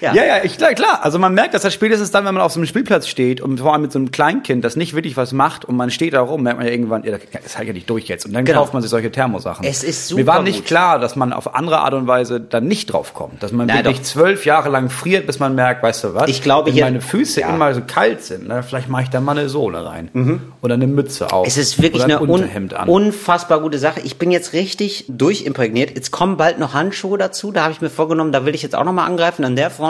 ja. 0.00 0.14
Ja, 0.14 0.24
ja, 0.24 0.34
ich, 0.42 0.56
klar, 0.56 0.74
klar. 0.74 1.00
Also 1.02 1.18
man 1.18 1.34
merkt 1.34 1.54
das 1.54 1.62
ja 1.62 1.70
spätestens 1.70 2.10
dann, 2.10 2.24
wenn 2.24 2.34
man 2.34 2.42
auf 2.42 2.52
so 2.52 2.58
einem 2.60 2.66
Spielplatz 2.66 3.06
steht 3.08 3.40
und 3.40 3.58
vor 3.60 3.72
allem 3.72 3.82
mit 3.82 3.92
so 3.92 3.98
einem 3.98 4.10
Kleinkind, 4.10 4.64
das 4.64 4.76
nicht 4.76 4.94
wirklich 4.94 5.16
was 5.16 5.32
macht 5.32 5.64
und 5.64 5.76
man 5.76 5.90
steht 5.90 6.14
da 6.14 6.20
rum, 6.20 6.42
merkt 6.42 6.58
man 6.58 6.66
ja 6.66 6.72
irgendwann, 6.72 7.04
ja, 7.04 7.16
das 7.42 7.56
hält 7.58 7.68
ja 7.68 7.74
nicht 7.74 7.88
durch 7.90 8.06
jetzt. 8.08 8.26
Und 8.26 8.32
dann 8.32 8.44
Genau. 8.44 8.60
kauft 8.60 8.72
man 8.72 8.82
sich 8.82 8.90
solche 8.90 9.10
Thermosachen. 9.12 9.64
Es 9.66 9.82
ist 9.84 10.12
Mir 10.14 10.26
war 10.26 10.34
super 10.36 10.44
nicht 10.44 10.58
gut. 10.60 10.66
klar, 10.66 10.98
dass 10.98 11.16
man 11.16 11.32
auf 11.32 11.54
andere 11.54 11.78
Art 11.80 11.94
und 11.94 12.06
Weise 12.06 12.40
dann 12.40 12.66
nicht 12.66 12.92
drauf 12.92 13.14
kommt. 13.14 13.42
Dass 13.42 13.52
man 13.52 13.66
Nein, 13.66 13.78
wirklich 13.84 13.98
doch. 13.98 14.04
zwölf 14.04 14.44
Jahre 14.46 14.68
lang 14.70 14.90
friert, 14.90 15.26
bis 15.26 15.38
man 15.38 15.54
merkt, 15.54 15.82
weißt 15.82 16.04
du 16.04 16.14
was? 16.14 16.28
Ich 16.30 16.42
glaube, 16.42 16.66
wenn 16.68 16.74
hier- 16.74 16.84
meine 16.84 17.00
Füße 17.00 17.40
ja. 17.40 17.48
Mhm. 17.48 17.54
immer 17.54 17.74
so 17.74 17.82
kalt 17.86 18.22
sind, 18.22 18.48
ne, 18.48 18.62
vielleicht 18.62 18.88
mache 18.88 19.02
ich 19.04 19.10
da 19.10 19.20
mal 19.20 19.32
eine 19.38 19.48
Sohle 19.48 19.84
rein. 19.84 20.40
Oder 20.62 20.74
eine 20.74 20.86
Mütze 20.86 21.32
auf. 21.32 21.46
Es 21.46 21.56
ist 21.56 21.80
wirklich 21.82 22.04
eine 22.04 22.16
ein 22.18 22.22
un 22.22 22.30
Unterhemd 22.30 22.74
an. 22.74 22.88
unfassbar 22.88 23.60
gute 23.60 23.78
Sache. 23.78 24.00
Ich 24.00 24.18
bin 24.18 24.30
jetzt 24.30 24.52
richtig 24.52 25.04
durchimprägniert. 25.08 25.90
Jetzt 25.94 26.10
kommen 26.10 26.36
bald 26.36 26.58
noch 26.58 26.74
Handschuhe 26.74 27.18
dazu. 27.18 27.52
Da 27.52 27.62
habe 27.62 27.72
ich 27.72 27.80
mir 27.80 27.90
vorgenommen, 27.90 28.32
da 28.32 28.44
will 28.46 28.54
ich 28.54 28.62
jetzt 28.62 28.74
auch 28.74 28.84
noch 28.84 28.92
mal 28.92 29.04
angreifen 29.06 29.44
an 29.44 29.56
der 29.56 29.70
Front. 29.70 29.89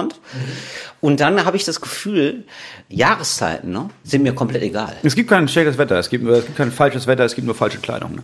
Und 1.00 1.20
dann 1.20 1.44
habe 1.44 1.56
ich 1.56 1.64
das 1.64 1.80
Gefühl, 1.80 2.44
Jahreszeiten 2.88 3.72
ne, 3.72 3.88
sind 4.04 4.22
mir 4.22 4.34
komplett 4.34 4.62
egal. 4.62 4.94
es 5.02 5.14
gibt 5.14 5.30
kein 5.30 5.48
schlechtes 5.48 5.78
Wetter, 5.78 5.98
es 5.98 6.10
gibt, 6.10 6.26
es 6.28 6.44
gibt 6.44 6.56
kein 6.58 6.72
falsches 6.72 7.06
Wetter, 7.06 7.24
es 7.24 7.34
gibt 7.34 7.46
nur 7.46 7.54
falsche 7.54 7.78
Kleidung. 7.78 8.16
Ne? 8.16 8.22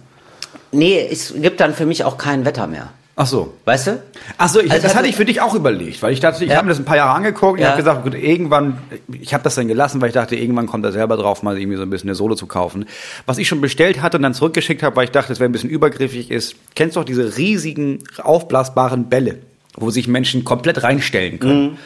Nee, 0.73 1.09
es 1.11 1.33
gibt 1.37 1.61
dann 1.61 1.75
für 1.75 1.87
mich 1.87 2.05
auch 2.05 2.19
kein 2.19 2.45
Wetter 2.45 2.67
mehr. 2.67 2.91
Ach 3.19 3.27
so. 3.27 3.55
Weißt 3.65 3.87
du? 3.87 4.03
Ach 4.37 4.47
so, 4.51 4.61
ich, 4.61 4.71
Also 4.71 4.83
das 4.83 4.95
hatte- 4.95 5.09
ich 5.09 5.17
für 5.17 5.25
dich 5.25 5.41
auch 5.41 5.55
überlegt, 5.55 6.03
weil 6.03 6.13
ich 6.13 6.21
dachte, 6.21 6.45
ich 6.45 6.51
Ja. 6.51 6.57
habe 6.59 6.67
mir 6.67 6.73
das 6.73 6.79
ein 6.79 6.85
paar 6.85 6.99
Jahre 6.99 7.15
angeguckt, 7.15 7.59
ich 7.59 7.63
Ja. 7.65 7.71
habe 7.71 7.79
gesagt, 7.79 8.03
gut, 8.05 8.13
irgendwann, 8.15 8.77
ich 9.11 9.33
habe 9.33 9.43
das 9.43 9.55
dann 9.55 9.69
gelassen, 9.69 10.03
weil 10.03 10.09
ich 10.09 10.15
dachte, 10.15 10.37
irgendwann 10.37 10.67
kommt 10.67 10.85
er 10.85 10.93
selber 10.93 11.17
drauf, 11.17 11.43
mal 11.43 11.57
irgendwie 11.59 11.79
so 11.79 11.83
ein 11.83 11.89
bisschen 11.89 12.11
eine 12.11 12.15
Sohle 12.15 12.37
zu 12.37 12.45
kaufen. 12.47 12.85
Was 13.25 13.39
ich 13.39 13.49
schon 13.49 13.63
bestellt 13.63 14.03
hatte 14.03 14.19
und 14.19 14.23
dann 14.23 14.35
zurückgeschickt 14.35 14.83
habe, 14.83 14.97
weil 14.97 15.05
ich 15.05 15.13
dachte, 15.13 15.33
es 15.33 15.41
wäre 15.41 15.49
ein 15.49 15.53
bisschen 15.53 15.71
übergriffig 15.71 16.31
ist, 16.31 16.57
kennst 16.75 16.97
du 16.97 17.01
doch 17.01 17.07
diese 17.07 17.39
riesigen 17.39 18.01
aufblasbaren 18.23 19.09
Bälle, 19.09 19.39
wo 19.77 19.91
sich 19.91 20.09
Menschen 20.09 20.45
komplett 20.45 20.83
reinstellen 20.83 21.39
können. 21.39 21.63
Mhm. 21.73 21.79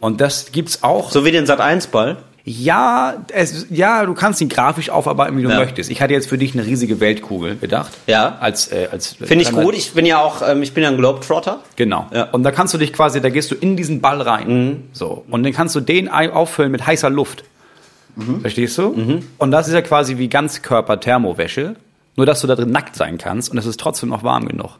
Und 0.00 0.20
das 0.20 0.52
gibt's 0.52 0.82
auch. 0.82 1.10
So 1.10 1.24
wie 1.24 1.30
den 1.30 1.46
Sat 1.46 1.60
1 1.60 1.86
Ball. 1.88 2.16
Ja, 2.46 3.14
es, 3.32 3.66
ja, 3.70 4.04
du 4.04 4.12
kannst 4.12 4.42
ihn 4.42 4.50
grafisch 4.50 4.90
aufarbeiten, 4.90 5.38
wie 5.38 5.42
du 5.44 5.48
Ja. 5.48 5.56
möchtest. 5.56 5.90
Ich 5.90 6.02
hatte 6.02 6.12
jetzt 6.12 6.28
für 6.28 6.36
dich 6.36 6.52
eine 6.52 6.66
riesige 6.66 7.00
Weltkugel 7.00 7.56
gedacht. 7.56 7.90
Ja. 8.06 8.36
Als, 8.38 8.68
äh, 8.70 8.88
als 8.92 9.14
Finde 9.14 9.44
ich 9.44 9.50
gut. 9.52 9.74
Ich 9.74 9.92
bin 9.92 10.04
ja 10.04 10.20
auch, 10.20 10.42
ähm, 10.46 10.62
ich 10.62 10.74
bin 10.74 10.82
ja 10.82 10.90
ein 10.90 10.98
Globetrotter. 10.98 11.60
Genau. 11.76 12.06
Ja. 12.12 12.24
Und 12.32 12.42
da 12.42 12.50
kannst 12.50 12.74
du 12.74 12.78
dich 12.78 12.92
quasi, 12.92 13.22
da 13.22 13.30
gehst 13.30 13.50
du 13.50 13.54
in 13.54 13.78
diesen 13.78 14.02
Ball 14.02 14.20
rein. 14.20 14.48
Mhm. 14.66 14.76
So. 14.92 15.24
Und 15.30 15.42
dann 15.42 15.54
kannst 15.54 15.74
du 15.74 15.80
den 15.80 16.10
ei- 16.12 16.30
auffüllen 16.30 16.70
mit 16.70 16.86
heißer 16.86 17.08
Luft. 17.08 17.44
Mhm. 18.16 18.42
Verstehst 18.42 18.76
du? 18.76 19.22
Und 19.38 19.50
das 19.50 19.66
ist 19.68 19.72
ja 19.74 19.80
quasi 19.80 20.18
wie 20.18 20.28
Ganzkörper-Thermowäsche. 20.28 21.76
Nur, 22.16 22.26
dass 22.26 22.42
du 22.42 22.46
da 22.46 22.54
drin 22.54 22.70
nackt 22.70 22.94
sein 22.94 23.18
kannst 23.18 23.50
und 23.50 23.58
es 23.58 23.66
ist 23.66 23.80
trotzdem 23.80 24.10
noch 24.10 24.22
warm 24.22 24.46
genug. 24.46 24.70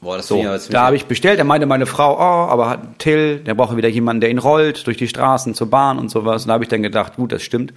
Boah, 0.00 0.18
das 0.18 0.28
So, 0.28 0.36
aber 0.40 0.58
ziemlich- 0.58 0.68
da 0.68 0.82
habe 0.86 0.96
ich 0.96 1.06
bestellt, 1.06 1.40
da 1.40 1.44
meinte 1.44 1.66
meine 1.66 1.86
Frau, 1.86 2.14
oh, 2.16 2.50
aber 2.50 2.68
hat 2.68 2.98
Till, 2.98 3.38
der 3.40 3.54
braucht 3.54 3.76
wieder 3.76 3.88
jemanden, 3.88 4.20
der 4.20 4.30
ihn 4.30 4.38
rollt 4.38 4.86
durch 4.86 4.96
die 4.98 5.08
Straßen 5.08 5.54
zur 5.54 5.68
Bahn 5.70 5.98
und 5.98 6.10
sowas. 6.10 6.42
Und 6.42 6.48
da 6.48 6.54
habe 6.54 6.64
ich 6.64 6.68
dann 6.68 6.82
gedacht, 6.82 7.16
gut, 7.16 7.32
das 7.32 7.42
stimmt. 7.42 7.72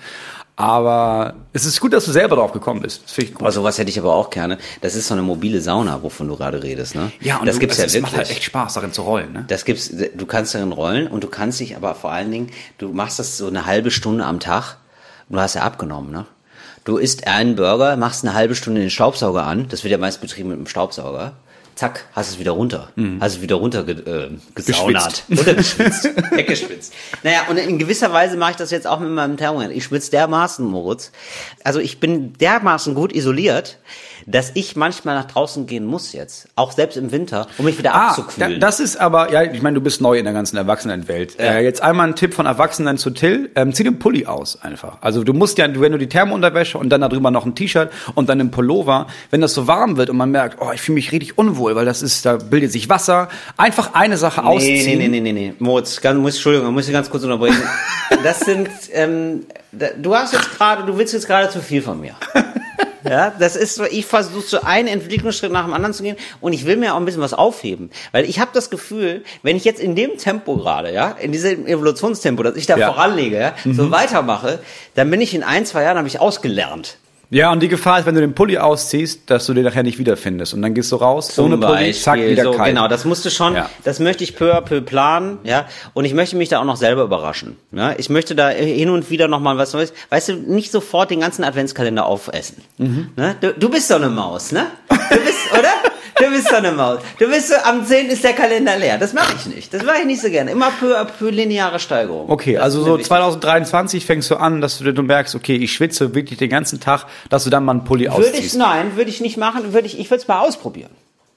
Aber 0.56 1.36
es 1.54 1.64
ist 1.66 1.80
gut, 1.80 1.94
dass 1.94 2.04
du 2.04 2.12
selber 2.12 2.36
drauf 2.36 2.52
gekommen 2.52 2.82
bist. 2.82 3.04
Das 3.06 3.14
finde 3.14 3.30
ich 3.30 3.34
gut. 3.36 3.44
Boah, 3.46 3.52
sowas 3.54 3.78
hätte 3.78 3.90
ich 3.90 3.98
aber 3.98 4.14
auch 4.14 4.30
gerne. 4.30 4.58
Das 4.82 4.94
ist 4.96 5.08
so 5.08 5.14
eine 5.14 5.24
mobile 5.24 5.62
Sauna, 5.62 6.04
wovon 6.04 6.28
du 6.28 6.36
gerade 6.36 6.62
redest, 6.62 6.96
ne? 6.96 7.12
ja, 7.22 7.38
und 7.38 7.46
das 7.46 7.56
du, 7.56 7.62
gibt's 7.62 7.78
es, 7.78 7.82
ja 7.82 7.86
es 7.86 7.94
wirklich. 7.94 8.12
macht 8.12 8.18
halt 8.18 8.30
echt 8.32 8.44
Spaß, 8.44 8.74
darin 8.74 8.92
zu 8.92 9.04
rollen. 9.04 9.32
Ne? 9.32 9.46
Das 9.48 9.64
gibt's, 9.64 9.90
du 9.90 10.26
kannst 10.26 10.54
darin 10.54 10.74
rollen 10.74 11.08
und 11.08 11.24
du 11.24 11.30
kannst 11.30 11.62
dich 11.62 11.78
aber 11.78 11.96
vor 11.96 12.12
allen 12.12 12.30
Dingen, 12.32 12.50
du 12.78 12.90
machst 12.90 13.20
das 13.20 13.38
so 13.38 13.48
eine 13.48 13.66
halbe 13.66 13.90
Stunde 13.90 14.26
am 14.26 14.42
Tag. 14.42 14.76
und 15.30 15.38
Du 15.38 15.42
hast 15.42 15.54
ja 15.56 15.62
abgenommen, 15.62 16.12
ne? 16.12 16.26
Du 16.84 16.98
isst 16.98 17.28
einen 17.28 17.56
Burger, 17.56 17.96
machst 17.98 18.26
eine 18.26 18.34
halbe 18.34 18.56
Stunde 18.56 18.82
den 18.82 18.90
Staubsauger 18.90 19.46
an. 19.46 19.68
Das 19.70 19.84
wird 19.84 19.92
ja 19.92 19.98
meist 19.98 20.20
betrieben 20.22 20.50
mit 20.50 20.58
einem 20.58 20.68
Staubsauger. 20.68 21.34
Zack, 21.80 22.08
hast 22.12 22.32
es 22.32 22.40
wieder 22.40 22.52
runter. 22.52 22.90
Hast 23.22 23.36
es 23.36 23.42
wieder 23.42 23.56
runter 23.56 23.86
ge 23.86 24.00
äh, 24.02 24.32
gesaunert. 24.54 25.24
Runtergeschwitzt. 25.30 26.10
Weggeschwitzt. 26.32 26.94
Naja, 27.24 27.44
und 27.50 27.56
in 27.56 27.80
gewisser 27.80 28.12
Weise 28.12 28.36
mache 28.36 28.52
ich 28.52 28.58
das 28.58 28.70
jetzt 28.70 28.86
auch 28.86 29.00
mit 29.00 29.10
meinem 29.12 29.38
Thermometer. 29.38 29.72
Ich 29.72 29.86
schwitze 29.86 30.12
dermaßen, 30.12 30.66
Moritz. 30.66 31.14
Also 31.64 31.80
ich 31.80 32.02
bin 32.02 32.34
dermaßen 32.34 32.96
gut 32.96 33.14
isoliert, 33.14 33.78
dass 34.26 34.52
ich 34.54 34.76
manchmal 34.76 35.16
nach 35.16 35.26
draußen 35.26 35.66
gehen 35.68 35.86
muss 35.86 36.14
jetzt. 36.14 36.48
Auch 36.56 36.72
selbst 36.72 36.98
im 36.98 37.12
Winter, 37.12 37.48
um 37.58 37.66
mich 37.66 37.78
wieder 37.78 37.94
Ah, 37.96 38.10
abzukühlen. 38.10 38.60
das 38.60 38.80
ist 38.80 38.98
aber, 38.98 39.32
ja, 39.32 39.44
ich 39.44 39.62
meine, 39.62 39.76
du 39.76 39.82
bist 39.82 40.02
neu 40.02 40.18
in 40.18 40.26
der 40.26 40.34
ganzen 40.34 40.58
Erwachsenenwelt. 40.58 41.40
Äh, 41.40 41.62
jetzt 41.64 41.82
einmal 41.82 42.08
ein 42.08 42.16
Tipp 42.16 42.34
von 42.34 42.46
Erwachsenen 42.46 42.98
zu 42.98 43.10
Till, 43.12 43.50
ähm, 43.56 43.74
zieh 43.74 43.84
den 43.84 44.00
Pulli 44.00 44.26
aus 44.26 44.62
einfach. 44.62 44.98
Also 45.02 45.24
du 45.24 45.34
musst 45.34 45.58
ja, 45.58 45.68
wenn 45.80 45.92
du 45.92 45.98
die 45.98 46.10
Thermounterwäsche 46.10 46.78
und 46.78 46.90
dann 46.90 47.02
darüber 47.02 47.32
noch 47.32 47.46
ein 47.46 47.56
T-Shirt 47.56 47.90
und 48.16 48.30
dann 48.30 48.40
einen 48.40 48.52
Pullover, 48.52 49.08
wenn 49.32 49.42
das 49.42 49.54
so 49.54 49.68
warm 49.68 49.98
wird 49.98 50.10
und 50.10 50.18
man 50.18 50.32
merkt, 50.32 50.58
oh, 50.62 50.72
ich 50.74 50.82
fühle 50.82 50.96
mich 50.96 51.12
richtig 51.12 51.38
unwohl, 51.38 51.76
weil 51.76 51.86
das 51.86 52.02
ist, 52.02 52.26
da 52.26 52.38
bildet 52.38 52.72
sich 52.72 52.90
Wasser, 52.90 53.30
einfach 53.58 53.94
eine 53.94 54.18
Sache 54.18 54.42
Nee, 54.42 54.48
ausziehen. 54.48 54.98
nee, 55.00 55.08
nee, 55.08 55.20
nee, 55.22 55.32
nee, 55.34 55.48
nee. 55.50 55.54
Moritz, 55.60 56.02
ganz, 56.02 56.20
muss, 56.20 56.36
Entschuldigung, 56.36 56.74
muss 56.74 56.88
ich 56.88 56.94
ganz 56.94 57.10
kurz 57.10 57.24
unterbrechen. 57.24 57.62
Das 58.24 58.40
sind, 58.40 58.68
ähm, 58.92 59.46
du 60.02 60.16
hast 60.16 60.34
jetzt 60.34 60.58
gerade, 60.58 60.84
du 60.84 60.98
willst 60.98 61.14
jetzt 61.14 61.28
gerade 61.28 61.48
zu 61.50 61.62
viel 61.62 61.82
von 61.84 62.02
mir. 62.02 62.16
Ja, 63.10 63.34
das 63.38 63.56
ist 63.56 63.76
so, 63.76 63.84
ich 63.84 64.06
versuche 64.06 64.48
so 64.48 64.62
einen 64.62 64.88
Entwicklungsschritt 64.88 65.52
nach 65.52 65.66
dem 65.66 65.74
anderen 65.74 65.94
zu 65.94 66.04
gehen 66.04 66.16
und 66.42 66.54
ich 66.54 66.66
will 66.66 66.78
mir 66.78 66.94
auch 66.94 66.98
ein 66.98 67.06
bisschen 67.06 67.22
was 67.22 67.34
aufheben. 67.34 67.90
Weil 68.12 68.26
ich 68.26 68.40
habe 68.40 68.52
das 68.54 68.70
Gefühl, 68.70 69.24
wenn 69.44 69.56
ich 69.58 69.66
jetzt 69.66 69.80
in 69.82 69.96
dem 69.96 70.18
Tempo 70.18 70.56
gerade, 70.58 70.94
ja, 70.94 71.12
in 71.12 71.32
diesem 71.32 71.66
Evolutionstempo, 71.68 72.44
das 72.44 72.56
ich 72.56 72.66
da 72.68 72.78
Ja. 72.78 72.88
voranlege, 72.94 73.40
ja, 73.40 73.54
so 73.66 73.92
weitermache, 73.92 74.60
dann 74.96 75.10
bin 75.10 75.22
ich 75.22 75.34
in 75.34 75.44
ein, 75.44 75.66
zwei 75.66 75.84
Jahren, 75.84 75.98
habe 75.98 76.08
ich 76.08 76.20
ausgelernt. 76.20 76.98
Ja, 77.32 77.52
und 77.52 77.62
die 77.62 77.68
Gefahr 77.68 78.00
ist, 78.00 78.06
wenn 78.08 78.16
du 78.16 78.22
den 78.22 78.34
Pulli 78.34 78.58
ausziehst, 78.58 79.30
dass 79.30 79.46
du 79.46 79.54
den 79.54 79.64
nachher 79.64 79.84
nicht 79.84 80.00
wiederfindest. 80.00 80.56
Und 80.56 80.64
dann 80.64 80.74
gehst 80.74 80.92
du 80.92 80.96
raus, 80.96 81.38
ohne 81.38 81.58
Pulli, 81.60 81.94
zack, 81.94 82.20
wieder 82.20 82.44
so, 82.44 82.52
kalt. 82.54 82.70
Genau, 82.70 82.88
das 82.88 83.06
musst 83.06 83.24
du 83.24 83.30
schon, 83.30 83.54
Ja. 83.54 83.70
das 83.84 84.00
möchte 84.00 84.24
ich 84.24 84.36
peu 84.36 84.52
à 84.56 84.62
peu 84.62 84.82
planen, 84.82 85.38
ja. 85.44 85.66
Und 85.94 86.06
ich 86.06 86.16
möchte 86.16 86.36
mich 86.36 86.50
da 86.50 86.60
auch 86.60 86.66
noch 86.66 86.76
selber 86.78 87.04
überraschen. 87.04 87.56
Ja? 87.72 87.94
Ich 87.98 88.10
möchte 88.10 88.34
da 88.34 88.50
hin 88.50 88.90
und 88.90 89.12
wieder 89.12 89.28
noch 89.28 89.40
mal 89.42 89.58
was 89.58 89.74
Neues. 89.74 89.94
Weißt 90.10 90.30
du, 90.30 90.34
nicht 90.34 90.72
sofort 90.72 91.12
den 91.12 91.20
ganzen 91.20 91.44
Adventskalender 91.44 92.06
aufessen. 92.08 92.64
Mhm. 92.80 93.10
Ne? 93.16 93.36
Du, 93.40 93.54
du 93.54 93.70
bist 93.70 93.90
so 93.90 93.96
eine 93.96 94.10
Maus, 94.10 94.52
ne? 94.52 94.66
Du 94.90 94.96
bist, 95.18 95.38
oder? 95.54 95.70
Du 96.20 96.30
bist 96.30 96.50
so 96.50 96.56
eine 96.56 96.72
Maus. 96.72 97.00
Du 97.18 97.28
bist 97.30 97.48
so, 97.50 97.56
am 97.64 97.86
10. 97.86 98.08
ist 98.10 98.24
der 98.24 98.34
Kalender 98.34 98.78
leer. 98.78 98.98
Das 98.98 99.14
mache 99.14 99.34
ich 99.38 99.46
nicht. 99.46 99.74
Das 99.74 99.84
mache 99.84 100.00
ich 100.02 100.06
nicht 100.06 100.22
so 100.22 100.30
gerne. 100.30 100.52
Immer 100.52 100.72
peu 100.80 100.98
à 101.00 101.06
peu 101.06 101.30
lineare 101.30 101.80
Steigerung. 101.80 102.30
Okay, 102.30 102.56
Das 102.56 102.64
also 102.64 102.80
so 102.82 102.86
mir 102.88 102.94
wichtig. 102.98 103.08
2023 103.08 104.06
fängst 104.06 104.30
du 104.30 104.36
an, 104.36 104.62
dass 104.62 104.80
du, 104.80 104.92
du 104.94 105.02
merkst, 105.04 105.36
okay, 105.36 105.56
ich 105.56 105.72
schwitze 105.72 106.14
wirklich 106.14 106.38
den 106.40 106.50
ganzen 106.50 106.80
Tag, 106.80 107.06
dass 107.30 107.44
du 107.46 107.50
dann 107.50 107.64
mal 107.64 107.72
einen 107.74 107.84
Pulli 107.86 108.06
Würde 108.12 108.24
ich, 108.28 108.34
ausziehst. 108.34 108.58
nein, 108.58 108.96
würde 108.98 109.10
ich 109.10 109.22
nicht 109.22 109.38
machen, 109.38 109.74
würde 109.74 109.88
ich, 109.88 109.98
ich 110.00 110.10
würde 110.12 110.22
es 110.22 110.28
mal 110.28 110.40
ausprobieren. 110.42 110.92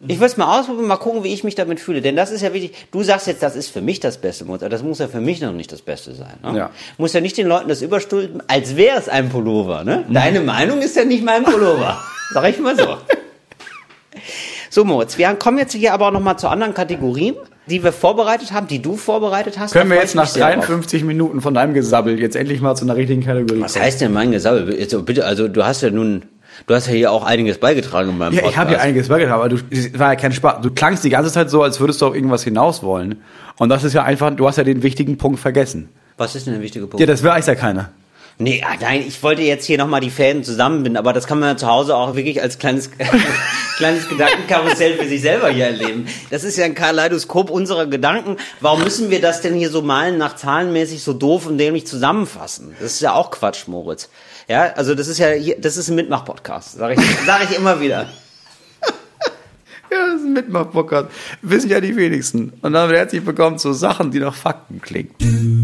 Ich 0.08 0.16
würde 0.16 0.26
es 0.32 0.36
mal 0.36 0.58
ausprobieren, 0.58 0.88
mal 0.88 0.96
gucken, 0.96 1.22
wie 1.22 1.32
ich 1.32 1.44
mich 1.44 1.54
damit 1.54 1.78
fühle. 1.78 2.02
Denn 2.02 2.16
das 2.16 2.32
ist 2.32 2.40
ja 2.40 2.52
wichtig. 2.52 2.74
Du 2.90 3.04
sagst 3.04 3.28
jetzt, 3.28 3.40
das 3.40 3.54
ist 3.54 3.68
für 3.68 3.80
mich 3.80 4.00
das 4.00 4.18
Beste, 4.20 4.44
aber 4.48 4.68
das 4.68 4.82
muss 4.82 4.98
ja 4.98 5.06
für 5.06 5.20
mich 5.20 5.40
noch 5.40 5.52
nicht 5.52 5.70
das 5.70 5.80
Beste 5.80 6.12
sein. 6.16 6.34
Ne? 6.42 6.58
Ja. 6.58 6.70
Muss 6.98 7.12
ja 7.12 7.20
nicht 7.20 7.36
den 7.38 7.46
Leuten 7.46 7.68
das 7.68 7.82
überstülpen, 7.82 8.42
als 8.48 8.74
wäre 8.74 8.98
es 8.98 9.08
ein 9.08 9.28
Pullover. 9.28 9.84
Ne? 9.84 10.04
Deine 10.10 10.40
Meinung 10.40 10.80
ist 10.82 10.96
ja 10.96 11.04
nicht 11.04 11.22
mein 11.24 11.44
Pullover. 11.44 12.00
Sag 12.34 12.48
ich 12.48 12.58
mal 12.58 12.76
so. 12.76 12.96
So, 14.74 14.86
Moritz, 14.86 15.18
wir 15.18 15.28
kommen 15.34 15.58
jetzt 15.58 15.74
hier 15.74 15.92
aber 15.92 16.08
auch 16.08 16.12
noch 16.12 16.22
mal 16.22 16.38
zu 16.38 16.48
anderen 16.48 16.72
Kategorien. 16.72 17.34
die 17.66 17.84
wir 17.84 17.92
vorbereitet 17.92 18.52
haben, 18.52 18.66
die 18.68 18.80
du 18.80 18.96
vorbereitet 18.96 19.58
hast. 19.58 19.72
Können 19.72 19.90
wir 19.90 19.98
jetzt 19.98 20.14
nach 20.14 20.22
mich 20.22 20.30
sehr 20.30 20.46
drauf. 20.54 20.64
53 20.64 21.04
Minuten 21.04 21.42
von 21.42 21.52
deinem 21.52 21.74
Gesabbel 21.74 22.18
jetzt 22.18 22.36
endlich 22.36 22.62
mal 22.62 22.74
zu 22.74 22.86
einer 22.86 22.96
richtigen 22.96 23.22
Kategorie 23.22 23.60
Was 23.60 23.78
heißt 23.78 24.00
denn 24.00 24.14
mein 24.14 24.30
Gesabbel? 24.32 24.74
Jetzt, 24.74 25.04
bitte, 25.04 25.26
also 25.26 25.46
du 25.46 25.62
hast 25.62 25.82
ja 25.82 25.90
nun, 25.90 26.22
du 26.66 26.74
hast 26.74 26.86
ja 26.86 26.94
hier 26.94 27.12
auch 27.12 27.22
einiges 27.22 27.58
beigetragen 27.58 28.08
in 28.08 28.16
meinem 28.16 28.32
Ja, 28.32 28.40
Podcast. 28.40 28.52
ich 28.54 28.58
habe 28.58 28.72
ja 28.72 28.78
einiges 28.78 29.08
beigetragen, 29.08 29.40
aber 29.42 29.50
du, 29.50 29.58
es 29.70 29.98
war 29.98 30.14
ja 30.14 30.16
kein 30.16 30.32
Spaß. 30.32 30.62
Du 30.62 30.70
klangst 30.70 31.04
die 31.04 31.10
ganze 31.10 31.30
Zeit 31.30 31.50
so, 31.50 31.62
als 31.62 31.78
würdest 31.78 32.00
du 32.00 32.06
auf 32.06 32.14
irgendwas 32.14 32.42
hinaus 32.42 32.82
wollen. 32.82 33.20
Und 33.58 33.68
das 33.68 33.84
ist 33.84 33.92
ja 33.92 34.04
einfach, 34.04 34.34
du 34.34 34.48
hast 34.48 34.56
ja 34.56 34.64
den 34.64 34.82
wichtigen 34.82 35.18
Punkt 35.18 35.38
vergessen. 35.38 35.90
Was 36.16 36.34
ist 36.34 36.46
denn 36.46 36.54
der 36.54 36.62
wichtige 36.62 36.86
Punkt? 36.86 36.98
Ja, 36.98 37.04
das 37.06 37.22
weiß 37.22 37.46
ja 37.46 37.56
keiner. 37.56 37.90
Nee, 38.38 38.64
ah, 38.66 38.76
nein, 38.80 39.04
ich 39.06 39.22
wollte 39.22 39.42
jetzt 39.42 39.66
hier 39.66 39.78
nochmal 39.78 40.00
die 40.00 40.10
Fäden 40.10 40.42
zusammenbinden, 40.42 40.96
aber 40.96 41.12
das 41.12 41.26
kann 41.26 41.38
man 41.38 41.50
ja 41.50 41.56
zu 41.56 41.66
Hause 41.66 41.94
auch 41.94 42.16
wirklich 42.16 42.40
als 42.40 42.58
kleines, 42.58 42.90
kleines 43.76 44.08
Gedankenkarussell 44.08 44.96
für 44.96 45.06
sich 45.06 45.20
selber 45.20 45.50
hier 45.50 45.66
erleben. 45.66 46.06
Das 46.30 46.42
ist 46.42 46.56
ja 46.56 46.64
ein 46.64 46.74
Kaleidoskop 46.74 47.50
unserer 47.50 47.86
Gedanken. 47.86 48.36
Warum 48.60 48.82
müssen 48.82 49.10
wir 49.10 49.20
das 49.20 49.42
denn 49.42 49.54
hier 49.54 49.70
so 49.70 49.82
malen 49.82 50.18
nach 50.18 50.34
zahlenmäßig 50.34 51.02
so 51.02 51.12
doof 51.12 51.46
und 51.46 51.58
dämlich 51.58 51.86
zusammenfassen? 51.86 52.74
Das 52.80 52.94
ist 52.94 53.00
ja 53.00 53.12
auch 53.12 53.30
Quatsch, 53.30 53.68
Moritz. 53.68 54.08
Ja, 54.48 54.72
also 54.74 54.94
das 54.94 55.08
ist 55.08 55.18
ja 55.18 55.30
hier, 55.30 55.56
das 55.60 55.76
ist 55.76 55.88
ein 55.88 55.94
Mitmach-Podcast, 55.94 56.72
sage 56.72 56.94
ich, 56.94 57.00
sag 57.26 57.48
ich 57.48 57.56
immer 57.56 57.80
wieder. 57.80 58.08
Ja, 59.90 60.06
das 60.06 60.20
ist 60.20 60.26
ein 60.26 60.32
Mitmach-Podcast. 60.32 61.08
Wissen 61.42 61.68
ja 61.68 61.80
die 61.80 61.94
wenigsten. 61.94 62.54
Und 62.62 62.72
dann 62.72 62.88
herzlich 62.88 63.26
willkommen 63.26 63.58
zu 63.58 63.74
Sachen, 63.74 64.10
die 64.10 64.20
nach 64.20 64.34
Fakten 64.34 64.80
klingen. 64.80 65.61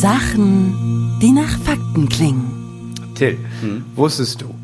Sachen, 0.00 1.18
die 1.20 1.30
nach 1.30 1.58
Fakten 1.58 2.08
klingen. 2.08 2.94
Till, 3.14 3.36
wusstest 3.94 4.40
du, 4.40 4.54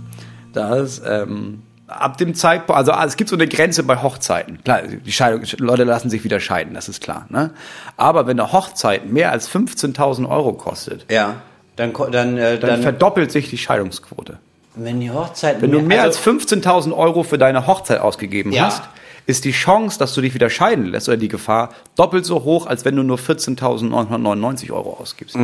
dass 0.54 1.02
ähm, 1.04 1.60
ab 1.86 2.16
dem 2.16 2.34
Zeitpunkt, 2.34 2.78
also 2.78 2.92
es 3.06 3.18
gibt 3.18 3.28
so 3.28 3.36
eine 3.36 3.46
Grenze 3.46 3.82
bei 3.82 4.02
Hochzeiten. 4.02 4.64
Klar, 4.64 4.80
die 5.04 5.12
Scheidung, 5.12 5.42
Leute 5.58 5.84
lassen 5.84 6.08
sich 6.08 6.24
wieder 6.24 6.40
scheiden, 6.40 6.72
das 6.72 6.88
ist 6.88 7.02
klar. 7.02 7.26
Ne? 7.28 7.50
Aber 7.98 8.26
wenn 8.26 8.40
eine 8.40 8.50
Hochzeit 8.50 9.12
mehr 9.12 9.30
als 9.30 9.50
15.000 9.50 10.26
Euro 10.26 10.54
kostet, 10.54 11.04
Ja. 11.10 11.34
Dann, 11.76 11.92
dann, 12.10 12.38
äh, 12.38 12.58
dann, 12.58 12.70
dann, 12.70 12.82
verdoppelt 12.82 13.30
sich 13.30 13.50
die 13.50 13.58
Scheidungsquote. 13.58 14.38
wenn 14.74 15.00
die 15.00 15.10
Hochzeit, 15.10 15.60
Wenn 15.60 15.70
du 15.70 15.80
mehr 15.80 16.00
also, 16.00 16.18
als 16.30 16.46
15.000 16.46 16.96
Euro 16.96 17.24
für 17.24 17.36
deine 17.36 17.66
Hochzeit 17.66 18.00
ausgegeben 18.00 18.52
Ja. 18.52 18.64
hast, 18.68 18.82
ist 19.26 19.44
die 19.44 19.52
Chance, 19.52 19.98
dass 19.98 20.14
du 20.14 20.20
dich 20.20 20.34
wieder 20.34 20.48
scheiden 20.50 20.86
lässt 20.86 21.08
oder 21.08 21.16
die 21.16 21.28
Gefahr 21.28 21.74
doppelt 21.96 22.24
so 22.24 22.44
hoch, 22.44 22.66
als 22.66 22.84
wenn 22.84 22.94
du 22.96 23.02
nur 23.02 23.18
14.999 23.18 24.70
Euro 24.72 24.98
ausgibst. 25.00 25.36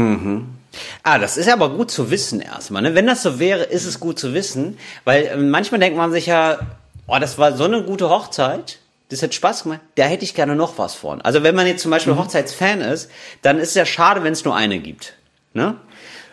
Ah, 1.02 1.18
das 1.18 1.36
ist 1.36 1.48
aber 1.48 1.70
gut 1.70 1.90
zu 1.90 2.10
wissen 2.10 2.40
erstmal. 2.40 2.82
Ne? 2.82 2.94
Wenn 2.94 3.06
das 3.06 3.22
so 3.22 3.38
wäre, 3.38 3.64
ist 3.64 3.84
es 3.84 4.00
gut 4.00 4.18
zu 4.18 4.34
wissen, 4.34 4.78
weil 5.04 5.24
äh, 5.26 5.36
manchmal 5.36 5.80
denkt 5.80 5.96
man 5.98 6.12
sich 6.12 6.26
ja, 6.26 6.58
oh, 7.06 7.18
das 7.20 7.38
war 7.38 7.56
so 7.56 7.64
eine 7.64 7.82
gute 7.82 8.08
Hochzeit, 8.08 8.78
das 9.10 9.22
hat 9.22 9.34
Spaß 9.34 9.64
gemacht, 9.64 9.80
da 9.96 10.04
hätte 10.04 10.24
ich 10.24 10.34
gerne 10.34 10.56
noch 10.56 10.78
was 10.78 10.94
von. 10.94 11.20
Also 11.20 11.42
wenn 11.42 11.54
man 11.54 11.66
jetzt 11.66 11.82
zum 11.82 11.90
Mhm. 11.90 11.94
Beispiel 11.94 12.16
Hochzeitsfan 12.16 12.80
ist, 12.80 13.10
dann 13.42 13.58
ist 13.58 13.70
es 13.70 13.74
ja 13.74 13.84
schade, 13.84 14.22
wenn 14.24 14.32
es 14.32 14.44
nur 14.44 14.54
eine 14.56 14.78
gibt. 14.78 15.14
Ne? 15.54 15.74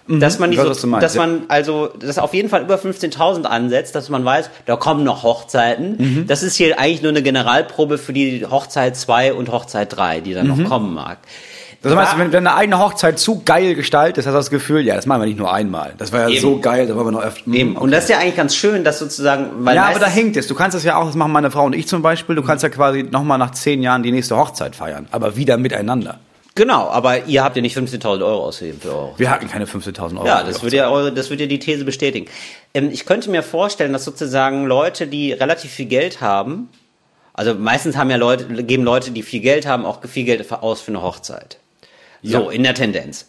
Dass 0.09 0.39
man, 0.39 0.49
Mhm. 0.49 0.53
Ich 0.53 0.59
weiß, 0.59 0.81
so, 0.81 0.89
dass 0.99 1.15
man 1.15 1.43
also 1.49 1.89
das 1.99 2.17
auf 2.17 2.33
jeden 2.33 2.49
Fall 2.49 2.63
über 2.63 2.75
15.000 2.77 3.43
ansetzt, 3.45 3.93
dass 3.93 4.09
man 4.09 4.25
weiß, 4.25 4.49
da 4.65 4.75
kommen 4.75 5.03
noch 5.03 5.21
Hochzeiten. 5.23 5.95
Mhm. 5.99 6.27
Das 6.27 6.41
ist 6.41 6.55
hier 6.55 6.79
eigentlich 6.79 7.03
nur 7.03 7.11
eine 7.11 7.21
Generalprobe 7.21 7.97
für 7.99 8.11
die 8.13 8.45
Hochzeit 8.49 8.97
2 8.97 9.33
und 9.33 9.51
Hochzeit 9.51 9.95
3, 9.95 10.21
die 10.21 10.33
dann 10.33 10.47
Mhm. 10.47 10.63
noch 10.63 10.69
kommen 10.69 10.93
mag. 10.95 11.19
Das 11.81 11.95
heißt, 11.95 12.17
wenn, 12.17 12.33
wenn 12.33 12.45
eine 12.45 12.57
eigene 12.57 12.77
Hochzeit 12.79 13.19
zu 13.19 13.41
geil 13.45 13.73
gestaltet 13.73 14.17
ist, 14.17 14.25
hast 14.25 14.33
du 14.33 14.37
das 14.39 14.49
Gefühl, 14.49 14.81
ja, 14.85 14.95
das 14.95 15.05
machen 15.05 15.21
wir 15.21 15.27
nicht 15.27 15.39
nur 15.39 15.53
einmal. 15.53 15.93
Das 15.97 16.11
war 16.11 16.21
ja 16.23 16.27
Eben. 16.29 16.41
so 16.41 16.59
geil, 16.59 16.87
da 16.87 16.95
wollen 16.95 17.07
wir 17.07 17.11
noch 17.11 17.21
öfter. 17.23 17.49
Eben. 17.53 17.77
Und 17.77 17.91
das 17.91 18.03
ist 18.03 18.09
ja 18.09 18.17
eigentlich 18.17 18.35
ganz 18.35 18.53
schön, 18.53 18.83
dass 18.83 18.99
sozusagen, 18.99 19.45
weil 19.59 19.77
ja, 19.77 19.85
aber 19.85 19.99
da 19.99 20.07
hängt 20.07 20.35
es. 20.35 20.47
Du 20.47 20.55
kannst 20.55 20.75
das 20.75 20.83
ja 20.83 20.97
auch, 20.97 21.05
das 21.05 21.15
machen 21.15 21.31
meine 21.31 21.51
Frau 21.51 21.63
und 21.63 21.73
ich 21.73 21.87
zum 21.87 22.01
Beispiel, 22.01 22.35
du 22.35 22.43
kannst 22.43 22.63
ja 22.63 22.69
quasi 22.69 23.03
nochmal 23.03 23.37
nach 23.37 23.51
zehn 23.51 23.81
Jahren 23.81 24.03
die 24.03 24.11
nächste 24.11 24.35
Hochzeit 24.35 24.75
feiern, 24.75 25.07
aber 25.11 25.37
wieder 25.37 25.55
miteinander. 25.57 26.19
Genau, 26.59 26.89
aber 26.89 27.25
ihr 27.25 27.41
habt 27.41 27.55
ja 27.55 27.61
nicht 27.61 27.77
15.000 27.77 28.21
Euro 28.21 28.43
ausgegeben 28.43 28.81
für 28.81 28.93
eure. 28.93 29.13
Wir 29.17 29.31
hatten 29.31 29.47
keine 29.47 29.63
15.000 29.63 30.17
Euro. 30.17 30.27
Ja, 30.27 30.43
das 30.43 30.61
würde 30.61 30.75
ja 30.75 30.89
eure, 30.89 31.13
das 31.13 31.29
würde 31.29 31.43
ja 31.43 31.47
die 31.47 31.57
These 31.57 31.85
bestätigen. 31.85 32.25
Ähm, 32.73 32.89
ich 32.91 33.05
könnte 33.05 33.29
mir 33.29 33.43
vorstellen, 33.43 33.93
dass 33.93 34.03
sozusagen 34.03 34.65
Leute, 34.65 35.07
die 35.07 35.31
relativ 35.31 35.71
viel 35.71 35.85
Geld 35.85 36.19
haben, 36.19 36.67
also 37.31 37.53
meistens 37.53 37.95
haben 37.95 38.09
ja 38.09 38.17
Leute, 38.17 38.45
geben 38.65 38.83
Leute, 38.83 39.11
die 39.11 39.23
viel 39.23 39.39
Geld 39.39 39.67
haben, 39.67 39.85
auch 39.85 40.03
viel 40.05 40.25
Geld 40.25 40.51
aus 40.51 40.81
für 40.81 40.91
eine 40.91 41.01
Hochzeit. 41.01 41.59
So, 42.21 42.45
Ja. 42.45 42.51
in 42.51 42.63
der 42.63 42.73
Tendenz. 42.73 43.27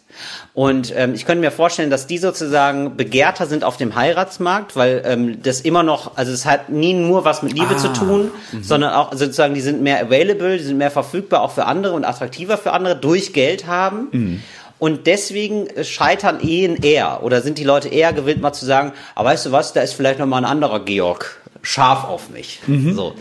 Und 0.52 0.92
ähm, 0.96 1.14
ich 1.14 1.24
könnte 1.24 1.40
mir 1.40 1.52
vorstellen, 1.52 1.90
dass 1.90 2.06
die 2.08 2.18
sozusagen 2.18 2.96
begehrter 2.96 3.46
sind 3.46 3.62
auf 3.62 3.76
dem 3.76 3.94
Heiratsmarkt, 3.94 4.74
weil 4.74 5.02
ähm, 5.06 5.42
das 5.42 5.60
immer 5.60 5.82
noch, 5.82 6.16
also 6.16 6.32
es 6.32 6.44
hat 6.44 6.68
nie 6.70 6.92
nur 6.92 7.24
was 7.24 7.42
mit 7.42 7.52
Liebe 7.52 7.74
Ah, 7.74 7.78
zu 7.78 7.88
tun, 7.92 8.30
mhm. 8.52 8.62
sondern 8.64 8.92
auch 8.92 9.12
sozusagen, 9.12 9.54
die 9.54 9.60
sind 9.60 9.80
mehr 9.82 10.00
available, 10.02 10.58
die 10.58 10.64
sind 10.64 10.76
mehr 10.78 10.90
verfügbar 10.90 11.42
auch 11.42 11.52
für 11.52 11.66
andere 11.66 11.94
und 11.94 12.04
attraktiver 12.04 12.58
für 12.58 12.72
andere, 12.72 12.96
durch 12.96 13.32
Geld 13.32 13.66
haben. 13.68 14.08
Mhm. 14.10 14.42
Und 14.80 15.06
deswegen 15.06 15.68
scheitern 15.84 16.40
Ehen 16.40 16.76
eher 16.82 17.22
oder 17.22 17.42
sind 17.42 17.58
die 17.58 17.64
Leute 17.64 17.88
eher 17.88 18.12
gewillt, 18.12 18.40
mal 18.40 18.52
zu 18.52 18.64
sagen, 18.66 18.92
aber 19.14 19.28
weißt 19.30 19.46
du 19.46 19.52
was, 19.52 19.72
da 19.72 19.82
ist 19.82 19.92
vielleicht 19.92 20.18
noch 20.18 20.26
mal 20.26 20.38
ein 20.38 20.44
anderer 20.44 20.80
Georg 20.80 21.38
scharf 21.62 22.04
auf 22.04 22.30
mich. 22.30 22.60
Mhm. 22.66 22.94
So. 22.94 23.14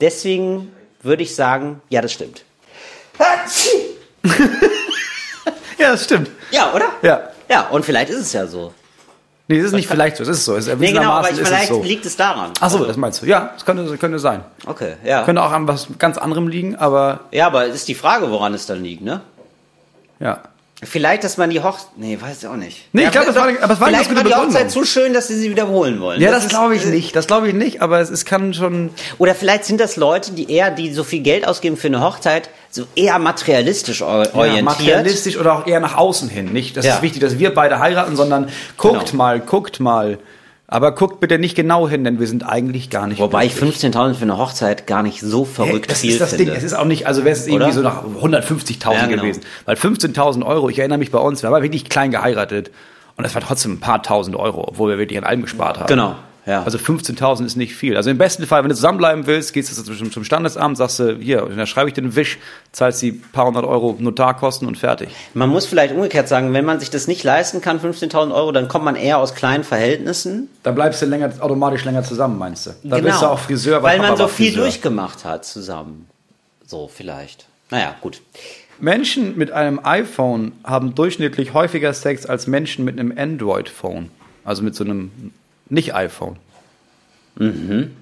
Deswegen 0.00 0.70
würde 1.02 1.22
ich 1.22 1.34
sagen, 1.34 1.80
ja, 1.88 2.02
das 2.02 2.12
stimmt. 2.12 2.44
Ja, 5.82 5.90
das 5.92 6.04
stimmt. 6.04 6.30
Ja, 6.50 6.72
oder? 6.72 6.86
Ja. 7.02 7.20
Ja, 7.48 7.68
und 7.68 7.84
vielleicht 7.84 8.10
ist 8.10 8.20
es 8.20 8.32
ja 8.32 8.46
so. 8.46 8.72
Nee, 9.48 9.58
das 9.58 9.66
ist 9.66 9.72
nicht 9.72 9.88
vielleicht 9.88 10.16
so, 10.16 10.22
es 10.22 10.28
ist 10.28 10.44
so. 10.44 10.54
Es, 10.56 10.66
Nee, 10.78 10.92
genau, 10.92 11.10
aber 11.10 11.28
ist 11.30 11.40
es 11.40 11.48
vielleicht 11.48 11.68
so. 11.68 11.82
liegt 11.82 12.06
es 12.06 12.16
daran. 12.16 12.52
Ach 12.60 12.70
so, 12.70 12.84
das 12.84 12.96
meinst 12.96 13.20
du. 13.20 13.26
Ja, 13.26 13.50
das 13.54 13.64
könnte, 13.64 13.98
könnte 13.98 14.18
sein. 14.18 14.44
Okay, 14.64 14.94
ja. 15.04 15.24
Könnte 15.24 15.42
auch 15.42 15.50
an 15.50 15.66
was 15.66 15.88
ganz 15.98 16.16
anderem 16.18 16.46
liegen, 16.48 16.76
aber 16.76 17.20
Ja, 17.32 17.46
aber 17.48 17.66
ist 17.66 17.88
die 17.88 17.94
Frage, 17.96 18.30
woran 18.30 18.54
es 18.54 18.66
dann 18.66 18.82
liegt, 18.82 19.02
ne? 19.02 19.20
ja. 20.20 20.40
Vielleicht, 20.84 21.22
dass 21.22 21.36
man 21.36 21.48
die 21.50 21.60
Hochzeit. 21.60 21.90
Nee, 21.96 22.18
weiß 22.20 22.38
ich 22.42 22.48
auch 22.48 22.56
nicht. 22.56 22.88
Nee, 22.92 23.02
ich 23.02 23.04
Ja, 23.06 23.10
glaub, 23.12 23.26
das 23.26 23.36
war 23.36 23.44
eine- 23.46 23.62
aber 23.62 23.74
es 23.74 23.78
war 23.80 23.86
eine 23.86 23.96
ganz 23.98 24.08
war 24.08 24.14
gute 24.16 24.26
die 24.28 24.34
Hochzeit 24.34 24.46
Begründung. 24.48 24.68
zu 24.70 24.84
schön, 24.84 25.14
dass 25.14 25.28
sie 25.28 25.36
sie 25.36 25.48
wiederholen 25.50 26.00
wollen. 26.00 26.20
Ja, 26.20 26.32
das, 26.32 26.44
ist- 26.44 26.50
glaube 26.50 26.74
ich 26.74 26.84
äh, 26.84 26.88
nicht. 26.88 27.14
Das 27.14 27.28
glaube 27.28 27.46
ich 27.48 27.54
nicht, 27.54 27.80
aber 27.82 28.00
es, 28.00 28.10
es 28.10 28.24
kann 28.24 28.52
schon. 28.52 28.90
Oder 29.18 29.36
vielleicht 29.36 29.64
sind 29.64 29.80
das 29.80 29.94
Leute, 29.96 30.32
die 30.32 30.50
eher, 30.50 30.72
die 30.72 30.92
so 30.92 31.04
viel 31.04 31.20
Geld 31.20 31.46
ausgeben 31.46 31.76
für 31.76 31.86
eine 31.86 32.00
Hochzeit, 32.00 32.50
so 32.70 32.84
eher 32.96 33.18
materialistisch 33.20 34.02
or- 34.02 34.24
Ja, 34.24 34.34
orientiert. 34.34 34.64
materialistisch 34.64 35.36
oder 35.36 35.52
auch 35.58 35.66
eher 35.68 35.78
nach 35.78 35.96
außen 35.96 36.28
hin. 36.28 36.52
Nicht, 36.52 36.76
das 36.76 36.84
Ja. 36.84 36.96
ist 36.96 37.02
wichtig, 37.02 37.20
dass 37.20 37.38
wir 37.38 37.54
beide 37.54 37.78
heiraten, 37.78 38.16
sondern 38.16 38.48
guckt 38.76 39.06
Genau. 39.12 39.16
mal, 39.16 39.38
guckt 39.40 39.78
mal. 39.78 40.18
Aber 40.72 40.92
guckt 40.92 41.20
bitte 41.20 41.38
nicht 41.38 41.54
genau 41.54 41.86
hin, 41.86 42.02
denn 42.02 42.18
wir 42.18 42.26
sind 42.26 42.48
eigentlich 42.48 42.88
gar 42.88 43.06
nicht. 43.06 43.20
Wobei 43.20 43.44
ich 43.44 43.54
glücklich. 43.56 43.82
15.000 43.84 44.14
für 44.14 44.22
eine 44.22 44.38
Hochzeit 44.38 44.86
gar 44.86 45.02
nicht 45.02 45.20
so 45.20 45.44
Hey, 45.44 45.52
verrückt 45.66 45.90
das 45.90 46.00
viel 46.00 46.12
ist 46.12 46.20
das 46.22 46.30
finde. 46.30 46.46
Ding. 46.46 46.54
Es 46.54 46.62
ist 46.62 46.72
auch 46.72 46.86
nicht, 46.86 47.06
also 47.06 47.24
wäre 47.24 47.36
es 47.36 47.46
irgendwie 47.46 47.64
Oder? 47.64 47.72
so 47.72 47.82
nach 47.82 48.04
150.000 48.04 48.92
Ja, 48.94 49.06
genau. 49.06 49.22
gewesen. 49.22 49.42
Weil 49.66 49.76
15.000 49.76 50.46
Euro, 50.46 50.70
ich 50.70 50.78
erinnere 50.78 50.98
mich 50.98 51.10
bei 51.10 51.18
uns, 51.18 51.42
wir 51.42 51.50
haben 51.50 51.62
wirklich 51.62 51.90
klein 51.90 52.10
geheiratet. 52.10 52.70
Und 53.18 53.24
das 53.24 53.34
war 53.34 53.42
trotzdem 53.42 53.72
ein 53.74 53.80
paar 53.80 54.02
tausend 54.02 54.34
Euro, 54.34 54.66
obwohl 54.66 54.88
wir 54.92 54.98
wirklich 54.98 55.18
an 55.18 55.24
allem 55.24 55.42
gespart 55.42 55.78
haben. 55.78 55.88
Genau, 55.88 56.14
ja. 56.44 56.64
Also 56.64 56.78
15.000 56.78 57.46
ist 57.46 57.56
nicht 57.56 57.76
viel. 57.76 57.96
Also 57.96 58.10
im 58.10 58.18
besten 58.18 58.46
Fall, 58.46 58.62
wenn 58.62 58.68
du 58.68 58.74
zusammenbleiben 58.74 59.26
willst, 59.26 59.52
gehst 59.52 59.76
du 59.76 59.82
zum, 59.82 60.10
zum 60.10 60.24
Standesamt, 60.24 60.76
sagst 60.76 60.98
du, 60.98 61.16
hier, 61.16 61.42
dann 61.42 61.66
schreibe 61.68 61.88
ich 61.88 61.94
dir 61.94 62.02
einen 62.02 62.16
Wisch, 62.16 62.38
zahlst 62.72 63.00
die 63.00 63.12
paar 63.12 63.46
hundert 63.46 63.64
Euro 63.64 63.96
Notarkosten 63.98 64.66
und 64.66 64.76
fertig. 64.76 65.10
Man 65.34 65.50
muss 65.50 65.66
vielleicht 65.66 65.94
umgekehrt 65.94 66.26
sagen, 66.26 66.52
wenn 66.52 66.64
man 66.64 66.80
sich 66.80 66.90
das 66.90 67.06
nicht 67.06 67.22
leisten 67.22 67.60
kann, 67.60 67.78
15.000 67.78 68.34
Euro, 68.34 68.50
dann 68.50 68.66
kommt 68.66 68.84
man 68.84 68.96
eher 68.96 69.18
aus 69.18 69.34
kleinen 69.34 69.62
Verhältnissen. 69.62 70.48
Dann 70.64 70.74
bleibst 70.74 71.00
du 71.00 71.06
länger, 71.06 71.32
automatisch 71.38 71.84
länger 71.84 72.02
zusammen, 72.02 72.38
meinst 72.38 72.66
du? 72.66 72.70
Dann 72.82 73.00
genau. 73.00 73.02
bist 73.02 73.22
du 73.22 73.26
auch 73.26 73.38
Friseur, 73.38 73.82
weil 73.82 73.98
man 73.98 74.08
Papa 74.08 74.22
so 74.22 74.28
viel 74.28 74.48
Friseur. 74.48 74.64
durchgemacht 74.64 75.24
hat 75.24 75.44
zusammen. 75.44 76.08
So 76.66 76.90
vielleicht. 76.92 77.46
Naja, 77.70 77.94
gut. 78.00 78.20
Menschen 78.80 79.38
mit 79.38 79.52
einem 79.52 79.78
iPhone 79.84 80.52
haben 80.64 80.96
durchschnittlich 80.96 81.54
häufiger 81.54 81.94
Sex 81.94 82.26
als 82.26 82.48
Menschen 82.48 82.84
mit 82.84 82.98
einem 82.98 83.16
Android-Phone. 83.16 84.10
Also 84.44 84.64
mit 84.64 84.74
so 84.74 84.82
einem 84.82 85.32
Nicht-iPhone. 85.72 86.36
Mhm. 87.36 87.96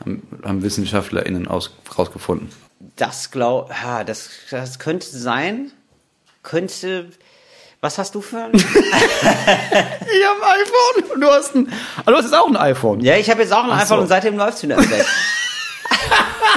Haben, 0.00 0.22
haben 0.42 0.62
WissenschaftlerInnen 0.62 1.46
aus, 1.46 1.70
rausgefunden. 1.96 2.48
Das 2.96 3.30
glaub, 3.30 3.70
ja, 3.70 4.02
das, 4.02 4.28
das 4.50 4.80
könnte 4.80 5.06
sein. 5.06 5.70
Könnte. 6.42 7.10
Was 7.80 7.98
hast 7.98 8.14
du 8.16 8.20
für 8.20 8.38
ein? 8.38 8.52
Ich 8.52 8.62
habe 8.64 10.42
ein 10.42 10.60
iPhone 10.60 11.12
und 11.14 11.20
du 11.20 11.26
hast 11.28 11.54
ein. 11.54 11.72
Ah, 12.04 12.10
du 12.10 12.16
hast 12.16 12.24
jetzt 12.24 12.34
auch 12.34 12.48
ein 12.48 12.56
iPhone. 12.56 13.00
ja, 13.00 13.16
ich 13.16 13.30
habe 13.30 13.42
jetzt 13.42 13.52
auch 13.52 13.64
ein 13.64 13.70
Ach 13.70 13.82
iPhone 13.82 13.98
so. 13.98 14.02
und 14.02 14.08
seitdem 14.08 14.36
läuft's 14.36 14.62
wieder 14.62 14.82
schlecht. 14.82 15.06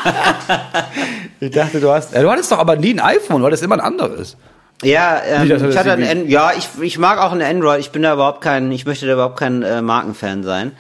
Ich 1.40 1.52
dachte, 1.52 1.80
du 1.80 1.92
hast. 1.92 2.14
Ja, 2.14 2.22
du 2.22 2.32
hattest 2.32 2.52
doch 2.52 2.58
aber 2.58 2.76
nie 2.76 2.94
ein 2.94 3.00
iPhone, 3.00 3.44
weil 3.44 3.52
das 3.52 3.62
immer 3.62 3.76
ein 3.76 3.82
anderes. 3.82 4.36
Ja, 4.84 5.22
ähm, 5.26 5.48
ich 5.70 5.78
hatte 5.78 5.92
ein, 5.92 6.04
An- 6.08 6.30
ja, 6.30 6.52
ich, 6.58 6.68
ich 6.82 6.98
mag 6.98 7.20
auch 7.20 7.32
ein 7.34 7.42
Android. 7.42 7.80
Ich 7.80 7.92
bin 7.92 8.02
da 8.04 8.14
überhaupt 8.14 8.42
kein, 8.42 8.72
ich 8.72 8.86
möchte 8.86 9.06
da 9.08 9.14
überhaupt 9.14 9.38
kein 9.40 9.62
äh, 9.64 9.82
Markenfan 9.82 10.44
sein. 10.44 10.72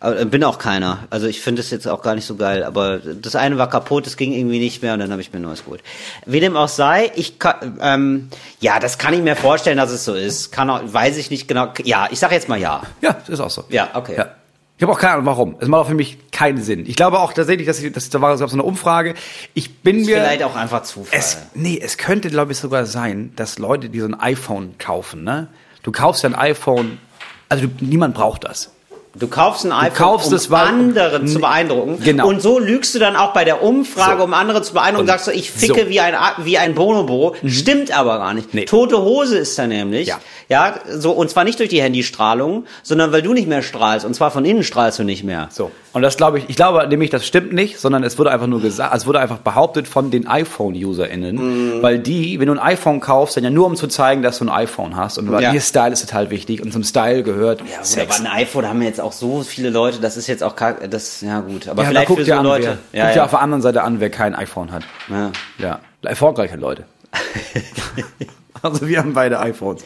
Äh, 0.00 0.24
bin 0.24 0.42
auch 0.44 0.58
keiner. 0.58 1.00
Also 1.10 1.26
ich 1.26 1.40
finde 1.42 1.60
es 1.60 1.70
jetzt 1.70 1.86
auch 1.86 2.00
gar 2.02 2.14
nicht 2.14 2.24
so 2.26 2.36
geil. 2.36 2.64
Aber 2.64 2.98
das 2.98 3.36
eine 3.36 3.58
war 3.58 3.68
kaputt, 3.68 4.06
das 4.06 4.16
ging 4.16 4.32
irgendwie 4.32 4.58
nicht 4.60 4.82
mehr 4.82 4.94
und 4.94 5.00
dann 5.00 5.10
habe 5.12 5.20
ich 5.20 5.32
mir 5.32 5.40
ein 5.40 5.42
neues 5.42 5.64
geholt. 5.64 5.82
Wie 6.24 6.40
dem 6.40 6.56
auch 6.56 6.68
sei, 6.68 7.10
ich 7.16 7.38
kann, 7.38 7.78
ähm, 7.82 8.28
ja, 8.60 8.80
das 8.80 8.96
kann 8.96 9.12
ich 9.12 9.20
mir 9.20 9.36
vorstellen, 9.36 9.76
dass 9.76 9.90
es 9.90 10.04
so 10.06 10.14
ist. 10.14 10.50
Kann 10.50 10.70
auch, 10.70 10.80
weiß 10.84 11.16
ich 11.18 11.30
nicht 11.30 11.46
genau. 11.46 11.68
Ja, 11.84 12.08
ich 12.10 12.18
sag 12.18 12.32
jetzt 12.32 12.48
mal 12.48 12.58
ja. 12.58 12.82
Ja, 13.02 13.16
ist 13.28 13.40
auch 13.40 13.50
so. 13.50 13.64
Ja, 13.68 13.90
okay. 13.94 14.14
Ja. 14.16 14.28
Ich 14.76 14.82
habe 14.82 14.92
auch 14.92 14.98
keine 14.98 15.14
Ahnung, 15.14 15.26
warum. 15.26 15.56
Es 15.60 15.68
macht 15.68 15.82
auch 15.82 15.88
für 15.88 15.94
mich 15.94 16.18
keinen 16.32 16.60
Sinn. 16.60 16.84
Ich 16.86 16.96
glaube 16.96 17.20
auch 17.20 17.32
tatsächlich, 17.32 17.66
dass, 17.66 17.80
ich, 17.80 17.92
dass 17.92 18.10
da 18.10 18.20
war 18.20 18.36
so 18.36 18.44
eine 18.44 18.64
Umfrage. 18.64 19.14
Ich 19.54 19.78
bin 19.78 20.00
Ist 20.00 20.06
mir 20.06 20.16
vielleicht 20.16 20.42
auch 20.42 20.56
einfach 20.56 20.82
Zufall. 20.82 21.16
es, 21.16 21.38
nee, 21.54 21.78
es 21.80 21.96
könnte, 21.96 22.28
glaube 22.28 22.52
ich, 22.52 22.58
sogar 22.58 22.84
sein, 22.84 23.32
dass 23.36 23.58
Leute, 23.58 23.88
die 23.88 24.00
so 24.00 24.06
ein 24.06 24.18
iPhone 24.18 24.76
kaufen, 24.78 25.22
ne? 25.22 25.48
Du 25.84 25.92
kaufst 25.92 26.24
ja 26.24 26.30
ein 26.30 26.34
iPhone, 26.34 26.98
also 27.48 27.66
du, 27.66 27.84
niemand 27.84 28.14
braucht 28.14 28.44
das. 28.44 28.73
Du 29.16 29.28
kaufst 29.28 29.64
ein 29.64 29.72
iPhone, 29.72 29.94
kaufst 29.96 30.28
um 30.28 30.34
es, 30.34 30.50
andere 30.50 31.24
zu 31.24 31.38
beeindrucken. 31.38 31.98
Genau. 32.02 32.28
Und 32.28 32.42
so 32.42 32.58
lügst 32.58 32.94
du 32.94 32.98
dann 32.98 33.14
auch 33.16 33.32
bei 33.32 33.44
der 33.44 33.62
Umfrage, 33.62 34.18
So. 34.18 34.24
um 34.24 34.34
andere 34.34 34.62
zu 34.62 34.74
beeindrucken, 34.74 35.02
Und 35.02 35.06
sagst 35.06 35.26
du, 35.28 35.30
ich 35.30 35.50
ficke 35.52 35.82
so. 35.84 35.88
wie 35.88 36.00
ein 36.00 36.14
wie 36.38 36.58
ein 36.58 36.74
Bonobo. 36.74 37.34
Stimmt 37.46 37.96
aber 37.96 38.18
gar 38.18 38.34
nicht. 38.34 38.54
Nee. 38.54 38.64
Tote 38.64 39.00
Hose 39.02 39.38
ist 39.38 39.58
da 39.58 39.66
nämlich. 39.66 40.08
Ja. 40.08 40.18
Ja, 40.48 40.74
so 40.90 41.12
und 41.12 41.30
zwar 41.30 41.44
nicht 41.44 41.58
durch 41.58 41.70
die 41.70 41.80
Handystrahlung, 41.80 42.64
sondern 42.82 43.12
weil 43.12 43.22
du 43.22 43.32
nicht 43.32 43.48
mehr 43.48 43.62
strahlst. 43.62 44.04
Und 44.04 44.14
zwar 44.14 44.30
von 44.30 44.44
innen 44.44 44.62
strahlst 44.62 44.98
du 44.98 45.04
nicht 45.04 45.24
mehr. 45.24 45.48
So. 45.50 45.70
Und 45.94 46.02
das 46.02 46.16
glaube 46.16 46.38
ich, 46.38 46.44
ich 46.48 46.56
glaube 46.56 46.86
nämlich, 46.88 47.08
das 47.10 47.24
stimmt 47.26 47.52
nicht, 47.52 47.78
sondern 47.78 48.02
es 48.04 48.18
wurde 48.18 48.30
einfach 48.30 48.46
nur 48.48 48.60
gesagt, 48.60 48.94
es 48.94 49.06
wurde 49.06 49.20
einfach 49.20 49.38
behauptet 49.38 49.88
von 49.88 50.10
den 50.10 50.26
iPhone-UserInnen, 50.26 51.36
Mhm. 51.78 51.82
weil 51.82 51.98
die, 51.98 52.38
wenn 52.40 52.46
du 52.46 52.52
ein 52.52 52.58
iPhone 52.58 53.00
kaufst, 53.00 53.36
dann 53.36 53.44
ja 53.44 53.50
nur 53.50 53.66
um 53.66 53.76
zu 53.76 53.86
zeigen, 53.86 54.22
dass 54.22 54.38
du 54.38 54.44
ein 54.46 54.48
iPhone 54.50 54.96
hast 54.96 55.18
und 55.18 55.30
weil 55.30 55.42
Ja. 55.42 55.52
ihr 55.52 55.60
Style 55.60 55.92
ist 55.92 56.00
total 56.00 56.30
wichtig 56.30 56.62
und 56.62 56.72
zum 56.72 56.82
Style 56.84 57.22
gehört 57.22 57.60
Ja, 57.60 57.84
Sex. 57.84 58.20
aber 58.20 58.28
ein 58.28 58.36
iPhone 58.42 58.68
haben 58.68 58.82
jetzt 58.82 59.00
auch 59.04 59.12
so 59.12 59.42
viele 59.42 59.70
Leute, 59.70 60.00
das 60.00 60.16
ist 60.16 60.26
jetzt 60.26 60.42
auch 60.42 60.56
das 60.56 61.20
ja 61.20 61.40
gut, 61.40 61.68
aber 61.68 61.82
ja, 61.82 61.88
vielleicht 61.90 62.08
guck 62.08 62.18
für 62.18 62.24
so 62.24 62.32
an, 62.34 62.44
Leute. 62.44 62.78
wer, 62.92 62.98
ja, 62.98 63.04
guck 63.04 63.12
dir 63.12 63.18
ja. 63.18 63.24
auf 63.24 63.30
der 63.30 63.40
anderen 63.40 63.62
Seite 63.62 63.82
an, 63.82 64.00
wer 64.00 64.10
kein 64.10 64.34
iPhone 64.34 64.72
hat. 64.72 64.84
ja. 65.08 65.30
Ja, 65.58 65.80
erfolgreiche 66.02 66.56
Leute. 66.56 66.84
also 68.62 68.88
wir 68.88 68.98
haben 68.98 69.12
beide 69.12 69.38
iPhones. 69.40 69.84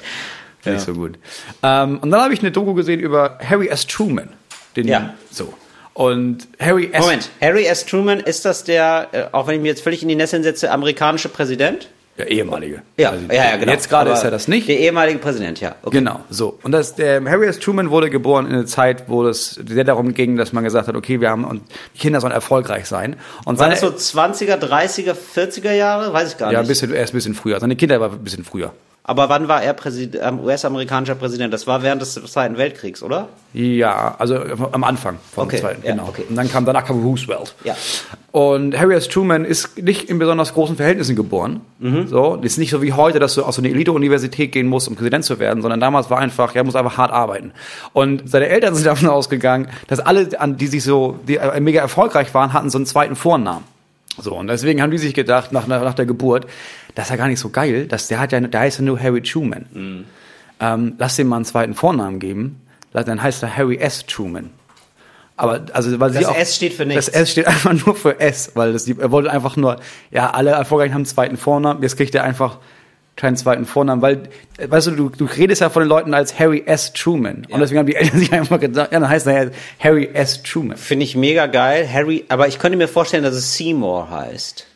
Ja. 0.65 0.73
Nicht 0.73 0.85
so 0.85 0.95
gut. 0.95 1.19
Ähm, 1.63 1.99
und 1.99 2.11
dann 2.11 2.21
habe 2.21 2.35
ich 2.35 2.41
eine 2.41 2.51
Doku 2.51 2.75
gesehen 2.75 3.01
über 3.01 3.39
Harry 3.43 3.69
S. 3.69 3.87
Truman. 3.87 4.31
Den, 4.77 4.89
Ja. 4.89 5.15
So. 5.31 5.53
Und 5.95 6.47
Harry 6.61 6.91
S. 6.93 7.01
Moment, 7.01 7.31
Harry 7.41 7.65
S. 7.65 7.85
Truman, 7.85 8.21
ist 8.21 8.45
das 8.45 8.65
der, 8.65 9.09
äh, 9.13 9.25
auch 9.33 9.49
wenn 9.49 9.57
ich 9.57 9.61
mir 9.63 9.69
jetzt 9.69 9.83
völlig 9.83 10.03
in 10.03 10.09
die 10.09 10.15
Nässe 10.15 10.41
setze, 10.43 10.71
amerikanische 10.71 11.29
Präsident? 11.29 11.89
Der 12.19 12.29
ehemalige. 12.31 12.83
Ja, 12.97 13.11
Also, 13.11 13.27
ja, 13.29 13.51
ja, 13.51 13.57
genau. 13.57 13.71
Jetzt 13.73 13.89
gerade 13.89 14.11
ist 14.11 14.25
er 14.25 14.33
das 14.33 14.49
nicht. 14.49 14.69
Der 14.69 14.79
ehemalige 14.79 15.19
Präsident, 15.19 15.61
ja. 15.61 15.77
Okay. 15.83 15.99
Genau, 15.99 16.21
so. 16.29 16.59
Und 16.65 16.73
das, 16.73 16.97
der 16.97 17.25
Harry 17.25 17.47
S. 17.47 17.61
Truman 17.61 17.91
wurde 17.91 18.11
geboren 18.11 18.47
in 18.47 18.55
einer 18.55 18.67
Zeit, 18.67 19.05
wo 19.09 19.25
es 19.27 19.53
sehr 19.53 19.85
darum 19.85 20.15
ging, 20.15 20.37
dass 20.37 20.53
man 20.53 20.65
gesagt 20.65 20.89
hat, 20.89 20.97
okay, 20.97 21.21
wir 21.21 21.31
haben, 21.31 21.45
und 21.45 21.63
die 21.95 21.99
Kinder 22.01 22.21
sollen 22.21 22.33
erfolgreich 22.33 22.87
sein. 22.87 23.17
Und 23.45 23.61
War 23.61 23.71
das 23.71 23.81
so 23.81 23.87
20er, 23.89 24.57
30er, 24.59 25.15
40er 25.15 25.73
Jahre? 25.73 26.13
Weiß 26.13 26.33
ich 26.33 26.39
gar 26.39 26.51
ja, 26.51 26.59
ein 26.59 26.63
nicht. 26.63 26.69
bisschen, 26.69 26.93
er 26.93 27.05
ist 27.05 27.11
ein 27.13 27.17
bisschen 27.17 27.35
früher. 27.35 27.61
Seine 27.61 27.77
Kinder 27.77 28.01
war 28.01 28.11
ein 28.11 28.25
bisschen 28.25 28.45
früher. 28.45 28.73
Aber 29.09 29.31
wann 29.31 29.49
war 29.49 29.63
er 29.63 29.73
Präsid- 29.75 30.19
ähm, 30.21 30.41
US-amerikanischer 30.41 31.15
Präsident? 31.15 31.51
Das 31.55 31.67
war 31.67 31.83
während 31.83 32.03
des 32.03 32.13
Zweiten 32.13 32.59
Weltkriegs, 32.59 33.03
oder? 33.03 33.29
Ja, 33.55 34.15
also 34.19 34.37
am 34.73 34.85
Anfang 34.85 35.17
vom 35.35 35.45
Okay, 35.45 35.57
zweiten, 35.61 35.83
ja, 35.83 35.93
genau. 35.93 36.09
okay. 36.09 36.25
Und 36.29 36.37
dann 36.37 36.51
kam 36.51 36.67
danach 36.67 36.85
kam 36.85 37.03
Roosevelt. 37.03 37.55
Ja. 37.65 37.75
Und 38.33 38.79
Harry 38.79 38.95
S. 38.95 39.09
Truman 39.09 39.47
ist 39.47 39.79
nicht 39.83 40.11
in 40.11 40.19
besonders 40.19 40.53
großen 40.53 40.77
Verhältnissen 40.77 41.17
geboren. 41.17 41.63
Mhm. 41.79 42.07
So, 42.07 42.35
ist 42.43 42.59
nicht 42.59 42.69
so 42.69 42.83
wie 42.83 42.93
heute, 42.93 43.19
dass 43.19 43.35
du 43.35 43.45
aus 43.45 43.57
so 43.57 43.63
eine 43.63 43.71
Elite-Universität 43.71 44.53
gehen 44.53 44.67
musst, 44.67 44.89
um 44.89 44.95
Präsident 44.95 45.25
zu 45.25 45.39
werden, 45.39 45.63
sondern 45.63 45.81
damals 45.81 46.11
war 46.11 46.19
einfach, 46.19 46.55
er 46.55 46.65
muss 46.65 46.77
einfach 46.77 46.99
hart 46.99 47.11
arbeiten. 47.11 47.53
Und 47.95 48.29
seine 48.29 48.49
Eltern 48.49 48.75
sind 48.77 48.85
davon 48.87 49.09
ausgegangen, 49.09 49.69
dass 49.87 50.01
alle, 50.01 50.27
die 50.27 50.67
sich 50.67 50.85
so, 50.85 51.19
die 51.27 51.37
äh, 51.39 51.59
mega 51.61 51.81
erfolgreich 51.81 52.35
waren, 52.35 52.53
hatten 52.53 52.69
so 52.69 52.77
einen 52.77 52.85
zweiten 52.85 53.17
Vornamen. 53.17 53.65
So, 54.21 54.35
und 54.35 54.49
deswegen 54.49 54.83
haben 54.83 54.91
die 54.91 54.99
sich 54.99 55.15
gedacht, 55.15 55.53
nach, 55.53 55.67
nach, 55.67 55.83
nach 55.83 55.95
der 55.95 56.07
Geburt, 56.07 56.47
das 56.95 57.07
ist 57.07 57.11
ja 57.11 57.17
gar 57.17 57.29
nicht 57.29 57.41
so 57.41 57.51
geil, 57.51 57.87
dass 57.87 58.09
der 58.09 58.19
hat 58.21 58.33
ja, 58.33 58.41
der 58.41 58.61
heißt 58.61 58.79
ja 58.79 58.85
nur 58.85 59.01
Harry 59.01 59.23
Truman. 59.23 59.67
Mhm. 59.73 60.05
Ähm, 60.61 60.95
lass 60.99 61.17
dem 61.17 61.29
mal 61.29 61.37
einen 61.37 61.45
zweiten 61.45 61.75
Vornamen 61.75 62.19
geben, 62.19 62.61
dann 62.93 63.23
heißt 63.23 63.43
er 63.43 63.57
Harry 63.57 63.77
S. 63.77 64.07
Truman. 64.07 64.51
Aber 65.37 65.67
also 65.73 66.01
weil 66.01 66.11
Das 66.11 66.19
sie 66.19 66.27
auch, 66.27 66.37
S 66.37 66.57
steht 66.57 66.73
für 66.73 66.85
nichts. 66.85 67.07
Das 67.07 67.15
S 67.15 67.31
steht 67.31 67.47
einfach 67.47 67.73
nur 67.87 67.95
für 67.95 68.19
S, 68.19 68.53
weil 68.55 68.73
das, 68.73 68.89
er 68.89 69.11
wollte 69.13 69.31
einfach 69.31 69.57
nur, 69.57 69.77
ja, 70.11 70.31
alle 70.31 70.51
Erfolgreichen 70.51 70.95
haben 70.95 71.03
einen 71.03 71.07
zweiten 71.07 71.37
Vornamen, 71.37 71.83
jetzt 71.83 71.97
kriegt 71.97 72.15
er 72.15 72.25
einfach 72.25 72.59
keinen 73.19 73.37
zweiten 73.37 73.67
Vornamen, 73.67 74.01
weil, 74.01 74.29
äh, 74.57 74.71
weißt 74.71 74.87
du, 74.87 74.91
du, 74.93 75.09
du 75.11 75.25
redest 75.27 75.61
ja 75.61 75.69
von 75.69 75.83
den 75.83 75.89
Leuten 75.89 76.15
als 76.15 76.39
Harry 76.39 76.63
S. 76.65 76.93
Truman. 76.93 77.47
Und 77.51 77.61
deswegen 77.61 77.81
haben 77.81 77.87
die 77.87 77.97
Eltern 77.97 78.19
sich 78.19 78.33
einfach 78.33 78.61
gedacht, 78.61 78.93
ja, 78.93 79.01
dann 79.01 79.09
heißt 79.09 79.27
er 79.27 79.45
ja 79.45 79.51
Harry 79.81 80.09
S. 80.15 80.43
Truman. 80.43 80.77
Finde 80.77 81.05
ich 81.05 81.17
mega 81.17 81.47
geil. 81.47 81.87
Harry, 81.93 82.25
aber 82.29 82.49
ich 82.49 82.59
könnte 82.59 82.79
mir 82.79 82.89
vorstellen, 82.89 83.25
dass 83.25 83.35
es 83.35 83.57
Seymour 83.57 84.11
heißt. 84.11 84.68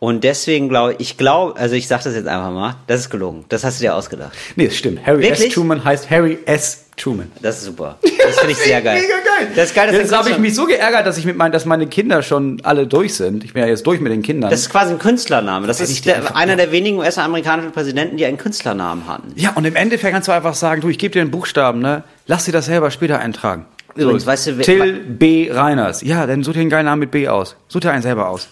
Und 0.00 0.24
deswegen 0.24 0.70
glaube 0.70 0.96
ich, 0.98 1.18
glaube, 1.18 1.60
also 1.60 1.74
ich 1.74 1.86
sage 1.86 2.04
das 2.04 2.14
jetzt 2.14 2.26
einfach 2.26 2.50
mal, 2.50 2.76
das 2.86 3.00
ist 3.00 3.10
gelogen. 3.10 3.44
Das 3.50 3.64
hast 3.64 3.80
du 3.80 3.84
dir 3.84 3.94
ausgedacht. 3.94 4.32
Nee, 4.56 4.64
das 4.66 4.76
stimmt. 4.76 5.06
Harry 5.06 5.22
Wirklich? 5.22 5.48
S. 5.48 5.54
Truman 5.54 5.84
heißt 5.84 6.10
Harry 6.10 6.38
S. 6.46 6.86
Truman. 6.96 7.30
Das 7.42 7.58
ist 7.58 7.64
super. 7.64 7.98
Das 8.02 8.38
finde 8.38 8.52
ich 8.52 8.58
sehr 8.58 8.80
geil. 8.82 8.98
Mega 9.00 9.14
geil. 9.14 9.48
Das 9.54 9.66
ist 9.66 9.74
geil, 9.74 9.92
Jetzt 9.92 10.10
der 10.10 10.18
habe 10.18 10.30
ich 10.30 10.38
mich 10.38 10.54
so 10.54 10.64
geärgert, 10.64 11.06
dass 11.06 11.18
ich 11.18 11.26
mit 11.26 11.36
mein, 11.36 11.52
dass 11.52 11.66
meine 11.66 11.86
Kinder 11.86 12.22
schon 12.22 12.60
alle 12.62 12.86
durch 12.86 13.14
sind. 13.14 13.44
Ich 13.44 13.52
bin 13.52 13.62
ja 13.62 13.68
jetzt 13.68 13.86
durch 13.86 14.00
mit 14.00 14.10
den 14.10 14.22
Kindern. 14.22 14.50
Das 14.50 14.60
ist 14.60 14.70
quasi 14.70 14.92
ein 14.92 14.98
Künstlername. 14.98 15.66
Das 15.66 15.80
ich 15.80 15.90
ist 15.90 16.06
der, 16.06 16.34
einer 16.34 16.56
der 16.56 16.72
wenigen 16.72 16.98
US-amerikanischen 16.98 17.72
Präsidenten, 17.72 18.16
die 18.16 18.24
einen 18.24 18.38
Künstlernamen 18.38 19.06
hatten. 19.06 19.32
ja, 19.36 19.50
und 19.54 19.66
im 19.66 19.76
Endeffekt 19.76 20.14
kannst 20.14 20.28
du 20.28 20.32
einfach 20.32 20.54
sagen, 20.54 20.80
du, 20.80 20.88
ich 20.88 20.98
gebe 20.98 21.12
dir 21.12 21.20
einen 21.20 21.30
Buchstaben, 21.30 21.80
ne? 21.80 22.04
Lass 22.26 22.46
dir 22.46 22.52
das 22.52 22.66
selber 22.66 22.90
später 22.90 23.18
eintragen. 23.18 23.66
Übrigens, 23.96 24.24
weißt 24.24 24.46
du, 24.46 24.58
Till 24.60 24.94
B. 24.94 25.50
Reiners. 25.52 26.00
Ja, 26.02 26.26
dann 26.26 26.42
such 26.42 26.54
dir 26.54 26.60
einen 26.60 26.70
geilen 26.70 26.86
Namen 26.86 27.00
mit 27.00 27.10
B 27.10 27.28
aus. 27.28 27.56
Such 27.68 27.80
dir 27.80 27.90
einen 27.92 28.02
selber 28.02 28.28
aus. 28.30 28.48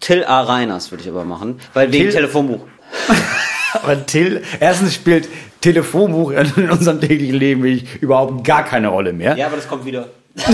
Till 0.00 0.24
A. 0.24 0.42
Reiners 0.42 0.90
würde 0.90 1.02
ich 1.04 1.08
aber 1.10 1.24
machen, 1.24 1.60
weil 1.74 1.90
wegen 1.92 2.04
Till- 2.04 2.12
Telefonbuch. 2.14 2.60
Aber 3.82 4.06
Till, 4.06 4.42
erstens 4.60 4.94
spielt 4.94 5.28
Telefonbuch 5.60 6.30
in 6.30 6.70
unserem 6.70 6.98
täglichen 7.00 7.34
Leben 7.36 7.62
wirklich 7.62 7.96
überhaupt 8.00 8.42
gar 8.44 8.64
keine 8.64 8.88
Rolle 8.88 9.12
mehr. 9.12 9.36
Ja, 9.36 9.46
aber 9.48 9.56
das 9.56 9.68
kommt 9.68 9.84
wieder. 9.84 10.08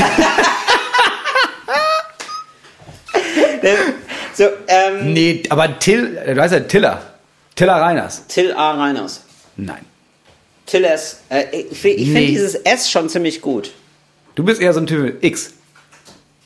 Der- 3.63 3.77
so, 4.35 4.45
ähm, 4.67 5.13
Nee, 5.13 5.43
aber 5.51 5.79
Till, 5.79 6.17
du 6.27 6.37
weißt 6.37 6.55
ja, 6.55 6.61
Tiller. 6.61 7.03
Tiller 7.55 7.75
Reiners. 7.75 8.27
Till 8.29 8.53
A. 8.55 8.73
Reiners. 8.73 9.21
Nein. 9.57 9.85
Till 10.67 10.85
S. 10.85 11.21
Äh, 11.29 11.45
ich 11.71 11.79
finde 11.79 11.99
ich 11.99 12.09
Nee. 12.09 12.27
dieses 12.29 12.55
S 12.55 12.91
schon 12.91 13.09
ziemlich 13.11 13.41
gut. 13.43 13.73
Du 14.35 14.43
bist 14.43 14.61
eher 14.61 14.73
so 14.73 14.81
ein 14.81 14.87
Typ 14.87 15.01
mit 15.03 15.23
X. 15.23 15.53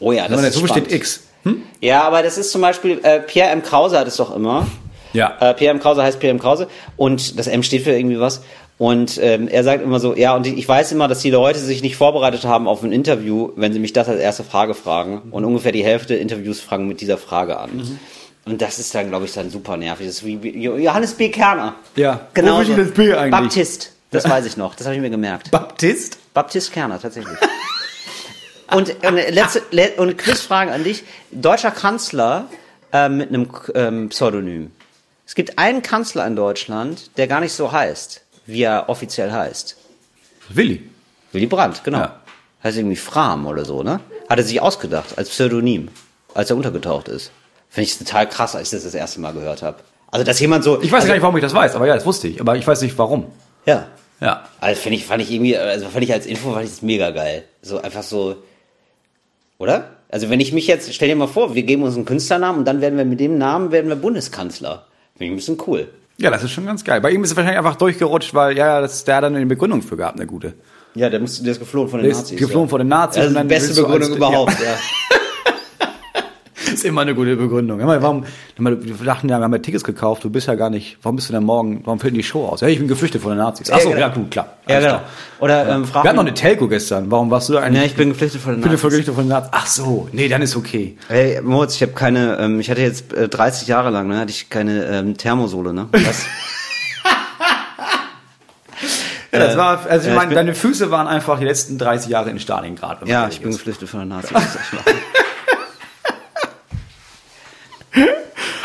Oh 0.01 0.11
ja, 0.12 0.22
das 0.24 0.30
Wenn 0.32 0.36
man 0.38 0.44
ist 0.47 0.55
so 0.55 0.66
spannend. 0.66 0.86
steht 0.88 0.97
X. 1.01 1.22
Hm? 1.47 1.62
Ja, 1.80 2.03
aber 2.03 2.22
das 2.22 2.38
ist 2.38 2.51
zum 2.51 2.61
Beispiel, 2.61 2.99
äh, 3.05 3.20
Pierre 3.20 3.51
M. 3.51 3.62
Krause 3.62 3.99
hat 3.99 4.09
es 4.09 4.16
doch 4.16 4.34
immer. 4.34 4.66
Ja. 5.12 5.36
Äh, 5.40 5.55
Pierre 5.55 5.74
M. 5.74 5.80
Krause 5.80 6.03
heißt 6.03 6.18
Pierre 6.18 6.32
M. 6.32 6.40
Krause 6.40 6.66
und 6.97 7.38
das 7.38 7.47
M 7.47 7.62
steht 7.62 7.84
für 7.84 7.92
irgendwie 7.92 8.18
was. 8.18 8.42
Und 8.78 9.18
ähm, 9.22 9.49
er 9.49 9.64
sagt 9.64 9.82
immer 9.82 10.01
so, 10.01 10.14
ja, 10.14 10.34
und 10.34 10.47
ich 10.47 10.68
weiß 10.68 10.92
immer, 10.92 11.09
dass 11.09 11.20
die 11.20 11.30
Leute 11.30 11.59
sich 11.61 11.82
nicht 11.82 11.97
vorbereitet 11.97 12.44
haben 12.44 12.68
auf 12.68 12.82
ein 12.82 12.92
Interview, 12.92 13.53
wenn 13.57 13.72
sie 13.72 13.78
mich 13.78 13.94
das 13.94 14.09
als 14.09 14.20
erste 14.20 14.44
Frage 14.44 14.74
fragen. 14.74 15.22
Und 15.30 15.44
ungefähr 15.44 15.72
die 15.72 15.84
Hälfte 15.84 16.09
der 16.09 16.20
Interviews 16.20 16.61
fragen 16.61 16.86
mit 16.86 17.01
dieser 17.01 17.16
Frage 17.16 17.59
an. 17.59 17.76
Mhm. 17.76 17.99
Und 18.44 18.61
das 18.61 18.78
ist 18.78 18.94
dann, 18.94 19.09
glaube 19.09 19.24
ich, 19.24 19.32
dann 19.32 19.51
super 19.51 19.76
nervig. 19.76 20.07
Das 20.07 20.16
ist 20.16 20.26
wie 20.26 20.34
Johannes 20.34 21.14
B. 21.14 21.30
Kerner. 21.30 21.76
Ja. 21.94 22.26
Genau. 22.34 22.62
Das 22.62 22.90
B 22.90 23.14
eigentlich? 23.14 23.30
Baptist. 23.30 23.92
Das 24.11 24.28
weiß 24.28 24.44
ich 24.47 24.57
noch. 24.57 24.74
Das 24.74 24.86
habe 24.86 24.97
ich 24.97 25.03
mir 25.03 25.11
gemerkt. 25.11 25.51
Baptist? 25.51 26.18
Baptist 26.34 26.72
Kerner, 26.72 27.01
tatsächlich. 27.01 27.36
und, 28.72 29.04
und, 29.04 29.14
letzte, 29.14 29.62
le, 29.70 29.92
und 29.96 30.16
Quizfrage 30.18 30.72
an 30.72 30.84
dich. 30.84 31.04
Deutscher 31.30 31.70
Kanzler 31.70 32.48
äh, 32.92 33.08
mit 33.08 33.28
einem 33.28 33.48
ähm, 33.74 34.08
Pseudonym. 34.08 34.70
Es 35.26 35.34
gibt 35.34 35.58
einen 35.58 35.82
Kanzler 35.82 36.26
in 36.26 36.36
Deutschland, 36.36 37.16
der 37.16 37.26
gar 37.26 37.40
nicht 37.40 37.52
so 37.52 37.72
heißt, 37.72 38.22
wie 38.46 38.62
er 38.62 38.88
offiziell 38.88 39.32
heißt. 39.32 39.76
Willi. 40.48 40.88
Willy 41.32 41.46
Brandt, 41.46 41.82
genau. 41.84 41.98
Ja. 41.98 42.20
Heißt 42.62 42.78
irgendwie 42.78 42.96
Fram 42.96 43.46
oder 43.46 43.64
so, 43.64 43.82
ne? 43.82 44.00
Hat 44.28 44.38
er 44.38 44.44
sich 44.44 44.60
ausgedacht 44.60 45.18
als 45.18 45.30
Pseudonym, 45.30 45.88
als 46.34 46.50
er 46.50 46.56
untergetaucht 46.56 47.08
ist. 47.08 47.30
Finde 47.68 47.88
ich 47.88 47.98
total 47.98 48.28
krass, 48.28 48.54
als 48.54 48.68
ich 48.68 48.76
das 48.76 48.84
das 48.84 48.94
erste 48.94 49.20
Mal 49.20 49.32
gehört 49.32 49.62
habe. 49.62 49.78
Also, 50.10 50.24
dass 50.24 50.38
jemand 50.40 50.64
so. 50.64 50.80
Ich 50.80 50.90
weiß 50.90 51.00
also, 51.00 51.08
gar 51.08 51.14
nicht, 51.14 51.22
warum 51.22 51.36
ich 51.36 51.42
das 51.42 51.52
weiß, 51.54 51.74
aber 51.74 51.86
ja, 51.86 51.94
das 51.94 52.06
wusste 52.06 52.28
ich. 52.28 52.40
Aber 52.40 52.56
ich 52.56 52.66
weiß 52.66 52.80
nicht, 52.82 52.96
warum. 52.96 53.26
Ja. 53.66 53.88
Ja. 54.20 54.48
Also 54.60 54.80
finde 54.80 54.96
ich, 54.96 55.04
fand 55.04 55.22
ich 55.22 55.30
irgendwie, 55.30 55.56
also 55.56 55.88
fand 55.88 56.04
ich 56.04 56.12
als 56.12 56.26
Info, 56.26 56.52
fand 56.52 56.64
ich 56.64 56.70
das 56.70 56.82
mega 56.82 57.10
geil. 57.10 57.44
So 57.62 57.80
einfach 57.80 58.02
so, 58.02 58.36
oder? 59.59 59.90
Also 60.09 60.30
wenn 60.30 60.40
ich 60.40 60.52
mich 60.52 60.66
jetzt, 60.66 60.92
stell 60.94 61.09
dir 61.09 61.16
mal 61.16 61.26
vor, 61.26 61.54
wir 61.54 61.62
geben 61.62 61.82
uns 61.82 61.96
einen 61.96 62.04
Künstlernamen 62.04 62.61
und 62.61 62.64
dann 62.64 62.80
werden 62.80 62.96
wir 62.96 63.04
mit 63.04 63.20
dem 63.20 63.38
Namen, 63.38 63.72
werden 63.72 63.88
wir 63.88 63.96
Bundeskanzler. 63.96 64.86
Finde 65.16 65.24
ich 65.24 65.30
ein 65.32 65.36
bisschen 65.36 65.59
cool. 65.66 65.88
Ja, 66.18 66.30
das 66.30 66.44
ist 66.44 66.52
schon 66.52 66.64
ganz 66.64 66.84
geil. 66.84 67.00
Bei 67.00 67.11
ihm 67.11 67.22
ist 67.24 67.30
es 67.30 67.36
wahrscheinlich 67.36 67.59
einfach 67.59 67.76
durchgerutscht, 67.76 68.32
weil, 68.32 68.57
ja, 68.57 68.80
das, 68.80 69.04
der 69.04 69.16
hat 69.16 69.24
dann 69.24 69.36
eine 69.36 69.46
Begründung 69.46 69.82
für 69.82 69.96
gehabt, 69.96 70.16
eine 70.16 70.26
gute. 70.26 70.54
Ja, 70.94 71.11
der, 71.11 71.20
muss, 71.20 71.42
der 71.42 71.52
ist 71.52 71.59
geflohen 71.59 71.88
von 71.88 71.98
den 71.98 72.04
Der 72.04 72.12
ist 72.12 72.18
Nazis. 72.22 72.38
geflohen 72.38 72.66
ja. 72.66 72.70
von 72.70 72.78
den 72.78 72.88
Nazis 72.88 73.22
Das 73.22 73.32
ist 73.32 73.38
die 73.38 73.44
beste 73.46 73.82
Begründung 73.82 74.16
überhaupt, 74.16 74.59
ja. 74.61 74.72
Das 75.11 75.20
ist 76.72 76.84
immer 76.84 77.02
eine 77.02 77.14
gute 77.14 77.36
Begründung. 77.36 77.80
Ja, 77.80 78.02
warum, 78.02 78.24
wir 78.56 78.76
dachten 79.04 79.28
ja, 79.28 79.38
wir 79.38 79.44
haben 79.44 79.52
ja 79.52 79.58
Tickets 79.58 79.84
gekauft, 79.84 80.24
du 80.24 80.30
bist 80.30 80.46
ja 80.48 80.54
gar 80.54 80.70
nicht, 80.70 80.98
warum 81.02 81.16
bist 81.16 81.28
du 81.28 81.32
denn 81.32 81.44
morgen, 81.44 81.82
warum 81.84 81.98
fällt 82.00 82.12
denn 82.12 82.18
die 82.18 82.24
Show 82.24 82.46
aus? 82.46 82.60
Ja, 82.60 82.68
ich 82.68 82.78
bin 82.78 82.88
geflüchtet 82.88 83.22
von 83.22 83.30
den 83.32 83.38
Nazis. 83.38 83.70
Achso, 83.70 83.90
Ja, 83.90 83.98
ja, 83.98 84.08
genau. 84.08 84.20
gut, 84.22 84.30
klar. 84.30 84.56
Ja, 84.68 84.78
genau. 84.80 84.88
klar. 84.90 85.04
Oder 85.40 85.68
ähm, 85.68 85.86
Wir 85.92 86.02
hatten 86.02 86.16
noch 86.16 86.22
eine 86.24 86.34
Telco 86.34 86.68
gestern, 86.68 87.10
warum 87.10 87.30
warst 87.30 87.48
du 87.48 87.54
da 87.54 87.60
eigentlich? 87.60 87.80
Ja, 87.82 87.86
ich 87.86 87.94
bin 87.96 88.10
geflüchtet 88.10 88.40
von 88.40 88.52
den 88.52 88.58
Ich 88.60 88.62
bin 88.64 88.72
Nazis. 88.72 88.82
geflüchtet 88.88 89.14
von 89.14 89.24
den 89.24 89.30
Nazis. 89.30 89.50
Ach 89.52 89.66
so, 89.66 90.08
nee, 90.12 90.28
dann 90.28 90.42
ist 90.42 90.56
okay. 90.56 90.96
Hey, 91.08 91.40
Moritz, 91.42 91.74
ich 91.76 91.82
habe 91.82 91.92
keine, 91.92 92.38
ähm, 92.38 92.60
ich 92.60 92.70
hatte 92.70 92.80
jetzt 92.82 93.12
äh, 93.12 93.28
30 93.28 93.68
Jahre 93.68 93.90
lang, 93.90 94.08
ne, 94.08 94.18
hatte 94.18 94.30
ich 94.30 94.50
keine 94.50 94.84
ähm, 94.86 95.16
Thermosohle, 95.16 95.72
ne? 95.72 95.88
Was? 95.92 96.24
Ja, 99.32 99.40
das 99.48 99.56
war, 99.58 99.84
also 99.86 100.00
ich 100.00 100.06
ja, 100.06 100.12
ich 100.12 100.16
meine, 100.16 100.34
deine 100.34 100.54
Füße 100.54 100.90
waren 100.90 101.06
einfach 101.06 101.38
die 101.38 101.44
letzten 101.44 101.76
30 101.76 102.08
Jahre 102.10 102.30
in 102.30 102.40
Stalingrad. 102.40 103.06
Ja, 103.06 103.28
ich 103.28 103.42
bin 103.42 103.50
geflüchtet 103.50 103.86
von 103.88 104.00
den 104.00 104.08
Nazis. 104.08 104.30
Das 104.34 104.44
ist 104.44 104.56
echt 104.56 104.72
wahr. 104.86 104.94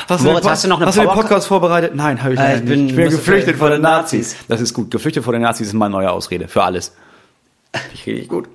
Hast 0.09 0.23
Moritz, 0.25 0.45
hast 0.45 0.63
du 0.65 0.67
noch 0.67 0.77
eine 0.77 0.87
Hast 0.87 0.97
du 0.97 1.01
den 1.01 1.09
Podcast 1.09 1.47
vorbereitet? 1.47 1.95
Nein, 1.95 2.21
habe 2.21 2.33
ich, 2.33 2.39
Äh, 2.39 2.55
ich 2.55 2.61
nicht. 2.61 2.69
bin- 2.69 2.89
ich 2.89 2.95
bin 2.95 3.09
geflüchtet 3.09 3.55
vor 3.57 3.69
den 3.69 3.77
den 3.77 3.83
Nazis. 3.83 4.35
Das 4.49 4.59
ist 4.59 4.73
gut. 4.73 4.91
Geflüchtet 4.91 5.23
vor 5.23 5.31
den 5.33 5.41
Nazis 5.41 5.67
ist 5.67 5.73
meine 5.73 5.91
neue 5.93 6.11
Ausrede. 6.11 6.47
Für 6.49 6.63
alles. 6.63 6.93
Ich 7.93 8.05
richtig 8.05 8.27
gut. 8.27 8.49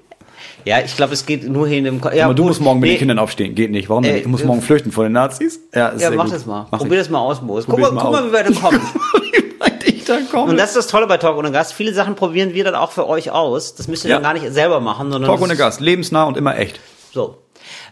Ja, 0.67 0.81
ich 0.85 0.95
glaube, 0.97 1.15
es 1.15 1.25
geht 1.25 1.49
nur 1.49 1.67
hier 1.69 1.79
in 1.79 1.85
dem. 1.85 2.01
Ko- 2.01 2.11
Ja, 2.11 2.27
Aber 2.27 2.35
du 2.35 2.45
musst 2.45 2.61
morgen 2.61 2.81
mit 2.81 2.89
Nee, 2.89 2.95
den 2.97 2.99
Kindern 2.99 3.19
aufstehen. 3.21 3.55
Geht 3.55 3.71
nicht. 3.71 3.89
Warum 3.89 4.05
Äh, 4.05 4.13
nicht? 4.13 4.21
Ich 4.23 4.27
muss 4.27 4.43
äh, 4.43 4.47
morgen 4.47 4.61
flüchten 4.61 4.93
vor 4.93 5.05
den 5.05 5.13
Nazis. 5.13 5.61
Ja, 5.75 5.95
Ja, 5.97 6.11
mach 6.11 6.25
gut. 6.25 6.35
das 6.35 6.45
mal. 6.45 6.67
Mach 6.71 6.79
Probier 6.81 6.99
das 6.99 7.09
mal 7.09 7.21
aus, 7.21 7.41
Moritz. 7.41 7.65
Guck, 7.67 7.79
mal, 7.79 7.91
guck 7.93 8.13
mal, 8.13 8.29
wie 8.29 8.33
weit 8.33 8.49
du 8.49 8.55
kommst. 8.55 8.81
Ich. 10.09 10.35
Und 10.35 10.57
das 10.57 10.69
ist 10.71 10.77
das 10.77 10.87
Tolle 10.87 11.09
bei 11.09 11.17
Talk 11.17 11.37
ohne 11.37 11.51
Gast. 11.51 11.73
Viele 11.73 11.93
Sachen 11.93 12.15
probieren 12.15 12.55
wir 12.55 12.63
dann 12.63 12.77
auch 12.77 12.93
für 12.93 13.09
euch 13.09 13.33
aus. 13.33 13.75
Das 13.75 13.89
müsst 13.89 14.05
ihr 14.05 14.11
Ja. 14.11 14.17
dann 14.17 14.23
gar 14.23 14.35
nicht 14.35 14.53
selber 14.53 14.79
machen, 14.79 15.11
sondern 15.11 15.29
Talk 15.29 15.43
ohne 15.43 15.57
Gast. 15.57 15.81
Lebensnah 15.81 16.25
und 16.25 16.37
immer 16.37 16.57
echt. 16.59 16.79
So. 17.13 17.39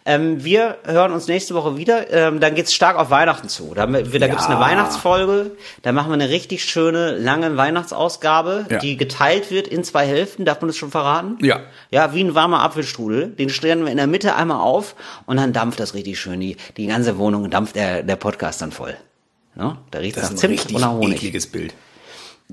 Ähm, 0.07 0.45
wir 0.45 0.77
hören 0.85 1.13
uns 1.13 1.29
nächste 1.29 1.55
Woche 1.55 1.79
wieder. 1.79 2.13
Ähm, 2.13 2.39
dann 2.39 2.55
geht's 2.55 2.75
stark 2.75 2.99
auf 2.99 3.09
Weihnachten 3.09 3.49
zu. 3.49 3.73
Da, 3.75 3.87
da 3.87 4.01
gibt's 4.03 4.47
eine 4.47 4.61
Weihnachtsfolge. 4.61 5.53
Da 5.81 5.93
machen 5.93 6.09
wir 6.11 6.15
eine 6.15 6.29
richtig 6.29 6.63
schöne, 6.65 7.17
lange 7.17 7.57
Weihnachtsausgabe, 7.57 8.67
Ja. 8.69 8.79
die 8.81 8.97
geteilt 8.99 9.51
wird 9.51 9.67
in 9.67 9.83
zwei 9.83 10.07
Hälften. 10.07 10.45
Darf 10.45 10.61
man 10.61 10.69
das 10.69 10.77
schon 10.77 10.91
verraten? 10.91 11.39
Ja. 11.41 11.61
Ja, 11.91 12.13
wie 12.15 12.23
ein 12.23 12.35
warmer 12.35 12.61
Apfelstrudel. 12.63 13.29
Den 13.29 13.49
stellen 13.49 13.85
wir 13.85 13.91
in 13.91 13.97
der 13.97 14.07
Mitte 14.07 14.35
einmal 14.35 14.61
auf 14.61 14.95
und 15.25 15.39
dann 15.39 15.53
dampft 15.55 15.81
das 15.81 15.95
richtig 15.95 16.21
schön. 16.21 16.39
Die, 16.41 16.57
die 16.77 16.87
ganze 16.87 17.17
Wohnung 17.17 17.49
dampft 17.51 17.77
der, 17.77 18.03
der 18.03 18.17
Podcast 18.17 18.61
dann 18.61 18.73
voll. 18.73 18.95
Ne? 19.55 19.79
Da 19.91 20.01
riecht's 20.01 20.21
Das 20.21 20.31
nach 20.31 20.37
ist 20.37 20.45
ein 20.45 20.59
Zimt 20.59 20.75
und 20.75 20.81
nach 20.83 20.93
Honig. 20.93 21.17
ekliges 21.17 21.47
Bild. 21.47 21.73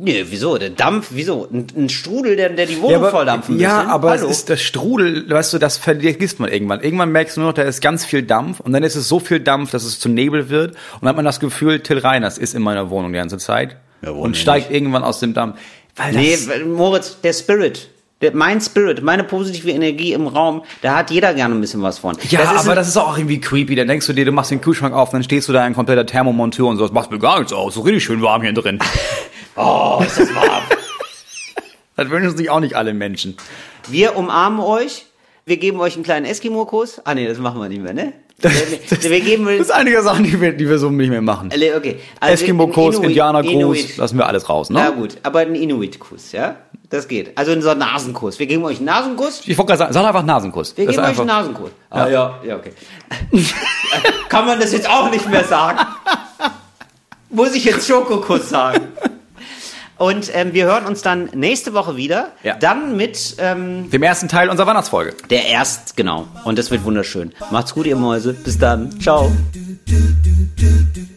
Nee, 0.04 0.26
wieso? 0.30 0.58
Der 0.58 0.72
Dampf, 0.72 1.10
wieso? 1.12 1.47
Ein, 1.52 1.68
ein 1.78 1.89
Strudel, 1.89 2.36
der, 2.36 2.49
der 2.49 2.66
die 2.66 2.82
Wohnung 2.82 3.10
volldampfen 3.10 3.60
ja, 3.60 3.78
müssen. 3.78 3.89
aber 3.89 4.10
Hallo? 4.10 4.26
es 4.26 4.32
ist 4.38 4.49
das 4.49 4.62
Strudel, 4.62 5.30
weißt 5.30 5.54
du, 5.54 5.60
das 5.60 5.78
vergisst 5.78 6.39
man 6.39 6.52
irgendwann. 6.52 6.82
Irgendwann 6.82 7.12
merkst 7.12 7.38
du 7.38 7.41
nur 7.41 7.49
noch, 7.49 7.54
da 7.56 7.62
ist 7.62 7.82
ganz 7.82 8.04
viel 8.04 8.24
Dampf 8.24 8.60
und 8.60 8.74
dann 8.74 8.84
ist 8.84 8.95
es 8.95 9.08
so 9.08 9.20
viel 9.20 9.39
Dampf, 9.39 9.72
dass 9.72 9.84
es 9.84 9.99
zu 9.99 10.10
Nebel 10.10 10.49
wird 10.49 10.72
und 10.72 11.02
dann 11.02 11.10
hat 11.10 11.16
man 11.18 11.26
das 11.26 11.39
Gefühl, 11.39 11.82
Till 11.82 11.99
Reiners 11.99 12.38
ist 12.39 12.56
in 12.56 12.64
meiner 12.64 12.89
Wohnung 12.89 13.12
die 13.14 13.20
ganze 13.20 13.38
Zeit 13.38 13.78
Ja, 14.02 14.10
und 14.10 14.32
nicht. 14.32 14.41
steigt 14.41 14.72
irgendwann 14.72 15.04
aus 15.04 15.20
dem 15.20 15.34
Dampf. 15.36 15.60
Weil 15.95 16.14
Nee, 16.14 16.38
Moritz, 16.66 17.18
der 17.22 17.34
Spirit. 17.34 17.89
Der, 18.22 18.36
mein 18.36 18.62
Spirit, 18.62 19.02
meine 19.02 19.24
positive 19.24 19.72
Energie 19.72 20.14
im 20.14 20.28
Raum, 20.28 20.62
da 20.84 20.95
hat 20.95 21.10
jeder 21.10 21.34
gerne 21.34 21.56
ein 21.56 21.62
bisschen 21.62 21.82
was 21.82 21.97
von. 21.99 22.16
ja, 22.30 22.41
das 22.54 22.66
aber 22.66 22.76
das 22.76 22.88
ist 22.88 22.95
auch 22.97 23.18
irgendwie 23.18 23.39
creepy. 23.41 23.74
Dann 23.76 23.88
denkst 23.88 24.06
du 24.06 24.14
dir, 24.14 24.26
du 24.26 24.32
machst 24.32 24.52
den 24.52 24.62
Kühlschrank 24.62 24.93
auf, 24.93 25.10
dann 25.10 25.24
stehst 25.24 25.49
du 25.49 25.54
da 25.54 25.64
ein 25.64 25.74
kompletter 25.74 26.06
Thermomonteur 26.06 26.68
und 26.68 26.78
so, 26.78 26.84
das 26.84 26.91
macht 26.91 27.10
mir 27.12 27.18
gar 27.20 27.39
nichts 27.39 27.52
aus, 27.52 27.74
so 27.74 27.82
richtig 27.82 28.04
schön 28.04 28.22
warm 28.22 28.41
hier 28.43 28.54
drin. 28.54 28.80
Oh, 29.56 30.02
ist 30.06 30.20
das 30.20 30.34
warm. 30.34 30.64
das 31.95 32.10
wünschen 32.10 32.38
sich 32.38 32.49
auch 32.49 32.60
nicht 32.60 32.76
alle 32.76 32.93
Menschen. 32.93 33.38
Wir 33.88 34.16
umarmen 34.16 34.60
euch. 34.60 35.06
Wir 35.45 35.58
geben 35.58 35.80
euch 35.80 35.95
einen 35.95 36.04
kleinen 36.04 36.26
Eskimo-Kuss. 36.26 37.02
Ah, 37.04 37.16
nee, 37.16 37.28
das 37.28 37.39
machen 37.39 37.60
wir 37.60 37.68
nicht 37.68 37.82
mehr, 37.82 37.93
ne? 37.93 38.14
wir, 38.41 39.12
wir 39.12 39.22
geben. 39.22 39.45
Das 39.45 39.60
ist 39.60 39.72
einige 39.72 40.02
Sachen, 40.02 40.24
die 40.24 40.39
wir, 40.39 40.54
die 40.54 40.68
wir 40.68 40.80
so 40.80 40.89
nicht 40.89 41.10
mehr 41.10 41.22
machen. 41.22 41.52
Okay. 41.76 41.99
Also 42.20 42.45
Indianer-Gruß, 42.45 43.52
Inuit. 43.52 43.97
lassen 43.97 44.18
wir 44.18 44.26
alles 44.26 44.49
raus, 44.49 44.70
Na 44.70 44.89
ne? 44.89 44.95
gut, 44.95 45.18
aber 45.24 45.39
ein 45.39 45.54
Inuit-Kuss, 45.54 46.32
ja? 46.32 46.56
Das 46.89 47.08
geht. 47.08 47.38
Also 47.38 47.60
so 47.62 47.70
ein 47.70 47.78
Nasenkuss. 47.78 48.39
Wir 48.39 48.47
geben 48.47 48.66
euch 48.66 48.78
einen 48.78 48.88
Nasenkuss. 48.88 49.41
Ich 49.45 49.58
wollte 49.58 49.70
gerade 49.70 49.80
sagen, 49.80 49.93
sag 49.93 50.06
einfach 50.06 50.26
Nasenkuss. 50.26 50.76
Wir 50.76 50.88
Das 50.88 50.95
geben 50.95 51.08
euch 51.08 51.18
einen 51.20 51.28
Nasenkuss. 51.28 51.72
Ah 51.89 52.08
ja, 52.08 52.39
ja, 52.43 52.56
okay. 52.58 52.74
Kann 54.30 54.45
man 54.45 54.60
das 54.60 54.74
jetzt 54.74 54.89
auch 54.89 55.10
nicht 55.10 55.30
mehr 55.30 55.43
sagen? 55.43 55.80
Muss 57.30 57.54
ich 57.54 57.64
jetzt 57.64 57.88
Schokokuss 57.88 58.49
sagen? 58.49 58.88
Und 60.02 60.32
ähm, 60.34 60.52
wir 60.54 60.66
hören 60.66 60.88
uns 60.88 61.04
dann 61.04 61.30
nächste 61.36 61.76
Woche 61.76 61.95
wieder. 61.95 62.32
Ja. 62.41 62.56
Dann 62.56 62.97
mit 62.97 63.36
ähm, 63.38 63.88
Dem 63.91 64.02
ersten 64.02 64.28
Teil 64.28 64.49
unserer 64.49 64.66
Weihnachtsfolge. 64.66 65.14
der 65.30 65.45
Erst, 65.45 65.95
genau. 65.95 66.28
Und 66.43 66.58
das 66.58 66.72
wird 66.72 66.84
wunderschön. 66.86 67.34
Macht's 67.52 67.76
gut, 67.76 67.86
ihr 67.86 67.95
Mäuse. 67.95 68.34
Bis 68.34 68.58
dann. 68.58 68.99
Ciao. 68.99 69.32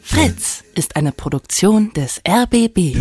Fritz 0.02 0.64
ist 0.74 0.96
eine 0.96 1.12
Produktion 1.12 1.94
des 1.94 2.20
RBB. 2.28 2.98